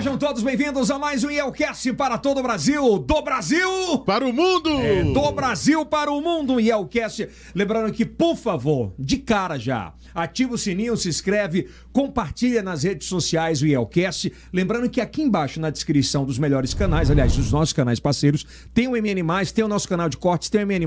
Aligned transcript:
Sejam 0.00 0.16
todos 0.16 0.42
bem-vindos 0.42 0.90
a 0.90 0.98
mais 0.98 1.24
um 1.24 1.30
Yelcast 1.30 1.92
para 1.92 2.16
todo 2.16 2.38
o 2.38 2.42
Brasil, 2.42 2.98
do 3.00 3.20
Brasil 3.20 3.98
para 3.98 4.26
o 4.26 4.32
mundo! 4.32 4.70
É, 4.80 5.04
do 5.04 5.30
Brasil 5.30 5.84
para 5.84 6.10
o 6.10 6.22
mundo, 6.22 6.58
Yelcast. 6.58 7.28
Lembrando 7.54 7.92
que, 7.92 8.06
por 8.06 8.34
favor, 8.34 8.94
de 8.98 9.18
cara 9.18 9.58
já, 9.58 9.92
ativa 10.14 10.54
o 10.54 10.58
sininho, 10.58 10.96
se 10.96 11.10
inscreve, 11.10 11.68
compartilha 11.92 12.62
nas 12.62 12.82
redes 12.82 13.08
sociais 13.08 13.62
o 13.62 13.66
Yelcast. 13.66 14.32
Lembrando 14.52 14.88
que 14.88 15.00
aqui 15.00 15.22
embaixo 15.22 15.60
na 15.60 15.70
descrição 15.70 16.24
dos 16.24 16.38
melhores 16.38 16.74
canais, 16.74 17.10
aliás, 17.10 17.36
dos 17.36 17.52
nossos 17.52 17.72
canais 17.72 18.00
parceiros, 18.00 18.46
tem 18.72 18.88
o 18.88 18.92
MN, 18.92 19.44
tem 19.54 19.64
o 19.64 19.68
nosso 19.68 19.88
canal 19.88 20.08
de 20.08 20.16
cortes, 20.16 20.48
tem 20.48 20.62
o 20.62 20.66
MN. 20.66 20.86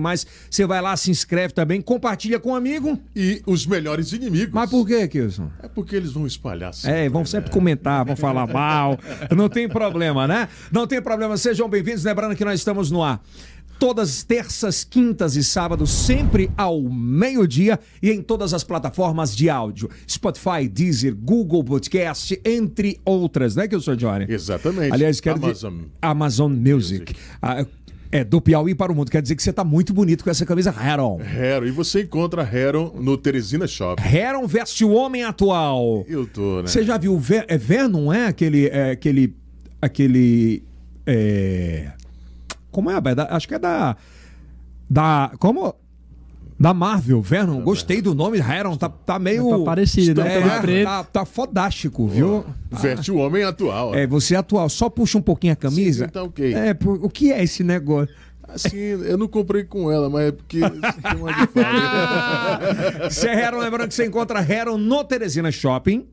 Você 0.50 0.66
vai 0.66 0.82
lá, 0.82 0.96
se 0.98 1.12
inscreve 1.12 1.54
também, 1.54 1.82
compartilha 1.82 2.40
com 2.40 2.52
um 2.52 2.56
amigo. 2.56 3.00
E 3.16 3.42
os 3.46 3.66
melhores 3.66 4.12
inimigos. 4.14 4.54
Mas 4.54 4.70
por 4.70 4.86
que, 4.86 5.08
Kilson? 5.08 5.50
É 5.62 5.68
porque 5.68 5.96
eles 5.96 6.12
vão 6.12 6.26
espalhar 6.26 6.74
sempre. 6.74 7.00
É, 7.00 7.10
vão 7.10 7.26
sempre 7.26 7.50
né? 7.50 7.54
comentar, 7.54 8.06
vão 8.06 8.16
falar 8.16 8.48
mal. 8.48 8.98
Não 9.36 9.50
tem 9.50 9.68
problema, 9.68 10.28
né? 10.28 10.48
Não 10.72 10.88
tem 10.88 11.02
problema. 11.02 11.38
Sejam 11.38 11.68
bem-vindos. 11.68 12.04
Lembrando 12.04 12.36
que 12.36 12.46
nós 12.46 12.60
estamos 12.60 12.92
no 12.92 13.04
ar 13.04 13.22
todas 13.84 14.24
terças, 14.24 14.86
quintas 14.86 15.36
e 15.36 15.44
sábados, 15.44 15.92
sempre 15.92 16.50
ao 16.56 16.82
meio-dia 16.84 17.78
e 18.02 18.12
em 18.12 18.22
todas 18.22 18.54
as 18.54 18.64
plataformas 18.64 19.36
de 19.36 19.50
áudio. 19.50 19.90
Spotify, 20.10 20.70
Deezer, 20.72 21.14
Google 21.14 21.62
Podcast, 21.66 22.40
entre 22.46 23.02
outras, 23.04 23.58
né, 23.58 23.68
que 23.68 23.76
eu 23.76 23.82
sou 23.82 23.94
Johnny? 23.94 24.26
Exatamente. 24.30 24.94
Aliás, 24.94 25.20
quero 25.20 25.36
Amazon. 25.36 25.74
dizer, 25.74 25.88
Amazon 26.02 26.54
Music. 26.54 26.74
Music. 26.74 27.16
Ah, 27.42 27.66
é, 28.10 28.24
do 28.24 28.40
Piauí 28.40 28.74
para 28.74 28.90
o 28.90 28.96
mundo. 28.96 29.12
Quer 29.12 29.22
dizer 29.22 29.36
que 29.36 29.44
você 29.44 29.50
está 29.50 29.66
muito 29.66 29.94
bonito 29.94 30.24
com 30.24 30.30
essa 30.30 30.46
camisa 30.46 30.74
Heron. 30.74 31.20
Heron. 31.20 31.66
E 31.66 31.72
você 31.72 32.04
encontra 32.04 32.50
Heron 32.50 32.96
no 33.02 33.18
Teresina 33.18 33.68
Shop. 33.68 34.02
Heron 34.02 34.48
veste 34.48 34.86
o 34.86 34.92
homem 34.92 35.26
atual. 35.26 36.06
Eu 36.08 36.26
tô, 36.26 36.62
né? 36.62 36.68
Você 36.68 36.86
já 36.86 36.98
viu 36.98 37.20
Ver, 37.20 37.44
é 37.50 37.58
Ver, 37.58 37.90
não 37.90 38.14
é 38.14 38.28
aquele. 38.28 38.68
É, 38.68 38.92
aquele. 38.92 39.36
Aquele. 39.82 40.64
É... 41.06 41.92
Como 42.74 42.92
é? 42.92 42.96
Acho 43.30 43.48
que 43.48 43.56
é 43.56 43.60
da. 43.60 43.96
Da. 44.90 45.32
Como? 45.40 45.74
Da 46.60 46.74
Marvel, 46.74 47.22
Venom. 47.22 47.62
Gostei 47.62 48.02
do 48.02 48.14
nome, 48.16 48.38
Heron. 48.40 48.76
Tá, 48.78 48.90
tá 48.90 49.20
meio. 49.20 49.50
Tá 49.50 49.66
parecido, 49.66 50.24
né? 50.24 50.40
É, 50.40 50.84
tá, 50.84 51.04
tá 51.04 51.26
fodástico, 51.26 52.08
viu? 52.08 52.46
Veste 52.72 53.12
o 53.12 53.18
homem 53.18 53.44
atual. 53.44 53.94
É, 53.94 54.08
você 54.08 54.36
é 54.36 54.38
atual. 54.38 54.70
Só 54.70 54.90
puxa 54.90 55.18
um 55.18 55.22
pouquinho 55.22 55.54
a 55.54 55.56
camisa. 55.56 56.06
Sim, 56.06 56.12
tá 56.12 56.24
ok. 56.24 56.54
É, 56.54 56.78
o 56.86 57.10
que 57.10 57.32
é 57.32 57.44
esse 57.44 57.64
negócio? 57.64 58.14
Assim, 58.48 58.78
eu 58.78 59.18
não 59.18 59.28
comprei 59.28 59.64
com 59.64 59.92
ela, 59.92 60.10
mas 60.10 60.28
é 60.28 60.32
porque 60.32 60.60
tem 60.62 61.20
uma 61.20 61.34
de 61.34 61.48
Você 63.10 63.28
é 63.30 63.46
Heron, 63.46 63.60
lembrando 63.60 63.88
que 63.88 63.96
você 63.96 64.06
encontra 64.06 64.42
Heron 64.42 64.78
no 64.78 65.04
Teresina 65.04 65.52
Shopping. 65.52 66.06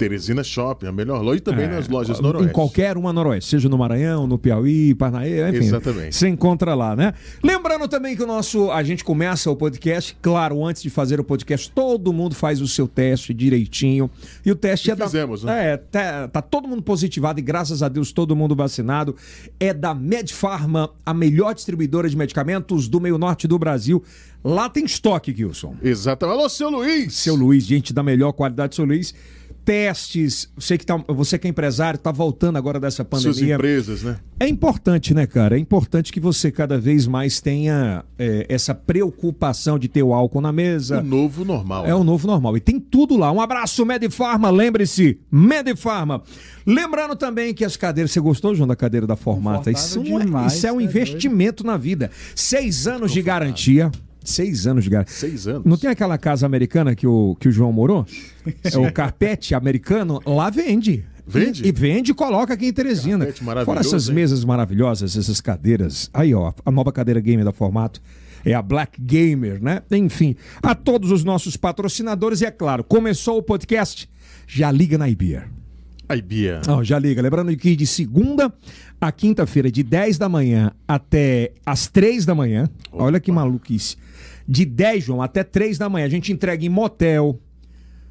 Teresina 0.00 0.42
Shopping, 0.42 0.86
a 0.86 0.92
melhor 0.92 1.20
loja, 1.20 1.36
e 1.36 1.40
também 1.42 1.66
é, 1.66 1.68
nas 1.68 1.86
lojas 1.86 2.20
Noroeste. 2.20 2.48
Em 2.48 2.52
qualquer 2.54 2.96
uma 2.96 3.12
Noroeste, 3.12 3.50
seja 3.50 3.68
no 3.68 3.76
Maranhão, 3.76 4.26
no 4.26 4.38
Piauí, 4.38 4.94
Parnaíba, 4.94 5.50
enfim. 5.50 5.66
Exatamente. 5.66 6.16
Você 6.16 6.26
encontra 6.26 6.74
lá, 6.74 6.96
né? 6.96 7.12
Lembrando 7.44 7.86
também 7.86 8.16
que 8.16 8.22
o 8.22 8.26
nosso, 8.26 8.70
a 8.70 8.82
gente 8.82 9.04
começa 9.04 9.50
o 9.50 9.56
podcast, 9.56 10.16
claro, 10.22 10.64
antes 10.64 10.82
de 10.82 10.88
fazer 10.88 11.20
o 11.20 11.24
podcast, 11.24 11.70
todo 11.70 12.14
mundo 12.14 12.34
faz 12.34 12.62
o 12.62 12.66
seu 12.66 12.88
teste 12.88 13.34
direitinho. 13.34 14.10
E 14.42 14.50
o 14.50 14.56
teste 14.56 14.88
e 14.88 14.92
é 14.92 14.96
fizemos, 14.96 15.42
da... 15.42 15.52
né? 15.52 15.72
É, 15.72 15.76
tá, 15.76 16.28
tá 16.28 16.40
todo 16.40 16.66
mundo 16.66 16.82
positivado 16.82 17.38
e 17.38 17.42
graças 17.42 17.82
a 17.82 17.88
Deus 17.90 18.10
todo 18.10 18.34
mundo 18.34 18.56
vacinado. 18.56 19.14
É 19.58 19.74
da 19.74 19.94
Medfarma, 19.94 20.88
a 21.04 21.12
melhor 21.12 21.54
distribuidora 21.54 22.08
de 22.08 22.16
medicamentos 22.16 22.88
do 22.88 23.02
meio 23.02 23.18
norte 23.18 23.46
do 23.46 23.58
Brasil. 23.58 24.02
Lá 24.42 24.70
tem 24.70 24.86
estoque, 24.86 25.34
Gilson. 25.36 25.76
Exatamente. 25.82 26.38
Alô, 26.38 26.48
seu 26.48 26.70
Luiz! 26.70 27.12
Seu 27.12 27.34
Luiz, 27.34 27.66
gente 27.66 27.92
da 27.92 28.02
melhor 28.02 28.32
qualidade, 28.32 28.74
seu 28.74 28.86
Luiz 28.86 29.14
testes. 29.64 30.50
Você 30.56 30.76
que, 30.76 30.84
tá, 30.84 30.96
você 31.08 31.38
que 31.38 31.46
é 31.46 31.50
empresário, 31.50 31.96
está 31.96 32.10
voltando 32.10 32.56
agora 32.56 32.80
dessa 32.80 33.04
pandemia. 33.04 33.34
Suas 33.34 33.50
empresas, 33.50 34.02
né? 34.02 34.18
É 34.38 34.48
importante, 34.48 35.12
né, 35.12 35.26
cara? 35.26 35.56
É 35.56 35.58
importante 35.58 36.12
que 36.12 36.18
você 36.18 36.50
cada 36.50 36.78
vez 36.78 37.06
mais 37.06 37.40
tenha 37.40 38.04
é, 38.18 38.46
essa 38.48 38.74
preocupação 38.74 39.78
de 39.78 39.86
ter 39.86 40.02
o 40.02 40.14
álcool 40.14 40.40
na 40.40 40.50
mesa. 40.50 41.00
O 41.00 41.04
novo 41.04 41.44
normal. 41.44 41.86
É 41.86 41.94
o 41.94 42.02
novo 42.02 42.26
normal. 42.26 42.56
E 42.56 42.60
tem 42.60 42.80
tudo 42.80 43.16
lá. 43.16 43.30
Um 43.30 43.40
abraço, 43.40 43.84
Medifarma. 43.84 44.50
Lembre-se, 44.50 45.20
Medifarma. 45.30 46.22
Lembrando 46.66 47.16
também 47.16 47.52
que 47.52 47.64
as 47.64 47.76
cadeiras. 47.76 48.10
Você 48.12 48.20
gostou, 48.20 48.54
João, 48.54 48.68
da 48.68 48.76
cadeira 48.76 49.06
da 49.06 49.16
Formata? 49.16 49.70
Isso, 49.70 50.02
demais, 50.02 50.54
isso 50.54 50.66
é 50.66 50.72
um 50.72 50.80
é 50.80 50.84
investimento 50.84 51.62
doido. 51.62 51.72
na 51.72 51.76
vida. 51.76 52.10
Seis 52.34 52.86
anos 52.86 53.12
de 53.12 53.20
garantia. 53.22 53.90
Seis 54.24 54.66
anos 54.66 54.84
de 54.84 54.90
garantia. 54.90 55.14
Seis 55.14 55.46
anos. 55.46 55.64
Não 55.64 55.76
tem 55.76 55.90
aquela 55.90 56.18
casa 56.18 56.44
americana 56.44 56.94
que 56.94 57.06
o, 57.06 57.36
que 57.40 57.48
o 57.48 57.52
João 57.52 57.72
morou? 57.72 58.06
é 58.64 58.78
o 58.78 58.92
carpete 58.92 59.54
americano, 59.54 60.20
lá 60.26 60.50
vende. 60.50 61.04
Vende? 61.26 61.64
E, 61.64 61.68
e 61.68 61.72
vende 61.72 62.10
e 62.10 62.14
coloca 62.14 62.54
aqui 62.54 62.66
em 62.66 62.72
Teresina. 62.72 63.26
Fora 63.64 63.80
essas 63.80 64.08
hein? 64.08 64.14
mesas 64.14 64.44
maravilhosas, 64.44 65.16
essas 65.16 65.40
cadeiras. 65.40 66.10
Aí, 66.12 66.34
ó, 66.34 66.52
a 66.64 66.70
nova 66.70 66.92
cadeira 66.92 67.20
gamer 67.20 67.44
da 67.44 67.52
formato. 67.52 68.02
É 68.42 68.54
a 68.54 68.62
Black 68.62 68.98
Gamer, 68.98 69.62
né? 69.62 69.82
Enfim, 69.90 70.34
a 70.62 70.74
todos 70.74 71.10
os 71.10 71.22
nossos 71.22 71.58
patrocinadores, 71.58 72.40
e 72.40 72.46
é 72.46 72.50
claro, 72.50 72.82
começou 72.82 73.36
o 73.36 73.42
podcast, 73.42 74.08
já 74.46 74.72
liga 74.72 74.96
na 74.96 75.10
Ibia. 75.10 75.44
Ibia. 76.10 76.62
Oh, 76.66 76.82
já 76.82 76.98
liga. 76.98 77.20
Lembrando 77.20 77.54
que 77.54 77.76
de 77.76 77.86
segunda 77.86 78.50
a 78.98 79.12
quinta-feira, 79.12 79.70
de 79.70 79.82
10 79.82 80.16
da 80.16 80.26
manhã 80.26 80.72
até 80.88 81.52
as 81.64 81.86
3 81.86 82.24
da 82.24 82.34
manhã, 82.34 82.68
Opa. 82.90 83.04
olha 83.04 83.20
que 83.20 83.30
maluquice 83.30 83.96
de 84.50 84.64
10, 84.64 85.04
João, 85.04 85.22
até 85.22 85.44
3 85.44 85.78
da 85.78 85.88
manhã. 85.88 86.04
A 86.06 86.08
gente 86.08 86.32
entrega 86.32 86.66
em 86.66 86.68
motel. 86.68 87.38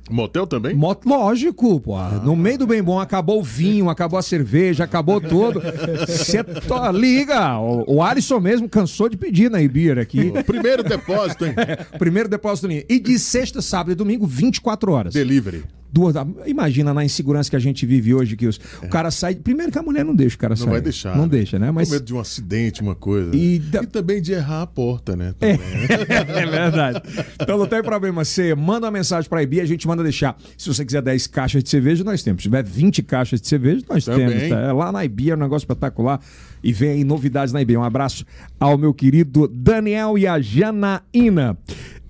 Motel 0.10 0.48
também? 0.48 0.74
Mot 0.74 1.02
Lógico, 1.06 1.82
pô. 1.82 1.98
Ah. 1.98 2.22
No 2.24 2.34
meio 2.34 2.60
do 2.60 2.66
bem 2.66 2.82
bom, 2.82 2.98
acabou 2.98 3.42
o 3.42 3.44
vinho, 3.44 3.90
acabou 3.90 4.18
a 4.18 4.22
cerveja, 4.22 4.86
acabou 4.86 5.20
tudo. 5.20 5.62
Você 6.08 6.42
to... 6.42 6.92
liga. 6.94 7.60
O, 7.60 7.96
o 7.98 8.02
Alisson 8.02 8.40
mesmo 8.40 8.70
cansou 8.70 9.10
de 9.10 9.18
pedir 9.18 9.52
na 9.52 9.62
Ibir 9.62 10.00
aqui. 10.00 10.32
O 10.34 10.44
primeiro 10.44 10.82
depósito, 10.82 11.46
hein? 11.46 11.54
Primeiro 12.00 12.30
depósito. 12.30 12.72
E 12.72 13.00
de 13.00 13.20
sexta, 13.20 13.62
sábado 13.62 13.92
e 13.92 13.96
domingo, 13.96 14.26
24 14.26 14.94
horas. 14.94 15.14
Delivery. 15.14 15.66
Duas, 15.92 16.16
imagina 16.46 16.94
na 16.94 17.04
insegurança 17.04 17.50
que 17.50 17.56
a 17.56 17.60
gente 17.60 17.86
vive 17.86 18.14
hoje, 18.14 18.36
que 18.36 18.46
os, 18.46 18.60
é. 18.82 18.86
o 18.86 18.90
cara 18.90 19.10
sai. 19.10 19.36
Primeiro 19.36 19.72
que 19.72 19.80
a 19.80 19.82
mulher 19.82 20.06
não 20.06 20.16
deixa 20.16 20.36
o 20.36 20.40
cara 20.40 20.56
sair. 20.56 20.66
Não 20.66 20.74
vai 20.74 20.82
deixar. 20.82 21.16
Não 21.16 21.24
né? 21.24 21.30
deixa, 21.30 21.58
né? 21.58 21.72
Mas... 21.72 21.88
Com 21.88 21.96
medo 21.96 22.06
de 22.06 22.14
um 22.14 22.20
acidente, 22.20 22.82
uma 22.82 22.94
coisa. 22.94 23.36
E, 23.36 23.58
da... 23.58 23.82
e 23.82 23.88
também 23.88 24.22
de 24.22 24.34
errar 24.34 24.62
a 24.62 24.68
porta, 24.68 25.16
né? 25.16 25.34
É. 25.42 25.52
é, 26.14 26.46
verdade. 26.46 27.02
Então 27.42 27.58
não 27.58 27.66
tem 27.66 27.82
problema. 27.82 28.24
Você 28.24 28.54
manda 28.54 28.86
uma 28.86 28.92
mensagem 28.92 29.28
para 29.28 29.40
a 29.40 29.44
IBI, 29.44 29.62
a 29.62 29.66
gente 29.66 29.88
manda 29.88 30.04
deixar. 30.04 30.38
Se 30.58 30.68
você 30.68 30.86
quiser 30.86 31.02
10 31.02 31.26
caixas 31.28 31.64
de 31.64 31.70
cerveja, 31.70 32.04
nós 32.04 32.22
temos. 32.22 32.44
Se 32.44 32.50
tiver 32.50 32.64
20 32.64 33.02
caixas 33.04 33.42
de 33.42 33.48
cerveja, 33.48 33.84
nós 33.90 34.06
também. 34.06 34.30
temos. 34.30 34.50
Tá? 34.50 34.60
É 34.62 34.72
lá 34.72 34.92
na 34.92 35.04
IBI 35.04 35.32
é 35.32 35.36
um 35.36 35.40
negócio 35.40 35.66
espetacular. 35.66 36.20
E 36.64 36.72
vem 36.72 36.90
aí 36.92 37.04
novidades 37.04 37.52
na 37.52 37.62
IBI. 37.62 37.78
Um 37.78 37.84
abraço 37.84 38.26
ao 38.60 38.78
meu 38.78 38.94
querido 38.94 39.48
Daniel 39.48 40.18
e 40.18 40.28
a 40.28 40.40
Janaína. 40.40 41.58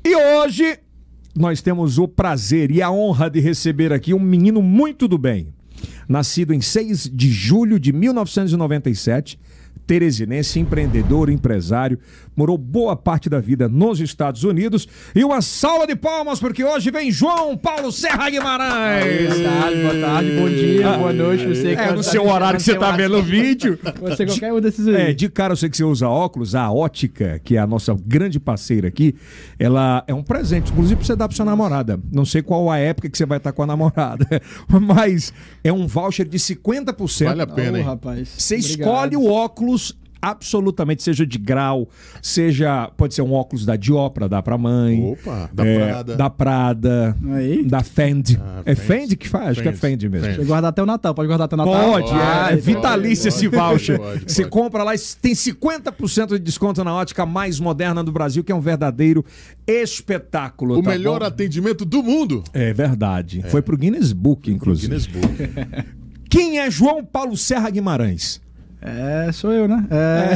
E 0.03 0.16
hoje 0.16 0.79
nós 1.40 1.62
temos 1.62 1.98
o 1.98 2.06
prazer 2.06 2.70
e 2.70 2.82
a 2.82 2.92
honra 2.92 3.30
de 3.30 3.40
receber 3.40 3.94
aqui 3.94 4.14
um 4.14 4.20
menino 4.20 4.62
muito 4.62 5.08
do 5.08 5.18
bem. 5.18 5.54
Nascido 6.06 6.54
em 6.54 6.60
6 6.60 7.10
de 7.14 7.32
julho 7.32 7.80
de 7.80 7.94
1997, 7.94 9.40
teresinense, 9.90 10.60
empreendedor, 10.60 11.32
empresário, 11.32 11.98
morou 12.36 12.60
boa 12.60 12.96
parte 12.96 13.28
da 13.28 13.40
vida 13.40 13.68
nos 13.68 14.00
Estados 14.00 14.44
Unidos. 14.44 14.88
E 15.16 15.24
uma 15.26 15.42
salva 15.42 15.88
de 15.88 15.96
palmas, 15.96 16.40
porque 16.40 16.64
hoje 16.64 16.92
vem 16.92 17.12
João 17.12 17.58
Paulo 17.58 17.92
Serra 17.92 18.30
Guimarães. 18.30 19.40
Boa 19.40 19.50
tarde, 19.50 19.82
boa 19.82 20.00
tarde, 20.00 20.32
bom 20.40 20.48
dia, 20.48 20.92
boa 20.96 21.12
noite. 21.12 21.48
Você 21.48 21.72
é, 21.74 21.92
no 21.92 22.04
seu 22.04 22.28
horário 22.28 22.59
que 22.59 22.66
você 22.66 22.74
está 22.74 22.91
vendo 22.91 23.18
o 23.18 23.24
vídeo. 23.24 23.80
Você 24.00 24.28
qualquer 24.28 24.53
um 24.53 24.62
desses 24.62 24.88
aí. 24.88 25.09
É, 25.09 25.14
de 25.14 25.28
cara 25.28 25.53
eu 25.53 25.58
sei 25.58 25.70
que 25.70 25.78
você 25.78 25.84
usa 25.84 26.08
óculos, 26.08 26.53
a 26.53 26.72
ótica, 26.72 27.42
que 27.44 27.58
é 27.58 27.59
a 27.59 27.66
nossa 27.68 27.96
grande 28.06 28.40
parceira 28.40 28.88
aqui, 28.88 29.16
ela 29.58 30.03
é 30.08 30.14
um 30.14 30.22
presente, 30.24 30.72
inclusive 30.72 30.97
pra 30.97 31.06
você 31.06 31.16
dar 31.16 31.28
pra 31.28 31.35
sua 31.35 31.46
namorada. 31.46 32.00
Não 32.12 32.26
sei 32.26 32.42
qual 32.42 32.70
a 32.70 32.78
época 32.78 33.09
que 33.09 33.18
você 33.18 33.26
vai 33.26 33.38
estar 33.38 33.52
com 33.52 33.64
a 33.64 33.68
namorada, 33.68 34.26
mas 34.70 35.34
é 35.64 35.74
um 35.74 35.88
voucher 35.88 36.28
de 36.28 36.38
50%. 36.38 37.26
Vale 37.26 37.42
a 37.42 37.47
pena, 37.47 37.80
hein? 37.80 37.84
Oh, 37.85 37.90
rapaz. 37.90 38.30
Você 38.38 38.56
Obrigado. 38.56 38.80
escolhe 38.80 39.18
o 39.18 39.26
óculos 39.26 39.78
absolutamente, 40.22 41.02
seja 41.02 41.26
de 41.26 41.37
grau, 41.37 41.87
seja. 42.22 42.90
Pode 42.97 43.14
ser 43.14 43.22
um 43.22 43.34
óculos 43.34 43.66
da 43.66 43.76
Diopra, 43.76 44.28
dá 44.28 44.41
pra 44.41 44.58
mãe. 44.58 45.11
Opa, 45.11 45.49
da 45.53 45.66
é, 45.66 45.78
Prada. 45.78 46.16
Da 46.16 46.29
Prada. 46.29 47.17
Aí. 47.34 47.64
Da 47.64 47.81
Fendi. 47.81 48.40
Ah, 48.41 48.61
é 48.66 48.76
Fendi 48.76 49.16
que 49.16 49.28
faz? 49.28 49.52
Acho 49.52 49.61
que 49.61 49.67
é 49.67 49.73
Fendi 49.73 50.09
mesmo. 50.09 50.35
Pode 50.35 50.47
guardar 50.47 50.70
até 50.70 50.84
o 50.84 50.85
Natal, 50.85 51.14
pode 51.14 51.28
guardar 51.28 51.46
até 51.46 51.55
o 51.55 51.58
Natal? 51.58 51.91
Pode, 51.91 52.11
é, 52.11 52.53
é 52.53 52.55
vitalício 52.55 53.29
esse 53.29 53.47
voucher. 53.47 53.97
Pode, 53.97 54.20
pode, 54.20 54.34
Você 54.34 54.46
compra 54.46 54.84
lá 54.84 54.93
e 54.93 54.99
tem 55.22 55.34
50% 55.34 56.29
de 56.29 56.40
desconto 56.40 56.84
na 56.84 56.93
ótica 56.93 57.25
mais 57.25 57.59
moderna 57.59 58.03
do 58.03 58.11
Brasil, 58.11 58.43
que 58.43 58.52
é 58.52 58.55
um 58.55 58.61
verdadeiro 58.61 59.23
espetáculo. 59.66 60.79
O 60.79 60.84
tá 60.84 60.90
melhor 60.90 61.20
bom? 61.20 61.25
atendimento 61.25 61.85
do 61.85 62.03
mundo. 62.03 62.43
É 62.53 62.73
verdade. 62.73 63.41
É. 63.43 63.49
Foi 63.49 63.61
pro 63.61 63.78
Guinness 63.78 64.11
Book, 64.11 64.52
inclusive. 64.52 64.87
Guinness 64.87 65.08
Book. 65.08 65.87
Quem 66.29 66.59
é 66.59 66.70
João 66.70 67.03
Paulo 67.03 67.35
Serra 67.35 67.70
Guimarães? 67.70 68.40
É, 68.81 69.31
sou 69.31 69.52
eu, 69.52 69.67
né? 69.67 69.85
É... 69.90 70.34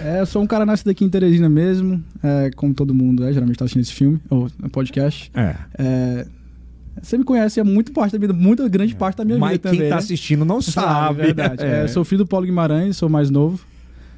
é, 0.16 0.20
eu 0.20 0.26
sou 0.26 0.42
um 0.42 0.46
cara 0.46 0.64
nascido 0.64 0.90
aqui 0.90 1.04
em 1.04 1.08
Teresina 1.08 1.48
mesmo, 1.48 2.02
é, 2.22 2.50
como 2.54 2.72
todo 2.72 2.94
mundo 2.94 3.24
é, 3.24 3.32
geralmente 3.32 3.58
tá 3.58 3.64
assistindo 3.64 3.82
esse 3.82 3.92
filme, 3.92 4.20
ou 4.30 4.48
podcast. 4.70 5.30
É. 5.34 5.56
é 5.78 6.26
Você 7.02 7.18
me 7.18 7.24
conhece 7.24 7.58
há 7.58 7.64
muito 7.64 7.92
parte 7.92 8.12
da 8.12 8.18
vida, 8.18 8.32
muito 8.32 8.68
grande 8.68 8.94
parte 8.94 9.16
da 9.16 9.24
minha 9.24 9.38
Mas 9.38 9.52
vida 9.52 9.70
quem 9.70 9.78
também. 9.78 9.90
tá 9.90 9.96
né? 9.96 10.02
assistindo 10.02 10.44
não 10.44 10.62
sabe. 10.62 11.20
é 11.20 11.24
verdade. 11.24 11.64
É. 11.64 11.84
É, 11.84 11.88
sou 11.88 12.04
filho 12.04 12.24
do 12.24 12.26
Paulo 12.26 12.46
Guimarães, 12.46 12.96
sou 12.96 13.08
mais 13.08 13.28
novo. 13.30 13.60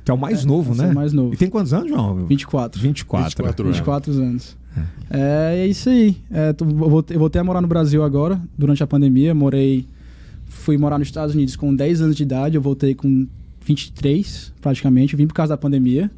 Que 0.04 0.10
é 0.10 0.14
o 0.14 0.18
mais 0.18 0.44
novo, 0.44 0.74
sou 0.74 0.86
né? 0.86 0.92
mais 0.92 1.12
novo. 1.12 1.34
E 1.34 1.36
tem 1.36 1.50
quantos 1.50 1.72
anos, 1.72 1.88
João? 1.88 2.26
24. 2.26 2.80
24. 2.80 3.24
24 3.28 3.64
anos. 3.64 3.76
24 3.76 4.12
anos. 4.12 4.56
É, 5.10 5.54
é 5.58 5.66
isso 5.66 5.88
aí. 5.88 6.16
É, 6.30 6.54
eu 6.58 7.18
voltei 7.18 7.40
a 7.40 7.44
morar 7.44 7.60
no 7.60 7.68
Brasil 7.68 8.02
agora, 8.02 8.40
durante 8.56 8.82
a 8.82 8.86
pandemia. 8.86 9.34
Morei. 9.34 9.86
Fui 10.68 10.76
morar 10.76 10.98
nos 10.98 11.08
Estados 11.08 11.34
Unidos 11.34 11.56
com 11.56 11.74
10 11.74 12.02
anos 12.02 12.14
de 12.14 12.22
idade. 12.24 12.54
Eu 12.54 12.60
voltei 12.60 12.94
com 12.94 13.26
23, 13.64 14.52
praticamente. 14.60 15.16
Vim 15.16 15.26
por 15.26 15.32
causa 15.32 15.54
da 15.54 15.56
pandemia. 15.56 16.10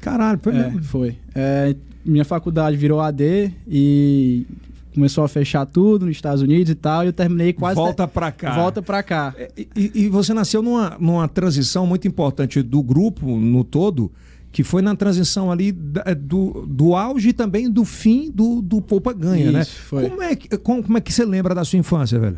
Caralho, 0.00 0.38
foi 0.40 0.52
É, 0.54 0.62
mesmo. 0.62 0.84
foi. 0.84 1.16
É, 1.34 1.74
minha 2.04 2.24
faculdade 2.24 2.76
virou 2.76 3.00
AD 3.00 3.50
e 3.66 4.46
começou 4.94 5.24
a 5.24 5.28
fechar 5.28 5.66
tudo 5.66 6.06
nos 6.06 6.14
Estados 6.14 6.40
Unidos 6.40 6.70
e 6.70 6.76
tal. 6.76 7.02
E 7.02 7.08
eu 7.08 7.12
terminei 7.12 7.52
quase. 7.52 7.74
Volta 7.74 8.06
pra 8.06 8.30
cá. 8.30 8.54
Volta 8.54 8.80
pra 8.80 9.02
cá. 9.02 9.34
E, 9.56 9.68
e- 9.76 9.90
e 10.04 10.08
você 10.08 10.32
nasceu 10.32 10.62
numa, 10.62 10.96
numa 11.00 11.26
transição 11.26 11.84
muito 11.84 12.06
importante 12.06 12.62
do 12.62 12.80
grupo 12.84 13.26
no 13.36 13.64
todo, 13.64 14.12
que 14.52 14.62
foi 14.62 14.82
na 14.82 14.94
transição 14.94 15.50
ali 15.50 15.72
da- 15.72 16.14
do, 16.14 16.64
do 16.64 16.94
auge 16.94 17.30
e 17.30 17.32
também 17.32 17.68
do 17.68 17.84
fim 17.84 18.30
do, 18.30 18.62
do 18.62 18.80
Poupa 18.80 19.12
Ganha, 19.12 19.50
né? 19.50 19.62
Isso, 19.62 19.72
foi. 19.82 20.08
Como 20.08 20.22
é, 20.22 20.36
que, 20.36 20.56
como, 20.58 20.80
como 20.84 20.96
é 20.96 21.00
que 21.00 21.12
você 21.12 21.24
lembra 21.24 21.56
da 21.56 21.64
sua 21.64 21.78
infância, 21.80 22.20
velho? 22.20 22.36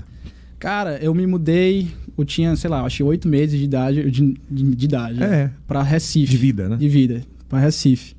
Cara, 0.59 0.99
eu 1.03 1.15
me 1.15 1.27
mudei. 1.27 1.89
Eu 2.17 2.25
tinha, 2.25 2.55
sei 2.57 2.69
lá, 2.69 2.83
acho 2.83 2.97
que 2.99 3.03
8 3.03 3.29
meses 3.29 3.59
de 3.59 3.65
idade. 3.65 4.11
De, 4.11 4.35
de- 4.51 4.75
de 4.75 4.85
idade. 4.85 5.23
É. 5.23 5.51
Pra 5.67 5.83
Recife. 5.83 6.31
De 6.31 6.37
vida, 6.37 6.69
né? 6.69 6.77
De 6.77 6.89
vida. 6.89 7.23
Pra 7.49 7.59
Recife. 7.61 8.17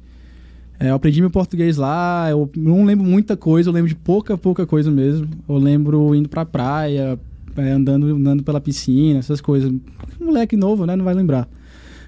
É, 0.80 0.90
eu 0.92 0.96
aprendi 0.96 1.20
meu 1.20 1.30
português 1.30 1.76
lá. 1.76 2.28
Eu 2.30 2.50
não 2.56 2.86
lembro 2.86 3.06
muita 3.06 3.36
coisa. 3.36 3.70
Eu 3.70 3.74
lembro 3.74 3.90
de 3.90 3.96
pouca, 3.96 4.38
pouca 4.38 4.66
coisa 4.66 4.90
mesmo. 4.90 5.28
Eu 5.48 5.58
lembro 5.58 6.16
indo 6.16 6.30
pra 6.30 6.46
praia, 6.46 7.20
é, 7.58 7.72
andando, 7.72 8.06
andando 8.16 8.42
pela 8.44 8.62
piscina, 8.62 9.20
essas 9.20 9.42
coisas. 9.42 9.70
Moleque 10.20 10.56
novo, 10.56 10.86
né? 10.86 10.96
Não 10.96 11.04
vai 11.04 11.14
lembrar. 11.14 11.48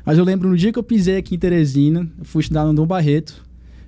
Mas 0.06 0.18
eu 0.18 0.24
lembro 0.24 0.48
no 0.50 0.56
dia 0.57 0.72
que 0.72 0.80
eu 0.80 0.83
pisei 0.83 1.18
aqui 1.18 1.36
em 1.36 1.39
Teresina, 1.39 2.07
eu 2.18 2.24
fui 2.25 2.39
estudar 2.42 2.66
no 2.66 2.74
Dom 2.74 2.88
Barreto. 2.88 3.44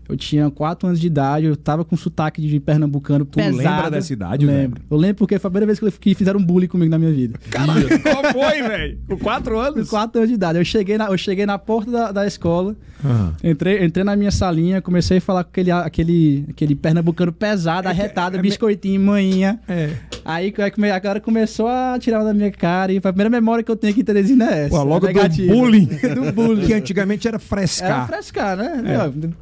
Eu 0.07 0.17
tinha 0.17 0.49
4 0.51 0.87
anos 0.87 0.99
de 0.99 1.07
idade, 1.07 1.45
eu 1.45 1.55
tava 1.55 1.85
com 1.85 1.95
sotaque 1.95 2.41
de 2.41 2.59
pernambucano 2.59 3.23
Tu 3.25 3.37
pesado. 3.37 3.57
lembra 3.57 3.89
dessa 3.91 4.11
idade, 4.11 4.45
velho? 4.45 4.57
Lembro. 4.57 4.81
Eu 4.91 4.97
lembro 4.97 5.15
porque 5.17 5.39
foi 5.39 5.47
a 5.47 5.51
primeira 5.51 5.73
vez 5.73 5.93
que 5.97 6.13
fizeram 6.13 6.43
bullying 6.43 6.67
comigo 6.67 6.91
na 6.91 6.99
minha 6.99 7.11
vida. 7.11 7.39
Caralho, 7.49 7.87
qual 8.01 8.23
foi, 8.33 8.61
velho? 8.61 8.97
Com 9.07 9.17
quatro 9.17 9.53
Com 9.55 9.59
anos? 9.61 9.89
4 9.89 10.17
anos 10.19 10.29
de 10.29 10.35
idade. 10.35 10.59
Eu 10.59 10.65
cheguei 10.65 10.97
na, 10.97 11.05
eu 11.07 11.17
cheguei 11.17 11.45
na 11.45 11.57
porta 11.57 11.89
da, 11.89 12.11
da 12.11 12.27
escola, 12.27 12.75
Ah. 13.03 13.31
entrei, 13.43 13.83
entrei 13.83 14.03
na 14.03 14.15
minha 14.15 14.31
salinha, 14.31 14.81
comecei 14.81 15.17
a 15.17 15.21
falar 15.21 15.43
com 15.45 15.49
aquele, 15.51 15.71
aquele, 15.71 16.45
aquele 16.49 16.75
pernambucano 16.75 17.31
pesado, 17.31 17.87
arretado, 17.87 18.37
é- 18.37 18.41
biscoitinho, 18.41 18.99
manhinha. 18.99 19.59
É. 19.67 19.89
Aí 20.25 20.53
a 20.93 20.99
cara 20.99 21.19
começou 21.19 21.67
a 21.67 21.97
tirar 21.99 22.23
da 22.23 22.33
minha 22.33 22.51
cara 22.51 22.91
e 22.93 22.97
a 22.97 23.01
primeira 23.01 23.29
memória 23.29 23.63
que 23.63 23.69
eu 23.71 23.75
tenho 23.75 23.91
aqui 23.91 24.01
em 24.01 24.05
Teresina 24.05 24.45
é 24.53 24.65
essa. 24.65 24.69
Pô, 24.69 24.83
logo 24.83 25.07
é 25.07 25.13
do 25.29 25.47
bullying. 25.47 25.85
do 26.15 26.31
bullying. 26.33 26.65
Que 26.65 26.73
antigamente 26.73 27.27
era 27.27 27.35
Era 27.35 27.39
frescar. 27.39 28.07
frescar, 28.07 28.57
né? 28.57 28.81
É. 28.85 29.33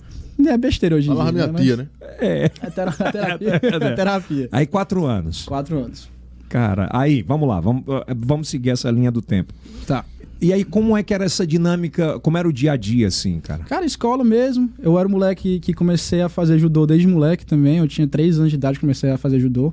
é 0.50 0.58
besteira 0.58 0.96
hoje 0.96 1.08
em 1.08 1.12
Falava 1.14 1.32
dia. 1.32 1.48
minha 1.48 1.54
né? 1.54 1.64
tia, 1.64 1.78
né? 1.78 1.88
É. 2.20 2.52
Mas 2.62 2.68
É 2.68 2.72
tera- 2.72 2.92
terapia. 3.12 3.56
É 3.62 3.96
terapia. 3.96 4.50
Aí 4.52 4.66
quatro 4.66 5.06
anos. 5.06 5.44
Quatro 5.46 5.78
anos. 5.78 6.10
Cara, 6.50 6.90
aí, 6.92 7.22
vamos 7.22 7.48
lá, 7.48 7.60
vamos, 7.62 7.84
eh, 7.88 8.14
vamos 8.18 8.50
seguir 8.50 8.72
essa 8.72 8.92
linha 8.92 9.10
do 9.10 9.22
tempo. 9.22 9.54
Tá. 9.88 10.04
E 10.42 10.52
aí, 10.52 10.64
como 10.66 10.98
é 10.98 11.04
que 11.04 11.14
era 11.14 11.24
essa 11.24 11.46
dinâmica? 11.48 12.20
Como 12.20 12.38
era 12.38 12.48
o 12.48 12.52
dia 12.52 12.72
a 12.74 12.76
dia, 12.76 13.08
assim, 13.08 13.40
cara? 13.40 13.64
Cara, 13.64 13.86
escola 13.86 14.24
mesmo. 14.24 14.70
Eu 14.82 14.98
era 15.00 15.08
um 15.08 15.12
moleque 15.12 15.60
que 15.60 15.72
comecei 15.74 16.22
a 16.22 16.28
fazer 16.28 16.58
judô 16.60 16.86
desde 16.88 17.08
moleque 17.08 17.46
também. 17.46 17.78
Eu 17.78 17.88
tinha 17.88 18.08
3 18.08 18.40
anos 18.40 18.50
de 18.50 18.56
idade 18.58 18.80
comecei 18.80 19.12
a 19.12 19.18
fazer 19.18 19.40
judô. 19.40 19.72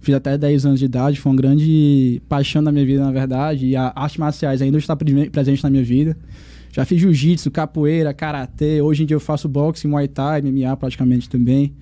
Fiz 0.00 0.14
até 0.14 0.38
10 0.38 0.64
anos 0.66 0.78
de 0.78 0.84
idade. 0.86 1.20
Foi 1.20 1.32
uma 1.32 1.36
grande 1.36 2.22
paixão 2.28 2.62
da 2.62 2.70
minha 2.70 2.86
vida, 2.86 3.02
na 3.04 3.10
verdade. 3.10 3.66
E 3.66 3.74
a 3.76 3.92
artes 3.96 4.16
marciais 4.18 4.62
ainda 4.62 4.78
está 4.78 4.94
pre- 4.94 5.28
presente 5.30 5.62
na 5.64 5.68
minha 5.70 5.82
vida. 5.82 6.16
Já 6.74 6.84
fiz 6.84 7.00
jiu-jitsu, 7.00 7.50
capoeira, 7.52 8.12
karatê. 8.12 8.80
Hoje 8.82 9.04
em 9.04 9.06
dia 9.06 9.14
eu 9.14 9.20
faço 9.20 9.48
boxe, 9.48 9.86
muay 9.86 10.08
thai, 10.08 10.42
MMA 10.42 10.76
praticamente 10.76 11.28
também. 11.28 11.72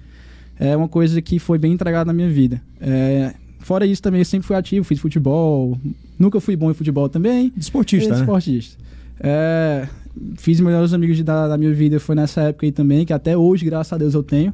É 0.61 0.77
uma 0.77 0.87
coisa 0.87 1.23
que 1.23 1.39
foi 1.39 1.57
bem 1.59 1.73
entregada 1.73 2.05
na 2.05 2.13
minha 2.13 2.29
vida. 2.29 2.61
É, 2.79 3.33
fora 3.61 3.87
isso 3.87 4.03
também 4.03 4.21
eu 4.21 4.25
sempre 4.27 4.47
fui 4.47 4.55
ativo, 4.55 4.85
fiz 4.85 4.99
futebol. 5.01 5.79
Nunca 6.19 6.39
fui 6.41 6.55
bom 6.57 6.71
em 6.71 6.75
futebol 6.75 7.09
também. 7.09 7.51
Esportista, 7.57 8.11
É, 8.11 8.13
né? 8.17 8.21
Esportista. 8.21 8.77
É, 9.19 9.89
fiz 10.37 10.59
os 10.59 10.65
melhores 10.65 10.93
amigos 10.93 11.17
de- 11.17 11.25
da, 11.25 11.49
da 11.49 11.57
minha 11.57 11.73
vida 11.73 11.99
foi 11.99 12.15
nessa 12.15 12.43
época 12.43 12.67
aí 12.67 12.73
também, 12.73 13.07
que 13.07 13.15
até 13.15 13.35
hoje, 13.35 13.65
graças 13.65 13.95
a 13.95 13.97
Deus, 13.97 14.13
eu 14.13 14.23
tenho. 14.23 14.53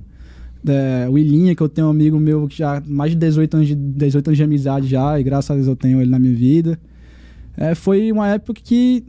É, 0.66 1.08
o 1.10 1.18
Ilinha, 1.18 1.54
que 1.54 1.62
eu 1.62 1.68
tenho 1.68 1.88
um 1.88 1.90
amigo 1.90 2.18
meu 2.18 2.46
que 2.46 2.58
já 2.58 2.80
mais 2.86 3.10
de 3.10 3.16
18 3.18 3.54
anos 3.54 3.66
de, 3.68 3.74
18 3.74 4.28
anos 4.28 4.36
de 4.36 4.44
amizade 4.44 4.86
já, 4.86 5.18
e 5.18 5.22
graças 5.24 5.50
a 5.50 5.54
Deus 5.54 5.66
eu 5.66 5.74
tenho 5.76 6.00
ele 6.00 6.10
na 6.10 6.18
minha 6.18 6.34
vida. 6.34 6.78
É, 7.56 7.74
foi 7.74 8.12
uma 8.12 8.28
época 8.28 8.60
que 8.62 9.04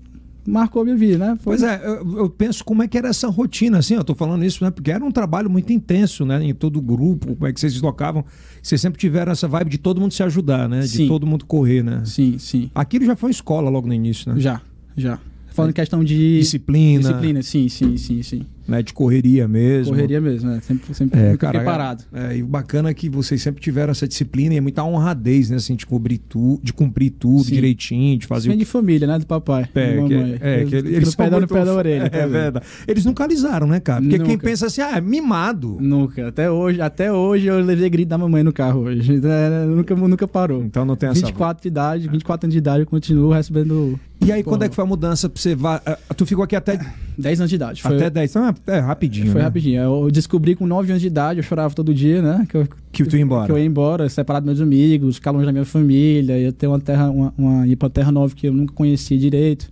marcou 0.50 0.84
minha 0.84 0.96
vida, 0.96 1.18
né? 1.18 1.38
Foi- 1.42 1.58
Pois 1.58 1.64
é, 1.64 1.82
eu, 1.86 2.18
eu 2.20 2.30
penso 2.30 2.64
como 2.66 2.84
é 2.84 2.88
que 2.88 2.98
era 2.98 3.08
essa 3.10 3.28
rotina, 3.28 3.78
assim, 3.78 3.94
eu 3.96 4.04
tô 4.04 4.14
falando 4.16 4.44
isso, 4.44 4.64
né? 4.64 4.72
Porque 4.72 4.92
era 4.92 5.04
um 5.04 5.12
trabalho 5.12 5.50
muito 5.50 5.72
intenso, 5.72 6.26
né? 6.26 6.44
Em 6.44 6.54
todo 6.54 6.78
o 6.78 6.82
grupo, 6.82 7.36
como 7.36 7.48
é 7.48 7.54
que 7.54 7.60
vocês 7.60 7.74
se 7.74 7.82
tocavam. 7.82 8.26
Vocês 8.62 8.82
sempre 8.82 9.00
tiveram 9.00 9.32
essa 9.32 9.48
vibe 9.48 9.70
de 9.70 9.78
todo 9.78 10.02
mundo 10.02 10.14
se 10.14 10.24
ajudar, 10.24 10.68
né? 10.68 10.82
De 10.82 10.88
Sim. 10.88 11.08
todo 11.08 11.26
mundo 11.26 11.46
correr, 11.46 11.84
né? 11.84 12.02
Sim, 12.06 12.38
sim. 12.38 12.70
Aquilo 12.76 13.06
já 13.06 13.16
foi 13.16 13.32
escola 13.32 13.70
logo 13.70 13.88
no 13.88 13.94
início, 13.94 14.34
né? 14.34 14.40
Já, 14.40 14.62
já. 14.98 15.20
Falando 15.54 15.72
em 15.72 15.74
questão 15.74 16.04
de 16.04 16.40
Disciplina, 16.40 17.00
disciplina, 17.02 17.42
sim, 17.42 17.68
sim, 17.70 17.98
sim, 17.98 18.24
sim. 18.24 18.46
Né? 18.70 18.82
De 18.84 18.94
correria 18.94 19.48
mesmo. 19.48 19.94
Correria 19.94 20.22
mesmo, 20.22 20.50
né? 20.50 20.60
Sempre, 20.62 20.94
sempre 20.94 21.20
É, 21.20 21.36
cara, 21.38 21.60
fiquei 21.60 21.66
parado. 21.72 22.04
é, 22.14 22.38
e 22.38 22.44
o 22.44 22.48
bacana 22.48 22.90
é 22.90 22.94
que 22.94 23.10
vocês 23.10 23.42
sempre 23.42 23.62
tiveram 23.62 23.92
essa 23.92 24.08
disciplina 24.08 24.54
e 24.54 24.58
é 24.58 24.62
muita 24.62 24.84
honradez, 24.84 25.50
né? 25.50 25.58
Assim, 25.58 25.76
de 25.76 25.86
cobrir 25.86 26.18
tudo, 26.20 26.62
de 26.64 26.72
cumprir 26.72 27.10
tudo 27.12 27.44
Sim. 27.44 27.54
direitinho, 27.56 28.18
de 28.18 28.28
fazer 28.28 28.48
Vem 28.50 28.56
o 28.56 28.60
de 28.60 28.66
família, 28.66 29.08
né? 29.08 29.18
Do 29.20 29.26
papai. 29.26 29.68
É, 29.74 29.96
da 29.96 30.08
que, 30.08 30.16
mamãe. 30.16 30.38
é, 30.40 30.66
que 30.66 30.76
Eles- 30.76 30.94
eles 30.94 31.16
pé 31.16 31.30
muito- 31.30 31.54
pé 31.54 31.66
da 31.66 31.74
orelha. 31.74 32.04
É 32.06 32.10
vendo? 32.22 32.32
verdade. 32.32 32.66
Eles 32.88 33.06
nunca 33.06 33.24
alisaram, 33.24 33.68
né, 33.68 33.80
cara? 33.80 34.02
Porque 34.02 34.18
quem 34.20 34.28
Nunca. 34.30 34.44
pensa 34.46 34.68
assim, 34.68 34.82
ah, 34.82 34.98
é 34.98 35.02
mimado. 35.02 35.78
Nunca. 35.80 36.28
Até 36.28 36.50
hoje, 36.50 36.82
até 36.82 37.12
hoje 37.12 37.48
eu 37.48 37.60
levei 37.60 37.90
grito 37.90 38.10
da 38.10 38.18
mamãe 38.18 38.44
no 38.44 38.54
carro 38.54 38.82
hoje. 38.82 39.20
É, 39.30 39.66
nunca, 39.66 39.96
nunca 39.96 40.28
parou. 40.28 40.64
Então 40.64 40.84
não 40.86 40.96
tem 40.96 41.10
essa. 41.10 41.20
24 41.26 41.62
de 41.62 41.68
idade, 41.68 42.08
24 42.10 42.46
anos 42.46 42.54
de 42.54 42.58
idade, 42.58 42.80
eu 42.82 42.86
continuo 42.88 43.32
recebendo 43.32 44.00
E 44.26 44.32
aí, 44.32 44.44
quando 44.44 44.64
é 44.64 44.70
que 44.70 44.76
foi 44.76 44.84
a 44.84 44.88
mudança 44.88 45.30
pra 45.30 45.42
você. 45.42 45.56
va- 45.56 45.82
ah, 45.86 45.98
Tu 46.16 46.26
ficou 46.26 46.44
aqui 46.44 46.56
até, 46.56 46.78
10 47.18 47.40
anos 47.40 47.50
de 47.50 47.56
idade. 47.56 47.82
Foi, 47.82 47.96
até 47.96 48.10
10. 48.10 48.30
Então 48.32 48.56
é, 48.68 48.80
rapidinho. 48.80 49.28
foi 49.32 49.40
né? 49.40 49.46
rapidinho. 49.46 49.82
Eu 49.82 50.12
descobri 50.12 50.56
com 50.56 50.66
9 50.68 50.92
anos 50.92 51.02
de 51.02 51.08
idade, 51.08 51.40
eu 51.40 51.44
chorava 51.44 51.74
todo 51.74 51.94
dia, 51.94 52.22
né? 52.22 52.46
Que 52.50 52.58
eu, 52.58 52.68
Que 52.92 53.04
tu 53.04 53.16
ia 53.16 53.22
embora. 53.24 53.46
Que 53.46 53.52
eu 53.52 53.58
ia 53.58 53.66
embora, 53.66 54.08
separado 54.10 54.46
dos 54.46 54.58
meus 54.60 54.68
amigos, 54.68 55.16
ficar 55.16 55.32
longe 55.32 55.46
da 55.46 55.52
minha 55.52 55.66
família, 55.66 56.38
ia 56.38 56.52
ter 56.52 56.68
uma 56.68 56.80
terra, 56.80 57.10
uma, 57.10 57.34
uma, 57.38 57.68
ir 57.68 57.76
pra 57.76 57.90
terra 57.90 58.12
nova 58.12 58.34
que 58.36 58.48
eu 58.48 58.54
nunca 58.54 58.74
conhecia 58.74 59.18
direito. 59.18 59.72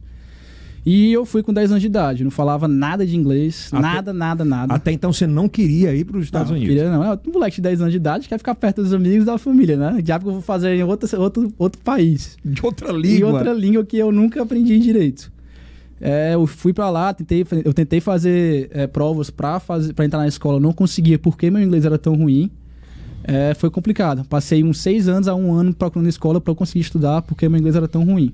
E 0.89 1.11
eu 1.11 1.25
fui 1.25 1.43
com 1.43 1.51
10 1.51 1.71
anos 1.71 1.81
de 1.81 1.87
idade, 1.87 2.23
não 2.23 2.31
falava 2.31 2.65
nada 2.65 3.05
de 3.05 3.13
inglês, 3.13 3.67
Até- 3.73 3.81
nada, 3.81 4.13
nada, 4.13 4.45
nada. 4.45 4.73
Até 4.73 4.89
então 4.93 5.11
você 5.11 5.27
não 5.27 5.49
queria 5.49 5.93
ir 5.93 6.05
para 6.05 6.17
os 6.17 6.23
Estados 6.23 6.49
não, 6.49 6.55
Unidos. 6.55 6.73
Queria, 6.75 6.89
não. 6.89 7.03
É 7.03 7.19
um 7.27 7.31
moleque 7.33 7.57
de 7.57 7.61
10 7.63 7.81
anos 7.81 7.91
de 7.91 7.97
idade 7.97 8.29
quer 8.29 8.37
ficar 8.37 8.55
perto 8.55 8.81
dos 8.81 8.93
amigos 8.93 9.25
da 9.25 9.37
família, 9.37 9.75
né? 9.75 10.01
Diabo 10.01 10.23
que 10.23 10.29
eu 10.29 10.33
vou 10.35 10.41
fazer 10.41 10.73
em 10.75 10.83
outro, 10.83 11.19
outro, 11.19 11.53
outro 11.57 11.81
país. 11.83 12.37
De 12.45 12.65
outra 12.65 12.93
E 12.93 13.01
língua. 13.01 13.33
outra 13.33 13.51
língua 13.51 13.83
que 13.83 13.97
eu 13.97 14.13
nunca 14.13 14.41
aprendi 14.41 14.79
direito. 14.79 15.29
É, 15.99 16.35
eu 16.35 16.45
fui 16.45 16.73
pra 16.73 16.89
lá, 16.89 17.13
tentei, 17.13 17.45
eu 17.65 17.73
tentei 17.73 17.99
fazer 17.99 18.69
é, 18.71 18.85
provas 18.85 19.29
pra 19.29 19.59
entrar 20.05 20.19
na 20.19 20.27
escola, 20.27 20.59
não 20.59 20.71
conseguia 20.71 21.17
porque 21.17 21.49
meu 21.49 21.61
inglês 21.61 21.85
era 21.85 21.97
tão 21.97 22.15
ruim. 22.15 22.51
É, 23.23 23.53
foi 23.55 23.69
complicado. 23.69 24.23
Passei 24.25 24.63
uns 24.63 24.79
seis 24.79 25.07
anos 25.07 25.27
a 25.27 25.35
um 25.35 25.53
ano 25.53 25.73
procurando 25.73 26.07
escola 26.07 26.39
pra 26.39 26.51
eu 26.51 26.55
conseguir 26.55 26.81
estudar 26.81 27.21
porque 27.23 27.49
meu 27.49 27.59
inglês 27.59 27.75
era 27.75 27.87
tão 27.87 28.05
ruim. 28.05 28.31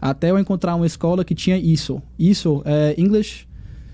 Até 0.00 0.30
eu 0.30 0.38
encontrar 0.38 0.76
uma 0.76 0.86
escola 0.86 1.24
que 1.24 1.34
tinha 1.34 1.58
ISO. 1.58 2.00
ISO 2.18 2.62
é 2.64 2.94
English 2.96 3.46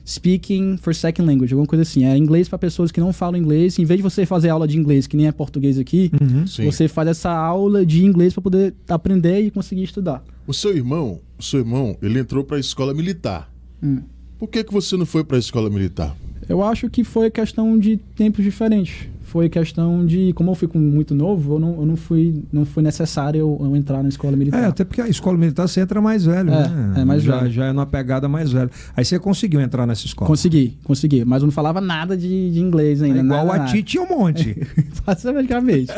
Speaking 0.07 0.77
for 0.77 0.95
Second 0.95 1.29
Language, 1.29 1.53
alguma 1.53 1.67
coisa 1.67 1.83
assim. 1.83 2.05
É 2.05 2.17
inglês 2.17 2.49
pra 2.49 2.57
pessoas 2.57 2.93
que 2.93 3.01
não 3.01 3.13
falam 3.13 3.41
inglês. 3.41 3.77
Em 3.79 3.85
vez 3.85 3.99
de 3.99 4.03
você 4.05 4.25
fazer 4.25 4.51
aula 4.51 4.69
de 4.69 4.79
inglês, 4.79 5.09
que 5.09 5.17
nem 5.17 5.27
é 5.27 5.33
português 5.33 5.79
aqui, 5.79 6.13
Uhum. 6.21 6.45
Você 6.71 6.87
faz 6.87 7.09
essa 7.09 7.31
aula 7.31 7.85
de 7.85 8.05
inglês 8.05 8.33
pra 8.33 8.41
poder 8.41 8.75
aprender 8.89 9.41
e 9.41 9.51
conseguir 9.51 9.83
estudar. 9.83 10.23
O 10.47 10.55
seu 10.55 10.77
irmão, 10.77 11.19
seu 11.43 11.61
irmão, 11.61 11.97
ele 12.03 12.19
entrou 12.19 12.45
para 12.45 12.57
a 12.57 12.61
escola 12.61 12.95
militar. 12.95 13.53
Hum. 13.83 14.03
Por 14.39 14.49
que, 14.49 14.65
que 14.65 14.73
você 14.73 14.97
não 14.97 15.07
foi 15.07 15.25
para 15.25 15.37
a 15.37 15.41
escola 15.41 15.71
militar? 15.71 16.17
Eu 16.49 16.63
acho 16.63 16.89
que 16.89 17.03
foi 17.03 17.31
questão 17.31 17.79
de 17.79 17.97
tempos 17.97 18.45
diferentes. 18.45 19.09
Foi 19.37 19.51
questão 19.51 20.07
de, 20.07 20.33
como 20.33 20.53
eu 20.53 20.55
fui 20.55 20.67
muito 20.75 21.15
novo, 21.15 21.57
eu 21.57 21.59
não, 21.59 21.81
eu 21.81 21.85
não 21.85 21.95
fui, 21.95 22.43
não 22.51 22.65
foi 22.65 22.83
necessário 22.83 23.39
eu, 23.39 23.59
eu 23.61 23.77
entrar 23.77 24.03
na 24.03 24.09
escola 24.09 24.35
militar. 24.35 24.63
É, 24.63 24.67
até 24.67 24.83
porque 24.83 25.03
a 25.03 25.09
escola 25.09 25.37
militar 25.37 25.69
você 25.69 25.83
entra 25.83 26.01
mais 26.01 26.25
velho, 26.25 26.49
É, 26.49 26.69
né? 26.69 26.95
é 26.97 27.05
mais 27.05 27.23
já, 27.23 27.37
velho. 27.41 27.53
Já 27.53 27.67
é 27.67 27.73
numa 27.75 27.85
pegada 27.85 28.27
mais 28.31 28.51
velha. 28.51 28.71
Aí 28.97 29.05
você 29.05 29.19
conseguiu 29.19 29.61
entrar 29.61 29.87
nessa 29.87 30.07
escola. 30.07 30.27
Consegui, 30.27 30.79
consegui. 30.85 31.23
Mas 31.27 31.43
eu 31.43 31.47
não 31.49 31.53
falava 31.53 31.83
nada 31.83 32.17
de, 32.17 32.51
de 32.51 32.61
inglês 32.61 33.03
É 33.03 33.05
ainda. 33.05 33.19
igual 33.21 33.45
nada, 33.47 33.65
a 33.65 33.67
Titi 33.67 33.83
tinha 33.83 34.03
um 34.03 34.09
monte. 34.09 34.57
Basicamente. 35.05 35.93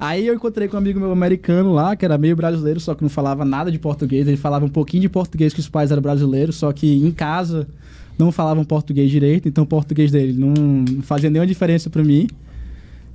Aí 0.00 0.26
eu 0.26 0.34
encontrei 0.34 0.66
com 0.66 0.76
um 0.76 0.78
amigo 0.78 0.98
meu 0.98 1.12
americano 1.12 1.74
lá, 1.74 1.94
que 1.94 2.06
era 2.06 2.16
meio 2.16 2.34
brasileiro, 2.36 2.80
só 2.80 2.94
que 2.94 3.02
não 3.02 3.10
falava 3.10 3.44
nada 3.44 3.70
de 3.70 3.78
português. 3.78 4.26
Ele 4.26 4.38
falava 4.38 4.64
um 4.64 4.68
pouquinho 4.70 5.02
de 5.02 5.10
português, 5.10 5.52
que 5.52 5.60
os 5.60 5.68
pais 5.68 5.90
eram 5.92 6.00
brasileiros, 6.00 6.56
só 6.56 6.72
que 6.72 6.90
em 7.06 7.10
casa 7.10 7.68
não 8.18 8.32
falavam 8.32 8.64
português 8.64 9.10
direito, 9.10 9.46
então 9.46 9.64
o 9.64 9.66
português 9.66 10.10
dele 10.10 10.32
não 10.32 11.02
fazia 11.02 11.28
nenhuma 11.28 11.46
diferença 11.46 11.90
pra 11.90 12.02
mim. 12.02 12.26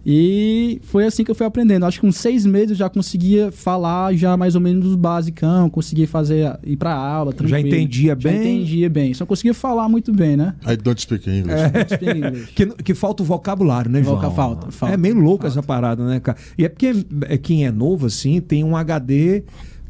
E 0.05 0.81
foi 0.83 1.05
assim 1.05 1.23
que 1.23 1.31
eu 1.31 1.35
fui 1.35 1.45
aprendendo. 1.45 1.85
Acho 1.85 1.99
que 2.01 2.05
com 2.05 2.11
seis 2.11 2.45
meses 2.45 2.71
eu 2.71 2.75
já 2.75 2.89
conseguia 2.89 3.51
falar 3.51 4.13
já 4.15 4.35
mais 4.35 4.53
ou 4.53 4.59
menos 4.61 4.85
os 4.85 4.95
basicão, 4.95 5.69
conseguia 5.69 6.07
fazer, 6.07 6.57
ir 6.65 6.75
pra 6.75 6.93
aula, 6.93 7.31
tranquilo. 7.31 7.49
Já 7.49 7.59
entendia 7.59 8.09
Já 8.09 8.15
bem? 8.15 8.35
entendia 8.57 8.89
bem. 8.89 9.13
Só 9.13 9.25
conseguia 9.25 9.53
falar 9.53 9.87
muito 9.87 10.11
bem, 10.13 10.35
né? 10.35 10.55
I 10.67 10.75
don't 10.75 10.99
speak 11.01 11.29
English. 11.29 11.55
Speak 11.95 12.17
English. 12.17 12.51
Que, 12.53 12.65
que 12.83 12.93
falta 12.93 13.23
o 13.23 13.25
vocabulário, 13.25 13.89
né, 13.89 14.03
João? 14.03 14.15
Voca- 14.17 14.31
falta, 14.31 14.71
falta, 14.71 14.93
é 14.93 14.97
meio 14.97 15.15
louco 15.15 15.43
falta. 15.43 15.47
essa 15.59 15.63
parada, 15.65 16.05
né, 16.05 16.19
cara? 16.19 16.37
E 16.57 16.65
é 16.65 16.69
porque 16.69 16.93
é, 17.29 17.37
quem 17.37 17.65
é 17.65 17.71
novo, 17.71 18.05
assim, 18.07 18.41
tem 18.41 18.63
um 18.63 18.75
HD 18.75 19.43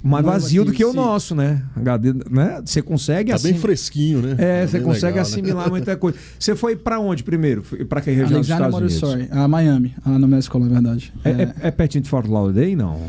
mais 0.03 0.25
vazio 0.25 0.65
do 0.65 0.73
que 0.73 0.83
o 0.83 0.91
nosso, 0.91 1.33
né? 1.33 1.63
HD, 1.75 2.13
né? 2.29 2.61
Você 2.65 2.81
consegue 2.81 3.31
Tá 3.31 3.37
bem 3.39 3.51
assim. 3.53 3.61
fresquinho, 3.61 4.21
né? 4.21 4.35
É, 4.37 4.61
Tá 4.61 4.67
você 4.67 4.77
bem 4.77 4.85
consegue 4.85 5.05
legal, 5.05 5.15
né? 5.15 5.21
assimilar 5.21 5.69
muita 5.69 5.95
coisa. 5.95 6.17
Você 6.37 6.55
foi 6.55 6.75
pra 6.75 6.99
onde 6.99 7.23
primeiro? 7.23 7.63
Pra 7.87 8.01
que 8.01 8.11
região 8.11 8.39
dos 8.41 8.49
Estados 8.49 8.75
Unidos? 8.77 9.31
A 9.31 9.47
Miami, 9.47 9.95
a 10.03 10.09
nome 10.11 10.33
da 10.33 10.39
escola, 10.39 10.65
na 10.65 10.73
verdade. 10.73 11.13
É, 11.23 11.29
é, 11.29 11.53
é 11.67 11.71
pertinho 11.71 12.03
de 12.03 12.09
Fort 12.09 12.27
Lauderdale, 12.27 12.75
não? 12.75 12.99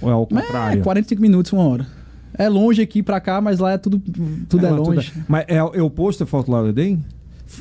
Ou 0.00 0.10
é 0.10 0.12
ao 0.12 0.28
Mas 0.30 0.44
contrário? 0.46 0.80
É 0.80 0.82
45 0.82 1.22
minutos, 1.22 1.52
uma 1.52 1.62
hora. 1.62 1.86
É 2.36 2.48
longe 2.48 2.82
aqui 2.82 3.02
pra 3.02 3.20
cá, 3.20 3.40
mas 3.40 3.58
lá 3.58 3.72
é 3.72 3.78
tudo, 3.78 4.02
tudo 4.48 4.66
é, 4.66 4.70
lá 4.70 4.76
longe. 4.76 5.12
Mas 5.28 5.44
é, 5.46 5.56
é 5.56 5.82
oposto 5.82 6.24
a 6.24 6.26
Fort 6.26 6.48
Lauderdale? 6.48 6.98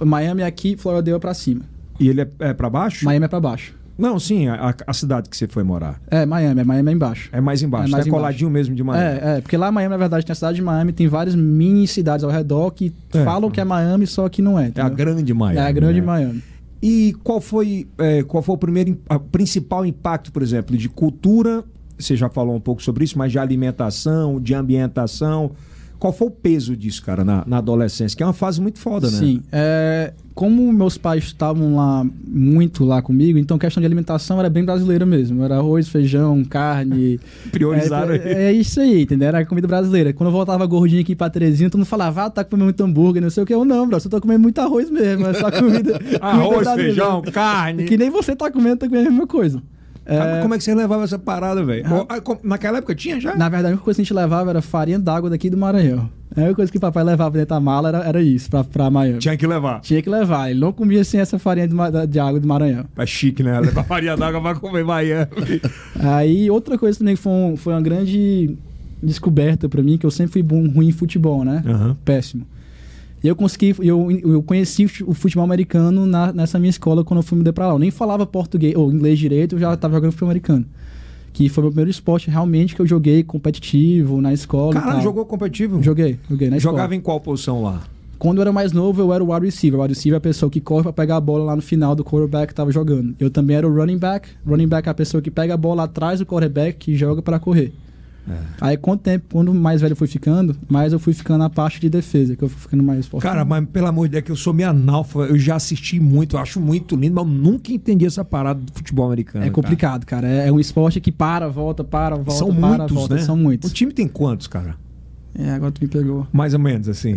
Miami 0.03 0.41
é 0.41 0.45
aqui, 0.45 0.75
Florida 0.77 1.11
é 1.11 1.19
pra 1.19 1.33
cima. 1.33 1.61
E 1.99 2.07
ele 2.09 2.21
é, 2.21 2.27
é 2.39 2.53
pra 2.53 2.69
baixo? 2.69 3.05
Miami 3.05 3.25
é 3.25 3.27
pra 3.27 3.39
baixo. 3.39 3.75
Não, 4.01 4.19
sim, 4.19 4.47
a, 4.47 4.73
a 4.87 4.93
cidade 4.93 5.29
que 5.29 5.37
você 5.37 5.47
foi 5.47 5.63
morar. 5.63 6.01
É, 6.09 6.25
Miami, 6.25 6.61
é 6.61 6.63
Miami 6.63 6.89
é 6.89 6.93
embaixo. 6.93 7.29
É 7.31 7.39
mais 7.39 7.61
embaixo, 7.61 7.87
É 7.87 7.91
mais 7.91 8.05
é 8.05 8.09
embaixo. 8.09 8.21
coladinho 8.21 8.49
mesmo 8.49 8.73
de 8.75 8.83
Miami. 8.83 9.19
É, 9.19 9.37
é, 9.37 9.41
porque 9.41 9.55
lá 9.55 9.69
em 9.69 9.71
Miami, 9.71 9.91
na 9.91 9.97
verdade, 9.97 10.25
tem 10.25 10.31
a 10.31 10.35
cidade 10.35 10.55
de 10.55 10.61
Miami, 10.61 10.91
tem 10.91 11.07
várias 11.07 11.35
mini 11.35 11.87
cidades 11.87 12.23
ao 12.23 12.31
redor 12.31 12.71
que 12.71 12.91
É. 13.13 13.23
falam 13.23 13.49
que 13.51 13.61
é 13.61 13.63
Miami, 13.63 14.07
só 14.07 14.27
que 14.27 14.41
não 14.41 14.57
é. 14.57 14.63
É 14.63 14.65
a 14.65 14.69
entendeu? 14.69 14.95
grande 14.95 15.33
Miami. 15.33 15.57
É 15.59 15.61
a 15.61 15.71
grande 15.71 15.99
né? 16.01 16.05
Miami. 16.07 16.43
E 16.81 17.15
qual 17.23 17.39
foi, 17.39 17.87
é, 17.99 18.23
qual 18.23 18.41
foi 18.41 18.55
o 18.55 18.57
primeiro, 18.57 18.89
im- 18.89 18.97
a 19.07 19.19
principal 19.19 19.85
impacto, 19.85 20.31
por 20.31 20.41
exemplo, 20.41 20.75
de 20.75 20.89
cultura? 20.89 21.63
Você 21.99 22.15
já 22.15 22.27
falou 22.27 22.55
um 22.55 22.59
pouco 22.59 22.81
sobre 22.81 23.03
isso, 23.03 23.15
mas 23.19 23.31
de 23.31 23.37
alimentação, 23.37 24.41
de 24.41 24.55
ambientação. 24.55 25.51
Qual 25.99 26.11
foi 26.11 26.29
o 26.29 26.31
peso 26.31 26.75
disso, 26.75 27.03
cara, 27.05 27.23
na, 27.23 27.43
na 27.45 27.59
adolescência? 27.59 28.17
Que 28.17 28.23
é 28.23 28.25
uma 28.25 28.33
fase 28.33 28.59
muito 28.59 28.79
foda, 28.79 29.11
né? 29.11 29.17
Sim. 29.19 29.43
É, 29.51 30.11
como 30.41 30.73
meus 30.73 30.97
pais 30.97 31.25
estavam 31.25 31.75
lá 31.75 32.03
muito 32.27 32.83
lá 32.83 32.99
comigo, 32.99 33.37
então 33.37 33.57
a 33.57 33.59
questão 33.59 33.79
de 33.79 33.85
alimentação 33.85 34.39
era 34.39 34.49
bem 34.49 34.65
brasileira 34.65 35.05
mesmo. 35.05 35.43
Era 35.43 35.57
arroz, 35.57 35.87
feijão, 35.87 36.43
carne. 36.43 37.19
Priorizaram 37.51 38.15
é, 38.15 38.17
é, 38.17 38.43
é 38.45 38.51
isso 38.51 38.81
aí, 38.81 39.03
entendeu? 39.03 39.27
Era 39.27 39.45
comida 39.45 39.67
brasileira. 39.67 40.11
Quando 40.11 40.29
eu 40.29 40.33
voltava 40.33 40.65
gordinho 40.65 40.99
aqui 40.99 41.15
pra 41.15 41.29
Terezinha, 41.29 41.69
todo 41.69 41.77
mundo 41.77 41.87
falava, 41.87 42.23
ah, 42.25 42.29
tá 42.31 42.43
comendo 42.43 42.63
muito 42.63 42.83
hambúrguer, 42.83 43.21
não 43.21 43.29
sei 43.29 43.43
o 43.43 43.45
que. 43.45 43.53
Eu 43.53 43.63
não, 43.63 43.87
bro, 43.87 43.99
só 43.99 44.09
tô 44.09 44.19
comendo 44.19 44.39
muito 44.39 44.57
arroz 44.57 44.89
mesmo. 44.89 45.27
É 45.27 45.33
só 45.35 45.51
comida. 45.51 45.99
Arroz, 46.19 46.67
feijão, 46.73 47.21
carne. 47.21 47.83
Que 47.83 47.95
nem 47.95 48.09
você 48.09 48.35
tá 48.35 48.49
comendo, 48.49 48.77
tá 48.77 48.87
comendo 48.87 49.09
a 49.09 49.11
mesma 49.11 49.27
coisa. 49.27 49.61
É, 50.05 50.41
Como 50.41 50.53
é 50.53 50.57
que 50.57 50.63
você 50.63 50.73
levava 50.73 51.03
essa 51.03 51.19
parada, 51.19 51.63
velho? 51.63 51.85
Naquela 52.43 52.79
época 52.79 52.95
tinha 52.95 53.19
já? 53.19 53.35
Na 53.35 53.47
verdade, 53.49 53.67
a 53.67 53.69
única 53.69 53.83
coisa 53.83 53.97
que 53.97 54.01
a 54.01 54.05
gente 54.05 54.13
levava 54.13 54.49
era 54.49 54.61
farinha 54.61 54.97
d'água 54.99 55.29
daqui 55.29 55.49
do 55.49 55.57
Maranhão. 55.57 56.09
A 56.35 56.39
única 56.39 56.55
coisa 56.55 56.71
que 56.71 56.77
o 56.77 56.81
papai 56.81 57.03
levava 57.03 57.31
dentro 57.37 57.49
da 57.49 57.59
mala 57.59 57.89
era, 57.89 57.97
era 58.05 58.21
isso, 58.21 58.49
pra, 58.49 58.63
pra 58.63 58.89
Miami. 58.89 59.19
Tinha 59.19 59.35
que 59.37 59.45
levar. 59.45 59.81
Tinha 59.81 60.01
que 60.01 60.09
levar. 60.09 60.49
Ele 60.49 60.59
não 60.59 60.71
comia 60.71 61.03
sem 61.03 61.19
essa 61.19 61.37
farinha 61.37 61.67
de, 61.67 61.75
de 62.07 62.19
água 62.19 62.39
do 62.39 62.47
Maranhão. 62.47 62.85
É 62.97 63.05
chique, 63.05 63.43
né? 63.43 63.59
Levar 63.59 63.83
farinha 63.85 64.15
d'água 64.17 64.41
pra 64.41 64.55
comer 64.55 64.83
Miami. 64.83 65.27
Aí, 65.99 66.49
outra 66.49 66.77
coisa 66.77 66.97
também 66.97 67.15
que 67.15 67.21
foi, 67.21 67.31
um- 67.31 67.57
foi 67.57 67.73
uma 67.73 67.81
grande 67.81 68.55
descoberta 69.03 69.67
pra 69.67 69.83
mim, 69.83 69.97
que 69.97 70.05
eu 70.05 70.11
sempre 70.11 70.31
fui 70.33 70.43
bom, 70.43 70.67
ruim 70.69 70.87
em 70.87 70.91
futebol, 70.91 71.43
né? 71.43 71.63
Aham. 71.65 71.97
Péssimo. 72.05 72.45
E 73.23 73.27
eu 73.27 73.35
consegui, 73.35 73.75
eu, 73.79 74.09
eu 74.11 74.41
conheci 74.41 74.85
o 75.05 75.13
futebol 75.13 75.43
americano 75.43 76.05
na- 76.07 76.33
nessa 76.33 76.57
minha 76.57 76.69
escola 76.71 77.03
quando 77.03 77.19
eu 77.19 77.23
fui 77.23 77.37
mudar 77.37 77.53
pra 77.53 77.67
lá. 77.67 77.73
Eu 77.75 77.79
nem 77.79 77.91
falava 77.91 78.25
português 78.25 78.75
ou 78.75 78.91
inglês 78.91 79.19
direito, 79.19 79.55
eu 79.55 79.59
já 79.59 79.75
tava 79.77 79.93
jogando 79.95 80.11
futebol 80.11 80.29
americano. 80.29 80.65
Que 81.33 81.47
foi 81.47 81.61
o 81.61 81.65
meu 81.65 81.71
primeiro 81.71 81.91
esporte 81.91 82.29
realmente 82.29 82.75
que 82.75 82.81
eu 82.81 82.87
joguei 82.87 83.23
competitivo 83.23 84.19
na 84.21 84.33
escola. 84.33 84.71
e 84.71 84.81
Caralho, 84.81 85.01
jogou 85.01 85.25
competitivo? 85.25 85.81
Joguei, 85.83 86.17
joguei 86.29 86.49
na 86.49 86.57
escola. 86.57 86.77
Jogava 86.77 86.95
em 86.95 86.99
qual 87.01 87.19
posição 87.19 87.61
lá? 87.61 87.81
Quando 88.17 88.37
eu 88.37 88.41
era 88.43 88.51
mais 88.51 88.71
novo, 88.71 89.01
eu 89.01 89.13
era 89.13 89.23
o 89.23 89.33
wide 89.33 89.45
receiver. 89.45 89.79
O 89.79 89.83
wide 89.83 89.93
receiver 89.93 90.15
é 90.15 90.17
a 90.17 90.21
pessoa 90.21 90.49
que 90.49 90.59
corre 90.59 90.83
pra 90.83 90.93
pegar 90.93 91.15
a 91.17 91.21
bola 91.21 91.43
lá 91.43 91.55
no 91.55 91.61
final 91.61 91.95
do 91.95 92.03
quarterback 92.03 92.49
que 92.49 92.53
tava 92.55 92.71
jogando. 92.71 93.15
Eu 93.19 93.29
também 93.31 93.55
era 93.55 93.67
o 93.67 93.73
running 93.73 93.97
back. 93.97 94.27
Running 94.45 94.67
back 94.67 94.87
é 94.87 94.91
a 94.91 94.93
pessoa 94.93 95.21
que 95.21 95.31
pega 95.31 95.53
a 95.53 95.57
bola 95.57 95.83
atrás 95.83 96.19
do 96.19 96.25
quarterback 96.25 96.77
que 96.77 96.95
joga 96.95 97.21
pra 97.21 97.39
correr. 97.39 97.73
É. 98.29 98.37
Aí, 98.61 98.77
com 98.77 98.91
o 98.91 98.97
tempo, 98.97 99.25
quando 99.31 99.53
mais 99.53 99.81
velho 99.81 99.93
eu 99.93 99.95
fui 99.95 100.07
ficando, 100.07 100.55
mais 100.69 100.93
eu 100.93 100.99
fui 100.99 101.11
ficando 101.13 101.39
na 101.39 101.49
parte 101.49 101.79
de 101.79 101.89
defesa, 101.89 102.35
que 102.35 102.43
eu 102.43 102.49
fui 102.49 102.61
ficando 102.61 102.83
mais 102.83 103.07
forte. 103.07 103.23
Cara, 103.23 103.43
mas 103.43 103.65
pelo 103.65 103.87
amor 103.87 104.07
de 104.07 104.11
Deus, 104.13 104.23
que 104.23 104.31
eu 104.31 104.35
sou 104.35 104.53
meio 104.53 104.69
analfa, 104.69 105.19
eu 105.21 105.37
já 105.39 105.55
assisti 105.55 105.99
muito, 105.99 106.35
eu 106.35 106.39
acho 106.39 106.59
muito 106.59 106.95
lindo, 106.95 107.15
mas 107.15 107.25
eu 107.25 107.31
nunca 107.31 107.71
entendi 107.73 108.05
essa 108.05 108.23
parada 108.23 108.59
do 108.59 108.71
futebol 108.71 109.07
americano. 109.07 109.43
é 109.45 109.49
complicado, 109.49 110.05
cara. 110.05 110.27
É, 110.27 110.47
é 110.47 110.51
um 110.51 110.59
esporte 110.59 110.99
que 111.01 111.11
para, 111.11 111.49
volta, 111.49 111.83
para, 111.83 112.15
volta, 112.15 112.31
São 112.31 112.53
para, 112.53 112.77
muitos, 112.77 112.95
volta. 112.95 113.15
né? 113.15 113.21
São 113.21 113.35
O 113.35 113.37
muitos. 113.37 113.73
time 113.73 113.91
tem 113.91 114.07
quantos, 114.07 114.45
cara? 114.47 114.75
É, 115.33 115.49
agora 115.51 115.71
tu 115.71 115.81
me 115.81 115.87
pegou. 115.87 116.27
Mais 116.31 116.53
ou 116.53 116.59
menos, 116.59 116.87
assim. 116.89 117.15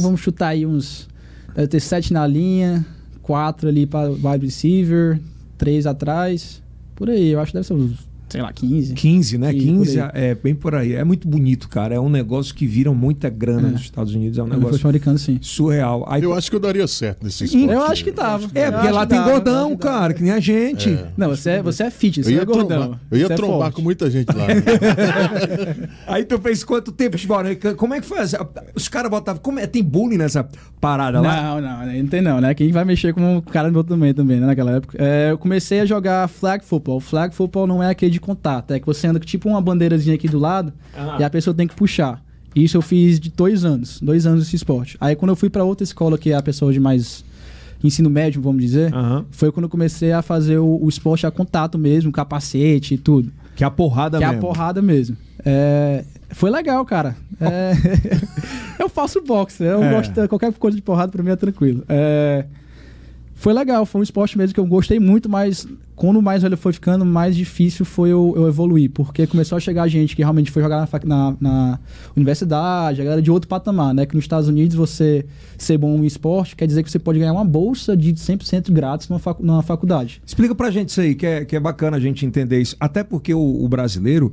Vamos 0.00 0.20
chutar 0.20 0.48
aí 0.48 0.64
uns. 0.64 1.08
Deve 1.54 1.68
ter 1.68 1.80
sete 1.80 2.12
na 2.12 2.26
linha, 2.26 2.84
quatro 3.22 3.68
ali 3.68 3.86
para 3.86 4.10
wide 4.10 4.44
receiver, 4.46 5.20
três 5.58 5.86
atrás. 5.86 6.62
Por 6.94 7.10
aí, 7.10 7.28
eu 7.30 7.40
acho 7.40 7.50
que 7.52 7.58
deve 7.58 7.66
ser 7.66 7.74
uns, 7.74 8.05
sei 8.28 8.42
lá, 8.42 8.52
15. 8.52 8.94
15, 8.94 9.38
né? 9.38 9.52
Sim, 9.52 9.58
15 9.58 9.96
por 9.98 10.02
aí. 10.04 10.10
é 10.14 10.34
bem 10.34 10.54
por 10.54 10.74
aí. 10.74 10.94
É 10.94 11.04
muito 11.04 11.28
bonito, 11.28 11.68
cara. 11.68 11.94
É 11.94 12.00
um 12.00 12.08
negócio 12.08 12.54
que 12.54 12.66
vira 12.66 12.92
muita 12.92 13.28
grana 13.30 13.68
É. 13.68 13.70
nos 13.72 13.82
Estados 13.82 14.14
Unidos. 14.14 14.38
É 14.38 14.42
um 14.42 14.46
negócio 14.48 14.80
americano, 14.86 15.18
sim. 15.18 15.38
surreal. 15.40 16.04
Aí, 16.08 16.22
Eu 16.22 16.34
acho 16.34 16.50
que 16.50 16.56
eu 16.56 16.60
daria 16.60 16.86
certo 16.86 17.22
nesse 17.24 17.44
esporte. 17.44 17.66
Eu 17.68 17.82
acho 17.82 18.04
que 18.04 18.12
tava. 18.12 18.48
é, 18.54 18.70
porque 18.70 18.90
lá 18.90 19.06
tem 19.06 19.18
dava, 19.18 19.30
gordão, 19.30 19.68
dava. 19.70 19.76
cara, 19.80 20.14
que 20.14 20.22
nem 20.22 20.32
a 20.32 20.40
gente. 20.40 20.90
É. 20.90 21.06
Não, 21.16 21.28
você 21.28 21.50
é, 21.50 21.62
você 21.62 21.84
é 21.84 21.90
fit, 21.90 22.22
você 22.22 22.30
Eu 22.30 22.36
é 22.36 22.38
ia 22.40 22.44
gordão. 22.44 22.66
trombar, 22.80 23.00
eu 23.10 23.18
ia 23.18 23.26
Você 23.26 23.32
é 23.32 23.36
trombar 23.36 23.58
forte. 23.58 23.74
com 23.74 23.82
muita 23.82 24.10
gente 24.10 24.28
lá. 24.34 24.46
Aí 26.06 26.24
tu 26.24 26.38
fez 26.38 26.64
quanto 26.64 26.92
tempo 26.92 27.16
de 27.16 27.32
americano? 27.32 27.76
Como 27.76 27.94
é 27.94 28.00
que 28.00 28.06
foi? 28.06 28.18
Os 28.74 28.88
caras 28.88 29.10
botavam. 29.10 29.40
Como 29.42 29.58
é? 29.58 29.66
Tem 29.66 29.82
bullying 29.82 30.16
nessa 30.18 30.48
parada 30.80 31.20
lá? 31.20 31.42
Não, 31.42 31.60
não, 31.60 31.86
não 31.94 32.06
tem 32.06 32.20
não, 32.20 32.40
né? 32.40 32.54
Quem 32.54 32.72
vai 32.72 32.84
mexer 32.84 33.12
com 33.14 33.38
o 33.38 33.42
cara 33.42 33.68
do 33.68 33.72
meu 33.72 33.84
também, 33.84 34.14
também, 34.14 34.40
né, 34.40 34.46
naquela 34.46 34.72
época. 34.72 34.96
É, 35.00 35.30
eu 35.30 35.38
comecei 35.38 35.80
a 35.80 35.86
jogar 35.86 36.28
flag 36.28 36.64
football. 36.64 37.00
Flag 37.00 37.34
football 37.34 37.66
não 37.66 37.82
é 37.82 37.90
aquele 37.90 38.10
de 38.16 38.20
contato, 38.20 38.72
é 38.72 38.80
que 38.80 38.86
você 38.86 39.06
anda 39.06 39.18
com 39.20 39.26
tipo 39.26 39.48
uma 39.48 39.60
bandeirazinha 39.60 40.14
aqui 40.14 40.28
do 40.28 40.38
lado 40.38 40.72
Ah. 40.96 41.16
e 41.20 41.24
a 41.24 41.30
pessoa 41.30 41.54
tem 41.54 41.66
que 41.68 41.74
puxar. 41.74 42.22
Isso 42.54 42.76
eu 42.76 42.82
fiz 42.82 43.20
de 43.20 43.30
dois 43.30 43.64
anos, 43.64 44.00
dois 44.00 44.26
anos 44.26 44.46
esse 44.46 44.56
esporte. 44.56 44.96
Aí 45.00 45.14
quando 45.14 45.30
eu 45.30 45.36
fui 45.36 45.50
pra 45.50 45.62
outra 45.62 45.84
escola, 45.84 46.16
que 46.16 46.30
é 46.32 46.34
a 46.34 46.42
pessoa 46.42 46.72
de 46.72 46.80
mais 46.80 47.24
ensino 47.84 48.08
médio, 48.08 48.40
vamos 48.40 48.62
dizer, 48.62 48.92
Aham. 48.94 49.26
foi 49.30 49.52
quando 49.52 49.64
eu 49.64 49.68
comecei 49.70 50.10
a 50.12 50.22
fazer 50.22 50.58
o, 50.58 50.78
o 50.82 50.88
esporte 50.88 51.26
a 51.26 51.30
contato 51.30 51.78
mesmo, 51.78 52.10
capacete 52.10 52.94
e 52.94 52.98
tudo. 52.98 53.30
Que 53.54 53.62
é 53.62 53.66
a 53.66 53.70
porrada 53.70 54.18
Que 54.18 54.24
é 54.24 54.28
mesmo. 54.28 54.38
a 54.38 54.46
porrada 54.46 54.80
mesmo. 54.82 55.16
É, 55.44 56.04
foi 56.30 56.50
legal, 56.50 56.84
cara. 56.86 57.14
É, 57.40 57.72
eu 58.80 58.88
faço 58.88 59.20
boxe, 59.22 59.62
eu 59.62 59.82
É. 59.82 59.90
gosto 59.92 60.12
de 60.12 60.26
qualquer 60.28 60.52
coisa 60.54 60.76
de 60.76 60.82
porrada 60.82 61.12
pra 61.12 61.22
mim 61.22 61.30
é 61.30 61.36
tranquilo. 61.36 61.84
É, 61.88 62.46
foi 63.38 63.52
legal, 63.52 63.84
foi 63.84 64.00
um 64.00 64.02
esporte 64.02 64.36
mesmo 64.36 64.54
que 64.54 64.58
eu 64.60 64.66
gostei 64.66 64.98
muito, 64.98 65.28
mas 65.28 65.68
quando 65.94 66.20
mais 66.22 66.42
velho 66.42 66.56
foi 66.56 66.72
ficando, 66.72 67.04
mais 67.04 67.36
difícil 67.36 67.84
foi 67.84 68.08
eu, 68.10 68.32
eu 68.34 68.48
evoluir, 68.48 68.90
porque 68.90 69.26
começou 69.26 69.56
a 69.56 69.60
chegar 69.60 69.86
gente 69.88 70.16
que 70.16 70.22
realmente 70.22 70.50
foi 70.50 70.62
jogar 70.62 70.88
na, 71.04 71.04
na, 71.04 71.36
na 71.38 71.78
universidade, 72.16 73.00
a 73.00 73.04
galera 73.04 73.22
de 73.22 73.30
outro 73.30 73.46
patamar, 73.48 73.94
né? 73.94 74.06
Que 74.06 74.14
nos 74.14 74.24
Estados 74.24 74.48
Unidos 74.48 74.74
você 74.74 75.24
ser 75.58 75.76
bom 75.78 75.96
em 76.02 76.06
esporte 76.06 76.56
quer 76.56 76.66
dizer 76.66 76.82
que 76.82 76.90
você 76.90 76.98
pode 76.98 77.18
ganhar 77.18 77.32
uma 77.34 77.44
bolsa 77.44 77.94
de 77.96 78.12
100% 78.14 78.72
grátis 78.72 79.08
numa, 79.08 79.18
facu 79.18 79.44
numa 79.44 79.62
faculdade. 79.62 80.20
Explica 80.26 80.54
pra 80.54 80.70
gente 80.70 80.88
isso 80.88 81.00
aí, 81.02 81.14
que 81.14 81.26
é, 81.26 81.44
que 81.44 81.54
é 81.54 81.60
bacana 81.60 81.98
a 81.98 82.00
gente 82.00 82.24
entender 82.26 82.58
isso. 82.60 82.74
Até 82.80 83.04
porque 83.04 83.32
o, 83.34 83.64
o 83.64 83.68
brasileiro, 83.68 84.32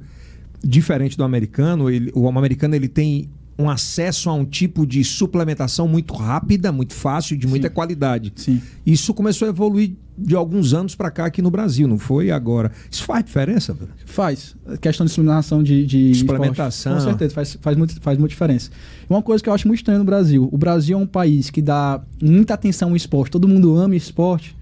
diferente 0.64 1.18
do 1.18 1.24
americano, 1.26 1.90
ele- 1.90 2.12
o 2.16 2.28
americano 2.30 2.74
ele 2.74 2.88
tem 2.88 3.30
um 3.58 3.70
acesso 3.70 4.30
a 4.30 4.34
um 4.34 4.46
tipo 4.46 4.86
de 4.86 5.04
suplementação 5.04 5.88
muito 5.88 6.14
rápida, 6.14 6.72
muito 6.72 6.94
fácil, 6.94 7.38
de 7.38 7.48
muita 7.48 7.68
Sim. 7.68 7.74
qualidade. 7.74 8.34
Sim. 8.36 8.62
Isso 8.86 9.14
começou 9.14 9.48
a 9.48 9.50
evoluir 9.50 9.94
de 10.18 10.36
alguns 10.36 10.74
anos 10.74 10.96
pra 10.96 11.10
cá 11.10 11.26
aqui 11.26 11.42
no 11.42 11.50
Brasil, 11.50 11.88
não 11.88 11.98
foi 11.98 12.32
agora. 12.32 12.72
Isso 12.90 13.04
faz 13.04 13.24
diferença? 13.26 13.74
velho? 13.74 13.92
Faz. 14.06 14.56
A 14.68 14.78
questão 14.78 15.06
de 15.06 15.12
suplementação 15.12 15.64
de, 15.64 15.86
de 15.86 16.16
Suplementação. 16.16 16.94
esporte, 16.94 17.04
com 17.04 17.10
certeza, 17.12 17.34
faz, 17.34 17.58
faz, 17.62 17.78
muito, 17.78 18.02
faz 18.02 18.18
muita 18.18 18.30
diferença. 18.30 18.70
Uma 19.10 19.22
coisa 19.22 19.44
que 19.44 19.50
eu 19.50 19.54
acho 19.54 19.68
muito 19.68 19.80
estranha 19.80 20.00
no 20.00 20.06
Brasil: 20.06 20.48
o 20.52 20.58
Brasil 20.58 20.98
é 20.98 21.02
um 21.02 21.08
país 21.08 21.50
que 21.50 21.62
dá 21.62 22.02
muita 22.22 22.54
atenção 22.54 22.90
ao 22.90 22.96
esporte, 22.96 23.32
todo 23.32 23.48
mundo 23.48 23.76
ama 23.76 23.96
esporte, 23.96 24.56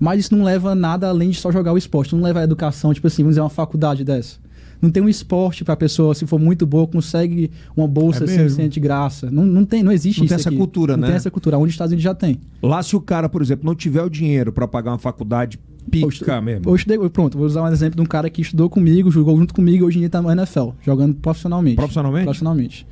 mas 0.00 0.20
isso 0.20 0.36
não 0.36 0.44
leva 0.44 0.72
a 0.72 0.74
nada 0.74 1.08
além 1.08 1.30
de 1.30 1.36
só 1.36 1.52
jogar 1.52 1.72
o 1.72 1.78
esporte, 1.78 2.14
não 2.14 2.22
leva 2.22 2.40
a 2.40 2.44
educação, 2.44 2.92
tipo 2.94 3.06
assim, 3.06 3.22
vamos 3.22 3.32
dizer, 3.32 3.40
uma 3.42 3.50
faculdade 3.50 4.04
dessa. 4.04 4.36
Não 4.82 4.90
tem 4.90 5.00
um 5.00 5.08
esporte 5.08 5.64
pra 5.64 5.76
pessoa, 5.76 6.12
se 6.12 6.26
for 6.26 6.40
muito 6.40 6.66
boa, 6.66 6.88
consegue 6.88 7.52
uma 7.76 7.86
bolsa 7.86 8.24
É 8.24 8.26
mesmo? 8.26 8.60
100% 8.60 8.68
de 8.68 8.80
graça. 8.80 9.30
Não, 9.30 9.46
não, 9.46 9.64
tem, 9.64 9.80
não 9.80 9.92
existe 9.92 10.18
Não 10.18 10.24
isso. 10.24 10.34
tem 10.34 10.40
essa 10.40 10.48
aqui. 10.48 10.58
cultura, 10.58 10.96
não 10.96 11.02
né? 11.02 11.06
tem 11.06 11.16
essa 11.16 11.30
cultura. 11.30 11.56
Onde 11.56 11.68
os 11.68 11.74
Estados 11.74 11.92
Unidos 11.92 12.02
já 12.02 12.14
tem. 12.14 12.40
Lá, 12.60 12.82
se 12.82 12.96
o 12.96 13.00
cara, 13.00 13.28
por 13.28 13.40
exemplo, 13.40 13.64
não 13.64 13.76
tiver 13.76 14.02
o 14.02 14.10
dinheiro 14.10 14.52
pra 14.52 14.66
pagar 14.66 14.90
uma 14.90 14.98
faculdade 14.98 15.56
Eu 15.92 16.08
pica 16.08 16.40
mesmo. 16.40 16.68
Eu 16.68 16.74
estudei, 16.74 16.98
pronto, 17.10 17.38
vou 17.38 17.46
usar 17.46 17.62
um 17.62 17.68
exemplo 17.68 17.94
de 17.94 18.02
um 18.02 18.06
cara 18.06 18.28
que 18.28 18.42
estudou 18.42 18.68
comigo, 18.68 19.08
jogou 19.08 19.36
junto 19.36 19.54
comigo, 19.54 19.86
hoje 19.86 19.98
em 19.98 20.00
dia 20.00 20.10
tá 20.10 20.20
no 20.20 20.28
NFL, 20.30 20.70
jogando 20.84 21.14
profissionalmente. 21.14 21.76
Profissionalmente? 21.76 22.24
Profissionalmente. 22.24 22.86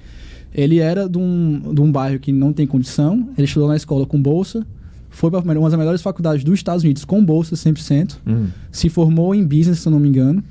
Ele 0.55 0.79
era 0.79 1.09
de 1.09 1.19
um, 1.19 1.75
de 1.75 1.81
um 1.81 1.91
bairro 1.91 2.19
que 2.21 2.31
não 2.33 2.53
tem 2.53 2.67
condição, 2.67 3.29
ele 3.37 3.47
estudou 3.47 3.69
na 3.69 3.77
escola 3.77 4.07
com 4.07 4.21
bolsa, 4.21 4.65
foi 5.09 5.31
para 5.31 5.41
uma 5.41 5.69
das 5.69 5.79
melhores 5.79 6.03
faculdades 6.03 6.45
dos 6.45 6.55
Estados 6.55 6.85
Unidos 6.85 7.05
com 7.05 7.25
bolsa 7.25 7.57
100%. 7.57 8.17
Hum. 8.27 8.47
Se 8.71 8.89
formou 8.89 9.35
em 9.35 9.45
business, 9.45 9.81
se 9.81 9.89
eu 9.89 9.93
não 9.93 9.99
me 9.99 10.09
engano. 10.09 10.43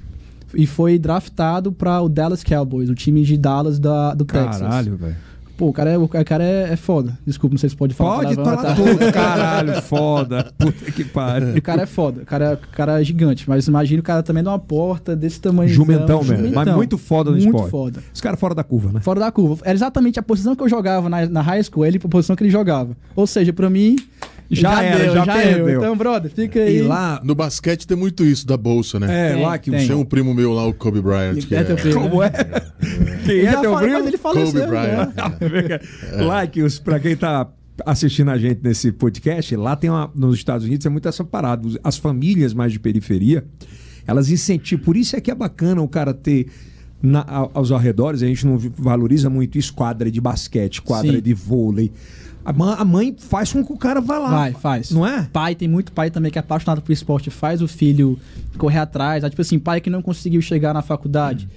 E 0.54 0.66
foi 0.66 0.98
draftado 0.98 1.72
para 1.72 2.02
o 2.02 2.10
Dallas 2.10 2.44
Cowboys, 2.44 2.90
o 2.90 2.96
time 2.96 3.24
de 3.24 3.38
Dallas 3.38 3.80
da, 3.80 4.14
do 4.14 4.26
Texas. 4.26 4.62
Caralho, 4.62 4.98
velho. 4.98 5.30
Pô, 5.60 5.68
o 5.68 5.74
cara, 5.74 5.90
é, 5.90 5.98
o 5.98 6.08
cara 6.08 6.42
é, 6.42 6.72
é 6.72 6.76
foda. 6.78 7.20
Desculpa, 7.28 7.54
não 7.54 7.60
sei 7.60 7.70
se 7.70 7.76
pode 7.76 7.94
falar. 7.94 8.24
Pode 8.24 8.36
falar 8.36 8.56
tá? 8.56 8.76
tudo, 8.76 9.12
caralho, 9.12 9.82
foda. 9.82 10.54
Puta 10.58 10.90
que 10.90 11.04
pariu. 11.04 11.54
O 11.54 11.62
cara 11.62 11.82
é 11.82 11.86
foda, 11.86 12.22
o 12.22 12.26
cara, 12.26 12.46
é- 12.46 12.54
o 12.54 12.58
cara 12.72 13.02
é 13.02 13.04
gigante. 13.04 13.44
Mas 13.46 13.68
imagina 13.68 14.00
o 14.00 14.04
cara 14.04 14.24
também 14.24 14.42
numa 14.42 14.58
porta 14.58 15.18
desse 15.18 15.42
tamanho. 15.42 15.68
Jumentão 15.68 16.24
mesmo, 16.24 16.50
mas 16.56 16.74
muito 16.74 16.98
foda 16.98 17.32
no 17.32 17.36
muito 17.36 17.50
esporte. 17.50 17.72
foda. 17.72 18.00
Os 18.14 18.22
caras 18.22 18.40
fora 18.40 18.56
da 18.56 18.64
curva, 18.64 18.94
né? 18.94 19.02
Fora 19.02 19.20
da 19.20 19.30
curva. 19.34 19.58
Era 19.66 19.74
exatamente 19.74 20.18
a 20.18 20.24
posição 20.24 20.56
que 20.56 20.64
eu 20.64 20.70
jogava 20.70 21.10
na, 21.10 21.26
na 21.28 21.42
high 21.42 21.62
school, 21.62 21.86
ele 21.86 22.00
a 22.02 22.08
posição 22.08 22.38
que 22.38 22.44
ele 22.44 22.50
jogava. 22.52 22.96
Ou 23.14 23.28
seja, 23.28 23.52
pra 23.52 23.70
mim. 23.70 23.98
Já 24.52 24.82
era, 24.84 25.14
já 25.14 25.26
perdeu. 25.26 25.66
deu. 25.66 25.78
Então, 25.80 25.96
brother, 25.96 26.32
fica 26.32 26.60
aí. 26.60 26.78
E 26.78 26.82
lá. 26.82 27.22
No 27.24 27.36
basquete 27.36 27.86
tem 27.86 27.96
muito 27.96 28.24
isso 28.24 28.48
da 28.48 28.58
bolsa, 28.58 29.00
né? 29.00 29.30
É, 29.30 29.34
Tem, 29.34 29.44
lá 29.44 29.58
que 29.60 29.70
tem. 29.70 29.88
Tem 29.88 29.96
um 29.96 30.04
primo 30.04 30.34
meu 30.34 30.54
lá, 30.54 30.66
o 30.66 30.74
Kobe 30.74 31.00
Bryant, 31.02 31.36
que 31.46 31.54
É 31.56 31.60
é, 31.60 31.64
teu 31.64 31.76
primo. 31.76 32.02
Como 32.10 32.24
é? 32.24 32.32
Quem 33.26 33.40
é 33.42 33.52
já 33.52 33.62
teu 33.62 33.76
primo? 33.78 33.98
ele 34.08 34.18
faleceu. 34.18 34.54
Kobe 34.62 34.68
Bryant. 34.68 35.14
né? 35.16 36.24
Lá 36.26 36.48
que 36.48 36.64
os, 36.64 36.80
pra 36.80 37.00
quem 37.00 37.16
tá 37.16 37.48
assistindo 37.86 38.30
a 38.32 38.38
gente 38.38 38.60
nesse 38.64 38.92
podcast, 38.92 39.56
lá 39.56 39.76
tem 39.76 39.90
uma, 39.90 40.12
nos 40.16 40.36
Estados 40.36 40.66
Unidos 40.66 40.86
é 40.86 40.90
muito 40.90 41.08
essa 41.08 41.24
parada. 41.24 41.68
As 41.84 41.98
famílias 41.98 42.54
mais 42.54 42.72
de 42.72 42.80
periferia, 42.80 43.46
elas 44.08 44.30
incentivam. 44.32 44.84
Por 44.84 44.98
isso 44.98 45.16
é 45.16 45.22
que 45.22 45.30
é 45.30 45.36
bacana 45.36 45.80
o 45.82 45.88
cara 45.88 46.14
ter 46.14 46.48
na- 47.02 47.26
aos 47.54 47.72
arredores, 47.72 48.22
a 48.24 48.26
gente 48.28 48.46
não 48.46 48.58
valoriza 48.58 49.30
muito 49.30 49.58
isso, 49.58 49.74
quadra 49.74 50.12
de 50.12 50.20
basquete, 50.20 50.82
quadra 50.82 51.14
Sim. 51.14 51.22
de 51.22 51.34
vôlei. 51.34 51.92
A, 52.54 52.86
mãe 52.86 53.16
faz 53.18 53.52
com 53.54 53.64
que 53.64 53.72
o 53.72 53.78
cara 53.78 54.02
vá 54.02 54.18
lá. 54.18 54.30
Vai, 54.30 54.54
faz. 54.54 54.92
Não 54.92 55.06
é? 55.06 55.28
Pai, 55.32 55.56
tem 55.56 55.68
muito 55.68 55.92
pai 55.92 56.10
também 56.10 56.32
que 56.32 56.38
é 56.38 56.42
apaixonado 56.42 56.82
por 56.82 56.92
esporte, 56.92 57.30
faz 57.30 57.62
o 57.62 57.68
filho 57.68 58.18
correr 58.58 58.80
atrás. 58.80 59.24
Tipo 59.24 59.42
assim, 59.42 59.60
pai 59.60 59.80
que 59.82 59.90
não 59.90 60.02
conseguiu 60.02 60.42
chegar 60.42 60.74
na 60.74 60.82
faculdade. 60.82 61.48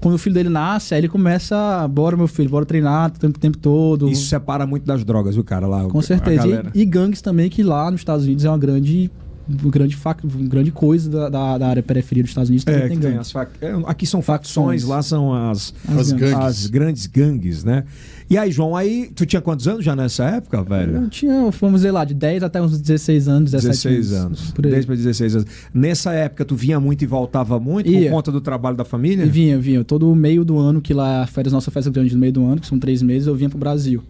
Quando 0.00 0.14
o 0.14 0.18
filho 0.18 0.34
dele 0.34 0.48
nasce, 0.48 0.92
aí 0.94 1.00
ele 1.00 1.08
começa, 1.08 1.86
bora 1.88 2.16
meu 2.16 2.26
filho, 2.26 2.48
bora 2.50 2.66
treinar 2.66 3.10
o 3.14 3.18
tempo, 3.18 3.36
o 3.36 3.40
tempo 3.40 3.58
todo. 3.58 4.08
Isso 4.08 4.26
separa 4.26 4.66
muito 4.66 4.84
das 4.84 5.04
drogas, 5.04 5.36
o 5.36 5.44
cara 5.44 5.66
lá. 5.68 5.86
o- 5.86 5.90
Com 5.90 6.00
a 6.00 6.02
certeza. 6.02 6.70
E, 6.74 6.80
e 6.80 6.84
gangues 6.84 7.20
também, 7.22 7.48
que 7.48 7.62
lá 7.62 7.90
nos 7.90 8.00
Estados 8.00 8.24
Unidos 8.24 8.44
é 8.44 8.48
uma 8.48 8.58
grande, 8.58 9.08
grande, 9.48 9.94
fac, 9.94 10.20
grande 10.26 10.72
coisa 10.72 11.08
da, 11.08 11.28
da, 11.28 11.58
da 11.58 11.68
área 11.68 11.82
periferia 11.82 12.24
dos 12.24 12.30
Estados 12.30 12.48
Unidos. 12.48 12.66
É, 12.66 12.88
tem 12.88 12.98
gangues. 12.98 13.20
as 13.20 13.30
fac- 13.30 13.52
é, 13.60 13.72
Aqui 13.86 14.04
são 14.06 14.20
facções, 14.20 14.82
Facções. 14.82 14.84
lá 14.84 15.02
são 15.02 15.32
as, 15.50 15.72
As 15.86 16.10
gangues. 16.10 16.12
gangues. 16.32 16.46
as 16.46 16.66
grandes 16.66 17.06
gangues, 17.06 17.62
né? 17.62 17.84
E 18.28 18.38
aí, 18.38 18.50
João, 18.50 18.74
aí 18.74 19.10
tu 19.14 19.26
tinha 19.26 19.40
quantos 19.40 19.68
anos 19.68 19.84
já 19.84 19.94
nessa 19.94 20.24
época, 20.24 20.62
velho? 20.62 20.96
Eu 20.96 21.10
tinha, 21.10 21.50
vamos 21.50 21.80
dizer 21.80 21.90
lá, 21.90 22.04
de 22.04 22.14
10 22.14 22.42
até 22.42 22.60
uns 22.60 22.80
16 22.80 23.28
anos, 23.28 23.50
17 23.50 23.88
16 23.88 24.12
anos. 24.12 24.50
Por 24.52 24.64
aí. 24.64 24.72
10 24.72 24.86
para 24.86 24.94
16 24.96 25.36
anos. 25.36 25.48
Nessa 25.72 26.12
época, 26.12 26.44
tu 26.44 26.56
vinha 26.56 26.80
muito 26.80 27.02
e 27.02 27.06
voltava 27.06 27.60
muito 27.60 27.90
Ia. 27.90 28.08
por 28.08 28.16
conta 28.16 28.32
do 28.32 28.40
trabalho 28.40 28.76
da 28.76 28.84
família? 28.84 29.24
E 29.24 29.28
vinha, 29.28 29.58
vinha. 29.58 29.84
Todo 29.84 30.14
meio 30.14 30.44
do 30.44 30.58
ano, 30.58 30.80
que 30.80 30.94
lá 30.94 31.22
a 31.22 31.26
férias, 31.26 31.52
nossa 31.52 31.70
festa 31.70 31.90
grande 31.90 32.14
no 32.14 32.20
meio 32.20 32.32
do 32.32 32.44
ano, 32.44 32.60
que 32.60 32.66
são 32.66 32.78
três 32.78 33.02
meses, 33.02 33.26
eu 33.26 33.34
vinha 33.34 33.50
pro 33.50 33.58
Brasil. 33.58 34.02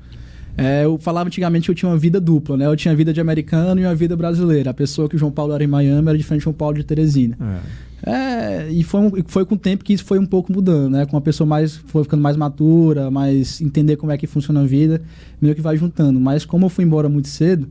É, 0.57 0.85
eu 0.85 0.97
falava 0.99 1.27
antigamente 1.27 1.65
que 1.65 1.71
eu 1.73 1.75
tinha 1.75 1.91
uma 1.91 1.99
vida 1.99 2.21
dupla, 2.21 2.57
né? 2.57 2.67
Eu 2.67 2.77
tinha 2.77 2.93
a 2.93 2.95
vida 2.95 3.13
de 3.13 3.21
americano 3.21 3.81
e 3.81 3.85
uma 3.85 3.95
vida 3.95 4.17
brasileira. 4.17 4.71
A 4.71 4.75
pessoa 4.75 5.09
que 5.09 5.17
o 5.17 5.19
João 5.19 5.33
Paulo 5.33 5.53
era 5.53 5.65
em 5.65 5.67
Miami 5.67 6.09
era 6.09 6.17
diferente 6.17 6.43
do 6.43 6.45
João 6.45 6.55
Paulo 6.55 6.77
de 6.77 6.85
Teresina. 6.85 7.37
É. 7.41 7.94
É, 8.07 8.69
e 8.71 8.83
foi, 8.83 9.25
foi 9.27 9.47
com 9.47 9.55
o 9.55 9.59
tempo 9.59 9.83
que 9.83 9.93
isso 9.93 10.05
foi 10.05 10.19
um 10.19 10.27
pouco 10.27 10.53
mudando, 10.53 10.93
né? 10.93 11.07
Com 11.07 11.17
a 11.17 11.21
pessoa 11.21 11.47
mais, 11.47 11.77
foi 11.77 12.03
ficando 12.05 12.23
mais 12.23 12.37
madura, 12.37 13.11
mais 13.11 13.61
entender 13.61 13.97
como 13.97 14.13
é 14.13 14.19
que 14.19 14.27
funciona 14.27 14.61
a 14.61 14.67
vida, 14.67 15.01
meio 15.41 15.55
que 15.55 15.61
vai 15.61 15.77
juntando. 15.77 16.21
Mas 16.21 16.45
como 16.45 16.67
eu 16.67 16.69
fui 16.69 16.85
embora 16.85 17.09
muito 17.09 17.29
cedo, 17.29 17.69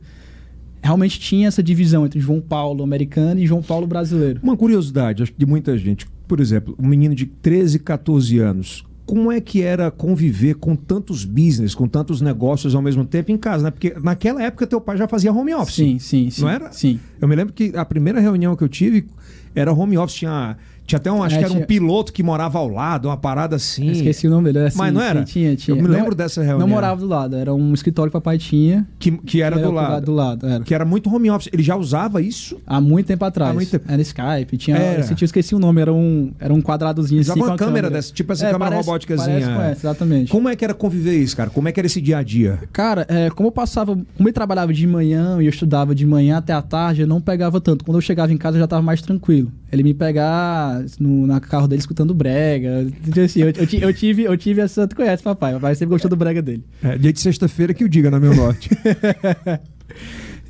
realmente 0.82 1.20
tinha 1.20 1.46
essa 1.46 1.62
divisão 1.62 2.04
entre 2.04 2.18
João 2.18 2.40
Paulo 2.40 2.82
americano 2.82 3.40
e 3.40 3.46
João 3.46 3.62
Paulo 3.62 3.86
brasileiro. 3.86 4.40
Uma 4.42 4.56
curiosidade, 4.56 5.22
acho 5.22 5.32
que 5.32 5.38
de 5.38 5.46
muita 5.46 5.78
gente. 5.78 6.06
Por 6.26 6.40
exemplo, 6.40 6.74
um 6.78 6.86
menino 6.88 7.14
de 7.14 7.26
13, 7.26 7.78
14 7.78 8.38
anos. 8.38 8.84
Como 9.06 9.30
é 9.30 9.40
que 9.40 9.60
era 9.62 9.90
conviver 9.90 10.54
com 10.54 10.74
tantos 10.74 11.24
business, 11.24 11.74
com 11.74 11.86
tantos 11.86 12.20
negócios 12.20 12.74
ao 12.74 12.80
mesmo 12.80 13.04
tempo 13.04 13.30
em 13.30 13.36
casa, 13.36 13.64
né? 13.64 13.70
Porque 13.70 13.94
naquela 14.02 14.42
época 14.42 14.66
teu 14.66 14.80
pai 14.80 14.96
já 14.96 15.06
fazia 15.06 15.32
home 15.32 15.54
office. 15.54 15.74
Sim, 15.74 15.98
sim, 15.98 16.30
sim. 16.30 16.42
Não 16.42 16.48
era? 16.48 16.72
Sim. 16.72 16.98
Eu 17.20 17.28
me 17.28 17.36
lembro 17.36 17.52
que 17.52 17.72
a 17.76 17.84
primeira 17.84 18.18
reunião 18.18 18.56
que 18.56 18.64
eu 18.64 18.68
tive 18.68 19.06
era 19.54 19.72
home 19.72 19.96
office, 19.98 20.16
tinha, 20.16 20.56
tinha 20.86 20.98
até 20.98 21.10
um, 21.10 21.22
acho 21.22 21.34
É, 21.36 21.38
que 21.38 21.44
era 21.44 21.52
um 21.52 21.56
tinha- 21.56 21.66
piloto 21.66 22.12
que 22.12 22.22
morava 22.22 22.58
ao 22.58 22.68
lado, 22.68 23.08
uma 23.08 23.16
parada 23.16 23.56
assim. 23.56 23.90
Esqueci 23.90 24.26
o 24.26 24.30
nome 24.30 24.52
dele. 24.52 24.66
é, 24.68 24.72
Mas 24.74 24.92
não 24.92 25.00
era? 25.00 25.20
sim, 25.20 25.32
tinha, 25.32 25.56
tinha. 25.56 25.76
Eu 25.76 25.82
me 25.82 25.88
Não- 25.88 25.94
lembro 25.96 26.14
dessa 26.14 26.40
reunião. 26.42 26.58
Não 26.60 26.68
morava 26.68 27.00
do 27.00 27.06
lado, 27.06 27.36
era 27.36 27.52
um 27.54 27.72
escritório 27.72 28.10
que 28.10 28.16
o 28.16 28.20
papai 28.20 28.38
tinha. 28.38 28.86
Que, 28.98 29.10
que 29.12 29.40
era 29.42 29.56
que 29.56 29.62
do 29.62 29.68
pro 29.68 29.74
lado. 29.76 30.04
Do 30.06 30.12
lado, 30.12 30.46
era. 30.46 30.62
Que 30.64 30.74
era 30.74 30.84
muito 30.84 31.14
home 31.14 31.30
office. 31.30 31.48
Ele 31.52 31.62
já 31.62 31.76
usava 31.76 32.20
isso? 32.20 32.60
Há 32.66 32.80
muito 32.80 33.06
tempo 33.06 33.24
atrás. 33.24 33.50
Há 33.50 33.54
muito 33.54 33.70
tempo. 33.70 33.84
Era 33.90 34.02
Skype, 34.02 34.56
tinha. 34.56 34.76
Era. 34.76 35.00
Eu 35.00 35.04
senti- 35.04 35.22
eu 35.22 35.26
esqueci 35.26 35.54
o 35.54 35.58
nome, 35.58 35.80
era 35.80 35.92
um, 35.92 36.32
era 36.38 36.52
um 36.52 36.60
quadradozinho 36.60 37.20
Usava 37.20 37.38
assim. 37.38 37.40
uma 37.48 37.56
com 37.56 37.62
a 37.64 37.66
câmera 37.66 37.90
dessa, 37.90 38.12
tipo 38.12 38.32
essa 38.32 38.46
câmera 38.50 38.70
parece- 38.70 38.86
robóticazinha. 38.86 39.28
Parece 39.40 39.46
com 39.50 39.62
essa, 39.62 39.86
exatamente. 39.86 40.30
Como 40.30 40.48
é 40.48 40.56
que 40.56 40.64
era 40.64 40.74
conviver 40.74 41.16
isso, 41.16 41.36
cara? 41.36 41.50
Como 41.50 41.68
é 41.68 41.72
que 41.72 41.80
era 41.80 41.86
esse 41.86 42.00
dia 42.00 42.18
a 42.18 42.22
dia? 42.22 42.58
Cara, 42.72 43.06
é, 43.08 43.30
como 43.30 43.48
eu 43.48 43.52
passava, 43.52 43.94
como 43.94 44.28
ele 44.28 44.32
trabalhava 44.32 44.72
de 44.72 44.86
manhã 44.86 45.38
e 45.40 45.46
eu 45.46 45.50
estudava 45.50 45.94
de 45.94 46.04
manhã 46.06 46.36
até 46.38 46.52
a 46.52 46.60
tarde, 46.62 47.02
eu 47.02 47.06
não 47.06 47.20
pegava 47.20 47.60
tanto. 47.60 47.84
Quando 47.84 47.96
eu 47.96 48.00
chegava 48.02 48.32
em 48.32 48.36
casa, 48.36 48.56
eu 48.56 48.60
já 48.60 48.64
estava 48.64 48.82
mais 48.82 49.00
tranquilo. 49.00 49.50
Ele 49.74 49.82
me 49.82 49.92
pegar 49.92 50.82
no 51.00 51.26
na 51.26 51.40
carro 51.40 51.66
dele 51.66 51.80
escutando 51.80 52.14
brega. 52.14 52.86
Assim, 53.24 53.40
eu, 53.40 53.48
eu 53.48 53.80
eu 53.88 53.92
tive, 53.92 54.22
eu 54.22 54.36
tive 54.36 54.60
essa. 54.60 54.86
Tu 54.86 54.94
conhece, 54.94 55.22
papai? 55.22 55.52
Papai 55.54 55.74
sempre 55.74 55.90
gostou 55.90 56.08
do 56.08 56.16
brega 56.16 56.40
dele. 56.40 56.64
É, 56.82 56.96
dia 56.96 57.12
de 57.12 57.20
sexta-feira 57.20 57.74
que 57.74 57.84
o 57.84 57.88
diga 57.88 58.10
na 58.10 58.20
meu 58.20 58.34
norte. 58.34 58.70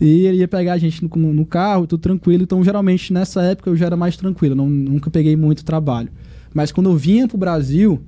E 0.00 0.26
ele 0.26 0.38
ia 0.38 0.48
pegar 0.48 0.72
a 0.72 0.78
gente 0.78 1.02
no, 1.02 1.32
no 1.32 1.46
carro, 1.46 1.86
tudo 1.86 2.00
tranquilo. 2.00 2.42
Então, 2.42 2.62
geralmente, 2.64 3.12
nessa 3.12 3.42
época 3.42 3.70
eu 3.70 3.76
já 3.76 3.86
era 3.86 3.96
mais 3.96 4.16
tranquilo. 4.16 4.54
Não, 4.54 4.68
nunca 4.68 5.08
peguei 5.08 5.36
muito 5.36 5.64
trabalho. 5.64 6.08
Mas 6.52 6.72
quando 6.72 6.90
eu 6.90 6.96
vinha 6.96 7.28
pro 7.28 7.38
Brasil, 7.38 8.02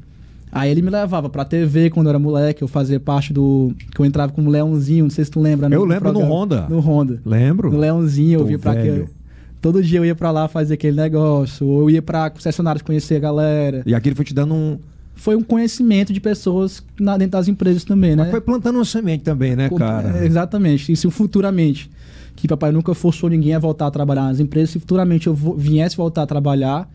aí 0.50 0.70
ele 0.70 0.82
me 0.82 0.90
levava 0.90 1.28
pra 1.28 1.44
TV 1.44 1.90
quando 1.90 2.06
eu 2.06 2.10
era 2.10 2.18
moleque. 2.18 2.62
Eu 2.62 2.68
fazia 2.68 2.98
parte 2.98 3.32
do. 3.32 3.72
Que 3.94 4.00
eu 4.00 4.04
entrava 4.04 4.32
com 4.32 4.42
um 4.42 4.48
leãozinho, 4.48 5.04
não 5.04 5.10
sei 5.10 5.24
se 5.24 5.30
tu 5.30 5.40
lembra. 5.40 5.66
Eu 5.66 5.80
no 5.80 5.86
lembro 5.86 6.08
no 6.08 6.14
programa. 6.14 6.34
Honda. 6.34 6.66
No 6.68 6.80
Honda. 6.80 7.22
Lembro? 7.24 7.70
No 7.70 7.78
Leãozinho, 7.78 8.34
eu 8.34 8.40
Tô 8.40 8.46
via 8.46 8.58
pra 8.58 8.72
velho. 8.72 9.08
Todo 9.60 9.82
dia 9.82 9.98
eu 9.98 10.04
ia 10.04 10.14
pra 10.14 10.30
lá 10.30 10.46
fazer 10.48 10.74
aquele 10.74 10.96
negócio. 10.96 11.66
Ou 11.66 11.82
eu 11.82 11.90
ia 11.90 12.02
pra 12.02 12.30
concessionários 12.30 12.82
conhecer 12.82 13.16
a 13.16 13.20
galera. 13.20 13.82
E 13.86 13.94
aquele 13.94 14.14
foi 14.14 14.24
te 14.24 14.34
dando 14.34 14.54
um. 14.54 14.78
Foi 15.14 15.34
um 15.34 15.42
conhecimento 15.42 16.12
de 16.12 16.20
pessoas 16.20 16.82
na, 17.00 17.16
dentro 17.16 17.32
das 17.32 17.48
empresas 17.48 17.84
também, 17.84 18.10
né? 18.10 18.24
Mas 18.24 18.30
foi 18.30 18.40
plantando 18.40 18.76
uma 18.76 18.84
semente 18.84 19.24
também, 19.24 19.56
né, 19.56 19.68
Com- 19.70 19.76
cara? 19.78 20.18
é, 20.18 20.26
Exatamente. 20.26 20.92
E 20.92 20.96
se 20.96 21.10
futuramente, 21.10 21.90
que 22.36 22.46
papai 22.46 22.70
nunca 22.70 22.94
forçou 22.94 23.30
ninguém 23.30 23.54
a 23.54 23.58
voltar 23.58 23.86
a 23.86 23.90
trabalhar 23.90 24.24
nas 24.24 24.40
empresas, 24.40 24.70
se 24.70 24.78
futuramente 24.78 25.26
eu 25.26 25.34
viesse 25.34 25.96
voltar 25.96 26.22
a 26.24 26.26
trabalhar, 26.26 26.86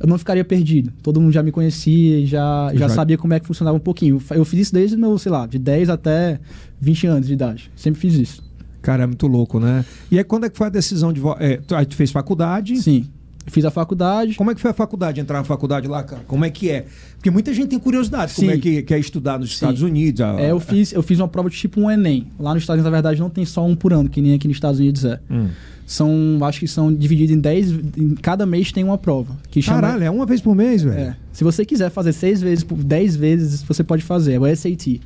eu 0.00 0.06
não 0.06 0.16
ficaria 0.16 0.42
perdido. 0.42 0.90
Todo 1.02 1.20
mundo 1.20 1.32
já 1.32 1.42
me 1.42 1.52
conhecia, 1.52 2.24
já, 2.26 2.70
já 2.72 2.78
Já- 2.80 2.88
sabia 2.88 3.18
como 3.18 3.34
é 3.34 3.40
que 3.40 3.46
funcionava 3.46 3.76
um 3.76 3.80
pouquinho. 3.80 4.20
Eu 4.30 4.44
fiz 4.46 4.60
isso 4.60 4.72
desde 4.72 4.96
meu, 4.96 5.18
sei 5.18 5.30
lá, 5.30 5.46
de 5.46 5.58
10 5.58 5.90
até 5.90 6.40
20 6.80 7.06
anos 7.06 7.26
de 7.26 7.34
idade. 7.34 7.70
Sempre 7.76 8.00
fiz 8.00 8.14
isso. 8.14 8.45
Cara, 8.86 9.02
é 9.02 9.06
muito 9.06 9.26
louco, 9.26 9.58
né? 9.58 9.84
E 10.12 10.16
aí, 10.16 10.22
quando 10.22 10.44
é 10.46 10.48
que 10.48 10.56
foi 10.56 10.68
a 10.68 10.70
decisão 10.70 11.12
de. 11.12 11.20
É, 11.40 11.56
tu, 11.56 11.74
aí 11.74 11.84
tu 11.84 11.96
fez 11.96 12.12
faculdade? 12.12 12.76
Sim. 12.76 13.04
Fiz 13.48 13.64
a 13.64 13.70
faculdade. 13.70 14.34
Como 14.36 14.48
é 14.48 14.54
que 14.54 14.60
foi 14.60 14.70
a 14.70 14.74
faculdade, 14.74 15.20
entrar 15.20 15.38
na 15.38 15.44
faculdade 15.44 15.88
lá, 15.88 16.04
cara? 16.04 16.22
Como 16.28 16.44
é 16.44 16.50
que 16.50 16.70
é? 16.70 16.86
Porque 17.16 17.28
muita 17.28 17.52
gente 17.52 17.66
tem 17.68 17.80
curiosidade 17.80 18.32
como 18.34 18.48
Sim. 18.48 18.56
é 18.56 18.58
que, 18.60 18.82
que 18.82 18.94
é 18.94 18.98
estudar 19.00 19.40
nos 19.40 19.48
Sim. 19.48 19.54
Estados 19.54 19.82
Unidos. 19.82 20.20
a- 20.20 20.40
É, 20.40 20.52
eu, 20.52 20.60
fiz, 20.60 20.92
eu 20.92 21.02
fiz 21.02 21.18
uma 21.18 21.26
prova 21.26 21.50
de 21.50 21.56
tipo 21.56 21.80
um 21.80 21.90
Enem. 21.90 22.28
Lá 22.38 22.54
nos 22.54 22.62
Estados 22.62 22.78
Unidos, 22.78 22.84
na 22.92 22.96
verdade, 22.96 23.18
não 23.20 23.28
tem 23.28 23.44
só 23.44 23.66
um 23.66 23.74
por 23.74 23.92
ano, 23.92 24.08
que 24.08 24.20
nem 24.20 24.34
aqui 24.34 24.46
nos 24.46 24.56
Estados 24.56 24.78
Unidos 24.78 25.04
é. 25.04 25.18
Hum. 25.28 25.48
São, 25.84 26.38
acho 26.42 26.60
que 26.60 26.68
são 26.68 26.92
divididos 26.94 27.34
em 27.34 27.40
10. 27.40 27.70
Em 27.96 28.14
cada 28.14 28.46
mês 28.46 28.70
tem 28.70 28.84
uma 28.84 28.98
prova. 28.98 29.36
Que 29.50 29.60
chama, 29.60 29.80
Caralho, 29.80 30.04
é 30.04 30.10
uma 30.10 30.26
vez 30.26 30.40
por 30.40 30.54
mês, 30.54 30.82
velho. 30.82 30.98
É. 31.10 31.16
Se 31.32 31.42
você 31.42 31.64
quiser 31.64 31.90
fazer 31.90 32.12
seis 32.12 32.40
vezes, 32.40 32.62
por 32.62 32.78
dez 32.78 33.16
vezes, 33.16 33.62
você 33.64 33.82
pode 33.82 34.04
fazer. 34.04 34.34
É 34.34 34.38
o 34.40 34.56
SAT. 34.56 35.00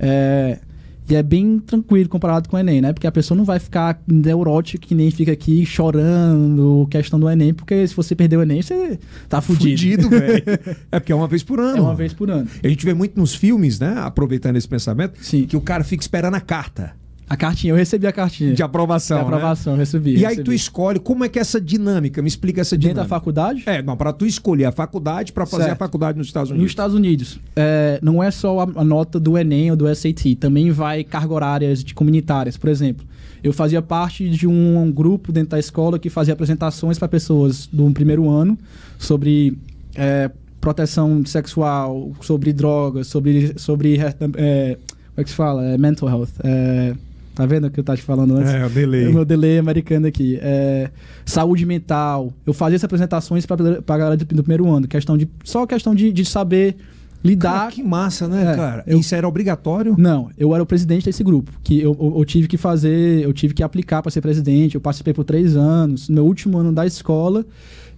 É, 0.00 0.58
e 1.08 1.14
é 1.14 1.22
bem 1.22 1.58
tranquilo 1.58 2.08
comparado 2.08 2.48
com 2.48 2.56
o 2.56 2.58
Enem, 2.58 2.80
né? 2.80 2.92
Porque 2.92 3.06
a 3.06 3.12
pessoa 3.12 3.36
não 3.36 3.44
vai 3.44 3.58
ficar 3.58 4.00
neurótica 4.06 4.86
que 4.86 4.94
nem 4.94 5.10
fica 5.10 5.32
aqui 5.32 5.64
chorando 5.66 6.86
questão 6.90 7.20
do 7.20 7.28
Enem, 7.28 7.52
porque 7.52 7.86
se 7.86 7.94
você 7.94 8.14
perder 8.14 8.38
o 8.38 8.42
Enem, 8.42 8.62
você 8.62 8.98
tá 9.28 9.40
fudido. 9.40 10.04
Fudido, 10.04 10.08
velho. 10.10 10.44
É 10.90 10.98
porque 10.98 11.12
é 11.12 11.14
uma 11.14 11.28
vez 11.28 11.42
por 11.42 11.60
ano. 11.60 11.76
É 11.78 11.80
uma 11.80 11.94
vez 11.94 12.12
por 12.12 12.30
ano. 12.30 12.48
A 12.62 12.68
gente 12.68 12.84
vê 12.84 12.94
muito 12.94 13.18
nos 13.18 13.34
filmes, 13.34 13.78
né? 13.78 13.94
Aproveitando 13.98 14.56
esse 14.56 14.68
pensamento, 14.68 15.18
Sim. 15.20 15.44
que 15.44 15.56
o 15.56 15.60
cara 15.60 15.84
fica 15.84 16.02
esperando 16.02 16.34
a 16.34 16.40
carta 16.40 16.92
A 17.28 17.36
cartinha, 17.36 17.72
eu 17.72 17.76
recebi 17.76 18.06
a 18.06 18.12
cartinha. 18.12 18.52
de 18.52 18.62
aprovação. 18.62 19.18
De 19.18 19.22
né? 19.24 19.28
aprovação, 19.28 19.72
eu 19.72 19.78
recebi. 19.78 20.12
E 20.12 20.16
aí 20.16 20.22
recebi. 20.22 20.44
tu 20.44 20.52
escolhe 20.52 20.98
como 20.98 21.24
é 21.24 21.28
que 21.28 21.38
é 21.38 21.42
essa 21.42 21.60
dinâmica? 21.60 22.20
Me 22.20 22.28
explica 22.28 22.60
essa 22.60 22.76
Dentro 22.76 22.90
dinâmica. 22.90 23.02
da 23.02 23.08
faculdade? 23.08 23.62
É, 23.66 23.82
não, 23.82 23.96
para 23.96 24.12
tu 24.12 24.26
escolher 24.26 24.66
a 24.66 24.72
faculdade 24.72 25.32
para 25.32 25.46
fazer 25.46 25.64
Certo. 25.64 25.74
a 25.74 25.76
faculdade 25.76 26.18
nos 26.18 26.26
Estados 26.26 26.50
Nos 26.50 26.56
Unidos. 26.56 26.70
Estados 26.70 26.94
Unidos, 26.94 27.40
é, 27.56 27.98
não 28.02 28.22
é 28.22 28.30
só 28.30 28.60
a, 28.60 28.84
nota 28.84 29.18
do 29.18 29.38
Enem 29.38 29.70
ou 29.70 29.76
do 29.76 29.92
SAT, 29.94 30.36
também 30.38 30.70
vai 30.70 31.02
carga 31.02 31.32
horárias 31.32 31.82
de 31.82 31.94
comunitárias. 31.94 32.56
Por 32.56 32.68
exemplo, 32.68 33.06
eu 33.42 33.52
fazia 33.52 33.80
parte 33.80 34.28
de 34.28 34.46
um 34.46 34.90
grupo 34.92 35.32
dentro 35.32 35.50
da 35.50 35.58
escola 35.58 35.98
que 35.98 36.10
fazia 36.10 36.34
apresentações 36.34 36.98
para 36.98 37.08
pessoas 37.08 37.66
do 37.66 37.90
primeiro 37.90 38.28
ano 38.28 38.58
sobre 38.98 39.56
é, 39.94 40.30
proteção 40.60 41.24
sexual, 41.26 42.12
sobre 42.20 42.52
drogas, 42.52 43.06
sobre, 43.06 43.52
sobre 43.58 43.98
é, 43.98 44.78
como 45.14 45.20
é 45.20 45.24
que 45.24 45.30
se 45.30 45.36
fala? 45.36 45.64
É, 45.64 45.78
mental 45.78 46.08
health. 46.08 46.28
É, 46.42 46.94
Tá 47.34 47.44
vendo 47.46 47.66
o 47.66 47.70
que 47.70 47.80
eu 47.80 47.84
tava 47.84 47.96
te 47.96 48.02
falando 48.02 48.36
antes? 48.36 48.52
É, 48.52 48.64
o 48.64 48.70
delay. 48.70 49.08
O 49.08 49.12
meu 49.14 49.24
delay 49.24 49.58
americano 49.58 50.06
aqui. 50.06 50.38
É, 50.40 50.90
saúde 51.24 51.66
mental. 51.66 52.32
Eu 52.46 52.52
fazia 52.52 52.76
essas 52.76 52.84
apresentações 52.84 53.44
pra, 53.44 53.56
pra 53.82 53.98
galera 53.98 54.16
do, 54.16 54.24
do 54.24 54.42
primeiro 54.42 54.70
ano. 54.70 54.86
Questão 54.86 55.16
de, 55.18 55.28
só 55.42 55.66
questão 55.66 55.94
de, 55.94 56.12
de 56.12 56.24
saber 56.24 56.76
lidar. 57.24 57.52
Cara, 57.52 57.70
que 57.72 57.82
massa, 57.82 58.28
né, 58.28 58.52
É, 58.52 58.54
cara? 58.56 58.84
eu- 58.86 59.00
Isso 59.00 59.14
era 59.14 59.26
obrigatório? 59.26 59.94
Não, 59.98 60.30
eu 60.38 60.54
era 60.54 60.62
o 60.62 60.66
presidente 60.66 61.06
desse 61.06 61.24
grupo. 61.24 61.50
Que 61.62 61.80
eu, 61.80 61.96
eu, 61.98 62.18
eu 62.18 62.24
tive 62.24 62.46
que 62.46 62.56
fazer, 62.56 63.24
eu 63.24 63.32
tive 63.32 63.52
que 63.54 63.62
aplicar 63.62 64.00
para 64.02 64.10
ser 64.10 64.20
presidente. 64.20 64.74
Eu 64.76 64.80
participei 64.80 65.12
por 65.14 65.24
três 65.24 65.56
anos. 65.56 66.08
No 66.08 66.14
meu 66.16 66.26
último 66.26 66.56
ano 66.58 66.70
da 66.72 66.86
escola, 66.86 67.44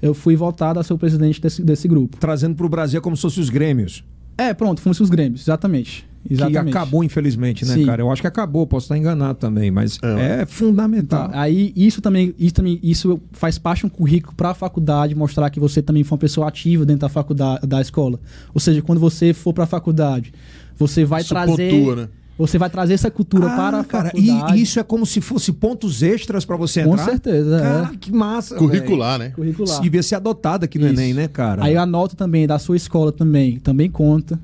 eu 0.01 0.15
fui 0.15 0.35
voltado 0.37 0.79
a 0.81 0.83
ser 0.83 0.93
o 0.95 0.99
presidente 0.99 1.41
desse, 1.43 1.63
desse 1.63 1.87
grupo. 1.89 2.17
Trazendo 2.19 2.55
pro 2.55 2.69
Brasil 2.69 3.03
como 3.03 3.17
se 3.17 3.23
fossem 3.23 3.43
os 3.43 3.51
Grêmios. 3.51 4.03
É, 4.39 4.53
pronto, 4.55 4.81
fomos 4.81 5.01
os 5.01 5.09
Grêmios, 5.11 5.43
exatamente. 5.43 6.07
Exatamente. 6.31 6.63
Que 6.73 6.79
acabou, 6.79 7.05
infelizmente, 7.05 7.65
né, 7.65 7.75
Sim. 7.75 7.87
cara? 7.87 8.03
Eu 8.03 8.11
acho 8.11 8.21
que 8.23 8.29
acabou, 8.29 8.67
posso 8.67 8.85
estar 8.85 8.97
enganado 8.99 9.39
também, 9.39 9.71
mas 9.71 9.99
é, 10.03 10.43
É. 10.43 10.47
fundamental. 10.47 11.29
Tá, 11.29 11.41
aí 11.41 11.73
isso 11.77 12.01
também, 12.01 12.35
isso 12.39 12.55
também 12.55 12.79
isso 12.83 13.21
faz 13.33 13.59
parte 13.59 13.81
de 13.81 13.87
um 13.87 13.89
currículo 13.89 14.35
para 14.37 14.51
a 14.51 14.55
faculdade 14.55 15.15
mostrar 15.15 15.49
que 15.51 15.61
você 15.61 15.81
também 15.83 16.05
foi 16.05 16.17
uma 16.17 16.21
pessoa 16.21 16.49
ativa 16.49 16.85
dentro 16.85 17.01
da 17.03 17.09
faculdade 17.09 17.67
da 17.67 17.81
escola. 17.81 18.19
Ou 18.55 18.61
seja, 18.61 18.83
quando 18.83 18.99
você 19.01 19.33
for 19.33 19.53
para 19.53 19.65
a 19.65 19.67
faculdade, 19.67 20.33
você 20.79 21.05
vai 21.05 21.21
Isso 21.23 21.31
trazer 21.31 21.71
pontua, 21.71 21.97
né? 21.97 22.09
você 22.39 22.59
vai 22.59 22.69
trazer 22.69 22.93
essa 22.95 23.11
cultura 23.11 23.47
Ah, 23.47 23.57
para 23.57 23.81
a 23.81 23.85
cara, 23.85 24.11
faculdade. 24.11 24.59
e 24.59 24.63
isso 24.63 24.79
é 24.79 24.83
como 24.83 25.07
se 25.07 25.23
fosse 25.23 25.53
pontos 25.53 26.03
extras 26.03 26.45
pra 26.45 26.55
você 26.57 26.85
Com 26.85 26.93
entrar? 26.93 27.05
certeza, 27.07 27.57
é. 27.57 27.61
Cara, 27.63 27.91
que 27.99 28.13
massa, 28.13 28.57
Curricular, 28.57 29.19
né? 29.19 29.25
velho. 29.27 29.37
curricular. 29.37 29.73
Isso 29.73 29.81
devia 29.83 30.03
ser 30.03 30.17
adotado 30.17 30.65
aqui 30.67 30.79
no 30.79 30.85
Isso. 30.87 30.95
Enem, 31.01 31.15
né, 31.15 31.29
cara? 31.29 31.65
Aí 31.65 31.77
a 31.77 31.87
nota 31.87 32.15
também 32.15 32.47
da 32.47 32.59
sua 32.59 32.77
escola 32.77 33.11
também, 33.11 33.59
também 33.59 33.89
conta. 33.91 34.39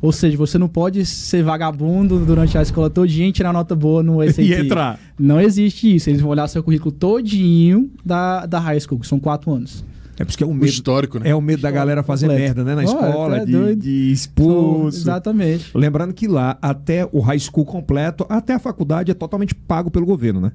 Ou 0.00 0.12
seja, 0.12 0.36
você 0.36 0.58
não 0.58 0.68
pode 0.68 1.04
ser 1.04 1.42
vagabundo 1.42 2.18
durante 2.24 2.56
a 2.56 2.62
escola 2.62 2.88
todinha 2.88 3.28
e 3.28 3.32
tirar 3.32 3.52
nota 3.52 3.74
boa 3.74 4.02
no 4.02 4.22
SAT. 4.30 4.38
E 4.44 4.54
entrar. 4.54 4.98
Não 5.18 5.40
existe 5.40 5.94
isso. 5.96 6.08
Eles 6.08 6.20
vão 6.20 6.30
olhar 6.30 6.46
seu 6.48 6.62
currículo 6.62 6.92
todinho 6.92 7.90
da, 8.04 8.46
da 8.46 8.58
high 8.60 8.78
school, 8.80 8.98
que 9.00 9.06
são 9.06 9.18
quatro 9.18 9.50
anos. 9.52 9.84
É 10.20 10.24
porque 10.24 10.42
é 10.42 10.46
o 10.46 10.50
O 10.50 10.54
medo, 10.54 10.66
histórico, 10.66 11.18
né? 11.20 11.30
é 11.30 11.34
o 11.34 11.40
medo 11.40 11.62
da 11.62 11.70
galera 11.70 12.02
fazer 12.02 12.26
completo. 12.26 12.56
merda, 12.56 12.64
né, 12.64 12.74
na 12.74 12.80
Ó, 12.82 12.84
escola, 12.84 13.36
até 13.36 13.44
de, 13.46 13.52
doido. 13.52 13.80
de 13.80 14.10
expulso. 14.12 14.98
Exatamente. 14.98 15.70
Lembrando 15.74 16.12
que 16.12 16.26
lá, 16.26 16.58
até 16.60 17.08
o 17.12 17.20
high 17.20 17.38
school 17.38 17.64
completo, 17.64 18.26
até 18.28 18.54
a 18.54 18.58
faculdade 18.58 19.10
é 19.12 19.14
totalmente 19.14 19.54
pago 19.54 19.90
pelo 19.92 20.04
governo, 20.04 20.40
né? 20.40 20.52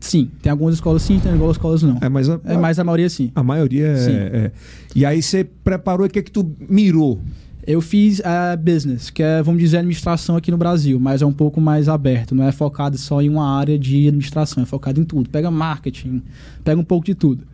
Sim, 0.00 0.30
tem 0.40 0.50
algumas 0.50 0.74
escolas 0.74 1.02
sim, 1.02 1.20
tem 1.20 1.30
algumas 1.30 1.56
escolas 1.56 1.82
não. 1.82 1.98
É, 2.00 2.08
mas 2.08 2.28
a, 2.28 2.40
É, 2.44 2.56
mas 2.56 2.78
a 2.78 2.84
maioria 2.84 3.08
sim. 3.08 3.30
a 3.34 3.42
maioria 3.42 3.96
Sim. 3.98 4.12
é, 4.12 4.16
é. 4.46 4.50
E 4.96 5.04
aí 5.04 5.22
você 5.22 5.44
preparou 5.44 6.06
e 6.06 6.08
o 6.08 6.10
que 6.10 6.22
que 6.22 6.30
tu 6.32 6.50
mirou? 6.68 7.20
Eu 7.64 7.80
fiz 7.80 8.20
a 8.24 8.56
business, 8.56 9.08
que 9.08 9.22
é, 9.22 9.40
vamos 9.42 9.60
dizer, 9.60 9.78
administração 9.78 10.36
aqui 10.36 10.50
no 10.50 10.56
Brasil, 10.56 10.98
mas 10.98 11.22
é 11.22 11.26
um 11.26 11.32
pouco 11.32 11.60
mais 11.60 11.88
aberto, 11.88 12.34
não 12.34 12.44
é 12.44 12.50
focado 12.50 12.98
só 12.98 13.22
em 13.22 13.28
uma 13.28 13.56
área 13.56 13.78
de 13.78 14.08
administração, 14.08 14.62
é 14.62 14.66
focado 14.66 15.00
em 15.00 15.04
tudo. 15.04 15.30
Pega 15.30 15.50
marketing, 15.50 16.22
pega 16.64 16.80
um 16.80 16.84
pouco 16.84 17.06
de 17.06 17.14
tudo. 17.14 17.44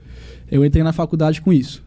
Eu 0.51 0.65
entrei 0.65 0.83
na 0.83 0.93
faculdade 0.95 1.43
com 1.43 1.53
isso. 1.53 1.85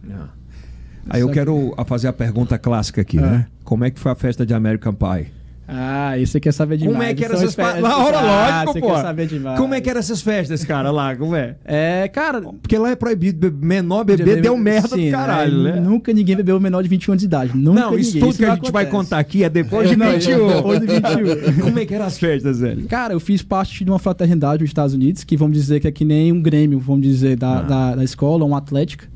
Aí 1.09 1.21
eu 1.21 1.29
quero 1.29 1.73
fazer 1.87 2.07
a 2.07 2.13
pergunta 2.13 2.59
clássica 2.59 3.01
aqui, 3.01 3.17
Ah. 3.17 3.21
né? 3.21 3.47
Como 3.63 3.83
é 3.83 3.89
que 3.89 3.99
foi 3.99 4.11
a 4.11 4.15
festa 4.15 4.45
de 4.45 4.53
American 4.53 4.93
Pie? 4.93 5.31
Ah, 5.73 6.17
e 6.17 6.27
você 6.27 6.37
quer 6.39 6.51
saber 6.51 6.75
demais. 6.77 6.93
Como 6.97 7.03
é 7.03 7.13
que 7.13 7.23
eram 7.23 7.35
essas 7.35 7.55
festas? 7.55 7.81
Na 7.81 7.97
hora, 7.97 8.17
Ah, 8.19 8.63
lógico, 8.65 8.73
você 8.73 8.79
pô. 8.81 8.87
quer 8.93 9.01
saber 9.01 9.27
demais. 9.27 9.57
Como 9.57 9.73
é 9.73 9.79
que 9.81 9.89
eram 9.89 9.99
essas 9.99 10.21
festas, 10.21 10.65
cara, 10.65 10.91
lá? 10.91 11.15
Como 11.15 11.33
é? 11.35 11.55
É, 11.63 12.09
cara... 12.09 12.41
Porque 12.41 12.77
lá 12.77 12.91
é 12.91 12.95
proibido 12.95 13.51
menor 13.61 14.03
beber, 14.03 14.41
deu 14.41 14.57
merda 14.57 14.89
Sim, 14.89 15.05
do 15.05 15.11
caralho, 15.11 15.67
é, 15.67 15.71
né? 15.73 15.79
Nunca 15.79 16.11
ninguém 16.11 16.35
bebeu 16.35 16.59
menor 16.59 16.81
de 16.83 16.89
21 16.89 17.13
anos 17.13 17.21
de 17.21 17.25
idade. 17.25 17.51
Nunca 17.55 17.79
Não, 17.79 17.97
isso 17.97 18.15
ninguém. 18.15 18.29
tudo 18.29 18.37
que 18.37 18.45
a 18.45 18.55
gente 18.55 18.71
vai 18.71 18.83
acontece. 18.83 18.91
contar 19.09 19.19
aqui 19.19 19.43
é 19.45 19.49
depois 19.49 19.89
de 19.89 19.95
Não, 19.95 20.11
21. 20.11 20.47
depois 20.55 20.79
de 20.81 20.87
21. 20.87 21.53
Como 21.63 21.79
é 21.79 21.85
que 21.85 21.93
eram 21.95 22.05
as 22.05 22.17
festas, 22.19 22.59
velho? 22.59 22.85
Cara, 22.87 23.13
eu 23.13 23.19
fiz 23.21 23.41
parte 23.41 23.85
de 23.85 23.89
uma 23.89 23.99
fraternidade 23.99 24.61
nos 24.61 24.69
Estados 24.69 24.93
Unidos, 24.93 25.23
que 25.23 25.37
vamos 25.37 25.55
dizer 25.55 25.79
que 25.79 25.87
é 25.87 25.91
que 25.91 26.03
nem 26.03 26.31
um 26.33 26.41
Grêmio, 26.41 26.79
vamos 26.79 27.01
dizer, 27.03 27.37
da, 27.37 27.59
Ah. 27.59 27.61
da, 27.61 27.95
da 27.95 28.03
escola, 28.03 28.43
uma 28.43 28.57
atlética, 28.57 29.07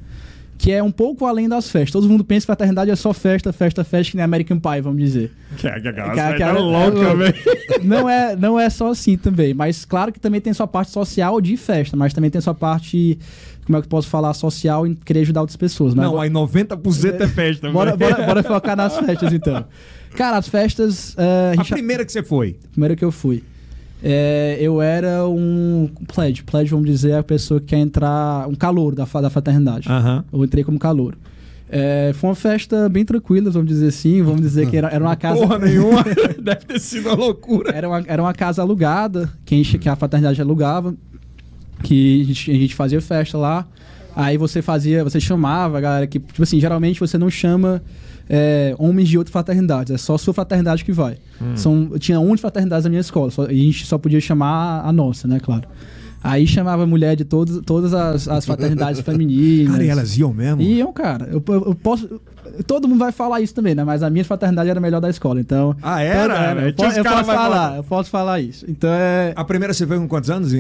que 0.58 0.72
é 0.72 0.82
um 0.82 0.92
pouco 0.92 1.26
além 1.26 1.50
das 1.50 1.70
festas. 1.70 1.92
Todo 1.92 2.08
mundo 2.10 2.24
pensa 2.24 2.42
que 2.42 2.46
fraternidade 2.48 2.90
é 2.90 2.96
só 2.96 3.14
festa, 3.14 3.52
festa, 3.52 3.84
festa, 3.84 4.12
que 4.12 4.18
nem 4.18 4.24
American 4.24 4.58
Pie, 4.60 4.82
vamos 4.82 5.02
dizer. 5.02 5.32
Que, 5.58 5.70
que, 5.70 5.82
que, 5.82 5.92
Cara, 5.94 6.38
cara, 6.38 6.60
é- 6.60 7.84
não, 7.84 8.10
é, 8.10 8.36
não 8.36 8.60
é 8.60 8.70
só 8.70 8.90
assim 8.90 9.18
também, 9.18 9.54
mas 9.54 9.86
claro 9.86 10.12
que 10.12 10.20
também 10.20 10.40
tem 10.42 10.54
sua 10.54 10.68
parte 10.68 10.92
social 10.92 11.40
de 11.42 11.58
festa, 11.58 11.96
mas 11.98 12.14
também 12.14 12.30
tem 12.30 12.40
sua 12.42 12.54
parte, 12.54 13.18
como 13.66 13.78
é 13.78 13.82
que 13.82 13.86
eu 13.86 13.90
posso 13.90 14.08
falar, 14.08 14.34
social 14.34 14.88
em 14.88 14.96
querer 14.96 15.22
ajudar 15.22 15.42
outras 15.42 15.58
pessoas. 15.58 15.94
Mas 15.94 16.06
Não, 16.06 16.20
aí 16.20 16.30
90% 16.30 17.22
é 17.22 17.28
festa. 17.28 17.70
bora, 17.72 17.96
velho. 17.96 18.12
bora, 18.16 18.26
bora 18.26 18.44
focar 18.44 18.76
nas 18.76 18.98
festas 18.98 19.34
então. 19.34 19.66
Cara, 20.16 20.38
as 20.38 20.48
festas. 20.48 21.14
eh, 21.18 21.56
a 21.58 21.62
A 21.62 21.66
primeira 21.66 22.06
que 22.06 22.12
você 22.12 22.24
foi. 22.24 22.58
Primeiro 22.72 22.96
que 22.96 23.04
eu 23.04 23.12
fui. 23.12 23.44
É, 24.08 24.58
eu 24.62 24.84
era 24.84 25.28
um 25.28 25.90
pledge. 26.14 26.44
Pledge, 26.44 26.70
vamos 26.70 26.86
dizer, 26.86 27.10
é 27.10 27.18
a 27.18 27.24
pessoa 27.24 27.60
que 27.60 27.66
quer 27.66 27.80
entrar, 27.80 28.48
um 28.48 28.54
calouro 28.54 28.96
da, 28.96 29.04
da 29.04 29.32
fraternidade. 29.32 29.90
Aham. 29.90 30.24
Eu 30.32 30.46
entrei 30.46 30.64
como 30.64 30.78
calouro. 30.78 31.18
É, 31.68 32.12
foi 32.14 32.30
uma 32.30 32.36
festa 32.36 32.88
bem 32.88 33.04
tranquila, 33.04 33.50
vamos 33.50 33.68
dizer 33.68 33.88
assim. 33.88 34.22
Vamos 34.22 34.42
dizer 34.42 34.70
que 34.70 34.78
era, 34.78 34.90
era 34.90 35.04
uma 35.04 35.16
casa. 35.16 35.42
Porra 35.42 35.58
nenhuma. 35.58 36.04
Deve 36.40 36.66
ter 36.68 36.80
sido 36.80 37.10
uma 37.10 37.16
loucura. 37.16 37.72
Era 37.72 37.90
uma, 37.90 38.04
era 38.06 38.22
uma 38.22 38.32
casa 38.32 38.62
alugada, 38.62 39.28
que 39.44 39.60
a, 39.60 39.80
que 39.80 39.90
a 39.90 39.96
fraternidade 39.96 40.40
alugava, 40.40 40.94
que 41.82 42.22
a 42.22 42.26
gente, 42.26 42.52
a 42.52 42.54
gente 42.54 42.76
fazia 42.76 43.02
festa 43.02 43.40
lá. 43.40 43.66
Aí 44.16 44.38
você 44.38 44.62
fazia, 44.62 45.04
você 45.04 45.20
chamava 45.20 45.80
a 45.80 45.82
galera 45.82 46.06
que, 46.06 46.20
tipo 46.20 46.44
assim, 46.44 46.60
geralmente 46.60 47.00
você 47.00 47.18
não 47.18 47.30
chama 47.32 47.82
é, 48.30 48.76
homens 48.80 49.10
de 49.10 49.18
outras 49.18 49.32
fraternidades, 49.32 49.94
é 49.94 49.98
só 49.98 50.18
sua 50.18 50.34
fraternidade 50.34 50.84
que 50.84 50.92
vai. 50.92 51.18
São, 51.56 51.92
tinha 52.00 52.20
11 52.20 52.42
fraternidades 52.42 52.84
na 52.86 52.90
minha 52.90 53.02
escola, 53.02 53.30
só, 53.32 53.46
e 53.46 53.62
a 53.62 53.64
gente 53.66 53.86
só 53.86 53.98
podia 53.98 54.20
chamar 54.22 54.82
a 54.86 54.92
nossa, 54.92 55.28
né, 55.28 55.40
claro. 55.42 55.68
Aí 56.24 56.48
chamava 56.48 56.88
mulher 56.88 57.16
de 57.16 57.24
todos, 57.24 57.62
todas 57.64 57.94
as, 57.94 58.28
as 58.28 58.46
fraternidades 58.48 59.00
femininas. 59.06 59.74
Cara, 59.74 59.84
e 59.84 59.90
elas 59.90 60.18
iam 60.18 60.34
mesmo? 60.34 60.60
Iam, 60.60 60.92
cara. 60.92 61.28
Eu, 61.32 61.44
eu- 61.48 61.66
eu 61.68 61.76
posso. 61.76 62.20
Todo 62.66 62.88
mundo 62.88 62.98
vai 62.98 63.12
falar 63.12 63.42
isso 63.42 63.54
também, 63.54 63.76
né? 63.76 63.84
Mas 63.84 64.02
a 64.02 64.10
minha 64.10 64.26
fraternidade 64.26 64.68
era 64.68 64.80
a 64.80 64.82
melhor 64.82 65.00
da 65.00 65.08
escola, 65.08 65.40
então. 65.40 65.76
Ah, 65.84 66.02
era? 66.02 66.56
Velho? 66.56 66.68
eu, 66.70 66.74
posso, 66.74 66.90
os 66.90 66.98
eu 66.98 67.04
posso 67.04 67.24
falar, 67.26 67.66
foda. 67.68 67.78
eu 67.78 67.84
posso 67.84 68.10
falar 68.10 68.40
isso. 68.42 68.66
Então 68.68 68.90
é. 68.92 69.34
A 69.36 69.44
primeira 69.46 69.72
você 69.72 69.86
veio 69.86 70.02
com 70.02 70.08
quantos 70.08 70.32
anos? 70.32 70.52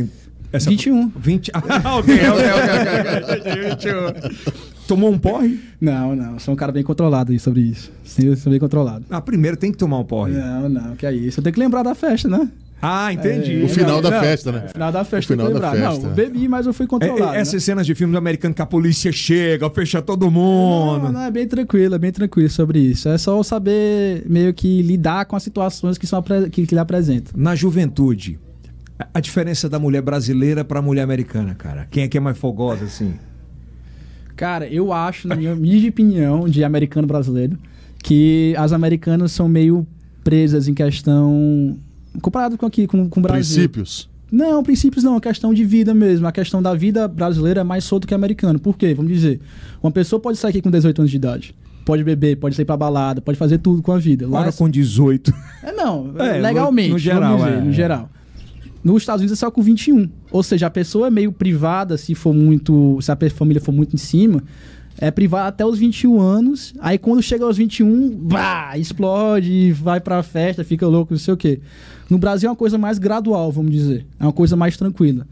Essa 0.53 0.69
21. 0.69 1.09
20. 1.15 1.51
Ah, 1.55 1.95
ok, 1.97 2.13
ok, 2.29 3.39
ok. 3.39 3.69
21. 3.71 4.74
Tomou 4.87 5.09
um 5.11 5.17
porre? 5.17 5.59
Não, 5.81 6.15
não. 6.15 6.37
Sou 6.39 6.53
um 6.53 6.57
cara 6.57 6.71
bem 6.71 6.83
controlado 6.83 7.31
aí 7.31 7.39
sobre 7.39 7.61
isso. 7.61 7.91
Sim, 8.03 8.35
sou 8.35 8.51
bem 8.51 8.59
controlado. 8.59 9.03
Ah, 9.09 9.19
primeiro 9.21 9.57
tem 9.57 9.71
que 9.71 9.77
tomar 9.77 9.97
um 9.99 10.03
porre. 10.05 10.33
Não, 10.33 10.69
não, 10.69 10.95
que 10.95 11.05
é 11.05 11.13
isso. 11.13 11.39
Eu 11.39 11.43
tenho 11.43 11.53
que 11.53 11.59
lembrar 11.59 11.81
da 11.83 11.95
festa, 11.95 12.27
né? 12.27 12.47
Ah, 12.81 13.11
entendi. 13.11 13.63
O 13.63 13.69
final 13.69 13.99
da 13.99 14.11
não, 14.11 14.19
festa, 14.19 14.51
né? 14.51 14.61
No 14.65 14.69
final 14.69 14.91
da 14.91 15.03
festa, 15.03 15.33
O 15.33 15.37
final 15.37 15.47
da 15.47 15.53
lembrar. 15.71 15.71
festa. 15.91 16.07
Não, 16.07 16.13
bebi, 16.13 16.47
mas 16.47 16.67
eu 16.67 16.73
fui 16.73 16.85
É, 16.85 16.87
controlado. 16.89 17.35
é, 17.35 17.39
essas 17.39 17.53
né? 17.55 17.59
cenas 17.61 17.85
de 17.87 17.95
filmes 17.95 18.15
americanos 18.15 18.55
que 18.55 18.61
a 18.61 18.65
polícia 18.65 19.11
chega, 19.11 19.67
fecha 19.71 20.01
todo 20.03 20.29
mundo. 20.29 21.03
Não, 21.05 21.11
não, 21.13 21.21
é 21.21 21.31
bem 21.31 21.47
tranquilo, 21.47 21.95
é 21.95 21.97
bem 21.97 22.11
tranquilo 22.11 22.49
sobre 22.49 22.77
isso. 22.77 23.09
É 23.09 23.17
só 23.17 23.35
eu 23.37 23.43
saber 23.43 24.23
meio 24.29 24.53
que 24.53 24.83
lidar 24.83 25.25
com 25.25 25.35
as 25.35 25.41
situações 25.41 25.97
que, 25.97 26.05
são 26.05 26.21
que, 26.51 26.67
que 26.67 26.75
lhe 26.75 26.79
apresentam. 26.79 27.33
Na 27.35 27.55
juventude, 27.55 28.37
a- 28.99 29.07
a 29.15 29.19
diferença 29.19 29.67
da 29.67 29.79
mulher 29.79 30.01
brasileira 30.03 30.63
pra 30.63 30.79
mulher 30.79 31.01
americana, 31.03 31.55
cara. 31.55 31.87
Quem 31.89 32.03
é 32.03 32.07
que 32.07 32.17
é 32.17 32.21
mais 32.21 32.37
fogosa, 32.37 32.85
assim? 32.85 33.15
Cara, 34.35 34.67
eu 34.67 34.91
acho, 34.91 35.27
na 35.27 35.35
minha 35.35 35.53
humilde 35.53 35.87
opinião 35.89 36.47
de 36.49 36.63
americano 36.63 37.07
brasileiro, 37.07 37.57
que 38.03 38.53
as 38.57 38.73
americanas 38.73 39.31
são 39.31 39.47
meio 39.47 39.85
presas 40.23 40.67
em 40.67 40.73
questão. 40.73 41.77
Comparado 42.21 42.57
com 42.57 42.65
aqui, 42.65 42.87
com, 42.87 43.07
com 43.09 43.19
o 43.19 43.23
Brasil. 43.23 43.55
Princípios. 43.55 44.09
Não, 44.31 44.63
princípios 44.63 45.03
não, 45.03 45.15
a 45.15 45.21
questão 45.21 45.53
de 45.53 45.63
vida 45.63 45.93
mesmo. 45.93 46.27
A 46.27 46.31
questão 46.31 46.61
da 46.61 46.73
vida 46.73 47.07
brasileira 47.07 47.61
é 47.61 47.63
mais 47.63 47.83
solta 47.83 48.07
que 48.07 48.13
a 48.13 48.17
americana. 48.17 48.57
Por 48.59 48.77
quê? 48.77 48.93
Vamos 48.93 49.11
dizer, 49.11 49.39
uma 49.81 49.91
pessoa 49.91 50.19
pode 50.19 50.37
sair 50.37 50.49
aqui 50.49 50.61
com 50.61 50.71
18 50.71 50.99
anos 50.99 51.11
de 51.11 51.17
idade. 51.17 51.55
Pode 51.85 52.03
beber, 52.03 52.35
pode 52.37 52.55
sair 52.55 52.65
pra 52.65 52.75
balada, 52.75 53.21
pode 53.21 53.37
fazer 53.37 53.59
tudo 53.59 53.81
com 53.81 53.91
a 53.91 53.97
vida. 53.99 54.25
Lá 54.27 54.39
Agora 54.39 54.49
é- 54.49 54.57
com 54.57 54.67
18. 54.67 55.31
é, 55.63 55.71
não, 55.71 56.11
É, 56.17 56.39
legalmente. 56.39 56.87
no- 56.89 56.93
no 56.95 56.99
geral, 56.99 57.37
vamos 57.37 57.45
dizer, 57.45 57.57
é. 57.59 57.61
no 57.65 57.71
geral. 57.71 58.09
Nos 58.83 59.01
Estados 59.03 59.21
Unidos 59.21 59.37
é 59.37 59.39
só 59.39 59.49
com 59.51 59.61
21. 59.61 60.09
Ou 60.35 60.43
seja, 60.43 60.67
a 60.67 60.69
pessoa 60.69 61.07
é 61.07 61.09
meio 61.09 61.31
privada, 61.31 61.97
se 61.97 62.13
for 62.13 62.33
muito. 62.33 62.99
Se 63.01 63.09
a 63.09 63.17
família 63.33 63.61
for 63.61 63.71
muito 63.71 63.93
em 63.95 63.97
cima, 63.97 64.43
é 64.99 65.09
privada 65.09 65.47
até 65.47 65.65
os 65.65 65.79
21 65.79 66.19
anos. 66.19 66.73
Aí 66.81 66.97
quando 66.97 67.21
chega 67.21 67.45
aos 67.45 67.55
21, 67.55 68.09
bah, 68.17 68.77
explode, 68.77 69.71
vai 69.71 70.01
pra 70.01 70.21
festa, 70.23 70.61
fica 70.63 70.85
louco, 70.85 71.13
não 71.13 71.19
sei 71.19 71.33
o 71.33 71.37
quê. 71.37 71.61
No 72.09 72.17
Brasil 72.17 72.47
é 72.47 72.49
uma 72.49 72.55
coisa 72.55 72.77
mais 72.77 72.97
gradual, 72.99 73.49
vamos 73.49 73.71
dizer. 73.71 74.05
É 74.19 74.23
uma 74.25 74.33
coisa 74.33 74.57
mais 74.57 74.75
tranquila. 74.75 75.25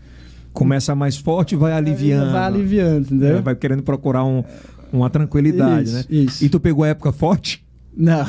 Começa 0.53 0.95
mais 0.95 1.17
forte 1.17 1.53
e 1.53 1.57
vai 1.57 1.73
aliviando. 1.73 2.31
Vai 2.31 2.43
aliviando, 2.45 3.01
entendeu? 3.07 3.37
É, 3.37 3.41
vai 3.41 3.55
querendo 3.55 3.83
procurar 3.83 4.23
um- 4.23 4.43
uma 4.93 5.09
tranquilidade, 5.09 5.89
Isso, 5.89 5.95
né? 5.97 6.03
isso. 6.09 6.45
E 6.45 6.47
tu 6.47 6.59
pegou 6.61 6.85
a 6.85 6.87
época 6.87 7.11
forte? 7.11 7.61
Não. 7.95 8.25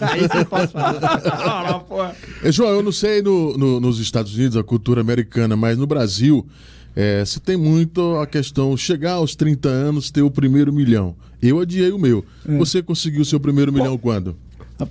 Aí 0.00 0.20
você 0.28 0.44
pode 0.44 0.72
falar. 0.72 1.70
Não, 1.72 1.80
pô. 1.80 2.04
É, 2.42 2.52
João, 2.52 2.70
eu 2.70 2.82
não 2.82 2.92
sei 2.92 3.22
no- 3.22 3.56
no- 3.56 3.80
nos 3.80 3.98
Estados 3.98 4.34
Unidos, 4.34 4.56
a 4.56 4.62
cultura 4.62 5.00
americana, 5.00 5.56
mas 5.56 5.78
no 5.78 5.86
Brasil, 5.86 6.46
é, 6.94 7.24
se 7.24 7.40
tem 7.40 7.56
muito 7.56 8.16
a 8.18 8.26
questão 8.26 8.76
chegar 8.76 9.12
aos 9.14 9.34
30 9.34 9.68
anos, 9.68 10.10
ter 10.10 10.22
o 10.22 10.30
primeiro 10.30 10.72
milhão. 10.72 11.14
Eu 11.42 11.60
adiei 11.60 11.90
o 11.92 11.98
meu. 11.98 12.24
É. 12.48 12.56
Você 12.58 12.82
conseguiu 12.82 13.22
o 13.22 13.24
seu 13.24 13.40
primeiro 13.40 13.72
milhão 13.72 13.96
quando? 13.98 14.36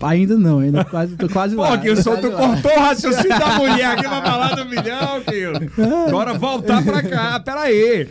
Ainda 0.01 0.37
não, 0.37 0.59
ainda 0.59 0.83
quase, 0.85 1.15
tô 1.17 1.27
quase 1.27 1.55
Pô, 1.55 1.61
lá. 1.61 1.77
Gilson, 1.79 2.15
tu 2.15 2.31
cortou 2.31 2.71
o 2.71 2.79
raciocínio 2.79 3.37
da 3.37 3.57
mulher 3.59 3.85
aqui 3.91 4.03
pra 4.03 4.21
falar 4.21 4.55
do 4.55 4.65
milhão, 4.69 5.21
filho. 5.29 5.53
Agora 6.07 6.33
voltar 6.35 6.81
pra 6.83 7.03
cá. 7.03 7.39
Peraí. 7.41 8.07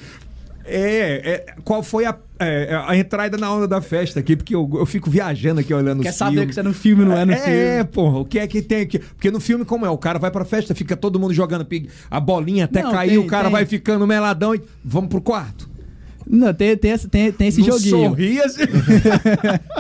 É, 0.65 1.45
é, 1.49 1.55
qual 1.65 1.83
foi 1.83 2.05
a, 2.05 2.15
é, 2.45 2.85
a 2.87 2.97
entrada 2.97 3.37
na 3.37 3.53
onda 3.53 3.67
da 3.69 3.81
festa 3.81 4.21
aqui? 4.21 4.37
Porque 4.37 4.55
eu, 4.55 4.69
eu 4.75 4.87
fico 4.87 5.11
viajando 5.11 5.61
aqui 5.61 5.73
olhando 5.73 6.03
Quer 6.03 6.11
os 6.11 6.17
saber 6.17 6.33
filmes. 6.33 6.49
que 6.49 6.55
você 6.55 6.61
é 6.61 6.63
no 6.63 6.75
filme, 6.75 7.05
não 7.05 7.17
é 7.17 7.25
no 7.25 7.33
é, 7.33 7.37
filme. 7.37 7.59
É, 7.59 7.85
porra, 7.85 8.19
o 8.19 8.25
que 8.25 8.39
é 8.39 8.47
que 8.47 8.63
tem 8.63 8.83
aqui? 8.83 8.99
Porque 8.99 9.31
no 9.31 9.41
filme, 9.41 9.65
como 9.65 9.87
é? 9.87 9.91
O 9.91 9.99
cara 9.99 10.19
vai 10.19 10.31
pra 10.31 10.45
festa, 10.45 10.75
fica 10.75 10.97
todo 10.97 11.19
mundo 11.19 11.33
jogando 11.35 11.67
a 12.11 12.21
bolinha 12.21 12.65
até 12.65 12.83
Não, 12.83 12.93
cair, 12.93 13.11
tem, 13.11 13.19
o 13.19 13.27
cara 13.27 13.45
tem. 13.45 13.53
vai 13.53 13.67
ficando 13.67 14.07
meladão 14.07 14.55
e 14.55 14.63
vamos 14.85 15.11
pro 15.11 15.21
quarto. 15.21 15.72
Não, 16.29 16.53
tem, 16.55 16.77
tem, 16.77 16.91
esse- 16.93 17.09
tem, 17.09 17.33
tem 17.33 17.49
esse 17.49 17.61
Não 17.61 17.67
joguinho. 17.67 18.09
sorria, 18.11 18.45
assim. 18.47 18.61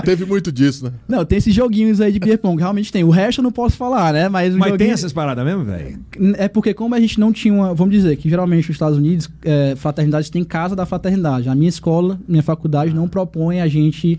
Teve 0.04 0.24
muito 0.24 0.50
disso, 0.52 0.84
né? 0.84 0.92
Não, 1.08 1.24
tem 1.24 1.38
esses 1.38 1.54
joguinhos 1.54 2.00
aí 2.00 2.12
de 2.12 2.18
beer 2.18 2.38
pong, 2.38 2.58
realmente 2.60 2.92
tem. 2.92 3.04
O 3.04 3.10
resto 3.10 3.40
eu 3.40 3.42
não 3.44 3.52
posso 3.52 3.76
falar, 3.76 4.12
né? 4.12 4.28
Mas, 4.28 4.54
o 4.54 4.58
Mas 4.58 4.68
tem 4.68 4.72
joguinho- 4.78 4.94
essas 4.94 5.12
paradas 5.12 5.44
mesmo, 5.44 5.64
velho? 5.64 5.98
É 6.36 6.48
porque 6.48 6.74
como 6.74 6.94
a 6.94 7.00
gente 7.00 7.18
não 7.18 7.32
tinha 7.32 7.52
uma... 7.54 7.74
Vamos 7.74 7.94
dizer 7.94 8.16
que 8.16 8.28
geralmente 8.28 8.66
nos 8.68 8.74
Estados 8.76 8.98
Unidos, 8.98 9.28
é, 9.44 9.74
fraternidades 9.76 10.30
tem 10.30 10.44
casa 10.44 10.74
da 10.76 10.84
fraternidade. 10.86 11.48
A 11.48 11.54
minha 11.54 11.68
escola, 11.68 12.18
minha 12.28 12.42
faculdade 12.42 12.94
não 12.94 13.08
propõe 13.08 13.60
a 13.60 13.68
gente 13.68 14.18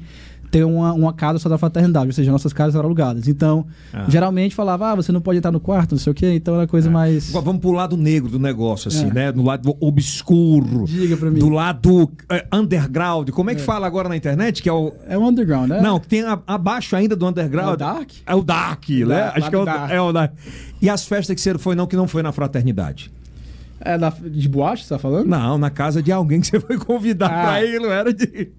ter 0.54 0.63
uma, 0.63 0.94
uma 0.94 1.12
casa 1.12 1.39
só 1.39 1.50
da 1.50 1.58
fraternidade. 1.58 2.06
Ou 2.06 2.13
seja, 2.13 2.32
nossas 2.32 2.54
casas 2.54 2.76
eram 2.76 2.86
alugadas. 2.86 3.28
Então, 3.28 3.66
Ah. 3.92 4.06
geralmente 4.08 4.54
falava, 4.54 4.92
ah, 4.92 4.96
você 4.96 5.12
não 5.12 5.20
pode 5.20 5.39
entrar 5.39 5.52
no 5.52 5.60
quarto, 5.60 5.94
não 5.94 5.98
sei 6.00 6.12
o 6.12 6.13
quê. 6.13 6.32
Então 6.36 6.54
era 6.56 6.68
coisa 6.68 6.92
mais... 6.92 7.30
Agora 7.30 7.46
Vamos 7.46 7.60
pro 7.62 7.72
lado 7.72 7.98
negro 7.98 8.30
do 8.30 8.38
negócio, 8.38 8.88
assim, 8.89 9.08
É. 9.10 9.13
né? 9.13 9.32
Do 9.32 9.42
lado 9.42 9.76
obscuro. 9.80 10.86
Diga 10.86 11.18
pra 11.18 11.32
mim. 11.32 11.39
Do 11.39 11.50
lado 11.50 12.12
é, 12.30 12.46
underground. 12.54 13.32
Como 13.32 13.50
é 13.50 13.56
que 13.56 13.62
fala 13.62 13.88
agora 13.88 14.08
na 14.08 14.16
internet? 14.16 14.62
Que 14.62 14.70
é 14.70 14.74
o. 14.74 14.94
É 15.08 15.18
o 15.18 15.22
underground, 15.28 15.70
né? 15.70 15.82
Não, 15.82 16.00
que 16.00 16.08
tem 16.08 16.22
a- 16.22 16.39
abaixo 16.46 16.96
ainda 16.96 17.16
do 17.16 17.26
underground. 17.28 17.70
É 17.70 17.74
o 17.74 17.78
dark? 17.78 18.10
É 18.28 18.36
o 18.36 18.44
dark, 18.44 18.89
né? 18.89 19.06
dark, 19.06 19.38
Acho 19.38 19.50
que 19.50 19.56
é 19.56 19.60
o, 19.60 19.66
dark. 19.66 19.92
é 19.92 20.02
o 20.02 20.12
dark. 20.13 20.34
E 20.82 20.89
as 20.89 21.06
festas 21.08 21.34
que 21.34 21.42
você 21.42 21.58
foi, 21.58 21.74
não, 21.76 21.88
que 21.88 21.96
não 21.96 22.08
foi 22.08 22.22
na 22.22 22.32
fraternidade? 22.32 23.12
É 23.86 23.98
da, 23.98 24.10
de 24.12 24.48
boate, 24.48 24.84
você 24.84 24.89
tá 24.89 25.00
falando? 25.00 25.28
Não, 25.28 25.58
na 25.58 25.70
casa 25.70 26.02
de 26.02 26.10
alguém 26.12 26.39
que 26.39 26.48
você 26.48 26.60
foi 26.60 26.78
convidar 26.78 27.26
Ah. 27.28 27.42
pra 27.48 27.66
ir, 27.66 27.80
não 27.82 27.92
era 27.92 28.13
de. 28.13 28.50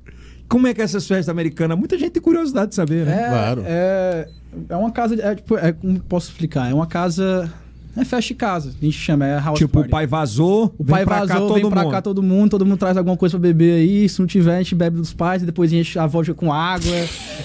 Como 0.48 0.66
é 0.66 0.74
que 0.74 0.80
é 0.80 0.84
essas 0.84 1.06
festas 1.06 1.28
americanas? 1.28 1.78
Muita 1.78 1.98
gente 1.98 2.10
tem 2.12 2.22
curiosidade 2.22 2.68
de 2.70 2.74
saber, 2.74 3.04
né? 3.06 3.22
É, 3.24 3.28
Claro. 3.28 3.62
É, 3.66 4.28
é 4.68 4.76
uma 4.76 4.90
casa. 4.90 5.14
É, 5.20 5.34
tipo, 5.34 5.56
é, 5.56 5.72
como 5.72 5.98
posso 6.00 6.30
explicar? 6.30 6.70
É 6.70 6.74
uma 6.74 6.86
casa. 6.86 7.52
É 7.96 8.04
festa 8.04 8.28
de 8.28 8.34
casa. 8.34 8.74
A 8.80 8.84
gente 8.84 8.96
chama, 8.98 9.24
é 9.24 9.38
house 9.38 9.56
tipo, 9.58 9.72
party. 9.74 9.88
o 9.88 9.90
pai 9.90 10.06
vazou, 10.06 10.74
O 10.76 10.84
pai 10.84 11.00
vem 11.00 11.06
pra 11.06 11.20
cá 11.20 11.34
vazou, 11.34 11.46
todo 11.48 11.54
vem 11.60 11.70
pra 11.70 11.82
mundo. 11.82 11.92
cá 11.92 12.02
todo 12.02 12.22
mundo, 12.22 12.50
todo 12.50 12.66
mundo 12.66 12.76
traz 12.78 12.96
alguma 12.96 13.16
coisa 13.16 13.38
pra 13.38 13.48
beber 13.48 13.74
aí. 13.74 14.08
Se 14.08 14.18
não 14.18 14.26
tiver, 14.26 14.56
a 14.56 14.58
gente 14.58 14.74
bebe 14.74 14.96
dos 14.96 15.12
pais 15.12 15.42
e 15.42 15.46
depois 15.46 15.72
a 15.72 15.76
gente 15.76 15.96
a 15.96 16.04
volta 16.06 16.34
com 16.34 16.52
água. 16.52 16.92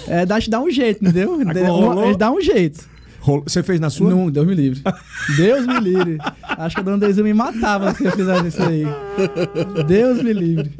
É, 0.07 0.25
dá, 0.25 0.35
a 0.35 0.39
gente 0.39 0.49
dá 0.49 0.59
um 0.59 0.71
jeito, 0.71 1.03
entendeu? 1.03 1.35
A 1.99 2.05
gente 2.07 2.17
dá 2.17 2.31
um 2.31 2.41
jeito. 2.41 2.83
Você 3.43 3.61
fez 3.61 3.79
na 3.79 3.89
sua? 3.89 4.09
Não, 4.09 4.29
Deus 4.29 4.47
me 4.47 4.55
livre. 4.55 4.81
Deus 5.37 5.65
me 5.67 5.79
livre. 5.79 6.17
Acho 6.43 6.75
que 6.75 6.81
a 6.81 6.83
dona 6.83 6.97
Deise 6.97 7.21
me 7.21 7.33
matava 7.33 7.93
se 7.93 8.05
eu 8.05 8.11
fizesse 8.11 8.47
isso 8.47 8.63
aí. 8.63 8.85
Deus 9.87 10.23
me 10.23 10.33
livre. 10.33 10.71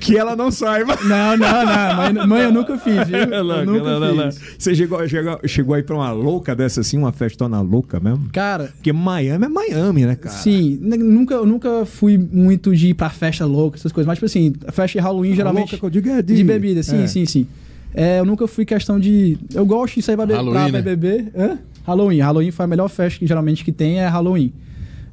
Que 0.00 0.16
ela 0.16 0.36
não 0.36 0.50
saiba. 0.50 0.96
Não, 1.04 1.36
não, 1.36 1.64
não. 1.64 1.96
Mãe, 1.96 2.26
mãe 2.26 2.42
eu 2.42 2.52
nunca 2.52 2.76
fiz, 2.78 3.06
viu? 3.06 3.16
É 3.18 3.38
Eu 3.40 3.66
nunca 3.66 3.98
não, 3.98 4.00
não, 4.00 4.14
não. 4.14 4.32
fiz. 4.32 4.40
Você 4.58 4.74
chegou, 4.74 5.08
chegou, 5.08 5.40
chegou 5.46 5.74
aí 5.74 5.82
pra 5.82 5.96
uma 5.96 6.12
louca 6.12 6.54
dessa 6.54 6.80
assim, 6.80 6.98
uma 6.98 7.12
festona 7.12 7.60
louca 7.60 8.00
mesmo? 8.00 8.28
Cara, 8.32 8.72
Porque 8.74 8.92
Miami 8.92 9.44
é 9.44 9.48
Miami, 9.48 10.06
né, 10.06 10.16
cara? 10.16 10.34
Sim, 10.34 10.78
nunca, 10.80 11.34
eu 11.34 11.46
nunca 11.46 11.86
fui 11.86 12.18
muito 12.18 12.74
de 12.74 12.88
ir 12.88 12.94
pra 12.94 13.10
festa 13.10 13.44
louca, 13.46 13.76
essas 13.78 13.92
coisas. 13.92 14.06
Mas, 14.06 14.18
tipo 14.18 14.26
assim, 14.26 14.54
a 14.66 14.72
festa 14.72 14.98
de 14.98 15.04
Halloween 15.04 15.34
geralmente. 15.34 15.72
louca 15.72 15.78
que 15.78 15.84
eu 15.84 15.90
digo 15.90 16.08
é 16.08 16.22
de... 16.22 16.44
bebida, 16.44 16.82
sim, 16.82 17.02
é. 17.02 17.06
sim, 17.06 17.24
sim. 17.26 17.46
É, 17.94 18.20
eu 18.20 18.26
nunca 18.26 18.46
fui 18.46 18.64
questão 18.66 19.00
de. 19.00 19.38
Eu 19.54 19.64
gosto 19.64 19.94
de 19.94 20.02
sair 20.02 20.16
pra, 20.16 20.26
be 20.26 20.34
Halloween, 20.34 20.70
pra 20.70 20.72
né? 20.72 20.82
beber. 20.82 21.32
Hã? 21.34 21.58
Halloween. 21.86 22.18
Halloween 22.20 22.50
foi 22.50 22.64
a 22.64 22.68
melhor 22.68 22.88
festa 22.88 23.18
que 23.18 23.26
geralmente 23.26 23.64
que 23.64 23.72
tem, 23.72 24.00
é 24.00 24.08
Halloween. 24.08 24.52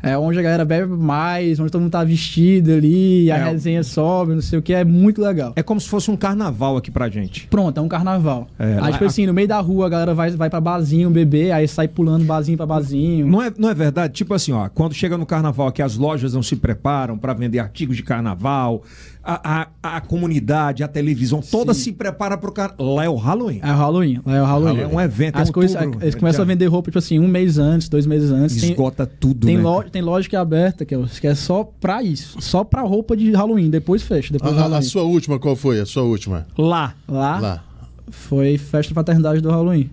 É 0.05 0.17
onde 0.17 0.37
a 0.37 0.41
galera 0.41 0.65
bebe 0.65 0.91
mais, 0.91 1.61
onde 1.61 1.71
todo 1.71 1.79
mundo 1.81 1.91
tá 1.91 2.03
vestido 2.03 2.73
ali, 2.73 3.31
a 3.31 3.37
É. 3.37 3.51
resenha 3.51 3.81
sobe, 3.83 4.33
não 4.33 4.41
sei 4.41 4.59
o 4.59 4.61
que, 4.61 4.73
é 4.73 4.83
muito 4.83 5.21
legal. 5.21 5.53
É 5.55 5.63
como 5.63 5.79
se 5.79 5.87
fosse 5.87 6.11
um 6.11 6.17
carnaval 6.17 6.75
aqui 6.75 6.91
pra 6.91 7.07
gente. 7.07 7.47
Pronto, 7.47 7.77
é 7.77 7.81
um 7.81 7.87
carnaval. 7.87 8.49
É, 8.59 8.79
aí, 8.81 8.91
tipo 8.91 9.05
assim, 9.05 9.25
no 9.25 9.33
meio 9.33 9.47
da 9.47 9.61
rua 9.61 9.85
a 9.85 9.89
galera 9.89 10.13
vai, 10.13 10.29
vai 10.31 10.49
pra 10.49 10.59
barzinho 10.59 11.09
beber, 11.09 11.53
aí 11.53 11.65
sai 11.69 11.87
pulando 11.87 12.25
barzinho 12.25 12.57
pra 12.57 12.65
barzinho. 12.65 13.25
Não 13.27 13.41
é, 13.41 13.53
não 13.57 13.69
é 13.69 13.73
verdade? 13.73 14.11
Tipo 14.11 14.33
assim, 14.33 14.51
ó, 14.51 14.67
quando 14.67 14.93
chega 14.93 15.17
no 15.17 15.25
carnaval 15.25 15.71
que 15.71 15.81
as 15.81 15.95
lojas 15.95 16.33
não 16.33 16.43
se 16.43 16.57
preparam 16.57 17.17
pra 17.17 17.31
vender 17.33 17.59
artigos 17.59 17.95
de 17.95 18.03
carnaval, 18.03 18.83
a, 19.25 19.67
a, 19.81 19.97
a 19.97 20.01
comunidade, 20.01 20.83
a 20.83 20.87
televisão, 20.87 21.41
toda 21.41 21.73
se 21.73 21.93
prepara 21.93 22.37
pro 22.37 22.51
carnaval. 22.51 22.95
Lá 22.95 23.05
é 23.05 23.09
o 23.09 23.15
Halloween. 23.15 23.59
É 23.63 23.71
o 23.71 23.75
Halloween, 23.75 24.19
lá 24.25 24.35
é 24.35 24.41
o 24.41 24.45
Halloween. 24.45 24.79
É 24.81 24.87
um 24.87 24.99
evento, 24.99 25.37
é 25.37 25.41
As 25.41 25.49
coisas, 25.49 25.75
outubro. 25.77 26.03
eles 26.03 26.15
começam 26.15 26.41
a 26.41 26.45
vender 26.45 26.65
roupa, 26.67 26.89
tipo 26.91 26.99
assim, 26.99 27.19
um 27.19 27.27
mês 27.27 27.57
antes, 27.57 27.87
dois 27.87 28.05
meses 28.05 28.31
antes. 28.31 28.59
Tem, 28.59 28.71
Esgota 28.71 29.05
tudo, 29.05 29.47
tem, 29.47 29.55
né? 29.57 29.63
loja, 29.63 29.89
tem 29.89 30.01
loja 30.01 30.27
que 30.27 30.35
é 30.35 30.39
aberta, 30.39 30.83
que 30.83 30.93
é, 30.93 31.01
que 31.21 31.27
é 31.27 31.35
só 31.35 31.63
pra 31.63 32.03
isso. 32.03 32.41
Só 32.41 32.63
pra 32.65 32.81
roupa 32.81 33.15
de 33.15 33.31
Halloween. 33.31 33.69
Depois 33.69 34.01
fecha, 34.03 34.33
depois 34.33 34.57
A, 34.57 34.65
a- 34.65 34.77
a 34.77 34.81
sua 34.81 35.03
última, 35.03 35.39
qual 35.39 35.55
foi? 35.55 35.79
A 35.79 35.85
sua 35.85 36.03
última? 36.03 36.45
Lá. 36.57 36.93
Lá, 37.07 37.39
Lá. 37.39 37.63
foi 38.11 38.57
festa 38.57 38.89
de 38.89 38.93
fraternidade 38.93 39.39
do 39.39 39.49
Halloween. 39.49 39.89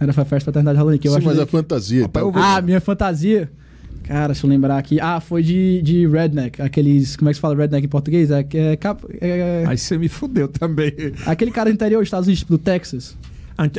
Era 0.00 0.10
a 0.10 0.14
festa 0.14 0.38
de 0.38 0.44
fraternidade 0.44 0.76
do 0.76 0.78
Halloween. 0.78 0.98
Que 0.98 1.06
eu 1.08 1.12
Sim, 1.12 1.18
acho 1.18 1.26
mas 1.26 1.36
que- 1.36 1.42
a 1.42 1.46
fantasia. 1.46 2.02
Rapaz, 2.02 2.26
então. 2.26 2.40
eu 2.42 2.46
Ah, 2.48 2.60
minha 2.62 2.80
fantasia. 2.80 3.50
Cara, 4.04 4.28
deixa 4.32 4.46
eu 4.46 4.50
lembrar 4.50 4.78
aqui. 4.78 5.00
Ah, 5.00 5.20
foi 5.20 5.42
de, 5.42 5.80
de 5.82 6.06
redneck. 6.06 6.60
Aqueles. 6.60 7.16
Como 7.16 7.28
é 7.28 7.32
que 7.32 7.36
se 7.36 7.40
fala 7.40 7.54
redneck 7.56 7.84
em 7.84 7.88
português? 7.88 8.30
É, 8.30 8.46
é, 8.54 8.76
cap- 8.76 9.04
é- 9.20 9.64
Aí 9.66 9.78
você 9.78 9.96
me 9.98 10.08
fudeu 10.08 10.48
também. 10.48 10.92
aquele 11.26 11.50
cara 11.50 11.70
do 11.70 11.74
interior 11.74 12.00
dos 12.00 12.08
Estados 12.08 12.26
Unidos, 12.26 12.44
do 12.44 12.58
Texas. 12.58 13.16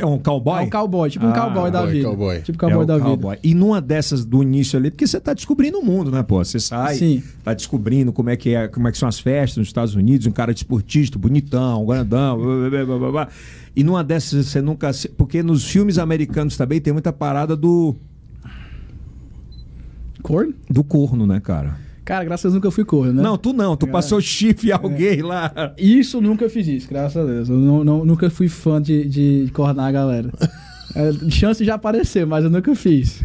É 0.00 0.06
um 0.06 0.18
cowboy? 0.18 0.60
É 0.62 0.66
um 0.66 0.70
cowboy, 0.70 1.10
tipo 1.10 1.26
um 1.26 1.30
Ah, 1.30 1.32
cowboy 1.32 1.70
da 1.70 1.84
vida. 1.84 2.08
cowboy. 2.08 2.40
Tipo 2.40 2.56
cowboy 2.56 2.84
É 2.84 2.86
da 2.86 2.94
vida. 2.96 3.08
cowboy. 3.08 3.36
E 3.42 3.54
numa 3.54 3.80
dessas 3.82 4.24
do 4.24 4.42
início 4.42 4.78
ali, 4.78 4.90
porque 4.90 5.06
você 5.06 5.20
tá 5.20 5.34
descobrindo 5.34 5.78
o 5.78 5.84
mundo, 5.84 6.10
né, 6.10 6.22
pô? 6.22 6.42
Você 6.42 6.58
sai, 6.60 6.94
Sim. 6.94 7.22
tá 7.42 7.52
descobrindo 7.52 8.12
como 8.12 8.30
é 8.30 8.36
que 8.36 8.54
é, 8.54 8.68
como 8.68 8.88
é 8.88 8.92
que 8.92 8.96
são 8.96 9.08
as 9.08 9.18
festas 9.18 9.58
nos 9.58 9.66
Estados 9.66 9.94
Unidos, 9.94 10.26
um 10.26 10.30
cara 10.30 10.54
desportista, 10.54 11.18
bonitão, 11.18 11.84
grandão, 11.84 12.38
blá, 12.38 12.70
blá, 12.70 12.84
blá, 12.86 12.98
blá, 12.98 13.10
blá. 13.10 13.28
E 13.76 13.82
numa 13.84 14.02
dessas 14.04 14.46
você 14.46 14.62
nunca, 14.62 14.90
porque 15.18 15.42
nos 15.42 15.64
filmes 15.64 15.98
americanos 15.98 16.56
também 16.56 16.80
tem 16.80 16.92
muita 16.92 17.12
parada 17.12 17.54
do 17.56 17.94
Corno? 20.24 20.54
do 20.68 20.82
corno, 20.82 21.26
né, 21.26 21.38
cara? 21.38 21.76
Cara, 22.04 22.24
graças 22.24 22.44
a 22.44 22.48
Deus 22.48 22.54
nunca 22.54 22.70
fui 22.70 22.84
corno, 22.84 23.12
né? 23.12 23.22
Não, 23.22 23.38
tu 23.38 23.52
não, 23.52 23.76
tu 23.76 23.86
É. 23.86 23.90
passou 23.90 24.20
chifre 24.20 24.70
em 24.70 24.72
alguém 24.72 25.22
lá. 25.22 25.52
Isso 25.78 26.20
nunca 26.20 26.48
fiz 26.50 26.66
isso, 26.66 26.88
graças 26.88 27.16
a 27.16 27.24
Deus. 27.24 27.48
Eu 27.48 27.56
não, 27.56 27.84
não- 27.84 28.04
nunca 28.04 28.28
fui 28.28 28.48
fã 28.48 28.80
de, 28.82 29.06
de 29.08 29.50
cornar 29.52 29.86
a 29.86 29.92
galera. 29.92 30.30
É, 30.96 31.10
chance 31.28 31.64
de 31.64 31.72
aparecer, 31.72 32.24
mas 32.24 32.44
eu 32.44 32.50
nunca 32.50 32.72
fiz. 32.76 33.20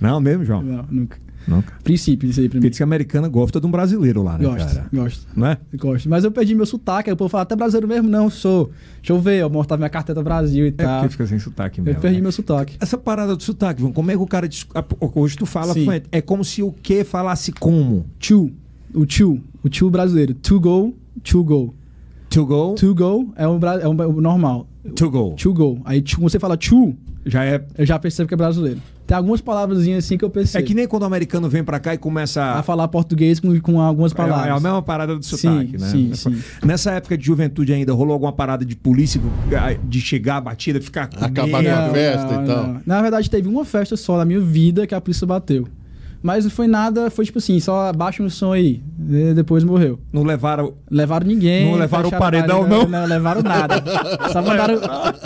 Não, 0.00 0.20
mesmo, 0.20 0.44
João? 0.44 0.60
não, 0.60 0.84
nunca. 0.90 1.16
Não, 1.50 1.60
cara. 1.62 1.76
Princípio 1.84 2.30
isso 2.30 2.40
aí 2.40 2.48
pra 2.48 2.60
mim. 2.60 2.68
diz 2.68 2.76
que 2.78 2.82
a 2.82 2.86
americana 2.86 3.28
gosta 3.28 3.60
de 3.60 3.66
um 3.66 3.70
brasileiro 3.70 4.22
lá, 4.22 4.38
né, 4.38 4.44
Gosto, 4.44 4.66
cara? 4.74 4.88
gosto. 4.92 5.26
Não 5.36 5.46
é? 5.48 5.58
Gosto. 5.74 6.08
Mas 6.08 6.24
eu 6.24 6.30
perdi 6.30 6.54
meu 6.54 6.64
sotaque, 6.64 7.10
aí 7.10 7.14
o 7.14 7.16
povo 7.16 7.28
fala, 7.28 7.42
até 7.42 7.56
brasileiro 7.56 7.88
mesmo? 7.88 8.08
Não, 8.08 8.30
sou. 8.30 8.70
Deixa 8.98 9.12
eu 9.12 9.20
ver, 9.20 9.40
eu 9.40 9.50
mostrar 9.50 9.76
minha 9.76 9.90
carteira 9.90 10.22
Brasil 10.22 10.64
e 10.66 10.68
É 10.68 10.72
tal. 10.72 11.00
porque 11.00 11.12
fica 11.12 11.26
sem 11.26 11.38
sotaque 11.38 11.80
Eu 11.80 11.84
mesmo. 11.84 12.00
perdi 12.00 12.16
né? 12.16 12.22
meu 12.22 12.32
sotaque. 12.32 12.76
Essa 12.80 12.96
parada 12.96 13.34
do 13.36 13.42
sotaque, 13.42 13.80
João, 13.80 13.92
como 13.92 14.10
é 14.10 14.14
que 14.14 14.22
o 14.22 14.26
cara. 14.26 14.48
Hoje 15.14 15.36
tu 15.36 15.44
fala 15.46 15.74
fluente. 15.74 16.06
É 16.12 16.20
como 16.20 16.44
se 16.44 16.62
o 16.62 16.72
que 16.72 17.02
falasse 17.04 17.52
como? 17.52 18.06
Tio. 18.18 18.52
O 18.94 19.04
tio. 19.04 19.42
O 19.62 19.68
tio 19.68 19.90
brasileiro. 19.90 20.34
To 20.34 20.60
go, 20.60 20.94
to 21.22 21.42
go. 21.44 21.74
To 22.30 22.46
go, 22.46 22.74
To 22.76 22.94
go 22.94 23.32
é 23.34 23.44
o, 23.48 23.58
bra- 23.58 23.80
é 23.80 23.88
o, 23.88 23.90
o 23.90 24.20
normal. 24.20 24.68
to 24.94 25.10
go. 25.10 25.34
To 25.34 25.52
go. 25.52 25.80
Aí 25.84 26.00
tio, 26.00 26.18
quando 26.20 26.30
você 26.30 26.38
fala 26.38 26.56
to, 26.56 26.94
Já 27.26 27.44
é. 27.44 27.64
eu 27.76 27.84
já 27.84 27.98
percebo 27.98 28.28
que 28.28 28.34
é 28.34 28.36
brasileiro. 28.36 28.80
Tem 29.10 29.16
algumas 29.16 29.40
palavras 29.40 29.80
assim 29.88 30.16
que 30.16 30.24
eu 30.24 30.30
percebo. 30.30 30.62
É 30.62 30.66
que 30.68 30.72
nem 30.72 30.86
quando 30.86 31.02
o 31.02 31.06
americano 31.06 31.48
vem 31.48 31.64
pra 31.64 31.80
cá 31.80 31.92
e 31.92 31.98
começa 31.98 32.44
A 32.44 32.62
falar 32.62 32.86
português 32.86 33.40
com, 33.40 33.60
com 33.60 33.80
algumas 33.80 34.12
palavras. 34.12 34.46
É 34.46 34.50
a 34.52 34.60
mesma 34.60 34.80
parada 34.82 35.16
do 35.16 35.24
sotaque, 35.24 35.76
né? 35.76 35.88
sim, 35.88 36.14
sim. 36.14 36.40
Nessa 36.64 36.92
época 36.92 37.18
de 37.18 37.26
juventude 37.26 37.72
ainda, 37.72 37.92
rolou 37.92 38.12
alguma 38.12 38.32
parada 38.32 38.64
de 38.64 38.76
polícia 38.76 39.20
de 39.82 40.00
chegar 40.00 40.36
a 40.36 40.40
batida, 40.40 40.80
ficar 40.80 41.08
com 41.08 41.24
Acabar 41.24 41.60
com 41.60 41.70
a 41.70 41.90
festa 41.90 42.34
e 42.34 42.46
tal. 42.46 42.66
não. 42.68 42.80
Na 42.86 43.02
verdade, 43.02 43.28
teve 43.28 43.48
uma 43.48 43.64
festa 43.64 43.96
só 43.96 44.16
na 44.16 44.24
minha 44.24 44.38
vida 44.38 44.86
que 44.86 44.94
a 44.94 45.00
polícia 45.00 45.26
bateu. 45.26 45.66
Mas 46.22 46.44
não 46.44 46.50
foi 46.50 46.66
nada, 46.66 47.10
foi 47.10 47.24
tipo 47.24 47.38
assim, 47.38 47.58
só 47.60 47.86
abaixa 47.88 48.22
um 48.22 48.28
som 48.28 48.52
aí. 48.52 48.82
E 49.08 49.32
depois 49.32 49.64
morreu. 49.64 49.98
Não 50.12 50.22
levaram. 50.22 50.74
Levaram 50.90 51.26
ninguém. 51.26 51.70
Não 51.70 51.78
levaram 51.78 52.08
o 52.08 52.18
paredão, 52.18 52.68
não? 52.68 52.86
Não, 52.86 53.06
levaram 53.06 53.42
nada. 53.42 53.82
só 54.30 54.42
mandaram. 54.42 54.80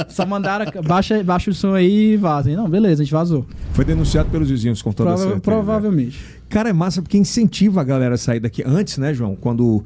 só 0.09 0.25
mandaram. 0.27 0.67
Baixa, 0.87 1.23
baixa 1.25 1.51
o 1.51 1.55
som 1.55 1.75
aí 1.75 2.13
e 2.13 2.17
vazem. 2.17 2.55
Não, 2.55 2.69
beleza, 2.69 3.03
a 3.03 3.05
gente 3.05 3.13
vazou. 3.13 3.45
Foi 3.73 3.85
denunciado 3.85 4.29
pelos 4.31 4.49
vizinhos 4.49 4.81
com 4.83 4.93
toda 4.93 5.09
Prova- 5.11 5.23
certeza. 5.23 5.41
provavelmente. 5.43 6.21
Cara, 6.49 6.71
é 6.71 6.73
massa 6.73 7.03
porque 7.03 7.19
incentiva 7.19 7.81
a 7.81 7.85
galera 7.85 8.15
a 8.15 8.19
sair 8.19 8.39
daqui. 8.39 8.63
Antes, 8.65 8.97
né, 8.99 9.13
João? 9.13 9.35
Quando 9.35 9.83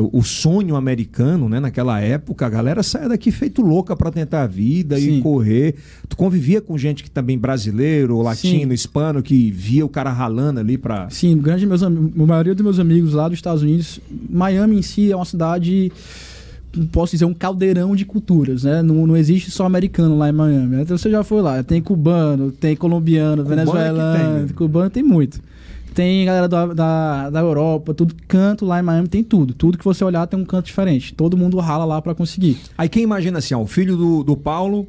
o, 0.00 0.22
sonho 0.22 0.76
americano, 0.76 1.48
né, 1.48 1.60
naquela 1.60 2.00
época, 2.00 2.46
a 2.46 2.50
galera 2.50 2.82
saia 2.82 3.08
daqui 3.08 3.30
feito 3.30 3.62
louca 3.62 3.94
pra 3.94 4.10
tentar 4.10 4.42
a 4.42 4.46
vida 4.46 4.98
e 4.98 5.02
Sim. 5.02 5.20
correr. 5.20 5.74
Tu 6.08 6.16
convivia 6.16 6.60
com 6.60 6.76
gente 6.78 7.02
que 7.02 7.10
também 7.10 7.38
brasileiro, 7.38 8.20
latino, 8.22 8.68
Sim. 8.70 8.74
hispano, 8.74 9.22
que 9.22 9.50
via 9.50 9.84
o 9.84 9.88
cara 9.88 10.10
ralando 10.10 10.60
ali 10.60 10.78
pra. 10.78 11.08
Sim, 11.10 11.36
grande 11.38 11.66
meus, 11.66 11.82
a 11.82 11.90
maioria 11.90 12.54
dos 12.54 12.62
meus 12.62 12.78
amigos 12.78 13.14
lá 13.14 13.28
dos 13.28 13.38
Estados 13.38 13.62
Unidos, 13.62 14.00
Miami 14.28 14.78
em 14.78 14.82
si 14.82 15.10
é 15.10 15.16
uma 15.16 15.24
cidade 15.24 15.92
posso 16.92 17.12
dizer, 17.12 17.24
um 17.24 17.34
caldeirão 17.34 17.96
de 17.96 18.04
culturas, 18.04 18.64
né? 18.64 18.82
Não, 18.82 19.06
não 19.06 19.16
existe 19.16 19.50
só 19.50 19.66
americano 19.66 20.16
lá 20.16 20.28
em 20.28 20.32
Miami. 20.32 20.76
Então 20.82 20.96
você 20.96 21.10
já 21.10 21.24
foi 21.24 21.42
lá, 21.42 21.62
tem 21.62 21.82
cubano, 21.82 22.52
tem 22.52 22.76
colombiano, 22.76 23.42
Cubano 23.42 23.60
é 23.60 23.64
venezuelano, 23.64 24.46
tem. 24.46 24.56
cubano 24.56 24.90
tem 24.90 25.02
muito. 25.02 25.40
Tem 25.94 26.24
galera 26.24 26.48
da, 26.48 26.66
da, 26.66 27.30
da 27.30 27.40
Europa, 27.40 27.92
tudo 27.94 28.14
canto 28.28 28.64
lá 28.64 28.78
em 28.78 28.82
Miami 28.82 29.08
tem 29.08 29.22
tudo. 29.24 29.52
Tudo 29.54 29.76
que 29.78 29.84
você 29.84 30.04
olhar 30.04 30.26
tem 30.26 30.38
um 30.38 30.44
canto 30.44 30.66
diferente. 30.66 31.12
Todo 31.14 31.36
mundo 31.36 31.58
rala 31.58 31.84
lá 31.84 32.00
pra 32.00 32.14
conseguir. 32.14 32.58
Aí 32.78 32.88
quem 32.88 33.02
imagina 33.02 33.38
assim, 33.38 33.54
ó, 33.54 33.60
o 33.60 33.66
filho 33.66 33.96
do, 33.96 34.22
do 34.22 34.36
Paulo 34.36 34.86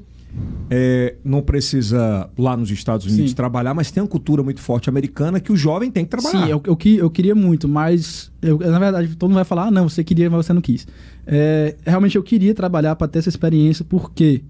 é, 0.69 1.15
não 1.23 1.41
precisa 1.41 2.29
lá 2.37 2.55
nos 2.55 2.71
Estados 2.71 3.05
Unidos 3.05 3.31
Sim. 3.31 3.35
trabalhar, 3.35 3.73
mas 3.73 3.91
tem 3.91 4.01
uma 4.01 4.07
cultura 4.07 4.41
muito 4.41 4.61
forte 4.61 4.89
americana 4.89 5.39
que 5.39 5.51
o 5.51 5.55
jovem 5.57 5.91
tem 5.91 6.05
que 6.05 6.09
trabalhar. 6.11 6.45
Sim, 6.45 6.49
eu, 6.49 6.61
eu, 6.65 6.77
eu 6.97 7.09
queria 7.09 7.35
muito, 7.35 7.67
mas 7.67 8.31
eu- 8.41 8.57
na 8.59 8.79
verdade 8.79 9.15
todo 9.15 9.29
mundo 9.29 9.35
vai 9.35 9.43
falar, 9.43 9.65
ah, 9.67 9.71
não, 9.71 9.89
você 9.89 10.03
queria, 10.03 10.29
mas 10.29 10.45
você 10.45 10.53
não 10.53 10.61
quis. 10.61 10.87
É, 11.27 11.75
realmente 11.85 12.15
eu 12.15 12.23
queria 12.23 12.53
trabalhar 12.55 12.95
para 12.95 13.07
ter 13.07 13.19
essa 13.19 13.29
experiência, 13.29 13.83
porque 13.87 14.41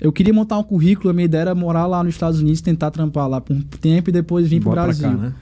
eu 0.00 0.12
queria 0.12 0.34
montar 0.34 0.58
um 0.58 0.62
currículo, 0.62 1.08
a 1.10 1.12
minha 1.12 1.24
ideia 1.24 1.42
era 1.42 1.54
morar 1.54 1.86
lá 1.86 2.04
nos 2.04 2.14
Estados 2.14 2.40
Unidos, 2.40 2.60
tentar 2.60 2.90
trampar 2.90 3.26
lá 3.28 3.40
por 3.40 3.56
um 3.56 3.60
tempo 3.62 4.10
e 4.10 4.12
depois 4.12 4.46
vir 4.46 4.60
para 4.60 4.70
o 4.70 4.72
Brasil. 4.74 5.08
cá, 5.10 5.16
né? 5.16 5.32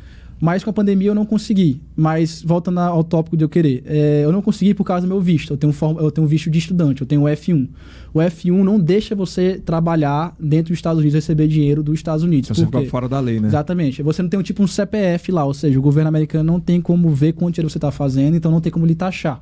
Mas 0.45 0.65
com 0.65 0.71
a 0.71 0.73
pandemia 0.73 1.07
eu 1.09 1.15
não 1.15 1.25
consegui. 1.25 1.81
Mas 1.95 2.43
voltando 2.43 2.81
ao 2.81 3.05
tópico 3.05 3.37
de 3.37 3.45
eu 3.45 3.49
querer, 3.49 3.85
é, 3.87 4.23
eu 4.25 4.33
não 4.33 4.43
consegui 4.43 4.75
por 4.75 4.83
causa 4.83 5.07
do 5.07 5.09
meu 5.09 5.21
visto. 5.21 5.53
Eu 5.53 5.57
tenho, 5.57 5.73
form- 5.73 5.99
eu 6.01 6.11
tenho 6.11 6.25
um 6.25 6.29
visto 6.29 6.51
de 6.51 6.59
estudante, 6.59 7.01
eu 7.01 7.07
tenho 7.07 7.23
o 7.23 7.25
F1. 7.29 7.69
O 8.13 8.19
F1 8.19 8.65
não 8.65 8.77
deixa 8.81 9.15
você 9.15 9.63
trabalhar 9.65 10.35
dentro 10.41 10.73
dos 10.73 10.79
Estados 10.79 10.99
Unidos, 10.99 11.15
receber 11.15 11.47
dinheiro 11.47 11.81
dos 11.81 11.95
Estados 11.95 12.25
Unidos. 12.25 12.49
Se 12.49 12.55
você 12.55 12.63
ficar 12.67 12.91
fora 12.91 13.09
da 13.09 13.21
lei, 13.21 13.39
né? 13.39 13.47
Exatamente. 13.47 14.03
Você 14.03 14.21
não 14.21 14.29
tem 14.29 14.41
um 14.41 14.43
tipo 14.43 14.65
um 14.65 14.67
CPF 14.67 15.31
lá, 15.31 15.45
ou 15.45 15.55
seja, 15.55 15.79
o 15.79 15.83
governo 15.83 16.09
americano 16.09 16.43
não 16.53 16.59
tem 16.59 16.81
como 16.81 17.09
ver 17.11 17.35
quanto 17.35 17.55
dinheiro 17.55 17.71
você 17.71 17.79
está 17.79 17.93
fazendo, 17.93 18.37
então 18.37 18.51
não 18.51 18.61
tem 18.61 18.73
como 18.73 18.85
lhe 18.85 18.97
taxar. 18.97 19.41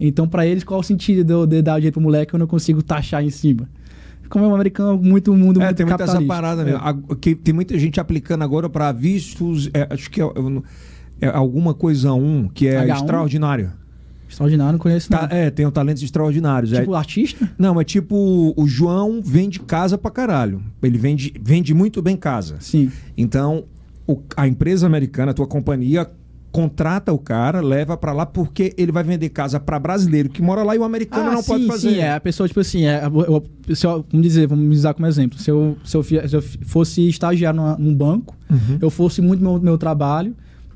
Então, 0.00 0.26
para 0.26 0.46
eles, 0.46 0.64
qual 0.64 0.80
o 0.80 0.82
sentido 0.82 1.22
de 1.22 1.32
eu 1.34 1.46
de 1.46 1.60
dar 1.62 1.74
o 1.74 1.76
dinheiro 1.76 1.92
pro 1.92 2.02
moleque 2.02 2.30
que 2.30 2.34
eu 2.34 2.38
não 2.40 2.46
consigo 2.46 2.82
taxar 2.82 3.22
em 3.22 3.30
cima? 3.30 3.68
Como 4.28 4.44
é 4.44 4.48
um 4.48 4.54
americano, 4.54 4.96
muito 5.00 5.32
mundo 5.34 5.60
É, 5.60 5.66
muito 5.66 5.76
tem 5.76 5.86
muita 5.86 6.04
essa 6.04 6.20
parada 6.22 6.64
mesmo. 6.64 6.78
É. 6.78 6.82
A- 6.90 7.16
que 7.16 7.34
tem 7.34 7.54
muita 7.54 7.78
gente 7.78 8.00
aplicando 8.00 8.42
agora 8.42 8.68
para 8.68 8.90
vistos, 8.92 9.68
é, 9.74 9.86
acho 9.90 10.10
que 10.10 10.20
é, 10.20 10.24
é 11.20 11.28
alguma 11.28 11.72
coisa 11.74 12.12
um, 12.12 12.48
que 12.48 12.66
é 12.66 12.84
H1? 12.86 12.94
extraordinário. 12.96 13.72
Extraordinário, 14.28 14.72
não 14.72 14.78
conheço 14.80 15.08
Tá, 15.10 15.28
não. 15.30 15.36
é, 15.36 15.50
tem 15.50 15.64
um 15.66 15.70
talentos 15.70 16.02
extraordinários. 16.02 16.72
é. 16.72 16.80
Tipo 16.80 16.94
artista? 16.94 17.48
Não, 17.58 17.80
é 17.80 17.84
tipo 17.84 18.52
o 18.56 18.66
João 18.66 19.20
vende 19.24 19.60
casa 19.60 19.96
pra 19.96 20.10
caralho. 20.10 20.60
Ele 20.82 20.98
vende, 20.98 21.32
vende 21.40 21.72
muito 21.72 22.02
bem 22.02 22.16
casa. 22.16 22.56
Sim. 22.60 22.90
Então, 23.16 23.64
o- 24.06 24.20
a 24.36 24.48
empresa 24.48 24.86
americana, 24.86 25.30
a 25.30 25.34
tua 25.34 25.46
companhia, 25.46 26.10
contrata 26.54 27.12
o 27.12 27.18
cara, 27.18 27.60
leva 27.60 27.96
pra 27.96 28.12
lá 28.12 28.24
porque 28.24 28.72
ele 28.78 28.92
vai 28.92 29.02
vender 29.02 29.28
casa 29.30 29.58
pra 29.58 29.76
brasileiro 29.76 30.28
que 30.28 30.40
mora 30.40 30.62
lá 30.62 30.76
e 30.76 30.78
o 30.78 30.84
americano 30.84 31.32
não 31.32 31.40
Ah, 31.40 31.42
sim, 31.42 31.48
pode 31.48 31.66
fazer. 31.66 31.90
Sim, 31.90 31.98
é. 31.98 32.12
A 32.12 32.20
pessoa, 32.20 32.46
tipo 32.46 32.60
assim, 32.60 32.86
é, 32.86 33.02
eu- 33.04 33.74
se 33.74 33.84
eu- 33.84 34.04
vamos 34.08 34.24
dizer, 34.24 34.46
vamos 34.46 34.76
usar 34.78 34.94
como 34.94 35.04
exemplo. 35.08 35.36
Se 35.36 35.50
eu, 35.50 35.76
se 35.84 35.96
eu, 35.96 36.02
se 36.04 36.32
eu 36.32 36.40
fosse 36.64 37.08
estagiário 37.08 37.58
numa- 37.60 37.76
num 37.76 37.92
banco, 37.92 38.36
Uhum. 38.48 38.78
eu 38.80 38.88
fosse 38.88 39.20
muito 39.20 39.42
meu, 39.42 39.60
meu 39.60 39.76
trabalho, 39.76 40.32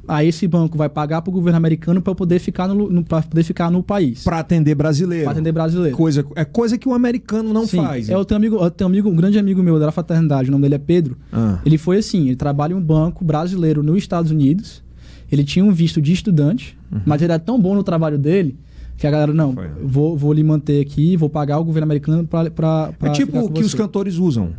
aí 0.09 0.27
esse 0.27 0.49
banco 0.49 0.77
vai 0.77 0.89
pagar 0.89 1.23
pro 1.23 1.31
governo 1.31 1.57
americano 1.59 2.03
para 2.03 2.13
poder 2.13 2.41
ficar 2.41 2.67
no, 2.67 2.91
no 2.91 3.05
para 3.05 3.23
poder 3.23 3.45
ficar 3.45 3.71
no 3.71 3.81
país, 3.81 4.25
Pra 4.25 4.41
atender 4.41 4.75
brasileiro. 4.75 5.27
para 5.27 5.33
atender 5.35 5.53
brasileiro. 5.53 5.97
Coisa, 5.97 6.27
é 6.35 6.45
coisa 6.45 6.77
que 6.77 6.89
o 6.89 6.93
americano 6.93 7.53
não 7.53 7.67
Sim. 7.69 7.77
faz. 7.77 8.09
É, 8.09 8.15
eu 8.15 8.25
tenho 8.25 8.37
amigo, 8.39 8.57
eu 8.57 8.69
tenho 8.69 8.89
um 8.89 8.93
amigo, 8.93 9.09
um 9.09 9.15
grande 9.15 9.39
amigo 9.39 9.63
meu 9.63 9.79
da 9.79 9.93
fraternidade, 9.93 10.49
o 10.49 10.51
nome 10.51 10.63
dele 10.63 10.75
é 10.75 10.79
Pedro. 10.79 11.17
Ah. 11.33 11.61
Ele 11.65 11.79
foi 11.79 11.99
assim, 11.99 12.27
ele 12.27 12.37
trabalha 12.37 12.73
em 12.73 12.77
um 12.77 12.81
banco 12.83 13.25
brasileiro 13.25 13.81
nos 13.81 13.99
Estados 13.99 14.33
Unidos. 14.33 14.83
Ele 15.31 15.45
tinha 15.45 15.65
um 15.65 15.73
visto 15.73 16.01
de 16.01 16.13
estudante, 16.13 16.77
mas 17.07 17.21
ele 17.23 17.33
era 17.33 17.39
tão 17.41 17.61
bom 17.61 17.75
no 17.75 17.83
trabalho 17.83 18.19
dele 18.19 18.57
que 18.97 19.07
a 19.07 19.11
galera, 19.11 19.33
não, 19.33 19.51
Uhum. 19.51 19.55
Foi. 19.55 19.69
vou, 19.85 20.17
vou 20.17 20.33
lhe 20.33 20.43
manter 20.43 20.81
aqui, 20.81 21.17
vou 21.17 21.29
pagar 21.31 21.59
o 21.59 21.65
governo 21.65 21.85
americano 21.85 22.27
pra, 22.27 22.51
pra, 22.51 22.93
É 23.03 23.11
tipo 23.11 23.39
o 23.39 23.51
que 23.51 23.61
os 23.63 23.71
você. 23.71 23.77
cantores 23.77 24.17
usam. 24.17 24.53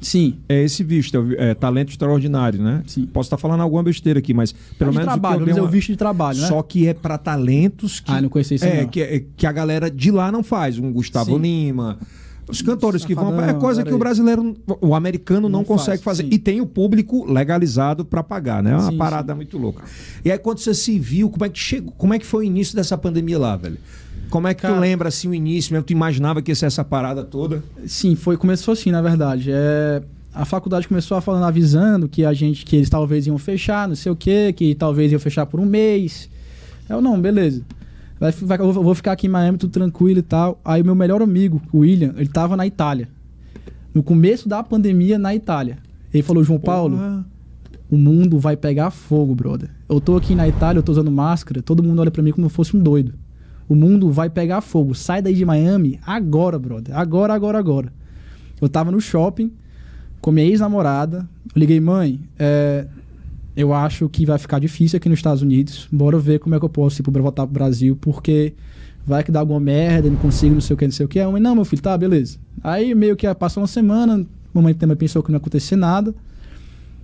Sim. 0.00 0.34
É 0.48 0.62
esse 0.62 0.82
visto, 0.84 1.16
é, 1.38 1.50
é 1.50 1.54
talento 1.54 1.90
extraordinário, 1.90 2.60
né? 2.62 2.82
Sim. 2.86 3.06
Posso 3.06 3.28
estar 3.28 3.36
falando 3.38 3.60
alguma 3.62 3.82
besteira 3.82 4.18
aqui, 4.18 4.34
mas 4.34 4.52
pelo 4.78 4.90
de 4.90 4.98
menos. 4.98 5.12
o 5.12 5.14
que 5.14 5.20
trabalho, 5.20 5.48
eu 5.48 5.56
uma- 5.56 5.64
o 5.64 5.68
visto 5.68 5.88
de 5.88 5.96
trabalho, 5.96 6.38
né? 6.40 6.46
Só 6.48 6.62
que 6.62 6.86
é 6.86 6.92
pra 6.94 7.16
talentos 7.16 8.00
que. 8.00 8.10
Ah, 8.12 8.20
não 8.20 8.28
conhecia 8.28 8.56
isso 8.56 8.64
é, 8.64 8.82
não. 8.82 8.88
que, 8.88 9.00
é- 9.00 9.24
que 9.36 9.46
a 9.46 9.52
galera 9.52 9.90
de 9.90 10.10
lá 10.10 10.30
não 10.32 10.42
faz. 10.42 10.78
Um 10.78 10.92
Gustavo 10.92 11.36
Sim. 11.36 11.42
Lima. 11.42 11.98
Os 12.48 12.62
cantores 12.62 13.04
que 13.04 13.14
vão. 13.14 13.40
É 13.42 13.52
coisa 13.54 13.82
que 13.82 13.92
o 13.92 13.98
brasileiro, 13.98 14.54
o 14.80 14.94
americano 14.94 15.48
não, 15.48 15.58
Não 15.60 15.64
consegue 15.64 16.02
faz, 16.02 16.18
fazer. 16.18 16.22
sim. 16.24 16.28
E 16.34 16.38
tem 16.38 16.60
o 16.60 16.66
público 16.66 17.24
legalizado 17.30 18.04
pra 18.04 18.22
pagar, 18.22 18.62
né? 18.62 18.70
É 18.70 18.76
uma 18.76 18.90
Sim, 18.92 18.96
parada 18.96 19.34
muito 19.34 19.58
louca. 19.58 19.82
E 20.24 20.30
aí, 20.30 20.38
quando 20.38 20.58
você 20.60 20.72
se 20.72 20.98
viu, 20.98 21.28
como 21.28 21.44
é 21.44 21.48
que 21.48 21.58
chegou? 21.58 21.92
Como 21.98 22.14
é 22.14 22.18
que 22.18 22.26
foi 22.26 22.44
o 22.44 22.46
início 22.46 22.76
dessa 22.76 22.96
pandemia 22.96 23.38
lá, 23.38 23.56
velho? 23.56 23.78
Como 24.30 24.46
é 24.48 24.54
que 24.54 24.60
tu 24.62 24.68
Cara- 24.68 24.78
lembra 24.80 25.08
assim 25.08 25.28
o 25.28 25.34
início 25.34 25.72
mesmo? 25.72 25.84
Tu 25.84 25.92
imaginava 25.92 26.40
que 26.42 26.50
ia 26.50 26.54
ser 26.54 26.66
essa 26.66 26.84
parada 26.84 27.24
toda? 27.24 27.62
Sim, 27.86 28.14
foi, 28.14 28.36
começou 28.36 28.72
assim, 28.72 28.90
na 28.90 29.02
verdade. 29.02 29.50
É, 29.52 30.02
a 30.34 30.44
faculdade 30.44 30.86
começou 30.86 31.16
a 31.16 31.20
falando, 31.20 31.44
avisando 31.44 32.08
que 32.08 32.24
a 32.24 32.32
gente, 32.32 32.64
que 32.64 32.76
eles 32.76 32.90
talvez 32.90 33.26
iam 33.26 33.38
fechar, 33.38 33.88
não 33.88 33.94
sei 33.96 34.10
o 34.12 34.16
quê, 34.16 34.52
que 34.56 34.74
talvez 34.74 35.10
iam 35.12 35.20
fechar 35.20 35.46
por 35.46 35.58
um 35.60 35.64
mês. 35.66 36.28
Eu, 36.88 37.00
não, 37.00 37.20
beleza. 37.20 37.62
Vai, 38.18 38.32
vai, 38.32 38.58
eu 38.58 38.72
vou 38.72 38.94
ficar 38.94 39.12
aqui 39.12 39.26
em 39.26 39.30
Miami, 39.30 39.58
tudo 39.58 39.72
tranquilo 39.72 40.18
e 40.18 40.22
tal. 40.22 40.60
Aí 40.64 40.82
o 40.82 40.84
meu 40.84 40.94
melhor 40.94 41.20
amigo, 41.22 41.60
o 41.72 41.78
William, 41.78 42.14
ele 42.16 42.28
tava 42.28 42.56
na 42.56 42.66
Itália. 42.66 43.08
No 43.94 44.02
começo 44.02 44.48
da 44.48 44.62
pandemia, 44.62 45.18
na 45.18 45.34
Itália. 45.34 45.78
Ele 46.12 46.22
falou, 46.22 46.42
João 46.42 46.58
Paulo, 46.58 46.96
Porra. 46.96 47.26
o 47.90 47.96
mundo 47.96 48.38
vai 48.38 48.56
pegar 48.56 48.90
fogo, 48.90 49.34
brother. 49.34 49.70
Eu 49.88 50.00
tô 50.00 50.16
aqui 50.16 50.34
na 50.34 50.48
Itália, 50.48 50.78
eu 50.78 50.82
tô 50.82 50.92
usando 50.92 51.10
máscara, 51.10 51.62
todo 51.62 51.82
mundo 51.82 52.00
olha 52.00 52.10
pra 52.10 52.22
mim 52.22 52.32
como 52.32 52.46
se 52.46 52.52
eu 52.52 52.54
fosse 52.54 52.76
um 52.76 52.80
doido. 52.82 53.14
O 53.68 53.74
mundo 53.74 54.10
vai 54.10 54.30
pegar 54.30 54.60
fogo. 54.60 54.94
Sai 54.94 55.20
daí 55.20 55.34
de 55.34 55.44
Miami 55.44 55.98
agora, 56.06 56.58
brother. 56.58 56.96
Agora, 56.96 57.34
agora, 57.34 57.58
agora. 57.58 57.92
Eu 58.60 58.68
tava 58.68 58.90
no 58.90 59.00
shopping 59.00 59.52
com 60.20 60.30
minha 60.30 60.46
ex-namorada. 60.46 61.28
Eu 61.54 61.60
liguei, 61.60 61.80
mãe, 61.80 62.20
é, 62.38 62.86
eu 63.56 63.72
acho 63.72 64.08
que 64.08 64.26
vai 64.26 64.38
ficar 64.38 64.58
difícil 64.58 64.96
aqui 64.98 65.08
nos 65.08 65.18
Estados 65.18 65.42
Unidos. 65.42 65.88
Bora 65.90 66.18
ver 66.18 66.38
como 66.38 66.54
é 66.54 66.58
que 66.58 66.64
eu 66.64 66.68
posso 66.68 67.00
ir 67.00 67.02
pro, 67.02 67.22
voltar 67.22 67.44
pro 67.46 67.54
Brasil, 67.54 67.96
porque 68.00 68.52
vai 69.06 69.24
que 69.24 69.30
dá 69.32 69.40
alguma 69.40 69.58
merda, 69.60 70.10
não 70.10 70.16
consigo, 70.16 70.54
não 70.54 70.60
sei 70.60 70.74
o 70.74 70.76
que, 70.76 70.84
não 70.84 70.92
sei 70.92 71.06
o 71.06 71.08
que. 71.08 71.18
A 71.20 71.30
mãe, 71.30 71.40
não, 71.40 71.54
meu 71.54 71.64
filho, 71.64 71.80
tá, 71.82 71.96
beleza. 71.96 72.38
Aí 72.62 72.94
meio 72.94 73.16
que 73.16 73.32
passou 73.34 73.62
uma 73.62 73.66
semana, 73.68 74.24
mamãe 74.52 74.74
também 74.74 74.96
pensou 74.96 75.22
que 75.22 75.30
não 75.30 75.36
ia 75.36 75.40
acontecer 75.40 75.76
nada. 75.76 76.14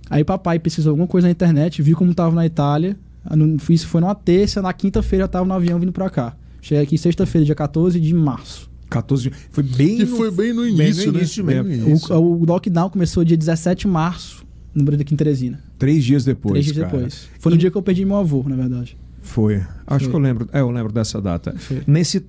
Aí 0.09 0.23
papai 0.23 0.59
pesquisou 0.59 0.91
alguma 0.91 1.07
coisa 1.07 1.27
na 1.27 1.31
internet, 1.31 1.81
viu 1.81 1.95
como 1.97 2.13
tava 2.13 2.35
na 2.35 2.45
Itália. 2.45 2.95
Ah, 3.25 3.35
no- 3.35 3.57
Isso 3.69 3.87
foi 3.87 4.01
numa 4.01 4.13
terça, 4.13 4.61
na 4.61 4.73
quinta-feira 4.73 5.23
eu 5.25 5.29
tava 5.29 5.45
no 5.45 5.53
avião 5.53 5.79
vindo 5.79 5.91
pra 5.93 6.09
cá. 6.09 6.35
Cheguei 6.61 6.83
aqui 6.83 6.97
sexta-feira, 6.97 7.45
dia 7.45 7.55
14 7.55 7.99
de 7.99 8.13
março. 8.13 8.69
14 8.89 9.29
de- 9.29 9.35
Foi 9.49 9.63
bem. 9.63 9.97
Que 9.97 10.05
no- 10.05 10.17
foi 10.17 10.29
bem 10.29 10.53
no 10.53 10.61
bem 10.63 10.73
início, 10.73 11.07
no 11.07 11.13
né? 11.13 11.19
início 11.19 11.43
Bem 11.43 11.63
mesmo. 11.63 11.83
no 11.83 11.89
início. 11.89 12.15
O, 12.15 12.41
o 12.41 12.45
lockdown 12.45 12.89
começou 12.89 13.23
dia 13.23 13.37
17 13.37 13.81
de 13.81 13.87
março, 13.87 14.42
no 14.73 14.83
Brasil 14.83 15.01
aqui 15.01 15.13
em 15.13 15.17
Teresina. 15.17 15.63
Três 15.77 16.03
dias 16.03 16.25
depois. 16.25 16.53
Três 16.53 16.65
dias 16.65 16.77
cara. 16.77 16.89
depois. 16.91 17.29
Foi 17.39 17.51
no 17.51 17.57
dia 17.57 17.69
que 17.69 17.77
eu 17.77 17.81
perdi 17.81 18.05
meu 18.05 18.17
avô, 18.17 18.43
na 18.47 18.55
verdade. 18.55 18.97
Foi. 19.21 19.61
Acho 19.87 20.05
Foi. 20.05 20.09
que 20.09 20.15
eu 20.15 20.19
lembro. 20.19 20.49
É, 20.51 20.59
eu 20.59 20.69
lembro 20.69 20.91
dessa 20.91 21.21
data. 21.21 21.55
Foi. 21.57 21.81
Nesse, 21.87 22.25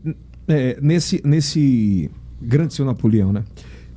é, 0.46 0.78
nesse, 0.80 1.20
nesse 1.24 2.10
grande 2.40 2.74
seu 2.74 2.84
Napoleão, 2.84 3.32
né? 3.32 3.44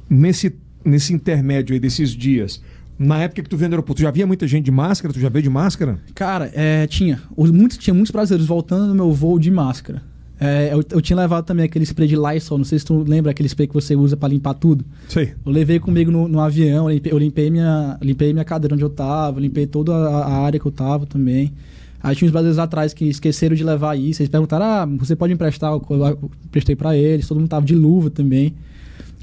Nesse, 0.09 0.55
nesse 0.83 1.13
intermédio 1.13 1.73
aí 1.73 1.79
desses 1.79 2.11
dias, 2.11 2.61
na 2.97 3.19
época 3.19 3.43
que 3.43 3.49
tu 3.49 3.57
veio 3.57 3.69
no 3.69 3.75
aeroporto, 3.75 4.01
tu 4.01 4.03
já 4.03 4.11
via 4.11 4.25
muita 4.25 4.47
gente 4.47 4.65
de 4.65 4.71
máscara? 4.71 5.13
Tu 5.13 5.19
já 5.19 5.29
veio 5.29 5.43
de 5.43 5.49
máscara? 5.49 5.99
Cara, 6.15 6.51
é, 6.53 6.87
tinha. 6.87 7.21
Os, 7.35 7.51
muitos, 7.51 7.77
tinha 7.77 7.93
muitos 7.93 8.11
brasileiros 8.11 8.47
voltando 8.47 8.87
no 8.87 8.95
meu 8.95 9.11
voo 9.13 9.37
de 9.37 9.51
máscara. 9.51 10.01
É, 10.39 10.71
eu, 10.71 10.83
eu 10.91 11.01
tinha 11.01 11.17
levado 11.17 11.45
também 11.45 11.65
aquele 11.65 11.83
spray 11.83 12.07
de 12.07 12.15
Lysol, 12.15 12.57
não 12.59 12.65
sei 12.65 12.77
se 12.77 12.85
tu 12.85 13.03
lembra 13.07 13.31
aquele 13.31 13.47
spray 13.47 13.67
que 13.67 13.73
você 13.73 13.95
usa 13.95 14.15
pra 14.15 14.29
limpar 14.29 14.53
tudo. 14.53 14.85
Sei. 15.07 15.33
Eu 15.45 15.51
levei 15.51 15.79
comigo 15.79 16.11
no, 16.11 16.27
no 16.27 16.39
avião, 16.39 16.87
eu 16.87 16.93
limpei, 16.93 17.11
eu 17.11 17.17
limpei 17.17 17.49
minha, 17.49 17.97
limpei 18.01 18.31
minha 18.33 18.45
cadeira 18.45 18.75
onde 18.75 18.83
eu 18.83 18.89
tava, 18.89 19.39
limpei 19.39 19.65
toda 19.65 19.93
a, 19.93 20.25
a 20.25 20.37
área 20.43 20.59
que 20.59 20.65
eu 20.65 20.71
tava 20.71 21.05
também. 21.05 21.53
Aí 22.01 22.15
tinha 22.15 22.27
uns 22.27 22.31
brasileiros 22.31 22.59
atrás 22.59 22.93
que 22.93 23.05
esqueceram 23.05 23.55
de 23.55 23.63
levar 23.63 23.97
isso. 23.97 24.21
Eles 24.21 24.29
perguntaram: 24.29 24.65
ah, 24.65 24.85
você 24.97 25.15
pode 25.15 25.33
emprestar? 25.33 25.71
Eu 25.71 25.83
eu 25.89 26.31
emprestei 26.45 26.75
pra 26.75 26.95
eles, 26.95 27.27
todo 27.27 27.39
mundo 27.39 27.49
tava 27.49 27.65
de 27.65 27.75
luva 27.75 28.09
também. 28.09 28.53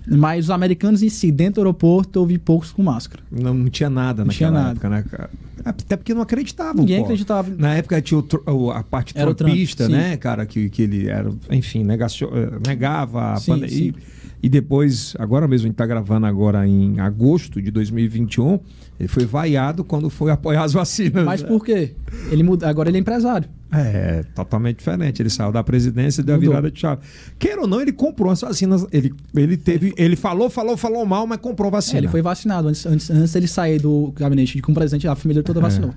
Mas 0.06 0.44
os 0.46 0.50
americanos 0.50 1.02
em 1.02 1.08
si, 1.08 1.30
dentro 1.32 1.54
do 1.54 1.60
aeroporto, 1.66 2.18
eu 2.18 2.26
vi 2.26 2.38
poucos 2.38 2.70
com 2.72 2.82
máscara. 2.82 3.22
Não, 3.30 3.54
não 3.54 3.68
tinha 3.70 3.88
nada 3.88 4.22
Não 4.22 4.26
naquela 4.28 4.50
tinha 4.50 4.50
nada. 4.50 4.70
época, 4.72 4.88
né, 4.90 5.04
cara? 5.10 5.30
Até 5.64 5.96
porque 5.96 6.12
não 6.12 6.20
acreditavam. 6.22 6.82
Ninguém 6.82 6.98
pô. 6.98 7.04
acreditava. 7.04 7.50
Na 7.56 7.74
época 7.74 8.00
tinha 8.02 8.20
o 8.20 8.70
a 8.70 8.82
parte 8.82 9.14
Era 9.16 9.34
Trump, 9.34 9.50
né, 9.88 10.16
cara? 10.18 10.44
Que, 10.44 10.68
que 10.68 10.82
ele 10.82 11.08
era, 11.08 11.30
enfim, 11.50 11.82
negacio- 11.84 12.30
eh, 12.34 12.58
negava 12.66 13.34
a 13.34 13.40
pandemia. 13.40 13.94
E 14.42 14.48
depois, 14.50 15.14
agora 15.18 15.48
mesmo, 15.48 15.64
a 15.64 15.68
gente 15.68 15.76
tá 15.76 15.86
gravando 15.86 16.26
agora 16.26 16.68
em 16.68 17.00
agosto 17.00 17.62
de 17.62 17.70
2021, 17.70 18.60
ele 19.00 19.08
foi 19.08 19.24
vaiado 19.24 19.82
quando 19.82 20.10
foi 20.10 20.30
apoiar 20.30 20.64
as 20.64 20.74
vacinas. 20.74 21.24
Mas 21.24 21.42
por 21.42 21.64
quê? 21.64 21.92
Ele 22.30 22.42
muda, 22.42 22.68
agora 22.68 22.90
ele 22.90 22.98
é 22.98 23.00
empresário. 23.00 23.48
É, 23.72 24.22
totalmente 24.34 24.78
diferente. 24.78 25.20
Ele 25.20 25.30
saiu 25.30 25.50
da 25.50 25.62
presidência 25.64 26.20
e 26.20 26.24
deu 26.24 26.36
a 26.36 26.38
virada 26.38 26.70
de 26.70 26.78
chave. 26.78 27.00
Queira 27.38 27.62
ou 27.62 27.66
não, 27.66 27.80
ele 27.80 27.92
comprou 27.92 28.30
as 28.30 28.40
vacinas. 28.40 28.86
Ele, 28.92 29.12
ele 29.34 29.56
teve. 29.56 29.92
Ele 29.96 30.14
falou, 30.14 30.48
falou, 30.48 30.76
falou 30.76 31.04
mal, 31.04 31.26
mas 31.26 31.38
comprou 31.38 31.68
É, 31.68 31.72
vacina. 31.72 31.98
ele 31.98 32.08
foi 32.08 32.22
vacinado. 32.22 32.68
Antes, 32.68 32.86
antes, 32.86 33.10
antes 33.10 33.32
dele 33.32 33.48
sair 33.48 33.80
do 33.80 34.12
gabinete 34.16 34.54
de 34.56 34.62
com 34.62 34.72
presente, 34.72 35.08
a 35.08 35.14
família 35.16 35.42
toda 35.42 35.60
vacinou. 35.60 35.92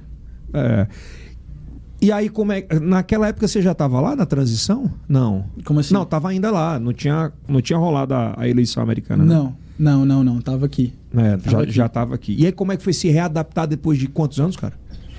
É. 0.53 0.87
E 2.01 2.11
aí, 2.11 2.29
como 2.29 2.51
é. 2.51 2.65
Naquela 2.81 3.27
época 3.27 3.47
você 3.47 3.61
já 3.61 3.71
estava 3.73 3.99
lá 3.99 4.15
na 4.15 4.25
transição? 4.25 4.91
Não. 5.07 5.45
Como 5.65 5.79
assim? 5.79 5.93
Não, 5.93 6.03
estava 6.03 6.29
ainda 6.29 6.49
lá. 6.51 6.79
Não 6.79 6.93
tinha, 6.93 7.31
não 7.47 7.61
tinha 7.61 7.77
rolado 7.77 8.13
a, 8.13 8.35
a 8.37 8.47
eleição 8.47 8.81
americana, 8.83 9.23
né? 9.25 9.33
Não, 9.35 9.55
não, 9.77 10.05
não, 10.05 10.23
não. 10.23 10.41
Tava 10.41 10.65
aqui. 10.65 10.93
É, 11.15 11.37
Tava 11.37 11.49
já, 11.49 11.61
aqui. 11.61 11.71
já 11.71 11.89
tava 11.89 12.15
aqui. 12.15 12.35
E 12.37 12.45
aí, 12.45 12.51
como 12.51 12.71
é 12.71 12.77
que 12.77 12.83
foi 12.83 12.93
se 12.93 13.07
readaptar 13.09 13.67
depois 13.67 13.97
de 13.97 14.07
quantos 14.07 14.39
anos, 14.39 14.55
cara? 14.55 14.73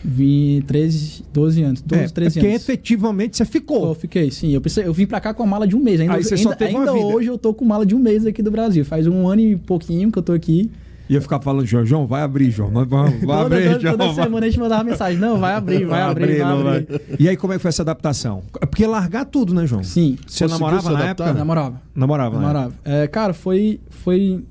Vim 0.05 0.62
13, 0.66 1.24
12 1.32 1.62
anos. 1.62 1.82
12, 1.82 2.03
é, 2.05 2.09
13 2.09 2.34
porque 2.34 2.49
anos. 2.49 2.62
efetivamente 2.62 3.36
você 3.36 3.44
ficou. 3.44 3.88
Eu 3.88 3.94
fiquei, 3.94 4.30
sim. 4.30 4.53
Eu, 4.53 4.61
pensei, 4.61 4.86
eu 4.86 4.92
vim 4.92 5.07
pra 5.07 5.20
cá 5.20 5.34
com 5.34 5.42
a 5.42 5.46
mala 5.46 5.66
de 5.66 5.74
um 5.76 5.80
mês. 5.82 6.01
Ainda, 6.01 6.14
Aí 6.14 6.22
você 6.24 6.34
ainda, 6.34 6.51
só 6.51 6.55
teve 6.55 6.72
uma 6.72 6.80
ainda 6.80 6.92
vida. 6.92 7.07
hoje 7.07 7.28
eu 7.28 7.36
tô 7.38 7.53
com 7.53 7.64
mala 7.64 7.84
de 7.84 7.94
um 7.94 7.99
mês 7.99 8.24
aqui 8.24 8.42
do 8.42 8.51
Brasil. 8.51 8.84
Faz 8.84 9.07
um 9.07 9.26
ano 9.28 9.40
e 9.40 9.57
pouquinho 9.57 10.11
que 10.12 10.18
eu 10.18 10.22
tô 10.22 10.32
aqui. 10.32 10.70
Ia 11.11 11.22
ficar 11.22 11.40
falando, 11.40 11.64
João, 11.64 11.86
João, 11.86 12.07
vai 12.07 12.20
abrir, 12.20 12.51
João. 12.51 12.70
Vamos, 12.70 12.88
vai 12.90 13.11
toda, 13.20 13.42
abrir, 13.57 13.64
toda, 13.70 13.80
João. 13.80 13.92
toda 13.96 14.12
vai- 14.12 14.24
semana 14.24 14.46
a 14.46 14.51
gente 14.51 14.61
mandava 14.61 14.84
mensagem. 14.84 15.18
Não, 15.18 15.38
vai 15.38 15.55
abrir, 15.55 15.86
vai, 15.86 16.03
abrir, 16.03 16.38
vai 16.38 16.46
não 16.55 16.68
abrir. 16.68 17.01
E 17.18 17.26
aí, 17.28 17.34
como 17.36 17.55
é 17.55 17.57
que 17.57 17.62
foi 17.62 17.70
essa 17.70 17.80
adaptação? 17.82 18.42
É 18.61 18.66
Porque 18.66 18.86
largar 18.86 19.24
tudo, 19.24 19.55
né, 19.55 19.66
João? 19.66 19.82
Sim, 19.82 20.18
Você 20.26 20.44
Conseguiu 20.44 20.49
namorava 20.66 20.82
se 20.82 20.88
na 20.92 20.99
adaptar? 20.99 21.24
época? 21.24 21.38
namorava. 21.38 21.82
Namorava, 21.94 22.36
né? 22.36 22.40
Namorava. 22.42 22.74
É, 22.84 23.07
cara, 23.07 23.32
foi, 23.32 23.80
foi 23.88 24.44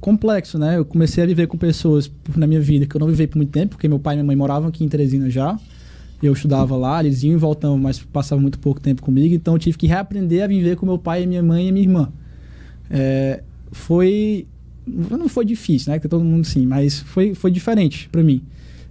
complexo, 0.00 0.58
né? 0.58 0.78
Eu 0.78 0.84
comecei 0.84 1.22
a 1.22 1.26
viver 1.26 1.46
com 1.46 1.56
pessoas 1.56 2.10
na 2.36 2.46
minha 2.46 2.60
vida 2.60 2.86
que 2.86 2.96
eu 2.96 3.00
não 3.00 3.06
vivi 3.06 3.26
por 3.26 3.36
muito 3.36 3.50
tempo, 3.50 3.70
porque 3.76 3.86
meu 3.86 3.98
pai 3.98 4.14
e 4.14 4.16
minha 4.16 4.24
mãe 4.24 4.36
moravam 4.36 4.68
aqui 4.68 4.82
em 4.82 4.88
Teresina 4.88 5.28
já. 5.30 5.58
Eu 6.22 6.32
estudava 6.32 6.76
lá, 6.76 7.02
eles 7.02 7.22
iam 7.22 7.34
e 7.34 7.36
voltavam, 7.36 7.78
mas 7.78 7.98
passavam 7.98 8.42
muito 8.42 8.58
pouco 8.58 8.80
tempo 8.80 9.02
comigo, 9.02 9.34
então 9.34 9.54
eu 9.54 9.58
tive 9.58 9.78
que 9.78 9.86
reaprender 9.86 10.44
a 10.44 10.46
viver 10.46 10.76
com 10.76 10.84
meu 10.84 10.98
pai, 10.98 11.24
minha 11.24 11.42
mãe 11.42 11.68
e 11.68 11.72
minha 11.72 11.84
irmã. 11.84 12.12
É, 12.90 13.42
foi. 13.72 14.46
Não 14.86 15.28
foi 15.28 15.44
difícil, 15.44 15.92
né? 15.92 15.98
Que 15.98 16.08
todo 16.08 16.24
mundo 16.24 16.44
sim, 16.44 16.66
mas 16.66 17.00
foi, 17.00 17.34
foi 17.34 17.50
diferente 17.50 18.08
pra 18.10 18.22
mim. 18.22 18.42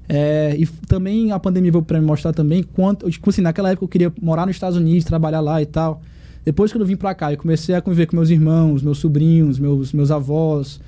É, 0.08 0.56
e 0.58 0.66
também 0.88 1.32
a 1.32 1.40
pandemia 1.40 1.72
veio 1.72 1.84
pra 1.84 2.00
me 2.00 2.06
mostrar 2.06 2.34
também 2.34 2.64
quanto. 2.64 3.10
Tipo 3.12 3.30
assim, 3.30 3.42
naquela 3.42 3.70
época 3.70 3.84
eu 3.84 3.90
queria 3.90 4.14
morar 4.22 4.48
nos 4.48 4.56
Estados 4.56 4.78
Unidos, 4.78 5.04
trabalhar 5.04 5.40
lá 5.42 5.62
e 5.62 5.66
tal. 5.66 6.02
Depois 6.44 6.72
que 6.72 6.78
eu 6.78 6.86
vim 6.86 6.96
pra 6.96 7.14
cá, 7.14 7.32
eu 7.32 7.38
comecei 7.38 7.76
a 7.76 7.82
conviver 7.82 8.08
com 8.08 8.16
meus 8.16 8.30
irmãos, 8.30 8.82
meus 8.82 8.98
sobrinhos, 8.98 9.60
meus, 9.60 9.92
meus 9.94 10.10
avós, 10.10 10.80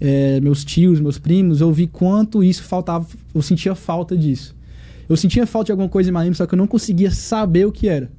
é, 0.00 0.40
meus 0.40 0.64
tios, 0.64 1.00
meus 1.00 1.18
primos. 1.18 1.60
Eu 1.60 1.72
vi 1.72 1.86
quanto 1.86 2.42
isso 2.42 2.62
faltava. 2.62 3.06
Eu 3.34 3.42
sentia 3.42 3.74
falta 3.74 4.16
disso. 4.16 4.56
Eu 5.08 5.16
sentia 5.16 5.46
falta 5.46 5.66
de 5.66 5.72
alguma 5.72 5.88
coisa 5.88 6.08
em 6.08 6.12
Miami, 6.12 6.34
só 6.34 6.46
que 6.46 6.54
eu 6.54 6.58
não 6.58 6.66
conseguia 6.66 7.10
saber 7.10 7.66
o 7.66 7.72
que 7.72 7.88
era. 7.88 8.10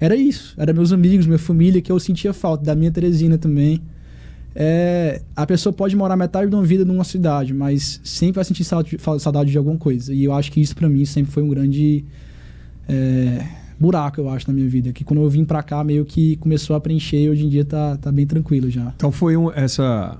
Era 0.00 0.16
isso. 0.16 0.54
Era 0.56 0.72
meus 0.72 0.92
amigos, 0.92 1.26
minha 1.26 1.38
família, 1.38 1.80
que 1.80 1.92
eu 1.92 2.00
sentia 2.00 2.32
falta. 2.32 2.64
Da 2.64 2.74
minha 2.74 2.90
Teresina 2.90 3.38
também. 3.38 3.80
É, 4.56 5.20
a 5.34 5.44
pessoa 5.44 5.72
pode 5.72 5.96
morar 5.96 6.16
metade 6.16 6.48
de 6.48 6.54
uma 6.54 6.64
vida 6.64 6.84
numa 6.84 7.02
cidade, 7.02 7.52
mas 7.52 8.00
sempre 8.04 8.36
vai 8.36 8.44
sentir 8.44 8.62
saudade, 8.62 8.96
saudade 9.18 9.50
de 9.50 9.58
alguma 9.58 9.76
coisa. 9.76 10.14
E 10.14 10.24
eu 10.24 10.32
acho 10.32 10.52
que 10.52 10.60
isso 10.60 10.74
pra 10.76 10.88
mim 10.88 11.04
sempre 11.04 11.32
foi 11.32 11.42
um 11.42 11.48
grande 11.48 12.04
é, 12.88 13.44
buraco, 13.84 14.20
eu 14.20 14.28
acho, 14.28 14.48
na 14.48 14.54
minha 14.54 14.68
vida. 14.68 14.92
Que 14.92 15.04
quando 15.04 15.22
eu 15.22 15.28
vim 15.28 15.44
pra 15.44 15.62
cá, 15.62 15.84
meio 15.84 16.04
que 16.04 16.36
começou 16.36 16.74
a 16.74 16.80
preencher 16.80 17.20
e 17.20 17.28
hoje 17.28 17.44
em 17.44 17.48
dia 17.48 17.64
tá, 17.64 17.96
tá 17.96 18.10
bem 18.10 18.26
tranquilo 18.26 18.70
já. 18.70 18.92
Então 18.96 19.12
foi 19.12 19.36
um, 19.36 19.52
essa. 19.52 20.18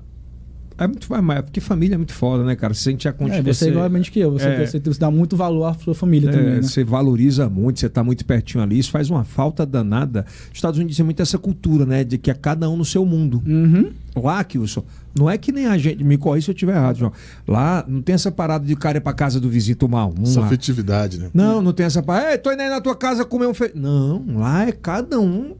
É 0.77 0.87
muito, 0.87 1.07
é, 1.31 1.41
porque 1.41 1.61
família 1.61 1.95
é 1.95 1.97
muito 1.97 2.13
foda, 2.13 2.43
né, 2.43 2.55
cara? 2.55 2.73
Você 2.73 2.81
sente 2.83 3.07
a 3.07 3.11
É, 3.11 3.13
continuidade. 3.13 3.55
você 3.57 3.65
é 3.65 3.69
igualmente 3.69 4.11
que 4.11 4.19
eu. 4.19 4.31
Você, 4.31 4.45
é. 4.47 4.65
você 4.65 4.79
dá 4.99 5.09
muito 5.09 5.37
valor 5.37 5.65
à 5.65 5.73
sua 5.73 5.95
família 5.95 6.29
também, 6.31 6.55
né? 6.55 6.61
Você 6.61 6.83
valoriza 6.83 7.49
muito, 7.49 7.79
você 7.79 7.87
tá 7.89 8.03
muito 8.03 8.25
pertinho 8.25 8.63
ali, 8.63 8.77
isso 8.77 8.91
faz 8.91 9.09
uma 9.09 9.23
falta 9.23 9.65
danada. 9.65 10.25
Os 10.51 10.55
Estados 10.55 10.77
Unidos 10.77 10.97
tem 10.97 11.05
muito 11.05 11.21
essa 11.21 11.37
cultura, 11.37 11.85
né? 11.85 12.03
De 12.03 12.17
que 12.17 12.29
é 12.29 12.33
cada 12.33 12.69
um 12.69 12.75
no 12.75 12.85
seu 12.85 13.05
mundo. 13.05 13.41
Uhum. 13.45 13.91
Lá, 14.15 14.43
Kilson, 14.43 14.83
não 15.17 15.29
é 15.29 15.37
que 15.37 15.51
nem 15.51 15.65
a 15.65 15.77
gente. 15.77 16.03
Me 16.03 16.17
corri 16.17 16.41
se 16.41 16.49
eu 16.49 16.53
estiver 16.53 16.75
errado, 16.75 16.97
João. 16.97 17.11
Lá 17.47 17.83
não 17.87 18.01
tem 18.01 18.15
essa 18.15 18.31
parada 18.31 18.65
de 18.65 18.73
o 18.73 18.77
cara 18.77 18.97
ir 18.97 19.01
pra 19.01 19.13
casa 19.13 19.39
do 19.39 19.49
vizinho 19.49 19.77
tomar 19.77 20.07
um. 20.07 20.23
Essa 20.23 20.41
lá. 20.41 20.45
afetividade, 20.45 21.19
né? 21.19 21.29
Não, 21.33 21.61
não 21.61 21.73
tem 21.73 21.85
essa 21.85 22.03
parada. 22.03 22.31
Ei, 22.31 22.37
tô 22.37 22.51
indo 22.51 22.61
aí 22.61 22.69
na 22.69 22.81
tua 22.81 22.95
casa 22.95 23.23
comer 23.25 23.47
um 23.47 23.53
fe... 23.53 23.71
Não, 23.75 24.23
lá 24.35 24.67
é 24.67 24.71
cada 24.71 25.19
um. 25.19 25.55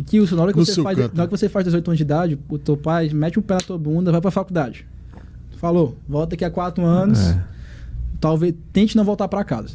E 0.00 0.02
Kilson, 0.02 0.34
na 0.36 0.42
hora, 0.42 0.52
que 0.52 0.58
No 0.58 0.64
você 0.64 0.82
faz, 0.82 0.96
canto. 0.96 1.14
na 1.14 1.22
hora 1.22 1.30
que 1.30 1.36
você 1.38 1.48
faz 1.48 1.64
18 1.64 1.88
anos 1.90 1.98
de 1.98 2.02
idade, 2.04 2.38
o 2.48 2.58
teu 2.58 2.74
pai 2.76 3.10
mete 3.10 3.38
um 3.38 3.42
pé 3.42 3.54
na 3.54 3.60
tua 3.60 3.76
bunda, 3.76 4.10
vai 4.10 4.20
pra 4.20 4.30
faculdade. 4.30 4.86
Falou, 5.58 5.96
volta 6.08 6.30
daqui 6.30 6.44
a 6.44 6.50
4 6.50 6.82
anos. 6.84 7.18
É. 7.20 7.44
Talvez 8.18 8.54
tente 8.72 8.96
não 8.96 9.04
voltar 9.04 9.28
pra 9.28 9.44
casa. 9.44 9.74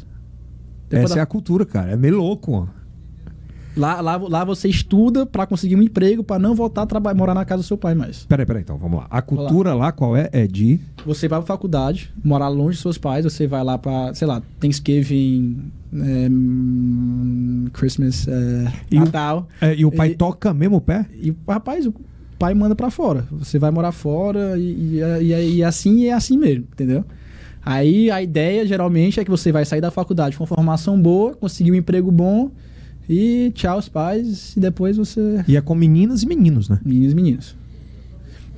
Depois 0.88 1.04
Essa 1.10 1.14
da- 1.14 1.20
é 1.20 1.22
a 1.22 1.26
cultura, 1.26 1.64
cara. 1.64 1.92
É 1.92 1.96
meio 1.96 2.16
louco. 2.16 2.52
ó. 2.52 2.66
Lá, 3.76 4.00
lá, 4.00 4.16
lá 4.16 4.44
você 4.44 4.68
estuda 4.68 5.26
pra 5.26 5.46
conseguir 5.46 5.76
um 5.76 5.82
emprego, 5.82 6.24
pra 6.24 6.38
não 6.38 6.54
voltar 6.54 6.82
a 6.82 6.86
trabalhar, 6.86 7.14
morar 7.16 7.34
na 7.34 7.44
casa 7.44 7.62
do 7.62 7.66
seu 7.66 7.76
pai 7.76 7.94
mais. 7.94 8.24
Peraí, 8.24 8.46
peraí, 8.46 8.62
então, 8.62 8.76
vamos 8.78 8.98
lá. 9.00 9.06
A 9.10 9.20
cultura 9.22 9.74
lá, 9.74 9.92
qual 9.92 10.16
é? 10.16 10.28
É 10.32 10.46
de. 10.46 10.80
Você 11.04 11.28
vai 11.28 11.38
pra 11.40 11.46
faculdade, 11.46 12.12
morar 12.24 12.48
longe 12.48 12.72
dos 12.76 12.80
seus 12.80 12.98
pais, 12.98 13.24
você 13.24 13.46
vai 13.46 13.62
lá 13.62 13.76
pra, 13.78 14.14
sei 14.14 14.26
lá, 14.26 14.42
Thanksgiving, 14.58 15.70
é, 15.94 16.28
hum, 16.80 17.66
Christmas, 17.72 18.26
é, 18.28 18.72
E 18.90 18.96
o- 18.96 19.00
Natal. 19.00 19.48
é, 19.60 19.74
e 19.74 19.84
o 19.84 19.90
pai 19.92 20.10
E- 20.10 20.14
toca 20.16 20.52
mesmo 20.54 20.76
o 20.76 20.80
pé? 20.80 21.06
E, 21.14 21.34
rapaz, 21.48 21.86
o 21.86 21.94
pai 22.38 22.54
manda 22.54 22.74
pra 22.74 22.90
fora. 22.90 23.26
Você 23.32 23.58
vai 23.58 23.70
morar 23.70 23.92
fora 23.92 24.58
e, 24.58 24.98
e, 24.98 25.00
e, 25.22 25.56
e 25.56 25.64
assim 25.64 26.06
é 26.06 26.12
assim 26.12 26.36
mesmo, 26.38 26.64
entendeu? 26.72 27.04
Aí 27.64 28.10
a 28.10 28.22
ideia 28.22 28.64
geralmente 28.66 29.18
é 29.18 29.24
que 29.24 29.30
você 29.30 29.50
vai 29.50 29.64
sair 29.64 29.80
da 29.80 29.90
faculdade 29.90 30.36
com 30.36 30.44
uma 30.44 30.46
formação 30.48 31.00
boa, 31.00 31.34
conseguir 31.34 31.72
um 31.72 31.74
emprego 31.74 32.10
bom 32.12 32.50
e 33.08 33.50
tchau 33.54 33.78
os 33.78 33.88
pais 33.88 34.54
e 34.56 34.60
depois 34.60 34.96
você. 34.96 35.44
E 35.46 35.56
é 35.56 35.60
com 35.60 35.74
meninas 35.74 36.22
e 36.22 36.26
meninos, 36.26 36.68
né? 36.68 36.80
Meninos 36.84 37.12
e 37.12 37.14
meninas. 37.14 37.54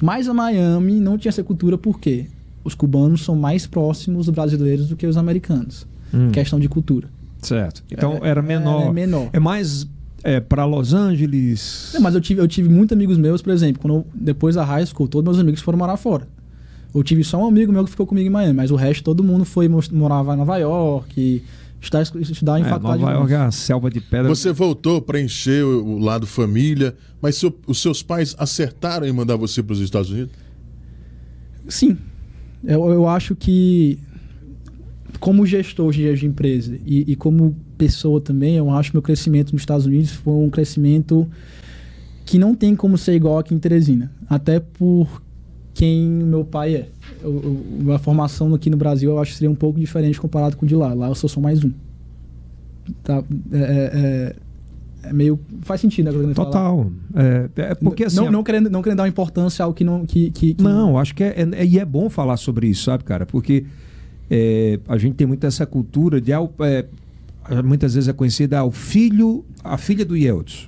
Mas 0.01 0.28
a 0.28 0.34
Miami 0.34 0.94
não 1.01 1.18
tinha 1.18 1.30
essa 1.30 1.42
cultura 1.42 1.76
porque 1.76 2.26
os 2.64 2.74
cubanos 2.74 3.24
são 3.24 3.34
mais 3.34 3.66
próximos 3.66 4.26
dos 4.26 4.34
brasileiros 4.34 4.88
do 4.88 4.96
que 4.96 5.07
os 5.07 5.16
americanos. 5.16 5.86
Hum. 6.14 6.30
Questão 6.30 6.59
de 6.61 6.68
cultura. 6.68 7.09
Certo. 7.42 7.82
Então 7.90 8.18
É- 8.22 8.28
era 8.28 8.42
menor. 8.42 8.88
É 8.88 8.92
menor. 8.92 9.28
É 9.32 9.38
mais 9.40 9.86
é, 10.24 10.40
para 10.40 10.64
Los 10.64 10.92
Angeles. 10.94 11.92
Não, 11.94 12.01
mas 12.01 12.14
eu 12.14 12.20
tive, 12.20 12.40
eu 12.40 12.49
tive 12.49 12.68
muitos 12.68 12.92
amigos 12.96 13.16
meus, 13.16 13.40
por 13.40 13.53
exemplo, 13.53 13.80
quando 13.80 13.94
eu- 13.94 14.07
depois 14.14 14.57
da 14.57 14.64
high 14.64 14.84
school, 14.84 15.07
todos 15.09 15.24
meus 15.24 15.38
amigos 15.38 15.61
foram 15.61 15.78
morar 15.78 15.96
fora. 15.96 16.26
Eu 16.94 17.03
tive 17.05 17.22
só 17.22 17.40
um 17.42 17.46
amigo 17.46 17.72
meu 17.72 17.84
que 17.84 17.90
ficou 17.90 18.07
comigo 18.07 18.26
em 18.26 18.30
Miami, 18.30 18.55
mas 18.55 18.70
o 18.70 18.76
resto 18.76 19.05
todo 19.05 19.22
mundo 19.22 19.44
foi 19.44 19.68
morava 19.92 20.34
em 20.34 20.36
Nova 20.38 20.57
York, 20.59 21.42
estudar, 21.80 22.02
estudar 22.02 22.58
em 22.60 22.64
É, 22.64 22.68
faculdade. 22.68 23.00
Nova 23.02 23.12
York 23.14 23.32
é 23.32 23.36
juntos. 23.38 23.48
a 23.56 23.58
selva 23.60 23.90
de 23.90 24.00
pedra. 24.00 24.28
Você 24.28 24.52
voltou 24.52 25.00
para 25.02 25.20
encher 25.20 25.64
o, 25.64 25.98
lado 25.98 26.26
família, 26.26 26.94
mas 27.20 27.36
seu- 27.36 27.54
os 27.66 27.80
seus 27.80 28.02
pais 28.02 28.34
acertaram 28.38 29.06
em 29.06 29.12
mandar 29.12 29.36
você 29.36 29.62
para 29.62 29.72
os 29.72 29.80
Estados 29.80 30.10
Unidos? 30.10 30.32
Sim. 31.68 31.96
Eu, 32.64 32.88
eu 32.90 33.08
acho 33.08 33.36
que, 33.36 33.98
como 35.20 35.46
gestor 35.46 35.86
hoje 35.86 36.00
em 36.00 36.04
dia 36.04 36.16
de 36.16 36.26
empresa 36.26 36.76
e, 36.84 37.12
e 37.12 37.16
como 37.16 37.54
pessoa 37.76 38.20
também, 38.20 38.56
eu 38.56 38.70
acho 38.70 38.90
que 38.90 38.96
meu 38.96 39.02
crescimento 39.02 39.52
nos 39.52 39.62
Estados 39.62 39.86
Unidos 39.86 40.10
foi 40.10 40.32
um 40.34 40.50
crescimento 40.50 41.28
que 42.24 42.38
não 42.38 42.54
tem 42.54 42.74
como 42.74 42.98
ser 42.98 43.14
igual 43.14 43.38
aqui 43.38 43.54
em 43.54 43.58
Teresina. 43.58 44.10
Até 44.28 44.60
por 44.60 45.22
quem 45.78 46.08
meu 46.08 46.44
pai 46.44 46.74
é. 46.74 46.88
Eu- 47.22 47.62
eu- 47.86 47.92
a 47.92 47.98
formação 48.00 48.52
aqui 48.52 48.68
no 48.68 48.76
Brasil 48.76 49.10
eu 49.10 49.18
acho 49.20 49.30
que 49.30 49.36
seria 49.38 49.50
um 49.50 49.54
pouco 49.54 49.78
diferente 49.78 50.20
comparado 50.20 50.56
com 50.56 50.66
o 50.66 50.68
de 50.68 50.74
lá. 50.74 50.92
Lá 50.92 51.06
eu 51.08 51.14
sou 51.14 51.28
só 51.30 51.40
mais 51.40 51.62
um. 51.64 51.70
Tá, 53.04 53.22
é, 53.52 54.34
é- 55.04 55.08
é 55.08 55.12
meio. 55.12 55.38
Faz 55.62 55.80
sentido, 55.80 56.10
né? 56.10 56.34
Total. 56.34 56.90
É, 57.14 57.48
é 57.62 57.74
porque 57.76 58.04
assim. 58.04 58.16
não, 58.16 58.30
não, 58.30 58.42
querendo, 58.42 58.68
não 58.68 58.82
querendo 58.82 58.96
dar 58.98 59.02
uma 59.04 59.08
importância 59.08 59.64
ao 59.64 59.72
que 59.72 59.84
não. 59.84 60.04
Que, 60.04 60.30
que, 60.30 60.54
que- 60.54 60.62
Não, 60.62 60.98
acho 60.98 61.14
que 61.14 61.22
é, 61.22 61.34
é- 61.52 61.64
E 61.64 61.78
é 61.78 61.84
bom 61.84 62.10
falar 62.10 62.36
sobre 62.38 62.66
isso, 62.66 62.84
sabe, 62.84 63.04
cara? 63.04 63.24
Porque 63.24 63.64
é, 64.28 64.80
a 64.88 64.98
gente 64.98 65.14
tem 65.14 65.26
muito 65.28 65.46
essa 65.46 65.64
cultura 65.64 66.20
de. 66.20 66.32
é, 66.32 66.86
muitas 67.62 67.94
vezes 67.94 68.08
é 68.08 68.12
conhecida 68.12 68.58
ah, 68.58 68.64
o 68.64 68.72
filho, 68.72 69.44
a 69.62 69.78
filha 69.78 70.04
do 70.04 70.16
Yeltsin. 70.16 70.66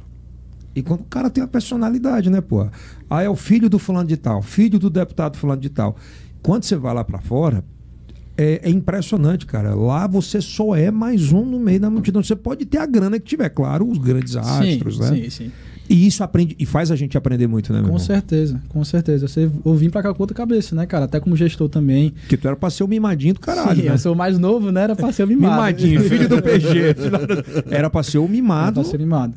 E 0.75 0.83
quando 0.83 1.01
o 1.01 1.05
cara 1.05 1.29
tem 1.29 1.43
uma 1.43 1.49
personalidade, 1.49 2.31
né, 2.31 2.41
pô? 2.41 2.66
Ah, 3.09 3.23
é 3.23 3.29
o 3.29 3.35
filho 3.37 3.68
do 3.68 3.79
fulano 3.79 4.09
de 4.09 4.16
tal, 4.16 4.41
filho 4.41 4.79
do 4.79 4.89
deputado 4.89 5.37
fulano 5.37 5.61
de 5.61 5.68
tal. 5.68 5.97
Quando 6.43 6.64
você 6.64 6.77
vai 6.77 6.95
lá 6.95 7.03
pra 7.05 7.18
fora, 7.21 7.64
é, 8.37 8.61
é 8.62 8.71
impressionante, 8.71 9.45
cara. 9.47 9.75
Lá 9.75 10.07
você 10.07 10.41
só 10.41 10.75
é 10.77 10.91
mais 10.91 11.33
um 11.33 11.45
no 11.45 11.59
meio 11.59 11.81
da 11.81 11.91
multidão. 11.91 12.23
Você 12.23 12.37
pode 12.37 12.64
ter 12.64 12.79
a 12.79 12.87
grana 12.87 13.18
que 13.18 13.27
tiver, 13.27 13.49
claro, 13.51 13.87
os 13.89 13.99
grandes 13.99 14.37
astros, 14.37 14.97
sim, 14.97 15.03
né? 15.03 15.09
Sim, 15.25 15.31
sim. 15.31 15.53
E 15.89 16.07
isso 16.07 16.23
aprende 16.23 16.55
e 16.57 16.64
faz 16.64 16.93
a 16.93 16.97
gente 16.97 17.18
aprender 17.18 17.49
muito, 17.49 17.73
né, 17.73 17.81
meu 17.81 17.89
Com 17.89 17.97
irmão? 17.97 18.07
certeza, 18.07 18.62
com 18.68 18.85
certeza. 18.85 19.27
Você, 19.27 19.51
eu 19.64 19.75
vim 19.75 19.91
pra 19.91 20.01
cá 20.05 20.14
com 20.14 20.23
outra 20.23 20.37
cabeça, 20.37 20.73
né, 20.77 20.87
cara? 20.87 21.07
Até 21.07 21.18
como 21.18 21.35
gestor 21.37 21.68
também. 21.68 22.11
Porque 22.21 22.37
tu 22.37 22.47
era 22.47 22.57
pra 22.57 22.71
ser 22.71 22.85
o 22.85 22.89
mimadinho 22.89 23.35
do 23.35 23.41
caralho, 23.41 23.81
Sim, 23.83 23.89
né? 23.89 23.95
eu 23.95 23.99
sou 23.99 24.12
o 24.12 24.16
mais 24.16 24.39
novo, 24.39 24.71
né? 24.71 24.83
Era 24.83 24.95
pra 24.95 25.11
ser 25.12 25.25
o 25.25 25.27
mimado. 25.27 25.53
Mimadinho, 25.57 26.01
filho 26.05 26.29
do 26.29 26.41
PG. 26.41 26.95
Era 27.75 27.91
pra 27.91 28.05
ser 28.05 28.18
o 28.18 28.23
Era 28.23 28.31
mimado. 28.33 28.81
pra 28.81 28.89
ser 28.89 28.99
mimado. 29.01 29.35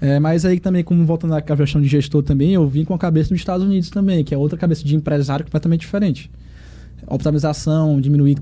É, 0.00 0.20
mas 0.20 0.44
aí 0.44 0.60
também, 0.60 0.84
como 0.84 1.04
voltando 1.04 1.34
à 1.34 1.40
questão 1.40 1.80
de 1.80 1.88
gestor 1.88 2.22
também, 2.22 2.52
eu 2.52 2.68
vim 2.68 2.84
com 2.84 2.94
a 2.94 2.98
cabeça 2.98 3.30
dos 3.30 3.38
Estados 3.38 3.64
Unidos 3.64 3.88
também, 3.88 4.22
que 4.22 4.34
é 4.34 4.38
outra 4.38 4.58
cabeça 4.58 4.84
de 4.84 4.94
empresário 4.94 5.44
completamente 5.44 5.80
diferente. 5.80 6.30
Optimização, 7.06 8.00
diminuir, 8.00 8.36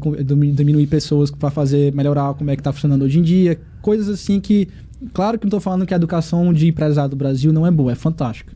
diminuir 0.54 0.86
pessoas 0.86 1.30
para 1.30 1.50
fazer, 1.50 1.92
melhorar 1.92 2.34
como 2.34 2.50
é 2.50 2.56
que 2.56 2.62
tá 2.62 2.72
funcionando 2.72 3.02
hoje 3.02 3.18
em 3.18 3.22
dia. 3.22 3.60
Coisas 3.82 4.08
assim 4.08 4.40
que, 4.40 4.68
claro 5.12 5.38
que 5.38 5.44
não 5.44 5.50
tô 5.50 5.60
falando 5.60 5.86
que 5.86 5.94
a 5.94 5.96
educação 5.96 6.52
de 6.52 6.66
empresário 6.66 7.10
do 7.10 7.16
Brasil 7.16 7.52
não 7.52 7.66
é 7.66 7.70
boa, 7.70 7.92
é 7.92 7.94
fantástica. 7.94 8.52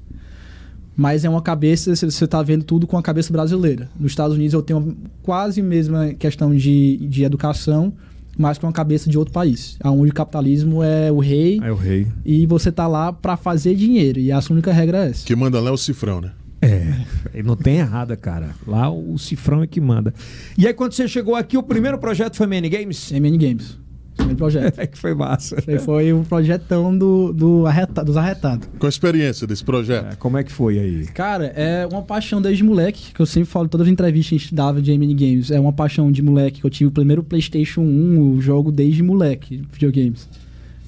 Mas 0.97 1.25
é 1.25 1.29
uma 1.29 1.43
cabeça, 1.43 1.95
você 1.95 2.25
está 2.25 2.43
vendo 2.43 2.65
tudo 2.65 2.85
com 2.85 2.99
a 2.99 3.03
cabeça 3.03 3.33
brasileira. 3.33 3.89
Nos 4.01 4.11
Estados 4.11 4.35
Unidos 4.35 4.55
eu 4.55 4.63
tenho 4.63 4.97
quase 5.23 5.61
a 5.61 5.65
mesma 5.65 6.15
questão 6.15 6.53
de, 6.53 6.97
de 6.97 7.23
educação, 7.23 7.93
mas 8.39 8.57
com 8.57 8.67
a 8.69 8.73
cabeça 8.73 9.11
de 9.11 9.19
outro 9.19 9.35
país, 9.35 9.77
onde 9.85 10.11
o 10.11 10.15
capitalismo 10.15 10.83
é 10.83 11.11
o 11.13 11.19
rei 11.19 11.61
É 11.63 11.71
o 11.73 11.75
rei. 11.75 12.07
e 12.25 12.47
você 12.47 12.71
tá 12.73 12.87
lá 12.87 13.13
pra 13.13 13.37
fazer 13.37 13.75
dinheiro. 13.75 14.21
E 14.21 14.31
a 14.33 14.41
sua 14.41 14.55
única 14.55 14.73
regra 14.73 15.05
é 15.05 15.11
essa. 15.11 15.27
Que 15.27 15.35
manda 15.37 15.61
lá 15.61 15.71
é 15.71 15.73
o 15.73 15.77
cifrão, 15.77 16.21
né? 16.21 16.31
É, 16.61 17.43
não 17.43 17.55
tem 17.57 17.77
errada, 17.79 18.17
cara. 18.17 18.51
Lá 18.67 18.91
o 18.91 19.17
cifrão 19.19 19.63
é 19.63 19.67
que 19.67 19.81
manda. 19.81 20.13
E 20.57 20.67
aí, 20.67 20.75
quando 20.75 20.93
você 20.93 21.07
chegou 21.07 21.37
aqui, 21.37 21.57
o 21.57 21.63
primeiro 21.63 21.99
projeto 21.99 22.37
foi 22.37 22.47
Many 22.47 22.69
Games? 22.69 23.13
MN 23.13 23.37
Games. 23.39 23.79
Primeiro 24.19 24.37
projeto. 24.37 24.79
É 24.79 24.87
que 24.87 24.99
foi 24.99 25.15
massa. 25.15 25.57
Esse 25.59 25.71
aí 25.71 25.79
foi 25.79 26.13
o 26.13 26.23
projetão 26.25 26.97
do, 26.97 27.33
do 27.33 27.67
arreta- 27.67 28.05
dos 28.05 28.17
arretados. 28.17 28.69
Com 28.79 28.87
a 28.87 28.89
experiência 28.89 29.47
desse 29.47 29.65
projeto. 29.65 30.13
É, 30.13 30.17
como 30.17 30.37
é 30.37 30.45
que 30.45 30.53
foi 30.53 30.79
aí? 30.79 31.07
Cara, 31.07 31.47
é 31.57 31.87
uma 31.91 32.03
paixão 32.03 32.41
desde 32.43 32.63
moleque, 32.63 33.13
que 33.15 33.21
eu 33.21 33.27
sempre 33.27 33.49
falo 33.49 33.65
em 33.65 33.69
todas 33.69 33.87
as 33.87 33.93
entrevistas 33.93 34.29
que 34.29 34.35
a 34.35 34.39
gente 34.39 34.55
dava 34.55 34.83
de 34.83 34.93
MN 34.93 35.15
Games. 35.15 35.51
É 35.51 35.59
uma 35.59 35.73
paixão 35.73 36.13
de 36.13 36.21
moleque, 36.23 36.61
que 36.61 36.67
eu 36.67 36.71
tive 36.71 36.89
o 36.89 36.91
primeiro 36.93 37.23
PlayStation 37.23 37.81
1, 37.81 38.35
eu 38.35 38.41
jogo 38.41 38.71
desde 38.71 39.03
moleque, 39.03 39.63
videogames. 39.73 40.29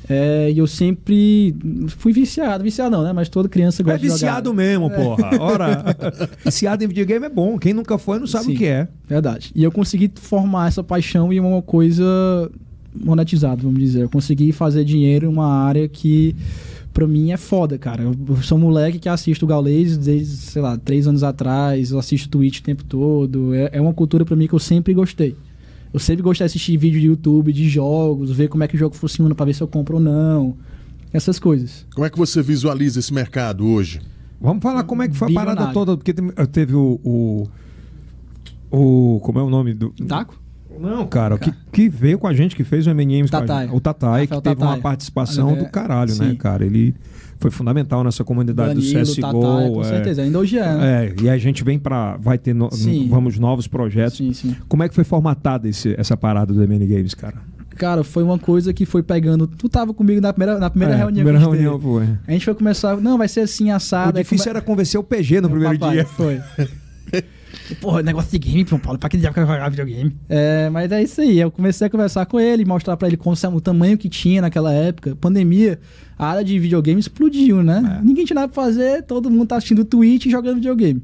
É, 0.08 0.50
e 0.50 0.58
eu 0.58 0.66
sempre 0.66 1.54
fui 1.88 2.12
viciado, 2.12 2.64
viciado 2.64 2.90
não, 2.96 3.04
né? 3.04 3.12
Mas 3.12 3.28
toda 3.28 3.48
criança 3.48 3.80
É 3.80 3.84
gosta 3.84 3.98
de 4.00 4.06
jogar. 4.06 4.14
viciado 4.16 4.52
mesmo, 4.52 4.90
porra. 4.90 5.30
Ora, 5.40 5.84
viciado 6.44 6.82
em 6.82 6.88
videogame 6.88 7.26
é 7.26 7.28
bom. 7.28 7.56
Quem 7.58 7.72
nunca 7.72 7.96
foi 7.96 8.18
não 8.18 8.26
sabe 8.26 8.46
Sim. 8.46 8.54
o 8.54 8.56
que 8.58 8.66
é. 8.66 8.88
Verdade. 9.08 9.52
E 9.54 9.62
eu 9.62 9.70
consegui 9.70 10.10
formar 10.16 10.66
essa 10.66 10.82
paixão 10.82 11.32
em 11.32 11.38
uma 11.38 11.62
coisa 11.62 12.04
monetizada, 12.94 13.62
vamos 13.62 13.78
dizer. 13.78 14.02
Eu 14.02 14.08
consegui 14.10 14.52
fazer 14.52 14.84
dinheiro 14.84 15.26
em 15.26 15.28
uma 15.28 15.46
área 15.46 15.86
que, 15.88 16.34
pra 16.92 17.06
mim, 17.06 17.30
é 17.32 17.36
foda, 17.36 17.78
cara. 17.78 18.02
Eu 18.02 18.36
sou 18.42 18.58
um 18.58 18.62
moleque 18.62 18.98
que 18.98 19.08
assisto 19.08 19.44
o 19.44 19.48
Gaules 19.48 19.96
desde, 19.96 20.36
sei 20.36 20.60
lá, 20.62 20.76
três 20.76 21.06
anos 21.06 21.22
atrás. 21.22 21.90
Eu 21.90 21.98
assisto 21.98 22.28
Twitch 22.28 22.58
o 22.58 22.62
tempo 22.62 22.84
todo. 22.84 23.54
É, 23.54 23.70
é 23.74 23.80
uma 23.80 23.92
cultura 23.94 24.24
pra 24.24 24.34
mim 24.36 24.46
que 24.46 24.54
eu 24.54 24.58
sempre 24.58 24.92
gostei. 24.94 25.36
Eu 25.92 25.98
sempre 25.98 26.22
gostei 26.22 26.44
de 26.46 26.50
assistir 26.50 26.76
vídeo 26.76 27.00
de 27.00 27.06
YouTube, 27.08 27.52
de 27.52 27.68
jogos, 27.68 28.30
ver 28.30 28.48
como 28.48 28.62
é 28.62 28.68
que 28.68 28.76
o 28.76 28.78
jogo 28.78 28.94
funciona 28.94 29.34
pra 29.34 29.44
ver 29.46 29.54
se 29.54 29.60
eu 29.62 29.66
compro 29.68 29.96
ou 29.96 30.02
não. 30.02 30.56
Essas 31.12 31.40
coisas. 31.40 31.84
Como 31.94 32.06
é 32.06 32.10
que 32.10 32.16
você 32.16 32.40
visualiza 32.40 33.00
esse 33.00 33.12
mercado 33.12 33.66
hoje? 33.66 34.00
Vamos 34.40 34.62
falar 34.62 34.84
como 34.84 35.02
é 35.02 35.08
que 35.08 35.16
foi 35.16 35.28
a 35.30 35.34
parada 35.34 35.72
toda, 35.72 35.96
porque 35.96 36.14
tem- 36.14 36.30
teve 36.52 36.74
o. 36.74 37.00
o, 37.04 37.48
o- 38.70 39.20
como 39.20 39.38
é 39.38 39.42
o 39.42 39.50
nome 39.50 39.74
do. 39.74 39.90
Taco? 40.06 40.39
Não, 40.80 41.06
cara, 41.06 41.34
o 41.34 41.38
que, 41.38 41.52
que 41.72 41.88
veio 41.88 42.18
com 42.18 42.26
a 42.26 42.32
gente, 42.32 42.56
que 42.56 42.64
fez 42.64 42.86
o 42.86 42.90
MNMs 42.90 43.30
com 43.30 43.36
a 43.36 43.40
Tatai. 43.40 43.66
gente. 43.66 43.76
O 43.76 43.80
Tatai, 43.80 44.26
que 44.26 44.40
teve 44.40 44.56
uma 44.62 44.66
Tatai. 44.68 44.80
participação 44.80 45.48
Olha, 45.52 45.62
do 45.64 45.68
caralho, 45.70 46.14
né, 46.16 46.30
sim. 46.30 46.34
cara? 46.36 46.64
Ele 46.64 46.94
foi 47.38 47.50
fundamental 47.50 48.02
nessa 48.04 48.24
comunidade 48.24 48.74
do 48.74 48.80
Danilo, 48.80 49.02
CSGO. 49.02 49.20
Tatai, 49.20 49.70
com 49.70 49.80
é. 49.80 49.84
certeza. 49.84 50.22
Ainda 50.22 50.38
hoje 50.38 50.58
é, 50.58 50.62
né? 50.74 51.06
É, 51.06 51.14
e 51.22 51.28
a 51.30 51.36
gente 51.38 51.62
vem 51.64 51.78
pra. 51.78 52.16
Vai 52.16 52.38
ter 52.38 52.54
no- 52.54 52.70
Sim. 52.72 53.08
vamos 53.10 53.38
novos 53.38 53.66
projetos. 53.66 54.16
Sim, 54.18 54.32
sim. 54.32 54.56
Como 54.68 54.82
é 54.82 54.88
que 54.88 54.94
foi 54.94 55.04
formatada 55.04 55.68
esse- 55.68 55.94
essa 55.98 56.16
parada 56.16 56.52
do 56.52 56.62
MN 56.62 56.86
Games, 56.86 57.14
cara? 57.14 57.36
Cara, 57.76 58.04
foi 58.04 58.22
uma 58.22 58.38
coisa 58.38 58.74
que 58.74 58.84
foi 58.84 59.02
pegando. 59.02 59.46
Tu 59.46 59.66
tava 59.66 59.94
comigo 59.94 60.20
na 60.20 60.32
primeira, 60.34 60.58
na 60.58 60.68
primeira 60.68 60.92
É, 60.94 60.98
reunião. 60.98 61.24
Primeira 61.24 61.38
a 61.38 61.40
gente 61.40 61.50
reunião 61.50 61.80
foi. 61.80 62.08
A 62.26 62.32
gente 62.32 62.44
foi 62.44 62.54
começar. 62.54 62.96
Não, 62.98 63.16
vai 63.16 63.26
ser 63.26 63.40
assim, 63.40 63.70
assado. 63.70 64.18
O 64.18 64.22
difícil 64.22 64.50
era 64.50 64.60
convencer 64.60 65.00
o 65.00 65.02
PG 65.02 65.40
no 65.40 65.48
primeiro 65.48 65.78
Papai, 65.78 65.94
dia. 65.96 66.04
Foi. 66.04 66.40
Porra, 67.76 68.02
negócio 68.02 68.30
de 68.30 68.38
game, 68.38 68.64
João 68.66 68.80
Paulo, 68.80 68.98
pra 68.98 69.08
que 69.08 69.16
diabo 69.16 69.34
que 69.34 69.40
vai 69.44 69.56
jogar 69.56 69.68
videogame? 69.68 70.16
É, 70.28 70.68
mas 70.70 70.90
é 70.90 71.02
isso 71.02 71.20
aí. 71.20 71.38
Eu 71.38 71.50
comecei 71.50 71.86
a 71.86 71.90
conversar 71.90 72.26
com 72.26 72.38
ele, 72.40 72.64
mostrar 72.64 72.96
pra 72.96 73.08
ele 73.08 73.16
como, 73.16 73.36
o 73.54 73.60
tamanho 73.60 73.96
que 73.96 74.08
tinha 74.08 74.40
naquela 74.40 74.72
época. 74.72 75.16
Pandemia, 75.16 75.78
a 76.18 76.28
área 76.28 76.44
de 76.44 76.58
videogame 76.58 77.00
explodiu, 77.00 77.62
né? 77.62 77.98
É. 78.00 78.04
Ninguém 78.04 78.24
tinha 78.24 78.34
nada 78.34 78.48
pra 78.48 78.62
fazer, 78.62 79.02
todo 79.02 79.30
mundo 79.30 79.46
tá 79.46 79.56
assistindo 79.56 79.84
Twitch 79.84 80.26
e 80.26 80.30
jogando 80.30 80.56
videogame. 80.56 81.02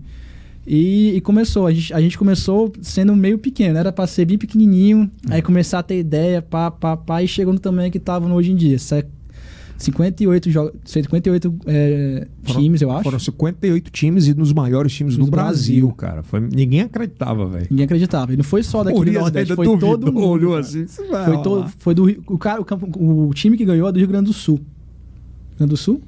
E, 0.66 1.14
e 1.14 1.20
começou, 1.20 1.66
a 1.66 1.72
gente, 1.72 1.94
a 1.94 2.00
gente 2.00 2.18
começou 2.18 2.72
sendo 2.82 3.14
meio 3.14 3.38
pequeno, 3.38 3.78
era 3.78 3.92
pra 3.92 4.04
ser 4.06 4.24
bem 4.24 4.36
pequenininho, 4.36 5.08
aí 5.30 5.40
começar 5.40 5.78
a 5.78 5.82
ter 5.82 6.00
ideia, 6.00 6.42
pá, 6.42 6.72
pá, 6.72 6.96
pá, 6.96 7.22
e 7.22 7.28
chegou 7.28 7.52
no 7.52 7.60
tamanho 7.60 7.90
que 7.90 8.00
tava 8.00 8.28
no 8.28 8.34
hoje 8.34 8.50
em 8.50 8.56
dia. 8.56 8.76
Se- 9.78 9.86
58, 9.86 10.50
jo 10.50 10.72
58 10.84 11.54
é, 11.66 12.26
Foram- 12.44 12.60
times, 12.60 12.82
eu 12.82 12.90
acho. 12.90 13.02
Foram 13.04 13.18
58 13.18 13.90
times 13.90 14.26
e 14.26 14.34
nos 14.34 14.52
maiores 14.52 14.92
times 14.92 15.16
do 15.16 15.24
Do 15.26 15.30
Brasil, 15.30 15.86
Brasil. 15.88 15.92
cara. 15.96 16.22
Foi, 16.22 16.40
ninguém 16.40 16.80
acreditava, 16.80 17.46
velho. 17.46 17.66
Ninguém 17.70 17.84
acreditava. 17.84 18.32
E 18.32 18.36
não 18.36 18.44
foi 18.44 18.62
só 18.62 18.82
daqui 18.82 18.94
do 18.96 19.00
Urias 19.00 19.22
Nordeste, 19.22 19.52
ainda 19.52 19.56
foi 19.56 19.66
duvidou, 19.66 19.90
todo 19.98 20.12
mundo. 20.12 20.26
olhou 20.28 20.56
assim. 20.56 20.82
"Isso 20.84 21.02
vai 21.08 21.24
Foi, 21.24 21.32
rolar." 21.34 21.42
todo, 21.44 21.72
foi 21.78 21.94
do 21.94 22.04
Rio- 22.04 22.22
o, 22.26 22.38
cara, 22.38 22.60
o, 22.60 22.64
campo- 22.64 22.88
o 22.98 23.32
time 23.34 23.56
que 23.56 23.64
ganhou 23.64 23.88
é 23.88 23.92
do 23.92 23.98
Rio 23.98 24.08
Grande 24.08 24.26
do 24.26 24.32
Sul. 24.32 24.56
Rio 24.56 25.58
Grande 25.58 25.70
do 25.70 25.76
Sul? 25.76 26.00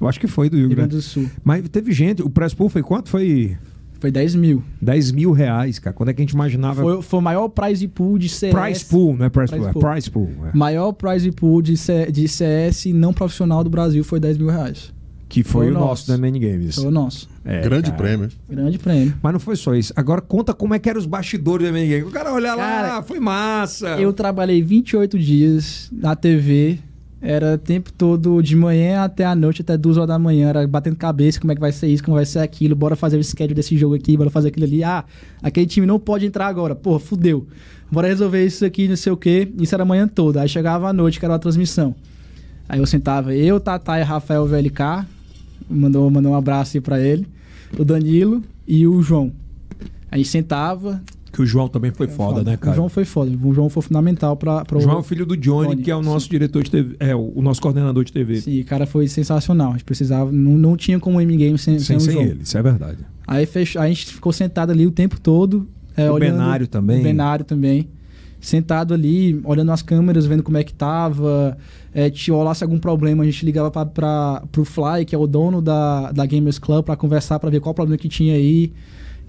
Eu 0.00 0.08
acho 0.08 0.20
que 0.20 0.26
foi 0.26 0.48
do 0.50 0.56
Rio 0.56 0.68
Rio 0.68 0.76
Grande. 0.76 0.90
Grande 0.90 1.04
do 1.04 1.08
Sul. 1.08 1.28
Mas 1.42 1.68
teve 1.68 1.92
gente, 1.92 2.22
o 2.22 2.28
press 2.30 2.54
pool 2.54 2.68
foi 2.68 2.82
quanto? 2.82 3.08
Foi 3.08 3.56
Foi 4.04 4.10
10 4.10 4.34
mil. 4.34 4.62
10 4.82 5.12
mil 5.12 5.32
reais, 5.32 5.78
cara. 5.78 5.96
Quando 5.96 6.10
é 6.10 6.12
que 6.12 6.20
a 6.20 6.24
gente 6.24 6.32
imaginava? 6.32 6.82
Foi, 6.82 7.00
foi 7.00 7.18
o 7.20 7.22
maior 7.22 7.48
prize 7.48 7.88
pool 7.88 8.18
de 8.18 8.28
CS. 8.28 8.52
price 8.54 8.84
pool, 8.84 9.16
não 9.16 9.24
é 9.24 9.30
price, 9.30 9.50
Prize 9.50 9.64
pool, 9.72 9.80
pool. 9.80 9.88
é 9.88 9.92
price 9.94 10.10
pool. 10.10 10.30
é. 10.52 10.54
Maior 10.54 10.92
prize 10.92 11.30
pool 11.32 11.62
de, 11.62 11.74
C- 11.74 12.12
de 12.12 12.28
CS 12.28 12.84
não 12.92 13.14
profissional 13.14 13.64
do 13.64 13.70
Brasil 13.70 14.04
foi 14.04 14.20
10 14.20 14.36
mil 14.36 14.48
reais. 14.50 14.92
Que 15.26 15.42
foi, 15.42 15.64
Foi 15.68 15.70
o 15.70 15.72
nosso 15.74 15.86
nosso. 15.86 16.08
da 16.08 16.18
Many 16.18 16.38
Games. 16.38 16.74
Foi 16.74 16.84
o 16.84 16.90
nosso. 16.90 17.30
É, 17.46 17.62
Grande 17.62 17.90
cara. 17.92 17.96
prêmio. 18.02 18.28
Grande 18.46 18.78
prêmio. 18.78 19.14
Mas 19.22 19.32
não 19.32 19.40
foi 19.40 19.56
só 19.56 19.74
isso. 19.74 19.90
Agora 19.96 20.20
conta 20.20 20.52
como 20.52 20.74
é 20.74 20.78
que 20.78 20.86
eram 20.88 21.00
os 21.00 21.06
bastidores 21.06 21.66
da 21.66 21.72
Many 21.72 21.88
Games. 21.88 22.06
O 22.06 22.10
cara 22.10 22.30
olha 22.30 22.54
lá, 22.54 22.62
Cara, 22.62 23.02
foi 23.02 23.18
massa. 23.18 23.98
Eu 23.98 24.12
trabalhei 24.12 24.62
28 24.62 25.18
dias 25.18 25.88
na 25.90 26.14
TV. 26.14 26.78
Era 27.26 27.54
o 27.54 27.58
tempo 27.58 27.90
todo, 27.90 28.42
de 28.42 28.54
manhã 28.54 29.02
até 29.02 29.24
a 29.24 29.34
noite, 29.34 29.62
até 29.62 29.78
duas 29.78 29.96
horas 29.96 30.08
da 30.08 30.18
manhã. 30.18 30.50
Era 30.50 30.66
batendo 30.66 30.94
cabeça, 30.94 31.40
como 31.40 31.52
é 31.52 31.54
que 31.54 31.60
vai 31.60 31.72
ser 31.72 31.86
isso, 31.86 32.04
como 32.04 32.16
vai 32.16 32.26
ser 32.26 32.40
aquilo. 32.40 32.76
Bora 32.76 32.94
fazer 32.94 33.16
o 33.16 33.24
schedule 33.24 33.54
desse 33.54 33.78
jogo 33.78 33.94
aqui, 33.94 34.14
bora 34.14 34.28
fazer 34.28 34.48
aquilo 34.48 34.66
ali. 34.66 34.84
Ah, 34.84 35.06
aquele 35.42 35.64
time 35.64 35.86
não 35.86 35.98
pode 35.98 36.26
entrar 36.26 36.46
agora. 36.46 36.74
Porra, 36.74 37.00
fudeu. 37.00 37.46
Bora 37.90 38.08
resolver 38.08 38.44
isso 38.44 38.62
aqui, 38.66 38.86
não 38.86 38.96
sei 38.96 39.10
o 39.10 39.16
quê. 39.16 39.50
Isso 39.58 39.74
era 39.74 39.84
a 39.84 39.86
manhã 39.86 40.06
toda. 40.06 40.42
Aí 40.42 40.48
chegava 40.50 40.86
a 40.86 40.92
noite, 40.92 41.18
que 41.18 41.24
era 41.24 41.34
a 41.34 41.38
transmissão. 41.38 41.94
Aí 42.68 42.78
eu 42.78 42.84
sentava 42.84 43.34
eu, 43.34 43.58
Tata 43.58 43.98
e 43.98 44.02
Rafael 44.02 44.46
VLK. 44.46 45.06
Mandou, 45.70 46.10
mandou 46.10 46.32
um 46.32 46.36
abraço 46.36 46.76
aí 46.76 46.80
pra 46.82 47.00
ele. 47.00 47.26
O 47.78 47.86
Danilo 47.86 48.42
e 48.68 48.86
o 48.86 49.00
João. 49.00 49.32
A 50.10 50.18
gente 50.18 50.28
sentava, 50.28 51.02
Que 51.34 51.42
o 51.42 51.46
João 51.46 51.68
também 51.68 51.90
foi 51.90 52.06
foda, 52.06 52.42
né, 52.44 52.56
cara? 52.56 52.72
o 52.72 52.76
João 52.76 52.88
foi 52.88 53.04
foda. 53.04 53.30
O 53.42 53.52
João 53.52 53.68
foi 53.68 53.82
fundamental 53.82 54.36
pra, 54.36 54.64
pra 54.64 54.78
O 54.78 54.80
João 54.80 54.96
é 54.96 55.00
o 55.00 55.02
filho 55.02 55.26
do 55.26 55.36
Johnny, 55.36 55.68
Johnny, 55.70 55.82
que 55.82 55.90
é 55.90 55.96
o 55.96 56.02
nosso 56.02 56.30
diretor 56.30 56.62
de 56.62 56.70
TV, 56.70 56.96
é 57.00 57.14
o, 57.14 57.32
o 57.34 57.42
nosso 57.42 57.60
coordenador 57.60 58.04
de 58.04 58.12
TV. 58.12 58.40
Sim, 58.40 58.60
o 58.60 58.64
cara 58.64 58.86
foi 58.86 59.08
sensacional. 59.08 59.70
A 59.70 59.72
gente 59.72 59.84
precisava. 59.84 60.30
Não, 60.30 60.52
não 60.52 60.76
tinha 60.76 60.98
como 61.00 61.20
M-Game 61.20 61.58
sem, 61.58 61.78
Sem, 61.80 61.98
sem, 61.98 62.14
o 62.14 62.18
sem 62.18 62.22
ele, 62.30 62.42
isso 62.42 62.56
é 62.56 62.62
verdade. 62.62 62.98
Aí 63.26 63.44
fechou, 63.46 63.82
a 63.82 63.88
gente 63.88 64.06
ficou 64.06 64.32
sentado 64.32 64.70
ali 64.70 64.86
o 64.86 64.90
tempo 64.90 65.20
todo. 65.20 65.68
é, 65.96 66.10
O 66.10 66.14
olhando- 66.14 66.32
Benário 66.38 66.66
também. 66.68 67.00
O 67.00 67.02
Benário 67.02 67.44
também. 67.44 67.88
Sentado 68.40 68.92
ali, 68.92 69.40
olhando 69.42 69.72
as 69.72 69.80
câmeras, 69.80 70.26
vendo 70.26 70.42
como 70.42 70.58
é 70.58 70.62
que 70.62 70.74
tava. 70.74 71.56
É, 71.94 72.10
se 72.14 72.30
rolasse 72.30 72.62
algum 72.62 72.78
problema, 72.78 73.22
a 73.22 73.26
gente 73.26 73.44
ligava 73.44 73.70
pra, 73.86 74.42
pro 74.52 74.64
Fly, 74.64 75.04
que 75.06 75.14
é 75.14 75.18
o 75.18 75.26
dono 75.26 75.62
da, 75.62 76.12
da 76.12 76.26
Gamers 76.26 76.58
Club, 76.58 76.84
pra 76.84 76.94
conversar, 76.94 77.38
pra 77.38 77.48
ver 77.48 77.60
qual 77.60 77.74
problema 77.74 77.96
que 77.96 78.08
tinha 78.08 78.34
aí. 78.34 78.70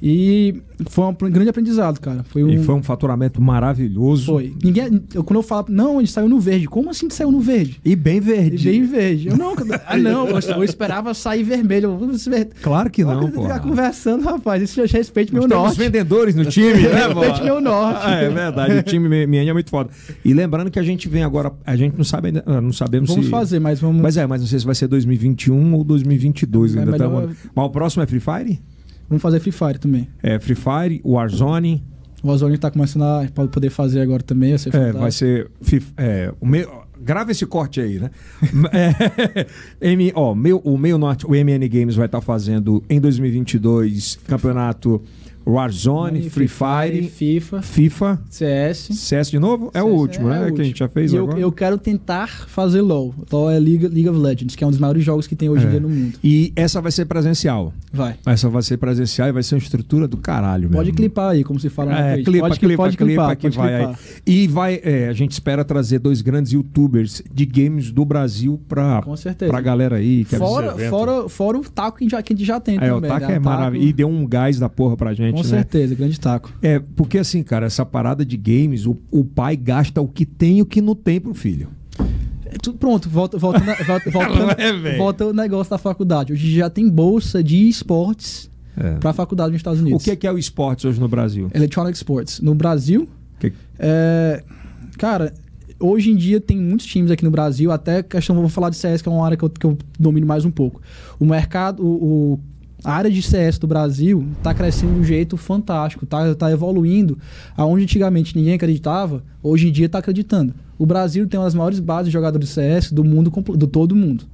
E 0.02 0.62
foi 0.90 1.06
um 1.06 1.14
grande 1.32 1.50
aprendizado, 1.50 2.00
cara. 2.00 2.24
Foi 2.26 2.44
um, 2.44 2.50
E 2.50 2.60
foi 2.60 2.76
um 2.76 2.84
faturamento 2.84 3.42
maravilhoso. 3.42 4.26
foi. 4.34 4.54
Ninguém, 4.64 5.02
eu, 5.14 5.24
quando 5.24 5.38
eu 5.40 5.44
falo, 5.44 5.68
não, 5.70 5.98
a 5.98 6.00
gente 6.02 6.12
saiu 6.12 6.28
no 6.28 6.40
verde. 6.40 6.68
Como 6.68 6.90
assim 6.90 7.08
que 7.08 7.14
saiu 7.16 7.32
no 7.32 7.40
verde? 7.40 7.80
E 7.84 7.96
bem 7.96 8.18
E 8.18 8.20
verde. 8.20 8.70
bem 8.70 8.84
verde. 8.84 9.28
Eu 9.30 9.38
não, 9.38 9.54
ah, 9.88 9.98
não, 9.98 10.28
eu, 10.28 10.40
eu 10.40 10.64
esperava 10.64 11.14
sair 11.14 11.44
vermelho. 11.44 11.98
Eu, 12.02 12.46
Claro 12.62 12.90
que 12.90 13.04
não, 13.04 13.32
pô. 13.32 13.44
ficar 13.44 13.60
conversando, 13.60 14.24
rapaz. 14.26 14.62
Isso 14.62 14.86
já 14.86 14.98
respeite 14.98 15.34
meu 15.34 15.48
norte. 15.48 15.78
vendedores 15.78 16.36
no 16.36 16.46
time, 16.46 16.74
né? 16.74 17.08
Respeite 17.08 17.44
meu 17.44 17.62
norte. 17.62 18.00
Ah, 18.04 18.16
é 18.22 18.30
verdade, 18.30 18.74
o 18.78 18.84
time 18.84 19.08
MN 19.26 19.50
é 19.50 19.54
muito 19.54 19.70
foda. 19.70 19.90
E 20.24 20.34
lembrando 20.34 20.70
que 20.70 20.78
a 20.80 20.84
gente 20.84 21.08
vem 21.08 21.24
agora, 21.24 21.52
a 21.66 21.76
gente 21.76 21.96
não 21.98 22.04
sabe 22.04 22.28
ainda, 22.28 22.44
ah, 22.46 22.60
não 22.62 22.74
sabemos 22.74 23.10
Vamos 23.10 23.26
se... 23.26 23.32
fazer, 23.32 23.60
mas 23.60 23.80
vamos. 23.80 24.02
Mas 24.02 24.18
é, 24.18 24.28
mas 24.28 24.42
não 24.42 24.48
sei 24.48 24.60
se 24.60 24.66
vai 24.66 24.76
ser 24.76 24.88
2021 24.88 25.74
ou 25.74 25.84
2022 25.84 26.76
É 26.76 26.80
ainda. 26.80 26.92
melhor- 26.92 27.22
tamo- 27.24 27.36
Mas 27.56 27.66
o 27.66 27.70
próximo 27.70 28.04
é 28.04 28.08
Free 28.08 28.20
Fire? 28.20 28.60
Vamos 29.10 29.22
fazer 29.22 29.40
Free 29.40 29.52
Fire 29.52 29.80
também. 29.80 30.08
É 30.22 30.40
Free 30.40 30.56
Fire, 30.56 31.02
Warzone, 31.06 31.84
O 32.24 32.30
Ozone 32.30 32.58
tá 32.58 32.72
começando 32.72 33.04
a 33.04 33.28
poder 33.52 33.70
fazer 33.70 34.02
agora 34.02 34.24
também. 34.24 34.52
Vai 34.52 34.58
ser 34.60 34.76
é, 34.76 34.92
vai 34.92 35.12
ser... 35.12 35.52
É, 35.98 36.34
o 36.40 36.46
meu, 36.46 36.86
grava 37.00 37.32
esse 37.32 37.46
corte 37.46 37.80
aí, 37.80 38.00
né? 38.00 38.10
É, 39.80 39.92
M, 39.92 40.12
ó, 40.16 40.34
meu, 40.34 40.58
o 40.60 40.78
meio 40.78 40.98
norte, 40.98 41.26
o 41.26 41.32
MN 41.32 41.68
Games 41.70 41.96
vai 41.96 42.08
estar 42.08 42.22
fazendo 42.22 42.84
em 42.90 43.00
2022 43.00 44.20
campeonato 44.28 45.02
Warzone, 45.46 46.30
Free 46.30 46.48
Fire, 46.48 47.08
FIFA, 47.10 47.62
FIFA, 47.62 48.20
CS. 48.30 48.90
CS 48.94 49.30
de 49.32 49.40
novo? 49.40 49.70
É 49.74 49.82
o 49.84 49.88
CS 49.88 49.98
último, 50.00 50.30
né? 50.30 50.36
é 50.36 50.40
o 50.40 50.40
que 50.40 50.46
a 50.46 50.50
último. 50.50 50.64
gente 50.66 50.80
já 50.80 50.88
fez 50.88 51.14
E 51.14 51.16
eu, 51.16 51.24
agora. 51.26 51.40
eu 51.40 51.52
quero 51.52 51.78
tentar 51.78 52.28
fazer 52.48 52.82
LoL. 52.82 53.14
LoL 53.32 53.52
é 53.52 53.60
League, 53.60 53.88
League 53.88 54.10
of 54.10 54.20
Legends, 54.20 54.56
que 54.56 54.64
é 54.64 54.68
um 54.68 54.72
dos 54.72 54.80
maiores 54.80 55.04
jogos 55.04 55.28
que 55.28 55.36
tem 55.36 55.50
hoje 55.50 55.66
em 55.66 55.68
É. 55.68 55.72
dia 55.72 55.80
no 55.80 55.90
mundo. 55.90 56.18
E 56.24 56.52
essa 56.56 56.82
vai 56.82 56.92
ser 56.92 57.06
presencial. 57.06 57.74
Vai. 57.94 58.16
Essa 58.26 58.50
vai 58.50 58.62
ser 58.64 58.78
presencial 58.78 59.28
e 59.30 59.32
vai 59.32 59.44
ser 59.44 59.56
uma 59.56 59.60
estrutura 59.60 60.08
do 60.08 60.18
caralho 60.18 60.70
Pode 60.70 60.86
mesmo. 60.88 60.98
clipar 60.98 61.32
aí, 61.32 61.44
como 61.44 61.60
se 61.60 61.70
fala 61.70 61.92
na 61.92 62.00
É, 62.08 62.24
clipa, 62.24 62.48
pode, 62.48 62.60
clipa, 62.60 62.84
pode 62.84 62.98
clipa, 62.98 63.12
clipar, 63.22 63.36
que 63.38 63.42
pode 63.44 63.58
vai 63.58 63.76
clipar. 63.78 64.00
aí. 64.26 64.34
E 64.34 64.48
vai, 64.48 64.82
é, 64.84 65.08
a 65.08 65.14
gente 65.14 65.32
espera 65.32 65.64
trazer 65.64 66.00
dois 66.00 66.22
grandes 66.22 66.52
youtubers 66.52 67.22
de 67.34 67.46
games 67.46 67.92
do 67.92 68.04
Brasil 68.04 68.60
pra, 68.68 69.02
Com 69.04 69.16
certeza. 69.16 69.52
pra 69.52 69.62
galera 69.62 69.98
aí. 69.98 70.26
é 70.32 70.38
Fora, 70.38 70.74
fora, 70.90 71.30
fora 71.30 71.58
o 71.58 71.62
taco 71.64 72.00
que, 72.00 72.10
já, 72.10 72.22
que 72.22 72.34
a 72.34 72.36
gente 72.36 72.46
já 72.46 72.60
tem 72.60 72.78
É, 72.82 72.92
o 72.92 72.96
também. 72.96 73.10
TAC 73.12 73.28
né? 73.28 73.34
é 73.36 73.40
maravilhoso. 73.40 73.90
E 73.90 73.94
deu 73.94 74.08
um 74.10 74.26
gás 74.26 74.60
da 74.60 74.68
porra 74.68 74.98
pra 74.98 75.14
gente 75.14 75.35
Com 75.36 75.44
né? 75.44 75.50
certeza, 75.50 75.96
grande 75.96 76.20
taco. 76.20 76.54
É, 76.62 76.80
porque 76.80 77.18
assim, 77.18 77.44
cara, 77.44 77.66
essa 77.66 77.86
parada 77.86 78.26
de 78.26 78.38
games, 78.38 78.86
o, 78.86 78.98
o 79.12 79.24
pai 79.24 79.56
gasta 79.56 80.02
o 80.02 80.08
que 80.08 80.26
tem 80.26 80.60
e 80.60 80.62
o 80.62 80.66
que 80.66 80.82
não 80.82 80.96
tem 80.96 81.20
pro 81.20 81.34
filho. 81.34 81.70
É, 82.46 82.58
tudo 82.62 82.78
pronto, 82.78 83.10
volta, 83.10 83.38
volta, 83.38 83.60
volta, 83.60 84.12
volta, 84.12 84.62
é, 84.62 84.98
volta 84.98 85.26
o 85.26 85.34
negócio 85.34 85.70
da 85.70 85.78
faculdade. 85.78 86.34
Hoje 86.34 86.56
já 86.56 86.70
tem 86.70 86.90
bolsa 86.90 87.44
de 87.44 87.68
esportes 87.68 88.50
é. 88.78 88.96
para 88.96 89.10
a 89.10 89.14
faculdade 89.14 89.52
nos 89.52 89.60
Estados 89.60 89.80
Unidos. 89.80 90.02
O 90.02 90.06
que 90.06 90.12
é, 90.12 90.16
que 90.16 90.28
é 90.28 90.32
o 90.32 90.38
esportes 90.38 90.86
hoje 90.86 91.00
no 91.00 91.08
Brasil? 91.08 91.50
Electronic 91.54 91.98
Sports. 91.98 92.40
No 92.42 92.56
Brasil, 92.56 93.08
que... 93.40 93.54
é, 93.80 94.44
cara, 94.98 95.34
hoje 95.80 96.12
em 96.12 96.16
dia 96.16 96.40
tem 96.40 96.58
muitos 96.58 96.86
times 96.86 97.12
aqui 97.12 97.24
no 97.24 97.32
Brasil, 97.32 97.72
até 97.72 98.02
questão, 98.04 98.36
vou 98.36 98.50
falar 98.50 98.70
de 98.70 98.78
CS, 98.78 99.02
que 99.02 99.10
é 99.10 99.12
uma 99.12 99.26
área 99.26 99.38
que 99.38 99.44
eu, 99.44 99.50
que 99.50 99.66
eu 99.66 99.78
domino 100.00 100.26
mais 100.26 100.46
um 100.46 100.52
pouco. 100.52 100.82
O 101.20 101.26
mercado, 101.26 101.86
o, 101.86 102.34
o 102.34 102.40
a 102.86 102.94
área 102.94 103.10
de 103.10 103.22
CS 103.22 103.58
do 103.58 103.66
Brasil 103.66 104.28
está 104.38 104.54
crescendo 104.54 104.94
de 104.94 105.00
um 105.00 105.04
jeito 105.04 105.36
fantástico, 105.36 106.06
está 106.06 106.36
tá 106.36 106.52
evoluindo. 106.52 107.18
Aonde 107.58 107.84
antigamente 107.84 108.38
ninguém 108.38 108.54
acreditava, 108.54 109.24
hoje 109.42 109.68
em 109.68 109.72
dia 109.72 109.88
está 109.88 109.98
acreditando. 109.98 110.54
O 110.78 110.86
Brasil 110.86 111.28
tem 111.28 111.40
uma 111.40 111.46
das 111.46 111.56
maiores 111.56 111.80
bases 111.80 112.08
de 112.08 112.14
jogadores 112.14 112.48
de 112.48 112.54
CS 112.54 112.92
do 112.92 113.04
mundo, 113.04 113.32
do 113.32 113.66
todo 113.66 113.96
mundo. 113.96 114.26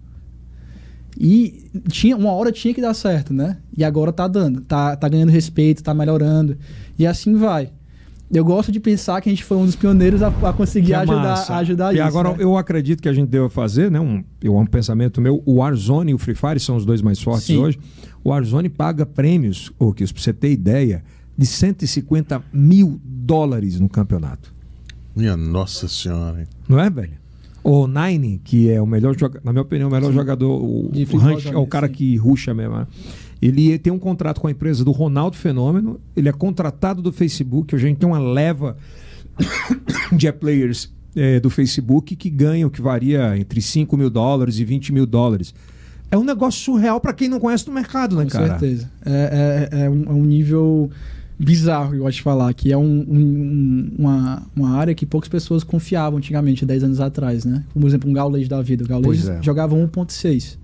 E 1.18 1.70
tinha, 1.88 2.18
uma 2.18 2.32
hora 2.32 2.52
tinha 2.52 2.74
que 2.74 2.82
dar 2.82 2.94
certo, 2.94 3.34
né? 3.34 3.58
E 3.76 3.84
agora 3.84 4.12
tá 4.12 4.28
dando. 4.28 4.62
Tá, 4.62 4.96
tá 4.96 5.08
ganhando 5.08 5.30
respeito, 5.30 5.84
tá 5.84 5.94
melhorando. 5.94 6.58
E 7.00 7.08
assim 7.08 7.36
vai. 7.36 7.70
Eu 8.34 8.46
gosto 8.46 8.72
de 8.72 8.80
pensar 8.80 9.20
que 9.20 9.28
a 9.28 9.32
gente 9.32 9.44
foi 9.44 9.58
um 9.58 9.66
dos 9.66 9.76
pioneiros 9.76 10.24
a, 10.24 10.28
a 10.28 10.54
conseguir 10.54 10.94
ajudar, 10.94 11.46
a 11.50 11.58
ajudar 11.58 11.92
e 11.92 11.96
isso. 11.96 11.98
E 11.98 12.08
agora 12.08 12.30
né? 12.30 12.38
eu 12.40 12.58
acredito 12.58 13.02
que 13.02 13.10
a 13.10 13.14
gente 13.14 13.28
deva 13.28 13.50
fazer, 13.50 13.92
né? 13.92 14.00
Um, 14.00 14.24
eu, 14.42 14.56
um 14.56 14.66
pensamento 14.66 15.20
meu. 15.20 15.44
O 15.46 15.56
Warzone 15.56 16.12
e 16.12 16.14
o 16.14 16.18
Free 16.18 16.36
Fire 16.36 16.60
são 16.60 16.78
os 16.78 16.86
dois 16.86 17.02
mais 17.02 17.22
fortes 17.22 17.48
Sim. 17.48 17.58
hoje. 17.58 17.80
O 18.24 18.30
Warzone 18.30 18.70
paga 18.70 19.06
prêmios, 19.06 19.72
o 19.78 19.94
que 19.94 20.06
para 20.06 20.22
você 20.22 20.32
ter 20.32 20.52
ideia, 20.52 21.04
de 21.38 21.46
150 21.46 22.42
mil 22.54 23.02
dólares 23.04 23.80
no 23.80 23.90
campeonato. 23.90 24.54
Minha 25.14 25.36
Nossa 25.36 25.90
Senhora. 25.90 26.42
Hein? 26.42 26.48
Não 26.70 26.80
é, 26.80 26.90
velho? 26.90 27.20
O 27.64 27.86
Nine, 27.86 28.40
que 28.44 28.72
é 28.72 28.82
o 28.82 28.88
melhor 28.88 29.18
jogador, 29.18 29.46
na 29.46 29.52
minha 29.52 29.62
opinião, 29.62 29.90
o 29.90 29.92
melhor 29.92 30.08
sim. 30.08 30.16
jogador, 30.16 30.50
o, 30.50 30.90
o 30.90 31.18
Ranch, 31.18 31.48
é 31.48 31.58
o 31.58 31.68
cara 31.68 31.88
sim. 31.88 31.94
que 31.94 32.16
ruxa 32.16 32.54
mesmo. 32.54 32.76
Né? 32.76 32.88
Ele 33.42 33.78
tem 33.80 33.92
um 33.92 33.98
contrato 34.00 34.40
com 34.40 34.48
a 34.48 34.52
empresa 34.52 34.86
do 34.86 34.92
Ronaldo 34.92 35.36
Fenômeno, 35.36 36.00
ele 36.16 36.30
é 36.30 36.32
contratado 36.32 37.02
do 37.02 37.12
Facebook, 37.12 37.74
a 37.74 37.78
gente 37.78 37.98
tem 37.98 38.08
uma 38.08 38.20
leva 38.20 38.78
de 40.12 40.32
players 40.32 40.92
é, 41.16 41.40
do 41.40 41.50
Facebook 41.50 42.16
que 42.16 42.30
ganham, 42.30 42.70
que 42.70 42.82
varia 42.82 43.38
entre 43.38 43.62
5 43.62 43.98
mil 43.98 44.10
dólares 44.10 44.60
e 44.60 44.66
20 44.66 44.94
mil 44.94 45.06
dólares. 45.06 45.54
É 46.12 46.18
um 46.18 46.24
negócio 46.24 46.62
surreal 46.62 47.00
para 47.00 47.14
quem 47.14 47.30
não 47.30 47.40
conhece 47.40 47.66
do 47.66 47.72
mercado, 47.72 48.18
né, 48.18 48.24
com 48.26 48.30
cara? 48.30 48.54
Com 48.54 48.60
certeza. 48.60 48.92
É, 49.06 49.70
é, 49.72 49.84
é, 49.86 49.90
um, 49.90 50.04
é 50.04 50.12
um 50.12 50.26
nível 50.26 50.90
bizarro, 51.40 51.96
eu 51.96 52.08
de 52.08 52.22
falar, 52.22 52.54
que 52.54 52.72
é 52.72 52.78
um, 52.78 53.06
um, 53.10 53.92
uma, 53.98 54.44
uma 54.56 54.72
área 54.72 54.94
que 54.94 55.06
poucas 55.06 55.30
pessoas 55.30 55.64
confiavam 55.64 56.18
antigamente, 56.18 56.66
10 56.66 56.84
anos 56.84 57.00
atrás, 57.00 57.46
né? 57.46 57.64
Por 57.74 57.88
exemplo, 57.88 58.10
um 58.10 58.14
Gaules 58.14 58.48
da 58.48 58.62
vida. 58.62 58.84
O 58.84 58.88
Gaules 58.88 59.28
é. 59.28 59.42
jogava 59.42 59.76
1.6. 59.76 60.58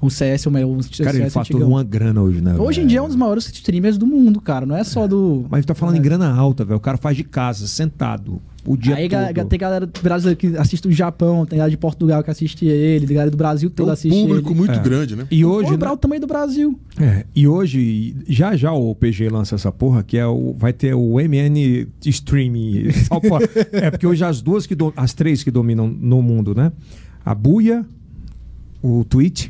O 0.00 0.10
CS, 0.10 0.46
o 0.46 0.50
melhor. 0.50 0.76
Cara, 1.02 1.16
ele 1.16 1.30
fatura 1.30 1.66
uma 1.66 1.82
grana 1.82 2.20
hoje, 2.20 2.40
né? 2.40 2.54
Hoje 2.58 2.82
em 2.82 2.86
dia 2.86 2.98
é 2.98 3.02
um 3.02 3.06
dos 3.06 3.16
maiores 3.16 3.46
streamers 3.46 3.96
do 3.96 4.06
mundo, 4.06 4.40
cara. 4.40 4.66
Não 4.66 4.76
é 4.76 4.84
só 4.84 5.06
do. 5.06 5.46
Mas 5.50 5.64
tá 5.64 5.74
falando 5.74 5.96
é. 5.96 5.98
em 5.98 6.02
grana 6.02 6.30
alta, 6.30 6.64
velho. 6.64 6.76
O 6.76 6.80
cara 6.80 6.96
faz 6.98 7.16
de 7.16 7.24
casa, 7.24 7.66
sentado 7.66 8.40
o 8.66 8.76
dia 8.76 8.96
Aí 8.96 9.08
todo. 9.08 9.48
tem 9.48 9.58
galera 9.58 9.88
brasileira 10.02 10.36
que 10.36 10.56
assiste 10.56 10.88
o 10.88 10.92
Japão, 10.92 11.44
tem 11.44 11.58
galera 11.58 11.70
de 11.70 11.76
Portugal 11.76 12.22
que 12.24 12.30
assiste 12.30 12.64
ele, 12.64 13.06
tem 13.06 13.14
galera 13.14 13.30
do 13.30 13.36
Brasil 13.36 13.68
todo 13.68 13.88
é 13.88 13.90
um 13.90 13.92
assiste 13.92 14.22
público 14.22 14.50
ele. 14.50 14.58
muito 14.58 14.72
é. 14.72 14.78
grande, 14.78 15.16
né? 15.16 15.26
E 15.30 15.44
hoje, 15.44 15.76
né? 15.76 15.90
o 15.90 15.96
tamanho 15.96 16.20
do 16.20 16.26
Brasil. 16.26 16.78
É, 16.98 17.26
e 17.34 17.46
hoje, 17.46 18.16
já 18.26 18.56
já 18.56 18.72
o 18.72 18.94
PG 18.94 19.28
lança 19.28 19.54
essa 19.54 19.70
porra, 19.70 20.02
que 20.02 20.16
é 20.16 20.26
o, 20.26 20.54
vai 20.56 20.72
ter 20.72 20.94
o 20.94 21.16
MN 21.16 21.86
Streaming. 22.06 22.88
é, 23.72 23.90
porque 23.90 24.06
hoje 24.06 24.24
as 24.24 24.40
duas 24.40 24.66
que, 24.66 24.74
do, 24.74 24.92
as 24.96 25.12
três 25.12 25.42
que 25.42 25.50
dominam 25.50 25.86
no 25.86 26.22
mundo, 26.22 26.54
né? 26.54 26.72
A 27.24 27.34
Buia, 27.34 27.84
o 28.82 29.04
Twitch 29.04 29.48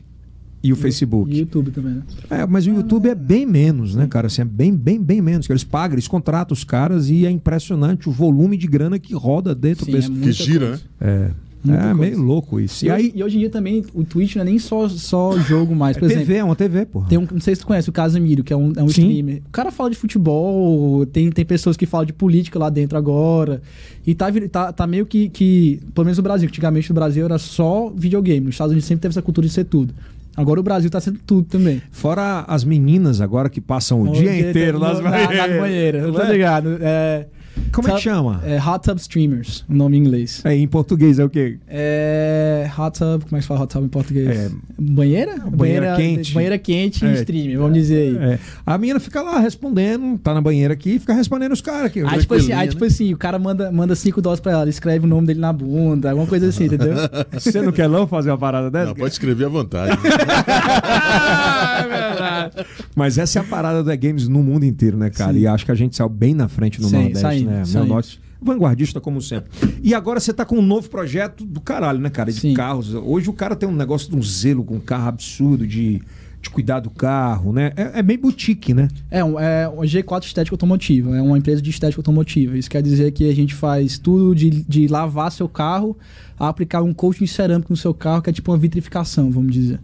e 0.64 0.72
o 0.72 0.76
Facebook. 0.76 1.30
E 1.30 1.34
o 1.34 1.38
YouTube 1.40 1.70
também, 1.70 1.92
né? 1.92 2.02
É, 2.30 2.46
mas 2.46 2.66
o 2.66 2.70
YouTube 2.70 3.06
é 3.06 3.14
bem 3.14 3.44
menos, 3.44 3.94
né, 3.94 4.06
cara? 4.06 4.28
Assim, 4.28 4.40
é 4.40 4.44
bem, 4.46 4.74
bem, 4.74 4.98
bem 4.98 5.20
menos. 5.20 5.48
Eles 5.50 5.62
pagam, 5.62 5.94
eles 5.94 6.08
contratam 6.08 6.54
os 6.54 6.64
caras 6.64 7.10
e 7.10 7.26
é 7.26 7.30
impressionante 7.30 8.08
o 8.08 8.12
volume 8.12 8.56
de 8.56 8.66
grana 8.66 8.98
que 8.98 9.14
roda 9.14 9.54
dentro 9.54 9.84
Sim, 9.84 9.92
desse. 9.92 10.10
É 10.10 10.14
que 10.14 10.32
gira, 10.32 10.68
coisa. 10.68 10.82
né? 10.98 11.28
É. 11.30 11.44
Muita 11.64 11.80
é 11.80 11.94
coisa. 11.94 12.00
meio 12.00 12.22
louco 12.22 12.60
isso. 12.60 12.84
E, 12.84 12.88
e, 12.88 12.90
aí, 12.90 13.12
e 13.14 13.22
hoje 13.22 13.36
em 13.36 13.40
dia 13.40 13.50
também 13.50 13.84
o 13.94 14.04
Twitch 14.04 14.36
não 14.36 14.42
é 14.42 14.44
nem 14.44 14.58
só, 14.58 14.88
só 14.88 15.38
jogo 15.38 15.74
mais. 15.74 15.96
Por 15.96 16.04
é 16.04 16.06
exemplo, 16.06 16.26
TV, 16.26 16.38
é 16.38 16.44
uma 16.44 16.56
TV, 16.56 16.86
porra. 16.86 17.08
Tem 17.08 17.18
um, 17.18 17.26
não 17.30 17.40
sei 17.40 17.54
se 17.54 17.60
tu 17.60 17.66
conhece 17.66 17.88
o 17.88 17.92
Casemiro, 17.92 18.42
que 18.42 18.52
é 18.52 18.56
um, 18.56 18.72
é 18.74 18.82
um 18.82 18.86
streamer. 18.86 19.42
O 19.46 19.50
cara 19.50 19.70
fala 19.70 19.90
de 19.90 19.96
futebol, 19.96 21.04
tem, 21.06 21.30
tem 21.30 21.44
pessoas 21.44 21.76
que 21.76 21.86
falam 21.86 22.06
de 22.06 22.12
política 22.12 22.58
lá 22.58 22.68
dentro 22.70 22.96
agora. 22.96 23.62
E 24.06 24.14
tá, 24.14 24.26
tá, 24.50 24.72
tá 24.72 24.86
meio 24.86 25.04
que, 25.04 25.28
que. 25.28 25.80
Pelo 25.94 26.04
menos 26.06 26.18
no 26.18 26.22
Brasil, 26.22 26.48
antigamente 26.48 26.90
no 26.90 26.94
Brasil 26.94 27.24
era 27.24 27.38
só 27.38 27.90
videogame. 27.94 28.46
Nos 28.46 28.54
Estados 28.54 28.72
Unidos 28.72 28.86
sempre 28.86 29.02
teve 29.02 29.12
essa 29.12 29.22
cultura 29.22 29.46
de 29.46 29.52
ser 29.52 29.64
tudo. 29.64 29.94
Agora 30.37 30.59
o 30.59 30.62
Brasil 30.62 30.91
tá 30.91 31.01
sendo 31.01 31.18
tudo 31.24 31.47
também. 31.47 31.80
Fora 31.91 32.45
as 32.49 32.64
meninas 32.64 33.20
agora 33.20 33.49
que 33.49 33.61
passam 33.61 34.03
o, 34.03 34.11
o 34.11 34.12
dia, 34.12 34.32
dia, 34.32 34.51
inteiro 34.51 34.78
nas 34.78 35.01
banheiras. 35.01 35.37
Na, 35.37 35.47
na 35.47 35.61
banheira, 35.61 35.99
eu 35.99 36.12
tô 36.12 36.22
é? 36.22 36.32
ligado. 36.32 36.78
É, 36.80 37.26
Como 37.72 37.88
é 37.88 37.92
que 37.94 38.00
chama? 38.00 38.40
É 38.44 38.59
Hot 38.61 38.84
Tub 38.84 38.98
Streamers, 38.98 39.64
o 39.68 39.74
nome 39.74 39.96
em 39.96 40.00
inglês. 40.00 40.42
É, 40.44 40.55
em 40.55 40.66
português 40.66 41.18
é 41.18 41.24
o 41.24 41.30
quê? 41.30 41.59
É. 41.68 42.70
Hot 42.78 42.98
Tub, 42.98 43.24
como 43.24 43.36
é 43.36 43.38
que 43.38 43.42
se 43.42 43.48
fala 43.48 43.62
Hot 43.62 43.72
Tub 43.72 43.84
em 43.84 43.88
português? 43.88 44.28
É, 44.28 44.50
banheira? 44.78 45.36
Banheira, 45.38 45.50
banheira 45.50 45.96
quente. 45.96 46.34
Banheira 46.34 46.59
quente 46.59 47.05
e 47.05 47.09
é, 47.09 47.14
streaming, 47.14 47.57
vamos 47.57 47.74
dizer 47.74 47.96
aí. 47.96 48.16
É. 48.32 48.38
A 48.64 48.78
menina 48.78 49.00
fica 49.00 49.22
lá 49.22 49.38
respondendo, 49.38 50.18
tá 50.18 50.34
na 50.34 50.40
banheira 50.40 50.74
aqui 50.74 50.96
e 50.96 50.98
fica 50.98 51.14
respondendo 51.14 51.52
os 51.52 51.61
caras 51.61 51.86
aqui. 51.86 52.02
Aí, 52.02 52.20
tipo 52.20 52.34
assim, 52.34 52.52
aí, 52.52 52.68
tipo 52.68 52.84
assim, 52.84 53.12
o 53.12 53.16
cara 53.16 53.38
manda, 53.38 53.70
manda 53.72 53.94
cinco 53.94 54.20
dólares 54.22 54.40
pra 54.40 54.52
ela, 54.52 54.68
escreve 54.68 55.05
o 55.05 55.09
nome 55.09 55.26
dele 55.26 55.40
na 55.40 55.52
bunda, 55.52 56.11
alguma 56.11 56.26
coisa 56.26 56.48
assim, 56.48 56.64
entendeu? 56.64 56.94
Você 57.32 57.61
não 57.61 57.72
quer 57.72 57.88
não 57.88 58.07
fazer 58.07 58.30
uma 58.30 58.38
parada 58.38 58.70
dessa? 58.70 58.86
Não, 58.86 58.94
pode 58.94 59.12
escrever 59.12 59.46
à 59.46 59.48
vontade. 59.48 59.98
Mas 62.95 63.18
essa 63.18 63.39
é 63.39 63.43
a 63.43 63.45
parada 63.45 63.82
da 63.82 63.97
games 63.97 64.28
no 64.28 64.43
mundo 64.43 64.64
inteiro, 64.64 64.97
né, 64.97 65.11
cara? 65.11 65.32
Sim. 65.32 65.41
E 65.41 65.47
acho 65.47 65.64
que 65.64 65.70
a 65.70 65.74
gente 65.74 65.97
saiu 65.97 66.09
bem 66.09 66.35
na 66.35 66.49
frente 66.49 66.80
no 66.80 66.89
Sim, 66.89 67.03
Nordeste, 67.03 67.45
né? 67.45 67.62
Meu 67.66 67.87
norte 67.87 68.24
vanguardista 68.45 69.01
como 69.01 69.22
sempre. 69.22 69.51
E 69.82 69.95
agora 69.95 70.20
você 70.20 70.32
tá 70.32 70.45
com 70.45 70.59
um 70.59 70.62
novo 70.62 70.91
projeto 70.91 71.45
do 71.45 71.61
caralho, 71.61 71.99
né, 71.99 72.11
cara? 72.11 72.30
De 72.30 72.41
Sim. 72.41 72.55
carros. 72.55 72.93
Hoje 72.95 73.30
o 73.30 73.32
cara 73.32 73.57
tem 73.57 73.68
um 73.68 73.74
negócio 73.74 74.11
de 74.11 74.16
um 74.16 74.22
zelo 74.22 74.62
com 74.62 74.74
um 74.74 74.80
carro 74.80 75.09
absurdo, 75.09 75.66
de, 75.66 76.03
de 76.43 76.51
cuidar 76.51 76.80
do 76.80 76.91
carro, 76.91 77.53
né? 77.53 77.72
É, 77.74 78.01
é 78.01 78.03
bem 78.03 78.18
boutique, 78.18 78.74
né? 78.74 78.89
É, 79.11 79.24
um, 79.24 79.41
é 79.41 79.66
um 79.68 79.80
G4 79.80 80.24
Estética 80.24 80.55
Automotiva. 80.55 81.16
É 81.16 81.22
uma 81.22 81.39
empresa 81.39 81.62
de 81.62 81.70
estética 81.70 82.01
automotiva. 82.01 82.59
Isso 82.59 82.68
quer 82.68 82.82
dizer 82.82 83.12
que 83.12 83.28
a 83.28 83.35
gente 83.35 83.55
faz 83.55 83.99
tudo 83.99 84.35
de, 84.35 84.51
de 84.51 84.87
lavar 84.89 85.32
seu 85.32 85.49
carro 85.49 85.97
a 86.39 86.49
aplicar 86.49 86.82
um 86.82 86.93
coating 86.93 87.26
cerâmico 87.26 87.72
no 87.72 87.76
seu 87.76 87.95
carro, 87.95 88.20
que 88.20 88.28
é 88.28 88.32
tipo 88.32 88.53
uma 88.53 88.59
vitrificação, 88.59 89.30
vamos 89.30 89.55
dizer. 89.55 89.80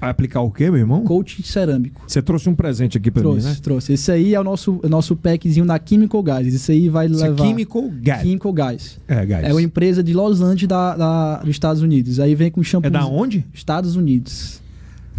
Aplicar 0.00 0.40
o 0.40 0.50
quê, 0.50 0.70
meu 0.70 0.80
irmão? 0.80 1.04
Coach 1.04 1.42
cerâmico. 1.42 2.00
Você 2.06 2.22
trouxe 2.22 2.48
um 2.48 2.54
presente 2.54 2.96
aqui 2.96 3.10
para 3.10 3.22
mim, 3.22 3.40
né? 3.40 3.56
Trouxe. 3.62 3.92
Esse 3.92 4.10
aí 4.10 4.34
é 4.34 4.40
o 4.40 4.44
nosso, 4.44 4.80
nosso 4.88 5.14
packzinho 5.14 5.66
da 5.66 5.78
Chemical 5.84 6.22
Guys. 6.22 6.54
Esse 6.54 6.72
aí 6.72 6.88
vai 6.88 7.06
Esse 7.06 7.22
levar... 7.22 7.44
É 7.44 7.46
Chemical 7.46 7.82
Guys. 7.82 8.20
Chemical 8.22 8.52
Guys. 8.52 9.00
É, 9.06 9.26
guys. 9.26 9.44
É 9.44 9.52
uma 9.52 9.62
empresa 9.62 10.02
de 10.02 10.14
Los 10.14 10.40
Angeles 10.40 10.68
da, 10.68 10.96
da, 10.96 11.36
dos 11.40 11.50
Estados 11.50 11.82
Unidos. 11.82 12.18
Aí 12.18 12.34
vem 12.34 12.50
com 12.50 12.62
shampoo... 12.62 12.86
É 12.86 12.90
da 12.90 13.04
onde? 13.04 13.44
Estados 13.52 13.94
Unidos. 13.94 14.62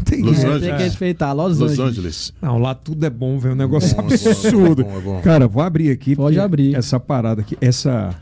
Tem, 0.04 0.24
Los 0.24 0.40
é, 0.40 0.48
Angeles. 0.48 0.62
tem 0.64 0.76
que 0.78 0.84
respeitar, 0.84 1.32
Los, 1.32 1.60
Los 1.60 1.74
Angeles. 1.74 1.90
Angeles. 1.90 2.34
Não, 2.42 2.58
lá 2.58 2.74
tudo 2.74 3.06
é 3.06 3.10
bom, 3.10 3.38
velho. 3.38 3.54
Um 3.54 3.58
negócio 3.58 3.96
é, 3.96 4.00
absurdo. 4.00 4.82
É 4.82 4.86
bom, 4.86 4.98
é 4.98 5.02
bom, 5.02 5.22
Cara, 5.22 5.48
vou 5.48 5.62
abrir 5.62 5.92
aqui. 5.92 6.16
Pode 6.16 6.40
abrir. 6.40 6.76
Essa 6.76 7.00
parada 7.00 7.42
aqui, 7.42 7.56
essa... 7.62 8.16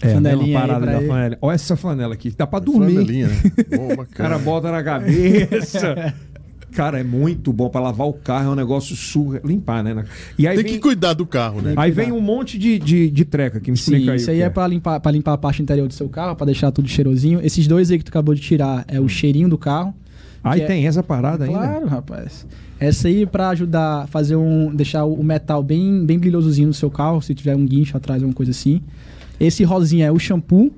É, 0.00 0.10
flanelinha 0.10 0.58
a 0.58 0.60
parada 0.60 0.86
da 0.86 1.00
flanela. 1.00 1.38
Olha 1.40 1.54
essa 1.54 1.76
flanela 1.76 2.14
aqui, 2.14 2.32
dá 2.36 2.46
pra 2.46 2.58
dormir. 2.58 2.94
Flanelinha, 2.94 3.28
né? 3.28 3.36
Boa, 3.76 4.06
cara. 4.06 4.06
cara 4.06 4.38
bota 4.38 4.70
na 4.70 4.82
cabeça. 4.82 6.14
Cara, 6.76 7.00
é 7.00 7.02
muito 7.02 7.54
bom 7.54 7.70
para 7.70 7.80
lavar 7.80 8.06
o 8.06 8.12
carro, 8.12 8.50
é 8.50 8.52
um 8.52 8.54
negócio 8.54 8.94
surra, 8.94 9.40
limpar, 9.42 9.82
né? 9.82 10.04
E 10.36 10.46
aí 10.46 10.56
Tem 10.56 10.64
vem... 10.64 10.74
que 10.74 10.78
cuidar 10.78 11.14
do 11.14 11.24
carro, 11.24 11.62
né? 11.62 11.72
Aí 11.74 11.90
vem 11.90 12.12
um 12.12 12.20
monte 12.20 12.58
de, 12.58 12.78
de, 12.78 13.10
de 13.10 13.24
treca 13.24 13.58
que 13.60 13.70
me 13.70 13.78
Sim, 13.78 13.92
explica 13.92 14.12
aí. 14.12 14.16
Isso 14.18 14.30
aí 14.30 14.42
é, 14.42 14.44
é. 14.44 14.50
para 14.50 14.66
limpar, 14.66 15.00
pra 15.00 15.10
limpar 15.10 15.32
a 15.32 15.38
parte 15.38 15.62
interior 15.62 15.88
do 15.88 15.94
seu 15.94 16.06
carro, 16.06 16.36
para 16.36 16.44
deixar 16.44 16.70
tudo 16.70 16.86
cheirosinho. 16.86 17.40
Esses 17.42 17.66
dois 17.66 17.90
aí 17.90 17.96
que 17.96 18.04
tu 18.04 18.10
acabou 18.10 18.34
de 18.34 18.42
tirar 18.42 18.84
é 18.88 19.00
o 19.00 19.04
hum. 19.04 19.08
cheirinho 19.08 19.48
do 19.48 19.56
carro. 19.56 19.94
Aí 20.44 20.60
tem 20.66 20.84
é... 20.84 20.88
essa 20.88 21.02
parada 21.02 21.46
claro, 21.46 21.62
ainda? 21.62 21.72
Claro, 21.72 21.86
rapaz. 21.88 22.46
Essa 22.78 23.08
aí 23.08 23.24
para 23.24 23.48
ajudar 23.48 24.02
a 24.02 24.06
fazer 24.06 24.36
um. 24.36 24.74
deixar 24.74 25.06
o 25.06 25.22
metal 25.24 25.62
bem, 25.62 26.04
bem 26.04 26.18
brilhosozinho 26.18 26.68
no 26.68 26.74
seu 26.74 26.90
carro, 26.90 27.22
se 27.22 27.34
tiver 27.34 27.56
um 27.56 27.64
guincho 27.64 27.96
atrás, 27.96 28.22
alguma 28.22 28.34
coisa 28.34 28.50
assim. 28.50 28.82
Esse 29.38 29.64
rosinha 29.64 30.06
é 30.06 30.12
o 30.12 30.18
shampoo. 30.18 30.72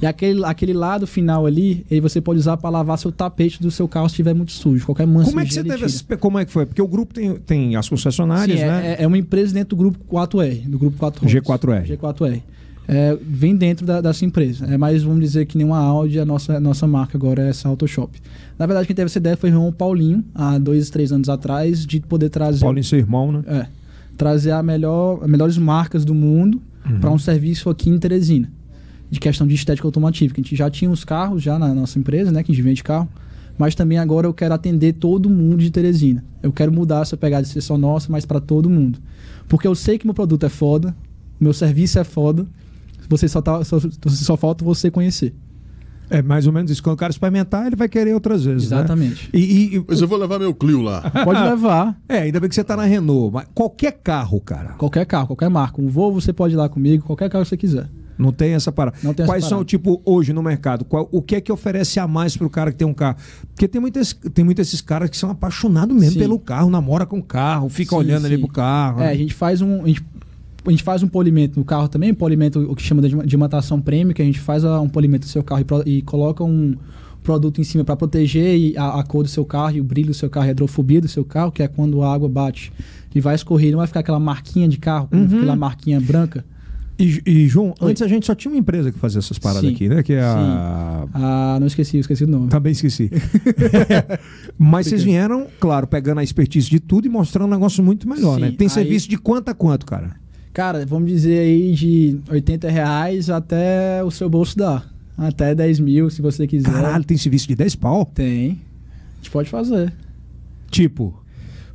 E 0.00 0.06
aquele, 0.06 0.44
aquele 0.44 0.72
lado 0.72 1.06
final 1.06 1.46
ali, 1.46 1.86
aí 1.88 2.00
você 2.00 2.20
pode 2.20 2.40
usar 2.40 2.56
para 2.56 2.70
lavar 2.70 2.98
seu 2.98 3.12
tapete 3.12 3.62
do 3.62 3.70
seu 3.70 3.86
carro 3.86 4.08
se 4.08 4.14
estiver 4.14 4.34
muito 4.34 4.50
sujo. 4.50 4.84
Qualquer 4.84 5.06
mancha. 5.06 5.30
Como 5.30 5.38
é 5.38 5.44
que 5.44 5.54
você 5.54 5.62
teve 5.62 5.86
esse, 5.86 6.02
Como 6.16 6.38
é 6.40 6.44
que 6.44 6.50
foi? 6.50 6.66
Porque 6.66 6.82
o 6.82 6.88
grupo 6.88 7.14
tem, 7.14 7.36
tem 7.36 7.76
as 7.76 7.88
concessionárias, 7.88 8.58
Sim, 8.58 8.66
né? 8.66 8.96
É, 8.98 9.04
é 9.04 9.06
uma 9.06 9.16
empresa 9.16 9.54
dentro 9.54 9.76
do 9.76 9.76
grupo 9.76 9.98
4R, 10.12 10.66
do 10.66 10.76
grupo 10.76 10.98
4 10.98 11.24
G4R. 11.24 11.96
G4R. 11.96 12.42
É, 12.88 13.16
vem 13.22 13.54
dentro 13.54 13.86
da, 13.86 14.00
dessa 14.00 14.24
empresa. 14.24 14.66
É 14.66 14.76
mais, 14.76 15.04
vamos 15.04 15.20
dizer, 15.20 15.46
que 15.46 15.56
nenhuma 15.56 15.78
Audi, 15.78 16.18
a 16.18 16.24
nossa, 16.24 16.56
a 16.56 16.60
nossa 16.60 16.84
marca 16.84 17.16
agora 17.16 17.44
é 17.44 17.50
essa 17.50 17.68
Autoshop. 17.68 18.20
Na 18.58 18.66
verdade, 18.66 18.88
quem 18.88 18.96
teve 18.96 19.06
essa 19.06 19.18
ideia 19.18 19.36
foi 19.36 19.50
o 19.50 19.52
irmão 19.52 19.72
Paulinho, 19.72 20.24
há 20.34 20.58
dois, 20.58 20.90
três 20.90 21.12
anos 21.12 21.28
atrás, 21.28 21.86
de 21.86 22.00
poder 22.00 22.28
trazer. 22.28 22.64
Paulinho, 22.64 22.82
seu 22.82 22.98
irmão, 22.98 23.30
né? 23.30 23.42
É 23.46 23.82
trazer 24.16 24.50
a 24.50 24.62
melhor, 24.62 25.20
as 25.22 25.28
melhores 25.28 25.58
marcas 25.58 26.04
do 26.04 26.14
mundo 26.14 26.60
Uhum. 26.88 27.00
para 27.00 27.10
um 27.10 27.18
serviço 27.18 27.70
aqui 27.70 27.90
em 27.90 27.98
Teresina. 27.98 28.50
De 29.10 29.20
questão 29.20 29.46
de 29.46 29.54
estética 29.54 29.86
automotiva, 29.86 30.32
que 30.32 30.40
a 30.40 30.42
gente 30.42 30.56
já 30.56 30.70
tinha 30.70 30.90
os 30.90 31.04
carros 31.04 31.42
já 31.42 31.58
na 31.58 31.74
nossa 31.74 31.98
empresa, 31.98 32.32
né? 32.32 32.42
Que 32.42 32.50
a 32.50 32.54
gente 32.54 32.64
vende 32.64 32.82
carro. 32.82 33.08
Mas 33.58 33.74
também 33.74 33.98
agora 33.98 34.26
eu 34.26 34.32
quero 34.32 34.54
atender 34.54 34.94
todo 34.94 35.28
mundo 35.28 35.58
de 35.58 35.70
Teresina. 35.70 36.24
Eu 36.42 36.52
quero 36.52 36.72
mudar 36.72 37.02
essa 37.02 37.16
pegada 37.16 37.42
de 37.42 37.48
ser 37.50 37.60
só 37.60 37.76
nossa, 37.76 38.10
mas 38.10 38.24
para 38.24 38.40
todo 38.40 38.70
mundo. 38.70 38.98
Porque 39.48 39.66
eu 39.66 39.74
sei 39.74 39.98
que 39.98 40.06
meu 40.06 40.14
produto 40.14 40.46
é 40.46 40.48
foda, 40.48 40.96
meu 41.38 41.52
serviço 41.52 41.98
é 41.98 42.04
foda. 42.04 42.46
Você 43.08 43.28
só, 43.28 43.42
tá, 43.42 43.62
só, 43.64 43.78
só 44.06 44.36
falta 44.36 44.64
você 44.64 44.90
conhecer. 44.90 45.34
É 46.18 46.22
mais 46.22 46.46
ou 46.46 46.52
menos 46.52 46.70
isso. 46.70 46.82
Quando 46.82 46.94
o 46.94 46.98
cara 46.98 47.10
experimentar, 47.10 47.66
ele 47.66 47.76
vai 47.76 47.88
querer 47.88 48.12
outras 48.14 48.44
vezes. 48.44 48.70
né? 48.70 48.78
Exatamente. 48.78 49.30
E, 49.32 49.76
e- 49.76 49.84
Mas 49.88 50.00
eu 50.00 50.08
vou 50.08 50.18
levar 50.18 50.38
meu 50.38 50.54
Clio 50.54 50.82
lá. 50.82 51.00
Pode 51.24 51.40
levar 51.42 51.96
é, 52.08 52.18
ainda 52.18 52.38
bem 52.40 52.48
que 52.48 52.54
você 52.54 52.64
tá 52.64 52.76
na 52.76 52.84
Renault. 52.84 53.32
Mas 53.32 53.46
qualquer 53.54 53.92
carro, 53.92 54.40
cara. 54.40 54.70
qualquer 54.74 55.04
carro, 55.06 55.28
qualquer 55.28 55.48
marca. 55.50 55.80
Um 55.80 55.88
Volvo 55.88 56.20
você 56.20 56.32
pode 56.32 56.54
ir 56.54 56.56
lá 56.56 56.68
comigo, 56.68 57.04
qualquer 57.04 57.28
carro 57.30 57.44
que 57.44 57.48
você 57.48 57.56
quiser. 57.56 57.88
Não 58.18 58.30
tem 58.30 58.52
essa 58.52 58.70
parada. 58.70 58.96
Não 59.02 59.14
tem 59.14 59.24
essa 59.24 59.32
Quais 59.32 59.42
são, 59.44 59.50
parada. 59.58 59.64
tipo, 59.64 60.00
hoje 60.04 60.32
no 60.32 60.42
mercado? 60.42 60.84
Qual- 60.84 61.08
o 61.10 61.20
que 61.22 61.34
é 61.36 61.40
que 61.40 61.50
oferece 61.50 61.98
a 61.98 62.06
mais 62.06 62.36
pro 62.36 62.48
cara 62.48 62.70
que 62.70 62.76
tem 62.76 62.86
um 62.86 62.92
carro? 62.94 63.16
Porque 63.48 63.66
tem 63.66 63.80
muitos 63.80 64.12
tem 64.34 64.44
muito 64.44 64.60
esses 64.60 64.80
caras 64.80 65.08
que 65.10 65.16
são 65.16 65.30
apaixonados 65.30 65.96
mesmo 65.96 66.12
Sim. 66.12 66.18
pelo 66.18 66.38
carro, 66.38 66.70
namora 66.70 67.06
com 67.06 67.18
o 67.18 67.22
carro, 67.22 67.68
fica 67.70 67.90
Sim, 67.90 67.96
olhando 67.96 68.26
ali 68.26 68.36
sim. 68.36 68.42
pro 68.42 68.52
carro. 68.52 69.00
É, 69.00 69.08
a 69.10 69.14
gente 69.16 69.32
faz 69.34 69.60
um. 69.62 69.82
A 69.82 69.86
gente, 69.88 70.04
a 70.66 70.70
gente 70.70 70.82
faz 70.82 71.02
um 71.02 71.08
polimento 71.08 71.58
no 71.58 71.64
carro 71.64 71.88
também, 71.88 72.12
um 72.12 72.14
polimento, 72.14 72.60
o 72.60 72.74
que 72.76 72.82
chama 72.82 73.02
de 73.02 73.08
de 73.08 73.26
dimatação 73.26 73.80
prêmio, 73.80 74.14
que 74.14 74.22
a 74.22 74.24
gente 74.24 74.40
faz 74.40 74.64
um 74.64 74.88
polimento 74.88 75.26
do 75.26 75.30
seu 75.30 75.42
carro 75.42 75.64
e, 75.86 75.98
e 75.98 76.02
coloca 76.02 76.42
um 76.44 76.74
produto 77.22 77.60
em 77.60 77.64
cima 77.64 77.84
para 77.84 77.94
proteger 77.96 78.56
e 78.58 78.76
a, 78.76 78.98
a 79.00 79.02
cor 79.04 79.22
do 79.22 79.28
seu 79.28 79.44
carro 79.44 79.76
e 79.76 79.80
o 79.80 79.84
brilho 79.84 80.08
do 80.08 80.14
seu 80.14 80.28
carro, 80.28 80.46
a 80.48 80.50
hidrofobia 80.50 81.00
do 81.00 81.08
seu 81.08 81.24
carro, 81.24 81.52
que 81.52 81.62
é 81.62 81.68
quando 81.68 82.02
a 82.02 82.12
água 82.12 82.28
bate 82.28 82.72
e 83.14 83.20
vai 83.20 83.34
escorrer, 83.34 83.70
não 83.70 83.78
vai 83.78 83.86
ficar 83.86 84.00
aquela 84.00 84.18
marquinha 84.20 84.68
de 84.68 84.78
carro, 84.78 85.08
Uhum. 85.12 85.24
aquela 85.24 85.54
marquinha 85.56 86.00
branca. 86.00 86.44
E, 86.98 87.20
e, 87.26 87.48
João, 87.48 87.74
Oi. 87.80 87.90
antes 87.90 88.02
a 88.02 88.06
gente 88.06 88.26
só 88.26 88.34
tinha 88.34 88.52
uma 88.52 88.58
empresa 88.58 88.92
que 88.92 88.98
fazia 88.98 89.18
essas 89.18 89.38
paradas 89.38 89.62
Sim, 89.68 89.74
aqui, 89.74 89.88
né? 89.88 90.02
Que 90.02 90.12
é 90.12 90.22
a. 90.22 91.06
Ah, 91.12 91.56
não 91.58 91.66
esqueci, 91.66 91.98
esqueci 91.98 92.22
o 92.24 92.28
nome. 92.28 92.48
Também 92.48 92.72
esqueci. 92.72 93.10
Mas 94.58 94.86
vocês 94.86 95.02
vieram, 95.02 95.46
claro, 95.58 95.86
pegando 95.86 96.18
a 96.18 96.24
expertise 96.24 96.68
de 96.68 96.78
tudo 96.80 97.06
e 97.06 97.10
mostrando 97.10 97.48
um 97.48 97.52
negócio 97.54 97.82
muito 97.82 98.08
melhor, 98.08 98.36
Sim, 98.36 98.40
né? 98.42 98.50
Tem 98.56 98.66
aí- 98.66 98.70
serviço 98.70 99.08
de 99.08 99.16
quanto 99.16 99.48
a 99.48 99.54
quanto, 99.54 99.86
cara? 99.86 100.16
Cara, 100.52 100.84
vamos 100.84 101.10
dizer 101.10 101.38
aí 101.38 101.72
de 101.72 102.18
80 102.30 102.70
reais 102.70 103.30
até 103.30 104.04
o 104.04 104.10
seu 104.10 104.28
bolso 104.28 104.56
dar. 104.56 104.92
Até 105.16 105.54
10 105.54 105.80
mil, 105.80 106.10
se 106.10 106.20
você 106.20 106.46
quiser. 106.46 106.70
Caralho, 106.70 107.04
tem 107.04 107.16
serviço 107.16 107.48
de 107.48 107.54
10 107.54 107.76
pau? 107.76 108.04
Tem. 108.04 108.50
A 108.50 109.16
gente 109.16 109.30
pode 109.30 109.48
fazer. 109.48 109.92
Tipo. 110.70 111.18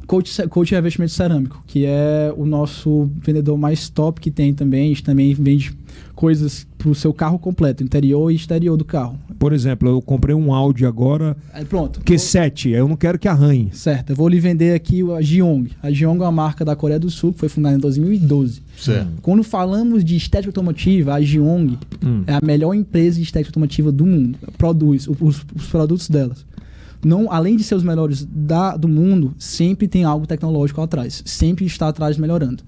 Coach, 0.05 0.47
coach 0.47 0.71
revestimento 0.73 1.11
cerâmico, 1.11 1.61
que 1.67 1.85
é 1.85 2.33
o 2.37 2.45
nosso 2.45 3.09
vendedor 3.15 3.57
mais 3.57 3.89
top 3.89 4.21
que 4.21 4.31
tem 4.31 4.53
também. 4.53 4.85
A 4.85 4.87
gente 4.89 5.03
também 5.03 5.33
vende 5.33 5.75
coisas 6.15 6.65
pro 6.77 6.93
seu 6.95 7.13
carro 7.13 7.37
completo, 7.37 7.83
interior 7.83 8.31
e 8.31 8.35
exterior 8.35 8.77
do 8.77 8.85
carro. 8.85 9.17
Por 9.37 9.53
exemplo, 9.53 9.87
eu 9.87 10.01
comprei 10.01 10.35
um 10.35 10.53
Audi 10.53 10.85
agora, 10.85 11.35
Aí 11.53 11.63
pronto. 11.65 12.01
Q7, 12.01 12.71
eu 12.71 12.87
não 12.87 12.95
quero 12.95 13.19
que 13.19 13.27
arranhe. 13.27 13.69
Certo, 13.73 14.11
eu 14.11 14.15
vou 14.15 14.27
lhe 14.27 14.39
vender 14.39 14.73
aqui 14.73 15.01
a 15.11 15.21
Gyeong. 15.21 15.69
A 15.81 15.91
Gyeong 15.91 16.19
é 16.19 16.23
uma 16.23 16.31
marca 16.31 16.65
da 16.65 16.75
Coreia 16.75 16.99
do 16.99 17.09
Sul 17.09 17.33
que 17.33 17.39
foi 17.39 17.49
fundada 17.49 17.75
em 17.75 17.79
2012. 17.79 18.61
Certo. 18.77 19.09
Quando 19.21 19.43
falamos 19.43 20.03
de 20.03 20.15
estética 20.15 20.49
automotiva, 20.49 21.13
a 21.13 21.21
Gyeong 21.21 21.77
Hum. 22.03 22.23
é 22.27 22.33
a 22.33 22.39
melhor 22.43 22.73
empresa 22.73 23.17
de 23.17 23.23
estética 23.23 23.49
automotiva 23.49 23.91
do 23.91 24.05
mundo. 24.05 24.37
Produz 24.57 25.07
os, 25.07 25.45
os 25.55 25.67
produtos 25.69 26.09
delas. 26.09 26.45
Não, 27.03 27.31
além 27.31 27.55
de 27.55 27.63
ser 27.63 27.75
os 27.75 27.83
melhores 27.83 28.25
da, 28.25 28.75
do 28.75 28.87
mundo, 28.87 29.33
sempre 29.37 29.87
tem 29.87 30.03
algo 30.03 30.25
tecnológico 30.25 30.81
atrás. 30.81 31.21
Sempre 31.25 31.65
está 31.65 31.87
atrás 31.87 32.17
melhorando. 32.17 32.63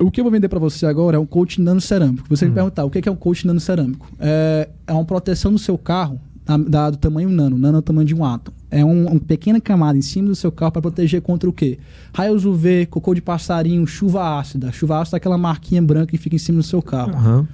O 0.00 0.10
que 0.10 0.20
eu 0.20 0.24
vou 0.24 0.30
vender 0.30 0.48
para 0.48 0.58
você 0.58 0.86
agora 0.86 1.16
é 1.16 1.20
um 1.20 1.26
coach 1.26 1.60
nano 1.60 1.80
cerâmico. 1.80 2.26
Você 2.28 2.46
me 2.46 2.52
perguntar 2.52 2.84
o 2.84 2.90
que 2.90 3.08
é 3.08 3.12
um 3.12 3.16
coach 3.16 3.46
nano 3.46 3.60
cerâmico? 3.60 4.06
É, 4.18 4.68
é 4.86 4.92
uma 4.92 5.04
proteção 5.04 5.52
do 5.52 5.58
seu 5.58 5.76
carro 5.78 6.20
da, 6.44 6.56
da- 6.56 6.90
do 6.90 6.96
tamanho 6.98 7.28
nano. 7.30 7.56
Nano 7.56 7.76
é 7.76 7.78
o 7.78 7.82
tamanho 7.82 8.06
de 8.06 8.14
um 8.14 8.24
átomo. 8.24 8.56
É 8.70 8.84
um- 8.84 9.06
uma 9.06 9.20
pequena 9.20 9.60
camada 9.60 9.96
em 9.96 10.02
cima 10.02 10.28
do 10.28 10.34
seu 10.36 10.50
carro 10.52 10.72
para 10.72 10.82
proteger 10.82 11.22
contra 11.22 11.48
o 11.48 11.52
quê? 11.52 11.78
Raios 12.12 12.44
UV, 12.44 12.86
cocô 12.86 13.14
de 13.14 13.22
passarinho, 13.22 13.86
chuva 13.86 14.38
ácida. 14.38 14.70
Chuva 14.72 15.00
ácida 15.00 15.16
é 15.16 15.18
aquela 15.18 15.38
marquinha 15.38 15.80
branca 15.80 16.06
que 16.08 16.18
fica 16.18 16.36
em 16.36 16.38
cima 16.38 16.58
do 16.58 16.64
seu 16.64 16.82
carro. 16.82 17.12
Aham. 17.12 17.48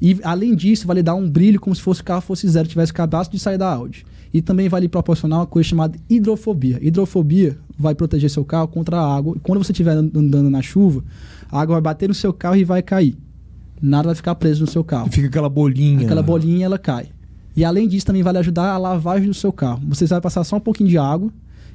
E 0.00 0.18
além 0.24 0.54
disso, 0.54 0.86
vai 0.86 0.96
lhe 0.96 1.02
dar 1.02 1.14
um 1.14 1.28
brilho 1.28 1.58
como 1.60 1.74
se 1.74 1.80
fosse 1.80 2.00
o 2.02 2.04
carro 2.04 2.20
fosse 2.20 2.46
zero, 2.48 2.68
tivesse 2.68 2.92
acabado 2.92 3.30
de 3.30 3.38
sair 3.38 3.56
da 3.56 3.72
Audi. 3.72 4.04
E 4.34 4.42
também 4.42 4.68
vai 4.68 4.82
lhe 4.82 4.88
proporcionar 4.88 5.38
uma 5.38 5.46
coisa 5.46 5.66
chamada 5.68 5.96
hidrofobia. 6.10 6.78
Hidrofobia 6.82 7.56
vai 7.78 7.94
proteger 7.94 8.28
seu 8.28 8.44
carro 8.44 8.68
contra 8.68 8.98
a 8.98 9.16
água. 9.16 9.34
E 9.36 9.40
quando 9.40 9.62
você 9.64 9.72
estiver 9.72 9.92
andando 9.96 10.50
na 10.50 10.60
chuva, 10.60 11.02
a 11.50 11.60
água 11.60 11.74
vai 11.76 11.82
bater 11.82 12.08
no 12.08 12.14
seu 12.14 12.32
carro 12.32 12.56
e 12.56 12.64
vai 12.64 12.82
cair. 12.82 13.16
Nada 13.80 14.08
vai 14.08 14.14
ficar 14.14 14.34
preso 14.34 14.62
no 14.62 14.70
seu 14.70 14.82
carro. 14.82 15.10
Fica 15.10 15.28
aquela 15.28 15.48
bolinha. 15.48 16.04
Aquela 16.04 16.22
bolinha 16.22 16.64
ela 16.64 16.78
cai. 16.78 17.08
E 17.54 17.64
além 17.64 17.88
disso, 17.88 18.06
também 18.06 18.22
vai 18.22 18.32
lhe 18.32 18.38
ajudar 18.38 18.72
a 18.72 18.78
lavagem 18.78 19.28
do 19.28 19.34
seu 19.34 19.52
carro. 19.52 19.80
Você 19.88 20.06
vai 20.06 20.20
passar 20.20 20.44
só 20.44 20.56
um 20.56 20.60
pouquinho 20.60 20.88
de 20.90 20.98
água 20.98 21.30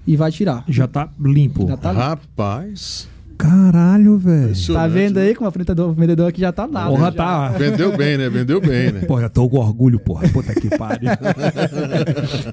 e 0.05 0.15
vai 0.15 0.31
tirar. 0.31 0.63
Já 0.67 0.87
tá 0.87 1.09
limpo. 1.19 1.67
Já 1.67 1.77
tá 1.77 1.91
limpo. 1.91 2.03
Rapaz. 2.03 3.07
Caralho, 3.41 4.19
velho. 4.19 4.53
Tá 4.71 4.87
vendo 4.87 5.15
né? 5.15 5.23
aí 5.23 5.35
como 5.35 5.49
o 5.49 5.93
vendedor, 5.93 6.27
aqui 6.27 6.41
já 6.41 6.51
tá 6.51 6.67
nada. 6.67 6.89
Porra, 6.89 7.05
já. 7.05 7.11
tá. 7.11 7.49
Vendeu 7.49 7.97
bem, 7.97 8.17
né? 8.17 8.29
Vendeu 8.29 8.61
bem, 8.61 8.91
né? 8.91 9.01
Porra, 9.01 9.23
eu 9.23 9.29
tô 9.29 9.49
com 9.49 9.57
orgulho, 9.57 9.99
porra. 9.99 10.29
Puta 10.29 10.53
que 10.53 10.69
pariu. 10.77 11.09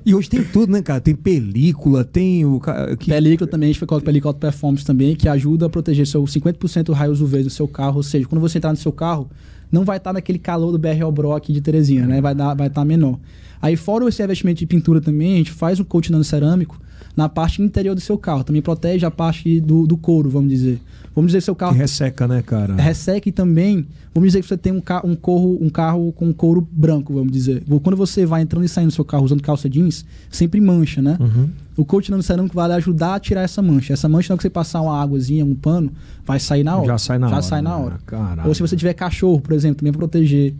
e 0.04 0.14
hoje 0.14 0.30
tem 0.30 0.42
tudo, 0.42 0.72
né, 0.72 0.80
cara? 0.80 1.00
Tem 1.00 1.14
película, 1.14 2.04
tem 2.04 2.44
o. 2.44 2.60
Que... 2.98 3.10
Película 3.10 3.48
também, 3.48 3.68
a 3.68 3.72
gente 3.72 3.84
coloca 3.84 4.04
película 4.04 4.30
Auto 4.30 4.40
performance 4.40 4.84
também, 4.84 5.14
que 5.14 5.28
ajuda 5.28 5.66
a 5.66 5.68
proteger 5.68 6.06
seu 6.06 6.22
50% 6.24 6.84
do 6.84 6.92
raios 6.92 7.20
UV 7.20 7.42
do 7.42 7.50
seu 7.50 7.68
carro. 7.68 7.96
Ou 7.96 8.02
seja, 8.02 8.26
quando 8.26 8.40
você 8.40 8.56
entrar 8.58 8.70
no 8.70 8.76
seu 8.76 8.92
carro, 8.92 9.28
não 9.70 9.84
vai 9.84 9.98
estar 9.98 10.12
naquele 10.12 10.38
calor 10.38 10.72
do 10.72 10.78
BR 10.78 11.04
Bro 11.12 11.32
aqui 11.32 11.52
de 11.52 11.60
Teresina, 11.60 12.06
né? 12.06 12.20
Vai 12.20 12.32
estar 12.32 12.54
vai 12.54 12.70
tá 12.70 12.84
menor. 12.84 13.18
Aí, 13.60 13.76
fora 13.76 14.08
esse 14.08 14.22
revestimento 14.22 14.58
de 14.58 14.66
pintura 14.66 15.00
também, 15.00 15.34
a 15.34 15.36
gente 15.36 15.52
faz 15.52 15.78
um 15.78 15.84
coat 15.84 16.10
nano 16.10 16.24
cerâmico 16.24 16.80
na 17.18 17.28
parte 17.28 17.60
interior 17.60 17.96
do 17.96 18.00
seu 18.00 18.16
carro. 18.16 18.44
Também 18.44 18.62
protege 18.62 19.04
a 19.04 19.10
parte 19.10 19.60
do, 19.60 19.88
do 19.88 19.96
couro, 19.96 20.30
vamos 20.30 20.50
dizer. 20.50 20.80
Vamos 21.16 21.30
dizer 21.30 21.38
que 21.38 21.44
seu 21.46 21.54
carro 21.56 21.72
que 21.72 21.78
resseca, 21.80 22.28
né, 22.28 22.42
cara? 22.42 22.76
resseca 22.76 23.28
e 23.28 23.32
também, 23.32 23.88
vamos 24.14 24.28
dizer 24.28 24.40
que 24.40 24.46
você 24.46 24.56
tem 24.56 24.72
um, 24.72 24.80
ca 24.80 25.04
um, 25.04 25.16
corro, 25.16 25.58
um 25.60 25.68
carro 25.68 26.12
com 26.12 26.32
couro 26.32 26.60
branco, 26.70 27.12
vamos 27.12 27.32
dizer. 27.32 27.64
Quando 27.82 27.96
você 27.96 28.24
vai 28.24 28.40
entrando 28.42 28.64
e 28.64 28.68
saindo 28.68 28.90
do 28.90 28.94
seu 28.94 29.04
carro 29.04 29.24
usando 29.24 29.42
calça 29.42 29.68
jeans, 29.68 30.06
sempre 30.30 30.60
mancha, 30.60 31.02
né? 31.02 31.16
Uhum. 31.18 31.50
O 31.76 31.84
coach 31.84 32.08
cerâmico 32.22 32.54
vai 32.54 32.70
ajudar 32.70 33.16
a 33.16 33.18
tirar 33.18 33.42
essa 33.42 33.60
mancha. 33.60 33.94
Essa 33.94 34.08
mancha, 34.08 34.32
hora 34.32 34.38
que 34.38 34.42
você 34.42 34.50
passar 34.50 34.80
uma 34.80 34.96
águazinha, 35.02 35.44
um 35.44 35.56
pano, 35.56 35.90
vai 36.24 36.38
sair 36.38 36.62
na 36.62 36.76
hora. 36.76 36.86
Já 36.86 36.98
sai 36.98 37.18
na 37.18 37.26
Já 37.26 37.34
hora, 37.34 37.42
sai 37.42 37.62
na 37.62 37.76
né? 37.76 37.84
hora. 37.84 37.98
Caralho. 38.06 38.48
Ou 38.48 38.54
se 38.54 38.60
você 38.60 38.76
tiver 38.76 38.94
cachorro, 38.94 39.40
por 39.40 39.54
exemplo, 39.54 39.78
também 39.78 39.92
proteger. 39.92 40.54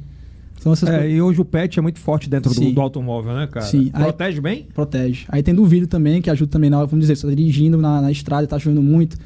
Então 0.61 0.73
essas 0.73 0.89
É, 0.89 1.09
e 1.11 1.23
hoje 1.23 1.41
o 1.41 1.45
pet 1.45 1.79
é 1.79 1.83
muito 1.83 1.99
forte 2.01 2.29
dentro 2.29 2.53
do, 2.53 2.73
do 2.73 2.81
automóvel, 2.81 3.35
né, 3.35 3.47
cara? 3.47 3.65
Sim. 3.67 3.91
Aí- 3.93 4.03
Protege 4.05 4.41
bem? 4.41 4.67
protege. 4.75 5.25
Aí 5.29 5.43
tem 5.43 5.55
do 5.55 5.65
vidro 5.65 5.87
também, 5.87 6.21
que 6.21 6.29
ajuda 6.31 6.51
também 6.51 6.69
na 6.71 6.79
hora, 6.79 6.87
vamos 6.87 7.03
dizer, 7.05 7.17
você 7.17 7.27
tá 7.29 7.35
dirigindo 7.35 7.79
na, 7.79 8.01
na 8.03 8.11
estrada 8.11 8.45
e 8.45 8.47
tá 8.47 8.59
chovendo 8.59 8.83
muito. 8.83 9.17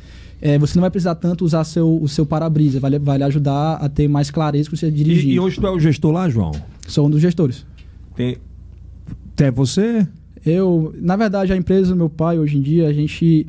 é, 0.41 0.59
você 0.59 0.77
não 0.77 0.81
vai 0.83 0.91
precisar 0.91 1.15
tanto 1.15 1.45
usar 1.45 1.63
seu, 1.65 2.01
o 2.03 2.09
seu 2.09 2.27
para-brisa, 2.27 2.81
vai, 2.81 2.91
lhe- 2.91 2.99
vai 2.99 3.17
lhe 3.19 3.25
ajudar 3.25 3.75
a 3.77 3.89
ter 3.89 4.09
mais 4.09 4.31
clareza 4.31 4.69
que 4.69 4.77
você 4.77 4.91
dirigir. 4.91 5.31
E, 5.31 5.35
e 5.35 5.41
hoje 5.41 5.59
tu 5.61 5.67
é 5.67 5.71
o 5.71 5.79
gestor 5.81 6.11
lá, 6.13 6.29
João? 6.29 6.51
Sou 6.89 7.07
um 7.07 7.11
dos 7.11 7.21
gestores. 7.21 7.65
Tem. 8.17 8.37
É 9.39 9.51
você? 9.51 10.07
Eu, 10.45 10.93
na 11.01 11.15
verdade, 11.17 11.53
a 11.53 11.57
empresa 11.57 11.91
do 11.93 11.97
meu 11.97 12.11
pai, 12.11 12.39
hoje 12.39 12.59
em 12.59 12.61
dia, 12.63 12.89
a 12.89 12.93
gente 12.93 13.47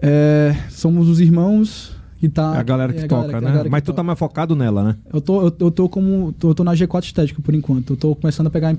é, 0.00 0.54
somos 0.70 1.08
os 1.08 1.20
irmãos 1.20 1.91
tá. 2.28 2.54
É 2.56 2.58
a 2.58 2.62
galera 2.62 2.92
que 2.92 3.00
é 3.00 3.04
a 3.04 3.08
toca, 3.08 3.22
galera- 3.22 3.40
né? 3.40 3.46
a 3.46 3.50
galera 3.50 3.64
que 3.64 3.70
Mas 3.70 3.82
tu 3.82 3.86
toca. 3.86 3.96
tá 3.96 4.02
mais 4.02 4.18
focado 4.18 4.54
nela, 4.56 4.82
né? 4.84 4.96
Eu 5.12 5.20
tô, 5.20 5.40
eu, 5.46 5.54
eu 5.60 5.70
tô 5.70 5.88
como. 5.88 6.32
Tô, 6.32 6.50
eu 6.50 6.54
tô 6.54 6.64
na 6.64 6.72
G4 6.74 7.04
Estética 7.04 7.40
por 7.42 7.54
enquanto. 7.54 7.92
Eu 7.92 7.96
tô 7.96 8.14
começando 8.14 8.46
a 8.46 8.50
pegar 8.50 8.74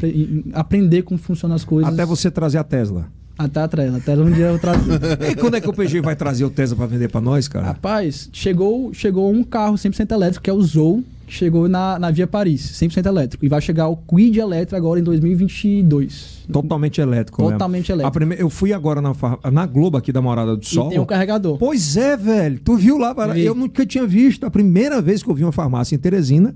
aprender 0.54 1.02
como 1.04 1.18
funcionam 1.20 1.56
as 1.56 1.64
coisas. 1.64 1.92
Até 1.94 2.06
você 2.06 2.30
trazer 2.32 2.58
a 2.58 2.64
Tesla. 2.64 3.08
Até 3.38 3.62
a 3.62 3.68
Tesla. 3.68 3.98
Até 3.98 4.16
um 4.18 4.32
dia 4.32 4.46
eu 4.46 4.60
trago. 4.60 4.84
E 5.30 5.36
quando 5.36 5.56
é 5.56 5.62
que 5.62 5.70
o 5.70 5.74
PG 5.74 6.02
vai 6.02 6.16
trazer 6.16 6.46
o 6.46 6.50
Tesla 6.50 6.76
pra 6.78 6.86
vender 6.86 7.10
pra 7.10 7.20
nós, 7.22 7.48
cara? 7.48 7.66
Rapaz, 7.66 8.30
chegou, 8.32 8.94
chegou 8.94 9.32
um 9.32 9.44
carro 9.44 9.76
100% 9.76 10.12
elétrico, 10.12 10.44
que 10.44 10.50
é 10.50 10.54
o 10.54 10.62
Zou, 10.62 11.04
chegou 11.34 11.68
na, 11.68 11.98
na 12.00 12.12
Via 12.12 12.28
Paris, 12.28 12.62
100% 12.62 13.06
elétrico. 13.06 13.44
E 13.46 13.50
vai 13.50 13.60
chegar 13.62 13.88
o 13.88 13.98
Quid 13.98 14.40
elétrico 14.40 14.76
agora 14.76 15.00
em 15.00 15.04
2022. 15.04 16.44
Totalmente 16.52 17.00
elétrico. 17.02 17.44
né? 17.44 17.52
Totalmente 17.52 17.92
A 17.92 17.96
elétrico. 17.96 18.14
primeira- 18.14 18.42
eu 18.44 18.50
fui 18.50 18.74
agora 18.74 19.02
na, 19.02 19.14
na 19.52 19.66
Globo 19.66 19.98
aqui 19.98 20.12
da 20.12 20.22
Morada 20.22 20.56
do 20.56 20.66
Sol. 20.66 20.88
E 20.88 20.90
tem 20.92 21.00
um 21.00 21.06
carregador. 21.06 21.58
Pois 21.58 21.98
é, 21.98 22.16
velho. 22.18 22.60
Tu 22.60 22.76
viu 22.78 22.98
lá? 22.98 23.14
Vi. 23.34 23.42
Eu 23.46 23.56
nunca 23.56 23.86
tinha 23.86 24.06
visto. 24.06 24.46
A 24.46 24.52
primeira 24.52 25.02
vez 25.02 25.24
que 25.24 25.30
eu 25.30 25.36
vi 25.36 25.44
uma 25.44 25.52
farmácia 25.52 25.96
em 25.96 26.00
Teresina 26.00 26.56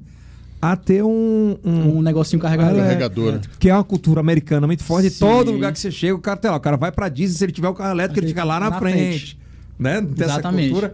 a 0.61 0.75
ter 0.75 1.03
um. 1.03 1.57
um- 1.63 1.97
Um 1.97 2.01
negocinho 2.01 2.41
carregador. 2.41 2.79
É. 2.79 2.83
Carregadora. 2.83 3.41
que 3.59 3.69
é 3.69 3.73
uma 3.73 3.83
cultura 3.83 4.19
americana 4.19 4.65
muito 4.67 4.83
forte. 4.83 5.09
Sim. 5.09 5.19
Todo 5.19 5.51
lugar 5.51 5.71
que 5.71 5.79
você 5.79 5.91
chega, 5.91 6.15
o 6.15 6.19
cara 6.19 6.37
tem 6.37 6.49
lá. 6.51 6.57
O 6.57 6.61
cara 6.61 6.77
vai 6.77 6.91
pra 6.91 7.09
Disney, 7.09 7.37
se 7.37 7.43
ele 7.45 7.51
tiver 7.51 7.69
o 7.69 7.73
carro 7.73 7.91
elétrico, 7.91 8.19
ele 8.19 8.27
fica 8.27 8.43
lá 8.43 8.59
na, 8.59 8.69
Na 8.71 8.79
frente. 8.79 8.97
frente. 8.97 9.39
Né? 9.79 10.01
Não 10.01 10.07
tem 10.11 10.25
essa 10.25 10.33
Exatamente. 10.33 10.69
cultura. 10.71 10.93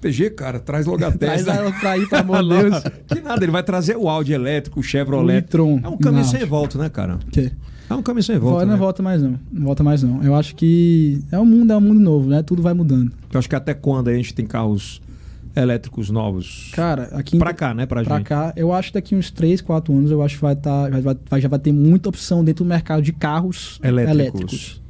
PG, 0.00 0.30
cara, 0.30 0.58
traz 0.60 0.86
logo 0.86 1.04
a 1.04 1.10
Traz 1.12 1.44
Tesla. 1.44 1.54
ela 1.60 1.72
pra 1.72 1.92
aí, 1.92 2.06
pelo 2.06 2.20
amor 2.22 2.42
de 2.42 2.48
Deus. 2.70 2.82
Que 3.08 3.20
nada, 3.20 3.44
ele 3.44 3.52
vai 3.52 3.62
trazer 3.62 3.96
o 3.96 4.08
Audi 4.08 4.32
elétrico, 4.32 4.80
o 4.80 4.82
Chevrolet. 4.82 5.38
e-tron. 5.38 5.80
É 5.82 5.88
um 5.88 5.96
caminho 5.96 6.22
Não. 6.24 6.30
sem 6.30 6.44
volta, 6.44 6.78
né, 6.78 6.88
cara? 6.88 7.18
Que? 7.32 7.50
É 7.88 7.94
um 7.94 8.02
caminho 8.02 8.24
sem 8.24 8.38
volta. 8.38 8.64
Não 8.66 8.72
né? 8.72 8.78
volta 8.78 9.02
mais 9.02 9.22
não. 9.22 9.38
Não 9.52 9.64
volta 9.64 9.82
mais 9.84 10.02
não. 10.02 10.22
Eu 10.22 10.34
acho 10.34 10.54
que 10.56 11.20
é 11.30 11.38
um 11.38 11.44
mundo, 11.44 11.72
é 11.72 11.76
um 11.76 11.80
mundo 11.80 12.00
novo, 12.00 12.28
né? 12.28 12.42
Tudo 12.42 12.60
vai 12.60 12.74
mudando. 12.74 13.12
Eu 13.32 13.38
acho 13.38 13.48
que 13.48 13.54
até 13.54 13.74
quando 13.74 14.08
a 14.08 14.14
gente 14.14 14.34
tem 14.34 14.44
carros 14.44 15.00
elétricos 15.54 16.10
novos? 16.10 16.70
Cara, 16.74 17.04
aqui 17.12 17.38
Pra 17.38 17.54
cá, 17.54 17.72
né? 17.72 17.86
Pra, 17.86 18.02
pra 18.02 18.16
gente. 18.18 18.26
cá, 18.26 18.52
eu 18.56 18.72
acho 18.72 18.88
que 18.88 18.94
daqui 18.94 19.14
uns 19.14 19.30
3, 19.30 19.60
4 19.60 19.94
anos, 19.94 20.10
eu 20.10 20.20
acho 20.20 20.34
que 20.34 20.42
vai 20.42 20.52
estar. 20.54 20.90
vai, 20.90 21.00
vai- 21.30 21.40
já 21.40 21.48
vai 21.48 21.58
ter 21.58 21.72
muita 21.72 22.08
opção 22.08 22.44
dentro 22.44 22.64
do 22.64 22.68
mercado 22.68 23.00
de 23.02 23.12
carros 23.12 23.78
Elétricos. 23.82 24.20
elétricos. 24.20 24.82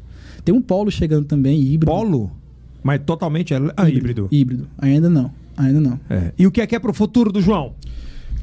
Tem 0.44 0.54
um 0.54 0.62
polo 0.62 0.90
chegando 0.90 1.26
também, 1.26 1.60
híbrido. 1.60 1.86
Polo? 1.92 2.32
Mas 2.86 3.00
totalmente 3.04 3.52
é 3.52 3.58
ah, 3.76 3.90
híbrido. 3.90 4.28
Híbrido. 4.30 4.68
Ainda 4.78 5.10
não. 5.10 5.32
Ainda 5.56 5.80
não. 5.80 5.98
É. 6.08 6.32
E 6.38 6.46
o 6.46 6.52
que 6.52 6.60
é 6.60 6.66
que 6.68 6.76
é 6.76 6.78
pro 6.78 6.94
futuro 6.94 7.32
do 7.32 7.42
João? 7.42 7.74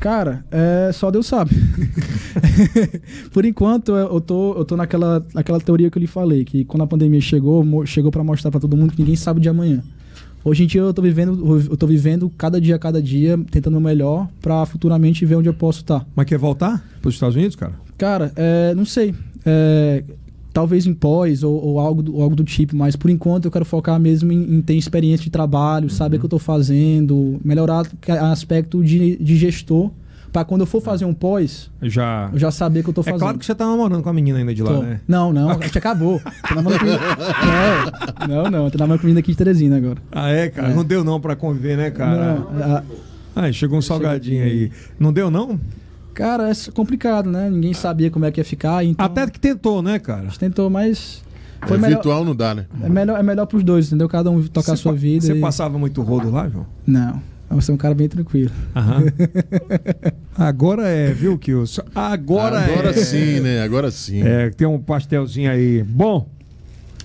Cara, 0.02 0.44
é, 0.52 0.92
só 0.92 1.10
Deus 1.10 1.28
sabe. 1.28 1.52
Por 3.32 3.46
enquanto, 3.46 3.94
eu 3.94 4.16
eu 4.16 4.20
tô, 4.20 4.54
eu 4.56 4.66
tô 4.66 4.76
naquela, 4.76 5.26
naquela 5.34 5.62
teoria 5.62 5.90
que 5.90 5.98
eu 5.98 6.02
lhe 6.02 6.08
falei, 6.08 6.44
que 6.44 6.66
quando 6.66 6.82
a 6.82 6.88
pandemia 6.88 7.22
chegou, 7.22 7.86
chegou 7.86 8.12
pra 8.12 8.22
mostrar 8.22 8.52
pra 8.52 8.60
todo 8.60 8.76
mundo 8.76 8.92
que 8.92 9.00
ninguém 9.00 9.16
sabe 9.16 9.40
de 9.40 9.48
amanhã. 9.48 9.82
Hoje 10.44 10.66
em 10.66 10.68
dia 10.68 10.82
eu 10.82 10.94
tô 10.94 11.02
vivendo, 11.02 11.58
eu 11.72 11.78
tô 11.78 11.88
vivendo 11.88 12.30
cada 12.38 12.60
dia, 12.60 12.78
cada 12.78 13.02
dia, 13.02 13.40
tentando 13.50 13.78
o 13.78 13.82
melhor 13.82 14.28
pra 14.42 14.66
futuramente 14.66 15.26
ver 15.26 15.36
onde 15.36 15.48
eu 15.48 15.54
posso 15.54 15.80
estar. 15.80 16.06
Mas 16.14 16.26
quer 16.26 16.38
voltar 16.38 16.84
pros 17.02 17.14
Estados 17.14 17.38
Unidos, 17.38 17.56
cara? 17.56 17.76
Cara, 17.98 18.34
é, 18.36 18.76
não 18.76 18.84
sei. 18.84 19.16
É, 19.46 20.04
talvez 20.54 20.86
em 20.86 20.94
pós 20.94 21.42
ou, 21.44 21.54
ou 21.62 21.80
algo, 21.80 22.04
do, 22.04 22.22
algo 22.22 22.36
do 22.36 22.44
tipo, 22.44 22.76
mas 22.76 22.96
por 22.96 23.10
enquanto 23.10 23.46
eu 23.46 23.52
quero 23.52 23.66
focar 23.66 24.00
mesmo 24.00 24.32
em, 24.32 24.56
em 24.58 24.62
ter 24.62 24.76
experiência 24.76 25.24
de 25.24 25.30
trabalho, 25.32 25.90
saber 25.90 26.18
o 26.18 26.20
que 26.20 26.26
eu 26.26 26.30
tô 26.30 26.40
fazendo, 26.40 27.40
melhorar 27.44 27.84
o 27.86 28.26
aspecto 28.32 28.84
de, 28.84 29.18
de 29.18 29.36
gestor, 29.36 29.90
pra 30.32 30.44
quando 30.44 30.62
eu 30.62 30.68
for 30.68 30.82
fazer 30.82 31.06
um 31.06 31.14
pós, 31.14 31.70
Já. 31.82 32.30
eu 32.34 32.40
já 32.40 32.50
saber 32.52 32.80
o 32.80 32.84
que 32.84 32.90
eu 32.90 32.94
tô 32.94 33.02
É 33.02 33.04
fazendo. 33.06 33.20
claro 33.20 33.38
que 33.40 33.46
você 33.46 33.54
tá 33.56 33.66
namorando 33.66 34.02
com 34.04 34.10
a 34.10 34.14
menina 34.14 34.40
ainda 34.40 34.54
de 34.54 34.64
lá, 34.64 34.74
Tô. 34.74 34.82
né? 34.82 35.00
Não, 35.08 35.32
não, 35.34 35.50
a 35.50 35.62
gente 35.66 35.78
acabou. 35.78 36.20
Tô 36.48 36.56
namorando 36.56 36.80
com... 36.80 38.28
Não, 38.28 38.44
não, 38.44 38.52
não, 38.52 38.70
tô 38.70 38.78
namorando 38.78 39.02
com 39.02 39.08
menina 39.08 39.20
aqui 39.20 39.32
de 39.32 39.38
Teresina 39.38 39.78
agora. 39.78 39.98
Ah, 40.12 40.30
é, 40.30 40.50
cara? 40.50 40.70
É. 40.70 40.74
Não 40.74 40.84
deu 40.84 41.04
não 41.04 41.20
pra 41.22 41.36
conviver, 41.36 41.78
né, 41.78 41.92
cara? 41.92 42.36
Não, 42.36 42.76
a- 42.78 42.84
Ah, 43.36 43.52
chegou 43.52 43.78
um 43.78 43.82
salgadinho 43.82 44.44
aí. 44.44 44.72
Não 45.00 45.12
deu 45.14 45.30
não? 45.32 45.60
Cara, 46.14 46.50
é 46.50 46.54
complicado, 46.74 47.30
né? 47.30 47.50
Ninguém 47.50 47.74
sabia 47.74 48.10
como 48.12 48.26
é 48.26 48.32
que 48.32 48.40
ia 48.40 48.46
ficar, 48.46 48.84
então 48.84 49.06
Até 49.06 49.28
que 49.28 49.40
tentou, 49.40 49.82
né, 49.82 50.00
cara? 50.00 50.22
a 50.22 50.24
gente 50.26 50.40
tentou, 50.40 50.70
mas 50.70 51.24
foi 51.66 51.78
É, 51.78 51.80
melhor, 51.80 51.96
virtual 51.96 52.26
não 52.26 52.36
dá, 52.36 52.54
né? 52.56 52.66
é 52.84 52.90
melhor, 52.90 53.20
é 53.20 53.24
melhor 53.24 53.46
pros 53.46 53.64
dois, 53.64 53.88
entendeu? 53.88 54.08
Cada 54.10 54.30
um 54.30 54.42
tocar 54.44 54.74
a 54.74 54.76
sua 54.76 54.94
pa- 54.94 54.98
vida. 55.00 55.26
Você 55.26 55.34
e- 55.34 55.42
passava 55.42 55.78
muito 55.78 56.02
rodo 56.02 56.30
lá, 56.32 56.48
João? 56.50 56.66
Não, 56.86 57.22
você 57.50 57.72
é 57.72 57.74
um 57.74 57.78
cara 57.78 57.94
bem 57.96 58.08
tranquilo. 58.10 58.52
Aham. 58.76 59.04
Agora 60.38 60.88
é, 60.88 61.14
viu, 61.14 61.38
Kilson? 61.38 61.84
Agora, 61.94 62.60
Agora 62.66 62.90
é. 62.90 62.94
sim, 62.94 63.40
né? 63.40 63.62
Agora 63.62 63.92
sim. 63.92 64.22
É, 64.24 64.50
tem 64.50 64.68
um 64.68 64.80
pastelzinho 64.80 65.50
aí. 65.52 65.84
Bom, 65.84 66.28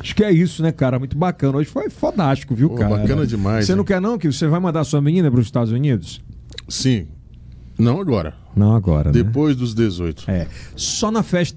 acho 0.01 0.15
que 0.15 0.25
é 0.25 0.33
isso, 0.33 0.63
né, 0.63 0.73
cara? 0.73 0.99
Muito 0.99 1.17
bacana. 1.17 1.59
Hoje 1.59 1.69
foi 1.69 1.91
fodástico, 1.91 2.55
viu, 2.55 2.71
Pô, 2.71 2.77
cara? 2.77 2.97
bacana 2.97 3.27
demais, 3.27 3.67
Você 3.67 3.73
não 3.75 3.81
hein? 3.81 3.87
quer 3.87 4.01
não 4.01 4.17
que 4.19 4.31
você 4.33 4.47
vai 4.47 4.59
mandar 4.61 4.85
sua 4.85 5.01
menina 5.01 5.31
para 5.31 5.41
os 5.41 5.47
Estados 5.47 5.73
Unidos? 5.73 6.23
Sim. 6.69 7.07
Não 7.79 8.01
agora. 8.01 8.35
Não 8.57 8.75
agora, 8.75 9.11
Depois 9.13 9.55
dos 9.57 9.75
18. 9.75 10.25
É. 10.31 10.47
Só 10.75 11.11
na 11.11 11.23
festa 11.23 11.57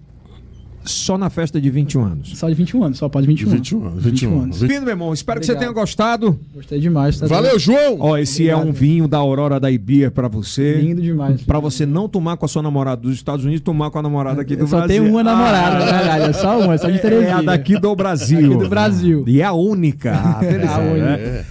só 0.83 1.15
na 1.15 1.29
festa 1.29 1.61
de 1.61 1.69
21 1.69 2.03
anos. 2.03 2.35
Só 2.35 2.49
de 2.49 2.55
21 2.55 2.83
anos, 2.83 2.97
só 2.97 3.07
pode 3.07 3.27
21. 3.27 3.51
21 3.51 3.85
anos. 3.87 4.03
21 4.03 4.41
anos. 4.41 4.57
Fino, 4.59 4.81
meu 4.81 4.89
irmão, 4.89 5.13
espero 5.13 5.39
que 5.39 5.45
você 5.45 5.51
Obrigado. 5.51 5.73
tenha 5.75 5.79
gostado. 5.83 6.39
Gostei 6.55 6.79
demais. 6.79 7.19
Tá 7.19 7.27
Valeu, 7.27 7.59
João! 7.59 7.97
Ó, 7.99 8.17
esse 8.17 8.49
é 8.49 8.55
Obrigado. 8.55 8.75
um 8.75 8.79
vinho 8.79 9.07
da 9.07 9.19
Aurora 9.19 9.59
da 9.59 9.69
Ibia 9.69 10.09
para 10.09 10.27
você. 10.27 10.73
Lindo 10.81 10.99
demais. 10.99 11.43
Pra 11.43 11.59
você 11.59 11.85
não 11.85 12.09
tomar 12.09 12.35
com 12.35 12.45
a 12.45 12.49
sua 12.49 12.63
namorada 12.63 12.99
dos 12.99 13.13
Estados 13.13 13.45
Unidos, 13.45 13.61
tomar 13.63 13.91
com 13.91 13.99
a 13.99 14.01
namorada 14.01 14.41
aqui 14.41 14.55
do 14.55 14.65
só 14.65 14.77
Brasil. 14.79 15.03
tenho 15.03 15.13
uma 15.13 15.23
namorada, 15.23 15.75
Ah, 15.75 15.79
na 15.85 15.85
verdade. 15.99 16.29
É 16.31 16.33
só 16.33 16.59
uma, 16.59 16.73
é 16.73 16.77
só 16.79 16.89
de 16.89 16.97
Teresina. 16.99 17.27
É 17.29 17.33
a 17.33 17.41
daqui 17.43 17.77
do 17.79 17.93
Brasil. 17.95 18.39
Aqui 18.39 18.63
do 18.63 18.67
Brasil. 18.69 19.23
E 19.27 19.39
é 19.39 19.43
a 19.45 19.53
única. 19.53 20.13
Ah, 20.15 20.39
beleza, 20.39 20.65
É 20.65 20.73
a 20.73 20.79
única. 20.79 21.05
né? 21.05 21.13
É. 21.19 21.45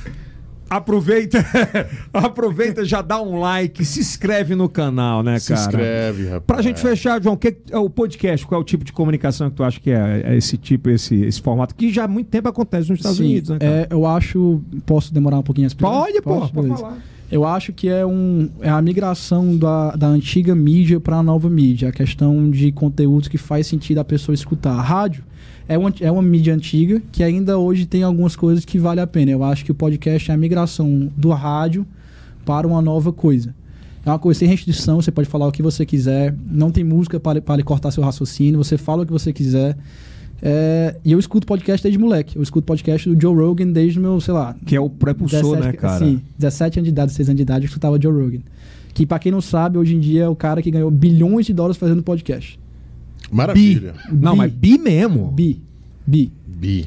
Aproveita, 0.71 1.45
aproveita, 2.15 2.85
já 2.85 3.03
dá 3.03 3.21
um 3.21 3.41
like, 3.41 3.85
se 3.85 3.99
inscreve 3.99 4.55
no 4.55 4.69
canal, 4.69 5.21
né, 5.21 5.37
Se 5.41 5.49
cara? 5.49 5.61
inscreve, 5.63 6.25
rapaz. 6.27 6.45
Pra 6.47 6.63
gente 6.63 6.81
fechar, 6.81 7.21
João, 7.21 7.37
que 7.37 7.57
é 7.73 7.77
o 7.77 7.91
podcast, 7.91 8.47
qual 8.47 8.61
é 8.61 8.63
o 8.63 8.65
tipo 8.65 8.85
de 8.85 8.93
comunicação 8.93 9.51
que 9.51 9.57
tu 9.57 9.65
acha 9.65 9.81
que 9.81 9.91
é, 9.91 10.23
é 10.25 10.37
esse 10.37 10.57
tipo, 10.57 10.89
esse, 10.89 11.17
esse 11.25 11.43
formato? 11.43 11.75
Que 11.75 11.93
já 11.93 12.05
há 12.05 12.09
muito 12.09 12.29
tempo 12.29 12.49
acontece 12.49 12.89
nos 12.89 13.01
Estados 13.01 13.19
Sim, 13.19 13.25
Unidos, 13.25 13.51
né, 13.51 13.59
cara? 13.59 13.73
é, 13.73 13.89
eu 13.91 14.07
acho. 14.07 14.61
Posso 14.87 15.13
demorar 15.13 15.39
um 15.39 15.43
pouquinho 15.43 15.67
a 15.67 15.69
explicar? 15.69 15.91
Pode, 15.91 16.23
pô, 16.23 16.49
pode 16.49 16.69
falar. 16.69 16.99
Eu 17.33 17.45
acho 17.45 17.73
que 17.73 17.89
é, 17.89 18.07
um, 18.07 18.49
é 18.61 18.69
a 18.69 18.81
migração 18.81 19.57
da, 19.57 19.97
da 19.97 20.07
antiga 20.07 20.55
mídia 20.55 21.01
para 21.01 21.17
a 21.17 21.23
nova 21.23 21.51
mídia. 21.51 21.89
A 21.89 21.93
questão 21.93 22.49
de 22.49 22.71
conteúdos 22.71 23.27
que 23.27 23.39
faz 23.39 23.67
sentido 23.67 23.99
a 23.99 24.05
pessoa 24.05 24.35
escutar. 24.35 24.73
A 24.73 24.83
rádio 24.83 25.25
é 25.69 25.79
uma, 25.79 25.93
é 26.01 26.11
uma 26.11 26.23
mídia 26.23 26.55
antiga 26.55 27.01
que 27.13 27.23
ainda 27.23 27.59
hoje 27.59 27.87
tem 27.87 28.03
algumas 28.03 28.35
coisas 28.35 28.65
que 28.65 28.79
vale 28.79 29.01
a 29.01 29.07
pena. 29.07 29.31
Eu 29.31 29.45
acho 29.45 29.65
que 29.65 29.73
o 29.73 29.75
podcast 29.75 30.31
é 30.31 30.35
a 30.35 30.37
migração 30.37 31.11
do 31.17 31.31
rádio 31.31 31.87
para 32.45 32.67
uma 32.67 32.83
nova 32.83 33.13
coisa. 33.13 33.55
É 34.05 34.11
uma 34.11 34.19
coisa 34.19 34.41
sem 34.41 34.49
restrição, 34.49 35.01
você 35.01 35.11
pode 35.11 35.29
falar 35.29 35.47
o 35.47 35.53
que 35.53 35.63
você 35.63 35.85
quiser, 35.85 36.35
não 36.51 36.71
tem 36.71 36.83
música 36.83 37.21
para, 37.21 37.41
para 37.41 37.57
lhe 37.57 37.63
cortar 37.63 37.91
seu 37.91 38.03
raciocínio, 38.03 38.57
você 38.57 38.79
fala 38.79 39.03
o 39.03 39.07
que 39.07 39.13
você 39.13 39.33
quiser. 39.33 39.77
É, 40.43 40.97
e 41.05 41.13
eu 41.13 41.19
escuto 41.19 41.47
podcast 41.47 41.83
desde 41.83 41.99
moleque. 41.99 42.37
Eu 42.37 42.43
escuto 42.43 42.65
podcast 42.65 43.09
do 43.09 43.21
Joe 43.21 43.35
Rogan 43.35 43.69
desde 43.69 43.99
o 43.99 44.03
meu, 44.03 44.21
sei 44.21 44.33
lá, 44.33 44.57
Que 44.65 44.75
é 44.75 44.81
o 44.81 44.89
prepulsor, 44.89 45.57
17, 45.57 45.67
né, 45.67 45.73
cara? 45.75 45.99
Sim, 45.99 46.23
17 46.39 46.79
anos 46.79 46.87
de 46.87 46.91
idade, 46.93 47.07
16 47.09 47.29
anos 47.29 47.37
de 47.37 47.43
idade, 47.43 47.65
eu 47.65 47.69
escutava 47.69 48.01
Joe 48.01 48.13
Rogan. 48.13 48.41
Que, 48.95 49.07
pra 49.07 49.19
quem 49.19 49.31
não 49.31 49.41
sabe, 49.41 49.79
hoje 49.79 49.95
em 49.95 50.01
dia 50.01 50.25
é 50.25 50.29
o 50.29 50.35
cara 50.35 50.63
que 50.63 50.71
ganhou 50.71 50.91
bilhões 50.91 51.47
de 51.47 51.53
dólares 51.53 51.77
fazendo 51.77 52.03
podcast. 52.03 52.59
Maravilha. 53.31 53.95
Não, 54.11 54.33
Bi. 54.33 54.39
mas 54.39 54.53
bi 54.53 54.79
mesmo. 54.79 55.31
Bi. 55.31 55.61
Bi. 56.07 56.33
Bi. 56.47 56.87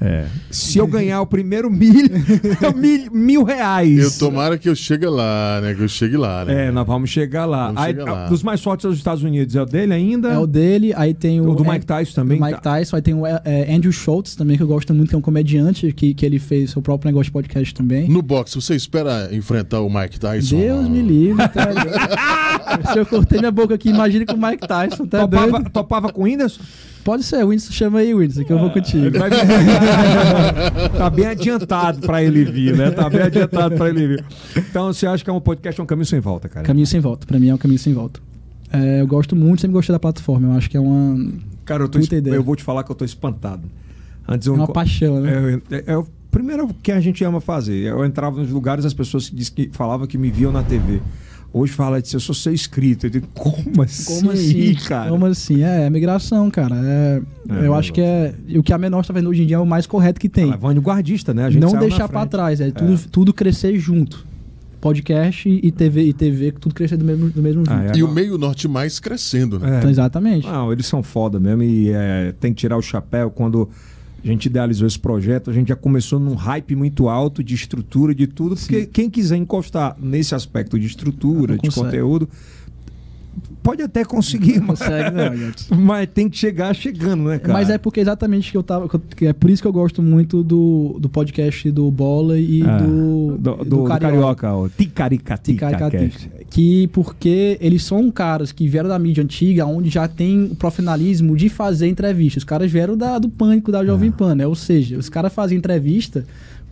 É. 0.00 0.26
Se 0.50 0.76
eu 0.78 0.86
ganhar 0.86 1.20
o 1.20 1.26
primeiro 1.26 1.70
mil, 1.70 1.94
mil, 2.76 3.12
mil 3.12 3.42
reais. 3.44 3.98
Eu 3.98 4.10
tomara 4.18 4.58
que 4.58 4.68
eu 4.68 4.74
chegue 4.74 5.06
lá, 5.06 5.60
né? 5.62 5.72
Que 5.74 5.82
eu 5.82 5.88
chegue 5.88 6.16
lá, 6.16 6.44
né? 6.44 6.66
É, 6.66 6.70
nós 6.70 6.86
vamos 6.86 7.08
chegar 7.10 7.44
lá. 7.46 7.66
Vamos 7.66 7.82
Aí, 7.82 7.92
chegar 7.92 8.04
lá. 8.12 8.26
a- 8.26 8.28
Dos 8.28 8.42
mais 8.42 8.60
fortes 8.62 8.84
dos 8.86 8.98
Estados 8.98 9.22
Unidos, 9.22 9.54
é 9.54 9.62
o 9.62 9.64
dele 9.64 9.94
ainda? 9.94 10.28
É 10.28 10.38
o 10.38 10.46
dele, 10.46 10.92
aí 10.96 11.14
tem 11.14 11.40
o. 11.40 11.48
O 11.50 11.54
do 11.54 11.64
é, 11.64 11.72
Mike 11.72 11.86
Tyson 11.86 12.12
também? 12.14 12.38
do 12.38 12.44
Mike 12.44 12.60
tá? 12.60 12.76
Tyson, 12.78 12.96
aí 12.96 13.02
tem 13.02 13.14
o 13.14 13.24
é, 13.26 13.40
é, 13.44 13.74
Andrew 13.74 13.92
Schultz 13.92 14.34
também, 14.34 14.56
que 14.56 14.62
eu 14.62 14.66
gosto 14.66 14.92
muito, 14.92 15.08
que 15.08 15.14
é 15.14 15.18
um 15.18 15.22
comediante, 15.22 15.90
que, 15.92 16.12
que 16.12 16.26
ele 16.26 16.38
fez 16.38 16.72
seu 16.72 16.82
próprio 16.82 17.08
negócio 17.08 17.26
de 17.26 17.32
podcast 17.32 17.72
também. 17.72 18.08
No 18.08 18.20
boxe, 18.20 18.56
você 18.56 18.74
espera 18.74 19.28
enfrentar 19.32 19.80
o 19.80 19.88
Mike 19.88 20.18
Tyson? 20.18 20.56
Deus 20.58 20.88
me 20.88 21.02
livre, 21.02 21.48
tá? 21.48 21.68
Se 22.92 22.98
eu 22.98 23.06
cortei 23.06 23.38
minha 23.38 23.50
boca 23.52 23.74
aqui, 23.74 23.88
imagine 23.90 24.26
com 24.26 24.34
o 24.34 24.40
Mike 24.40 24.66
Tyson, 24.66 25.06
tá 25.06 25.20
Topava, 25.20 25.50
doido? 25.52 25.70
topava 25.70 26.12
com 26.12 26.22
o 26.22 26.24
Whindersson? 26.24 26.60
Pode 27.04 27.22
ser, 27.22 27.44
o 27.44 27.48
Whindersson 27.48 27.72
chama 27.72 27.98
aí, 27.98 28.14
Whindersson, 28.14 28.44
que 28.44 28.52
eu 28.52 28.58
vou 28.58 28.70
contigo. 28.70 29.04
Ele 29.06 29.18
vai 29.18 29.28
vir. 29.30 29.36
tá 30.96 31.10
bem 31.10 31.26
adiantado 31.26 32.00
pra 32.00 32.22
ele 32.22 32.44
vir, 32.44 32.76
né? 32.76 32.90
Tá 32.90 33.10
bem 33.10 33.20
adiantado 33.22 33.76
pra 33.76 33.88
ele 33.88 34.06
vir. 34.06 34.24
Então, 34.56 34.92
você 34.92 35.06
acha 35.06 35.22
que 35.22 35.28
é 35.28 35.32
um 35.32 35.40
podcast, 35.40 35.78
é 35.80 35.84
um 35.84 35.86
caminho 35.86 36.06
sem 36.06 36.20
volta, 36.20 36.48
cara? 36.48 36.64
Caminho 36.66 36.86
sem 36.86 37.00
volta, 37.00 37.26
pra 37.26 37.38
mim 37.38 37.48
é 37.50 37.54
um 37.54 37.58
caminho 37.58 37.78
sem 37.78 37.92
volta. 37.92 38.20
É, 38.72 39.02
eu 39.02 39.06
gosto 39.06 39.36
muito, 39.36 39.60
sempre 39.60 39.74
gostei 39.74 39.92
da 39.92 39.98
plataforma, 40.00 40.48
eu 40.48 40.58
acho 40.58 40.68
que 40.68 40.76
é 40.76 40.80
uma, 40.80 41.30
Cara, 41.64 41.84
eu, 41.84 41.88
tô 41.88 41.98
ideia. 41.98 42.34
eu 42.34 42.42
vou 42.42 42.56
te 42.56 42.62
falar 42.62 42.82
que 42.82 42.90
eu 42.90 42.94
tô 42.96 43.04
espantado. 43.04 43.62
Antes 44.26 44.46
eu 44.48 44.54
é 44.54 44.56
uma 44.56 44.66
paixão, 44.68 45.20
né? 45.20 45.60
É, 45.70 45.76
é- 45.76 45.84
é 45.92 45.96
o 45.96 46.06
primeiro 46.30 46.68
que 46.82 46.90
a 46.90 47.00
gente 47.00 47.22
ama 47.22 47.40
fazer. 47.40 47.84
Eu 47.86 48.04
entrava 48.04 48.40
nos 48.40 48.50
lugares, 48.50 48.84
as 48.84 48.94
pessoas 48.94 49.30
diz 49.32 49.48
que 49.48 49.70
falavam 49.72 50.06
que 50.06 50.18
me 50.18 50.30
viam 50.30 50.50
na 50.50 50.62
TV. 50.62 51.00
Hoje 51.56 51.72
fala 51.72 52.02
de 52.02 52.12
eu 52.12 52.18
sou 52.18 52.34
seu 52.34 52.52
inscrito. 52.52 53.06
Eu 53.06 53.10
digo, 53.10 53.28
como 53.32 53.80
assim? 53.80 54.16
Como 54.16 54.32
assim, 54.32 54.74
cara? 54.74 55.08
Como 55.08 55.24
assim? 55.24 55.62
É, 55.62 55.82
é 55.86 55.90
migração, 55.90 56.50
cara. 56.50 56.74
É, 56.74 57.22
É, 57.48 57.66
eu 57.68 57.74
acho 57.76 57.92
que 57.92 58.00
é. 58.00 58.34
O 58.56 58.62
que 58.62 58.72
a 58.72 58.78
menor 58.78 59.02
está 59.02 59.14
vendo 59.14 59.28
hoje 59.28 59.44
em 59.44 59.46
dia 59.46 59.54
é 59.54 59.58
o 59.60 59.64
mais 59.64 59.86
correto 59.86 60.18
que 60.20 60.28
tem. 60.28 60.46
Ela 60.46 60.54
é 60.54 60.58
vanguardista, 60.58 61.32
né? 61.32 61.44
A 61.44 61.50
gente 61.50 61.62
Não 61.62 61.78
deixar 61.78 62.08
pra 62.08 62.22
frente. 62.22 62.30
trás, 62.32 62.60
é 62.60 62.72
tudo, 62.72 62.98
tudo 63.08 63.32
crescer 63.32 63.78
junto. 63.78 64.26
Podcast 64.80 65.48
e 65.48 65.70
TV, 65.70 66.02
e 66.02 66.12
TV, 66.12 66.50
tudo 66.50 66.74
crescer 66.74 66.96
do 66.96 67.04
mesmo, 67.04 67.30
do 67.30 67.40
mesmo 67.40 67.62
Ah, 67.68 67.84
é. 67.84 67.96
E 67.96 68.02
o 68.02 68.08
meio 68.08 68.36
norte 68.36 68.66
mais 68.66 68.98
crescendo, 68.98 69.60
né? 69.60 69.76
É. 69.76 69.78
Então, 69.78 69.90
exatamente. 69.90 70.48
Não, 70.48 70.72
eles 70.72 70.86
são 70.86 71.04
foda 71.04 71.38
mesmo 71.38 71.62
e 71.62 71.90
é, 71.90 72.34
tem 72.40 72.52
que 72.52 72.58
tirar 72.62 72.76
o 72.76 72.82
chapéu. 72.82 73.30
Quando 73.30 73.70
a 74.24 74.26
gente 74.26 74.46
idealizou 74.46 74.86
esse 74.86 74.98
projeto, 74.98 75.50
a 75.50 75.52
gente 75.52 75.68
já 75.68 75.76
começou 75.76 76.18
num 76.18 76.34
hype 76.34 76.74
muito 76.74 77.08
alto 77.08 77.44
de 77.44 77.54
estrutura, 77.54 78.14
de 78.14 78.26
tudo, 78.26 78.56
porque 78.56 78.80
Sim. 78.80 78.88
quem 78.90 79.10
quiser 79.10 79.36
encostar 79.36 79.96
nesse 80.00 80.34
aspecto 80.34 80.78
de 80.78 80.86
estrutura, 80.86 81.58
de 81.58 81.70
conteúdo, 81.70 82.28
pode 83.64 83.82
até 83.82 84.04
conseguir, 84.04 84.60
Não 84.60 84.66
mas, 84.68 84.78
consegue, 84.78 85.10
não, 85.10 85.78
mas 85.80 86.08
tem 86.12 86.28
que 86.28 86.36
chegar 86.36 86.72
chegando, 86.74 87.24
né, 87.24 87.38
cara? 87.38 87.52
Mas 87.54 87.70
é 87.70 87.78
porque 87.78 87.98
exatamente 87.98 88.52
que 88.52 88.56
eu 88.56 88.62
tava. 88.62 88.88
que 89.16 89.26
é 89.26 89.32
por 89.32 89.48
isso 89.50 89.62
que 89.62 89.66
eu 89.66 89.72
gosto 89.72 90.02
muito 90.02 90.42
do, 90.44 90.96
do 91.00 91.08
podcast 91.08 91.68
do 91.70 91.90
Bola 91.90 92.38
e 92.38 92.62
Ah, 92.62 92.76
do, 92.78 93.36
do, 93.38 93.56
do, 93.56 93.64
do 93.64 93.84
Carioca, 93.84 94.54
o 94.54 94.68
Ticaricatica. 94.68 95.66
Ticaricatica. 95.70 96.44
Que 96.50 96.86
porque 96.92 97.56
eles 97.60 97.82
são 97.82 98.10
caras 98.10 98.52
que 98.52 98.68
vieram 98.68 98.88
da 98.88 98.98
mídia 98.98 99.24
antiga, 99.24 99.64
onde 99.66 99.88
já 99.90 100.06
tem 100.06 100.44
o 100.44 100.54
profissionalismo 100.54 101.34
de 101.36 101.48
fazer 101.48 101.88
entrevista. 101.88 102.38
Os 102.38 102.44
caras 102.44 102.70
vieram 102.70 102.96
da, 102.96 103.18
do 103.18 103.28
pânico 103.28 103.72
da 103.72 103.84
Jovem 103.84 104.10
Ah. 104.10 104.12
Pan, 104.16 104.34
né? 104.34 104.46
Ou 104.46 104.54
seja, 104.54 104.98
os 104.98 105.08
caras 105.08 105.32
faziam 105.32 105.58
entrevista 105.58 106.24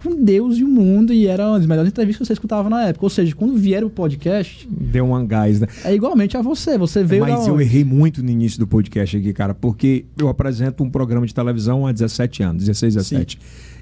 com 0.02 0.22
Deus 0.22 0.58
e 0.58 0.64
o 0.64 0.68
mundo 0.68 1.12
e 1.12 1.26
era 1.26 1.46
uma 1.48 1.58
das 1.58 1.66
melhores 1.66 1.90
entrevistas 1.90 2.18
que 2.18 2.26
você 2.26 2.32
escutava 2.34 2.68
na 2.68 2.82
época. 2.88 3.04
Ou 3.06 3.10
seja, 3.10 3.34
quando 3.34 3.56
vieram 3.56 3.86
o 3.86 3.90
podcast, 3.90 4.66
Deu 4.70 5.04
um 5.12 5.26
gás, 5.26 5.60
né? 5.60 5.66
é 5.84 5.94
igualmente 5.94 6.36
a 6.36 6.42
você. 6.42 6.76
Você 6.78 7.02
veio 7.04 7.22
Mas 7.22 7.46
eu 7.46 7.54
onde? 7.54 7.62
errei 7.62 7.84
muito 7.84 8.22
no 8.22 8.30
início 8.30 8.58
do 8.58 8.66
podcast 8.66 9.16
aqui, 9.16 9.32
cara, 9.32 9.54
porque 9.54 10.04
eu 10.18 10.28
apresento 10.28 10.82
um 10.82 10.90
programa 10.90 11.26
de 11.26 11.34
televisão 11.34 11.86
há 11.86 11.92
17 11.92 12.42
anos, 12.42 12.64
16, 12.64 12.94
17. 12.94 13.38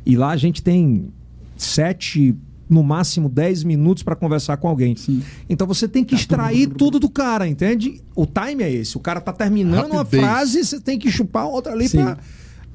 E 0.06 0.16
lá 0.16 0.30
a 0.30 0.36
gente 0.36 0.62
tem 0.62 1.08
sete, 1.56 2.34
no 2.68 2.82
máximo 2.82 3.28
10 3.28 3.64
minutos 3.64 4.02
para 4.02 4.14
conversar 4.16 4.56
com 4.56 4.68
alguém. 4.68 4.94
Sim. 4.96 5.22
Então 5.48 5.66
você 5.66 5.88
tem 5.88 6.04
que 6.04 6.14
extrair 6.14 6.68
tudo 6.68 6.98
do 6.98 7.10
cara, 7.10 7.46
entende? 7.48 8.00
O 8.14 8.24
time 8.26 8.62
é 8.62 8.70
esse. 8.72 8.96
O 8.96 9.00
cara 9.00 9.20
tá 9.20 9.32
terminando 9.32 9.86
uma 9.86 9.98
Rapidez. 9.98 10.22
frase, 10.24 10.64
você 10.64 10.80
tem 10.80 10.98
que 10.98 11.10
chupar 11.10 11.46
outra 11.46 11.72
ali 11.72 11.88
Sim. 11.88 11.98
pra. 12.04 12.18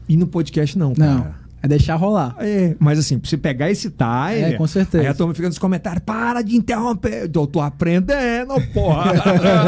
E 0.07 0.15
no 0.17 0.27
podcast 0.27 0.77
não, 0.77 0.93
Não, 0.95 1.21
cara. 1.23 1.44
É 1.65 1.67
deixar 1.67 1.95
rolar. 1.95 2.35
É, 2.39 2.75
mas 2.79 2.99
assim, 2.99 3.19
pra 3.19 3.29
você 3.29 3.37
pegar 3.37 3.69
esse 3.69 3.89
time. 3.89 4.53
É, 4.53 4.53
com 4.53 4.67
certeza. 4.67 5.03
Aí 5.03 5.07
a 5.07 5.13
turma 5.13 5.33
fica 5.33 5.47
nos 5.47 5.57
comentários: 5.57 6.03
para 6.05 6.41
de 6.41 6.55
interromper. 6.55 7.29
Eu 7.33 7.47
tô 7.47 7.59
aprendendo, 7.59 8.53
porra. 8.73 9.13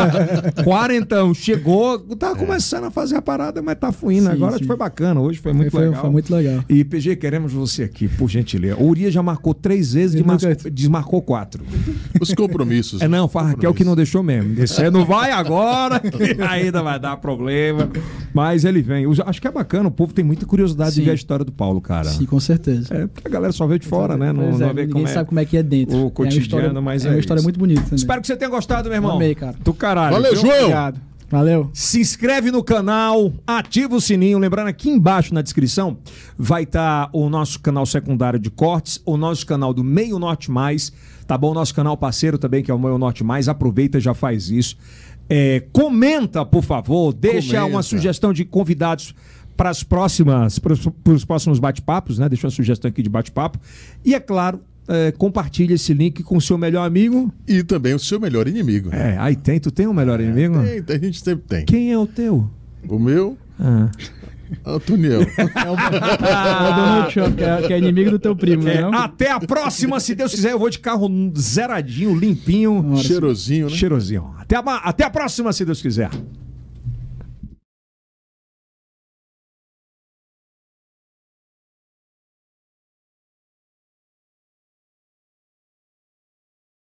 Quarentão, 0.64 1.34
chegou, 1.34 2.00
tá 2.16 2.36
começando 2.36 2.86
a 2.86 2.92
fazer 2.92 3.16
a 3.16 3.22
parada, 3.22 3.62
mas 3.62 3.76
tá 3.76 3.92
fluindo. 3.92 4.28
Sim, 4.28 4.34
Agora 4.34 4.58
sim. 4.58 4.64
foi 4.64 4.78
bacana, 4.78 5.20
hoje 5.20 5.40
foi 5.40 5.54
muito 5.54 5.72
foi, 5.72 5.86
legal. 5.86 6.02
foi 6.02 6.10
muito 6.10 6.34
legal. 6.34 6.64
E 6.70 6.84
PG, 6.84 7.16
queremos 7.16 7.52
você 7.52 7.84
aqui, 7.84 8.08
por 8.08 8.30
gentileza. 8.30 8.78
O 8.78 8.88
Urias 8.88 9.14
já 9.14 9.24
marcou 9.24 9.54
três 9.54 9.94
vezes, 9.94 10.16
desmarcou, 10.16 10.72
desmarcou 10.72 11.22
quatro. 11.22 11.64
Os 12.22 12.34
compromissos. 12.34 13.02
É, 13.08 13.08
não, 13.08 13.28
foi 13.28 13.42
a 13.42 13.46
Raquel 13.46 13.74
que 13.74 13.84
não 13.84 13.96
deixou 13.96 14.22
mesmo. 14.22 14.56
Você 14.56 14.90
não 14.90 15.06
vai 15.06 15.32
agora, 15.32 16.00
que 16.00 16.42
ainda 16.42 16.82
vai 16.82 17.00
dar 17.00 17.16
problema. 17.18 17.90
Mas 18.34 18.66
ele 18.66 18.82
vem. 18.82 19.04
Eu 19.04 19.14
acho 19.26 19.42
que 19.42 19.48
é 19.48 19.52
bacana, 19.52 19.88
o 19.88 19.92
povo 19.92 20.14
tem 20.14 20.26
muita 20.26 20.46
curiosidade 20.46 20.92
de 20.92 21.02
Sim. 21.02 21.06
ver 21.06 21.12
a 21.12 21.14
história 21.14 21.46
do 21.46 21.52
Paulo, 21.52 21.80
cara. 21.88 22.10
Sim, 22.10 22.26
com 22.26 22.40
certeza. 22.40 22.94
É, 22.94 23.08
porque 23.08 23.28
a 23.28 23.32
galera 23.32 23.54
só 23.54 23.66
vê 23.66 23.80
de 23.80 23.88
fora, 23.88 24.18
né? 24.18 24.34
Não, 24.34 24.52
não 24.58 24.68
é, 24.70 24.74
vê 24.74 24.82
ninguém 24.82 24.90
como 24.90 25.08
é. 25.08 25.12
sabe 25.14 25.30
como 25.30 25.40
é 25.40 25.46
que 25.46 25.56
é 25.58 25.64
dentro. 25.64 25.96
o 25.98 26.08
É 26.08 26.10
cotidiano, 26.12 26.42
história- 26.44 26.82
mas 26.82 27.06
é 27.06 27.08
é 27.08 27.12
uma 27.12 27.20
história 27.20 27.40
isso. 27.40 27.46
muito 27.46 27.60
bonita 27.60 27.82
também. 27.82 27.96
Espero 27.96 28.22
que 28.22 28.28
você 28.28 28.36
tenha 28.36 28.50
gostado, 28.52 28.90
meu 28.90 28.98
irmão. 28.98 29.16
Amei, 29.16 29.34
cara. 29.34 29.56
Do 29.64 29.74
caralho. 29.74 30.14
Valeu, 30.14 30.32
viu? 30.34 30.42
João! 30.42 30.60
Obrigado. 30.62 31.02
Valeu. 31.30 31.70
Se 31.74 32.00
inscreve 32.00 32.52
no 32.52 32.64
canal, 32.64 33.34
ativa 33.46 33.94
o 33.96 34.00
sininho. 34.00 34.38
Lembrando, 34.40 34.68
aqui 34.68 34.90
embaixo 34.90 35.34
na 35.34 35.42
descrição 35.42 35.98
vai 36.38 36.64
estar 36.64 37.10
o 37.12 37.30
nosso 37.30 37.60
canal 37.60 37.86
secundário 37.86 38.40
de 38.40 38.50
cortes, 38.50 39.02
o 39.06 39.18
nosso 39.18 39.46
canal 39.46 39.74
do 39.74 39.84
Meio 39.84 40.18
Norte 40.20 40.50
Mais, 40.50 40.92
tá 41.28 41.38
bom? 41.38 41.52
O 41.52 41.54
nosso 41.54 41.76
canal 41.76 41.98
parceiro 41.98 42.38
também, 42.38 42.64
que 42.64 42.72
é 42.72 42.74
o 42.74 42.80
Meio 42.80 42.98
Norte 42.98 43.26
Mais. 43.26 43.50
Aproveita, 43.50 44.00
já 44.00 44.14
faz 44.14 44.50
isso. 44.50 44.78
É, 45.30 45.66
comenta, 45.74 46.46
por 46.46 46.64
favor, 46.64 47.12
deixa 47.14 47.58
Comenta. 47.58 47.66
uma 47.76 47.84
sugestão 47.84 48.32
de 48.32 48.46
convidados 48.46 49.14
para 49.58 49.72
as 49.72 49.82
próximas, 49.84 50.60
para 50.60 50.74
os 51.14 51.26
próximos 51.26 51.58
bate-papos, 51.60 52.20
né? 52.20 52.30
Deixa 52.30 52.46
uma 52.46 52.52
sugestão 52.52 52.88
aqui 52.88 53.02
de 53.02 53.10
bate-papo. 53.10 53.60
E 54.06 54.14
é 54.14 54.20
claro, 54.20 54.62
é, 54.88 55.12
compartilha 55.12 55.74
esse 55.74 55.94
link 55.94 56.22
com 56.24 56.38
o 56.38 56.42
seu 56.42 56.58
melhor 56.58 56.86
amigo. 56.86 57.34
E 57.48 57.64
também 57.64 57.96
o 57.96 58.00
seu 58.00 58.20
melhor 58.20 58.48
inimigo. 58.48 58.90
É, 58.94 59.18
aí 59.18 59.36
tem, 59.36 59.60
tu 59.60 59.72
tem 59.72 59.88
um 59.88 59.94
melhor 59.94 60.22
inimigo? 60.22 60.56
Tem, 60.86 60.96
a 60.96 61.00
gente 61.00 61.20
sempre 61.20 61.46
tem. 61.48 61.66
Quem 61.66 61.92
é 61.92 61.98
o 61.98 62.06
teu? 62.06 62.50
O 62.88 63.00
meu, 63.00 63.36
Ah. 63.60 63.90
Antoniel. 64.66 65.24
É 65.24 65.44
o, 65.44 65.76
é 65.76 66.72
o 66.72 66.76
Donald 66.76 67.14
Trump, 67.14 67.36
que 67.36 67.44
é, 67.44 67.62
que 67.64 67.74
é 67.74 67.78
inimigo 67.80 68.12
do 68.12 68.20
teu 68.20 68.34
primo, 68.36 68.64
né? 68.64 68.76
É, 68.76 68.82
não? 68.82 68.94
até 68.94 69.30
a 69.30 69.40
próxima, 69.42 70.00
se 70.00 70.16
Deus 70.16 70.32
quiser. 70.34 70.52
Eu 70.52 70.60
vou 70.60 70.70
de 70.70 70.80
carro 70.80 71.10
zeradinho, 71.38 72.16
limpinho. 72.16 72.96
Cheirosinho, 72.98 73.70
né? 73.70 73.76
cheirosinho. 73.76 74.34
Até 74.38 74.56
a, 74.56 74.62
até 74.62 75.04
a 75.04 75.10
próxima, 75.10 75.52
se 75.52 75.66
Deus 75.66 75.82
quiser. 75.82 76.10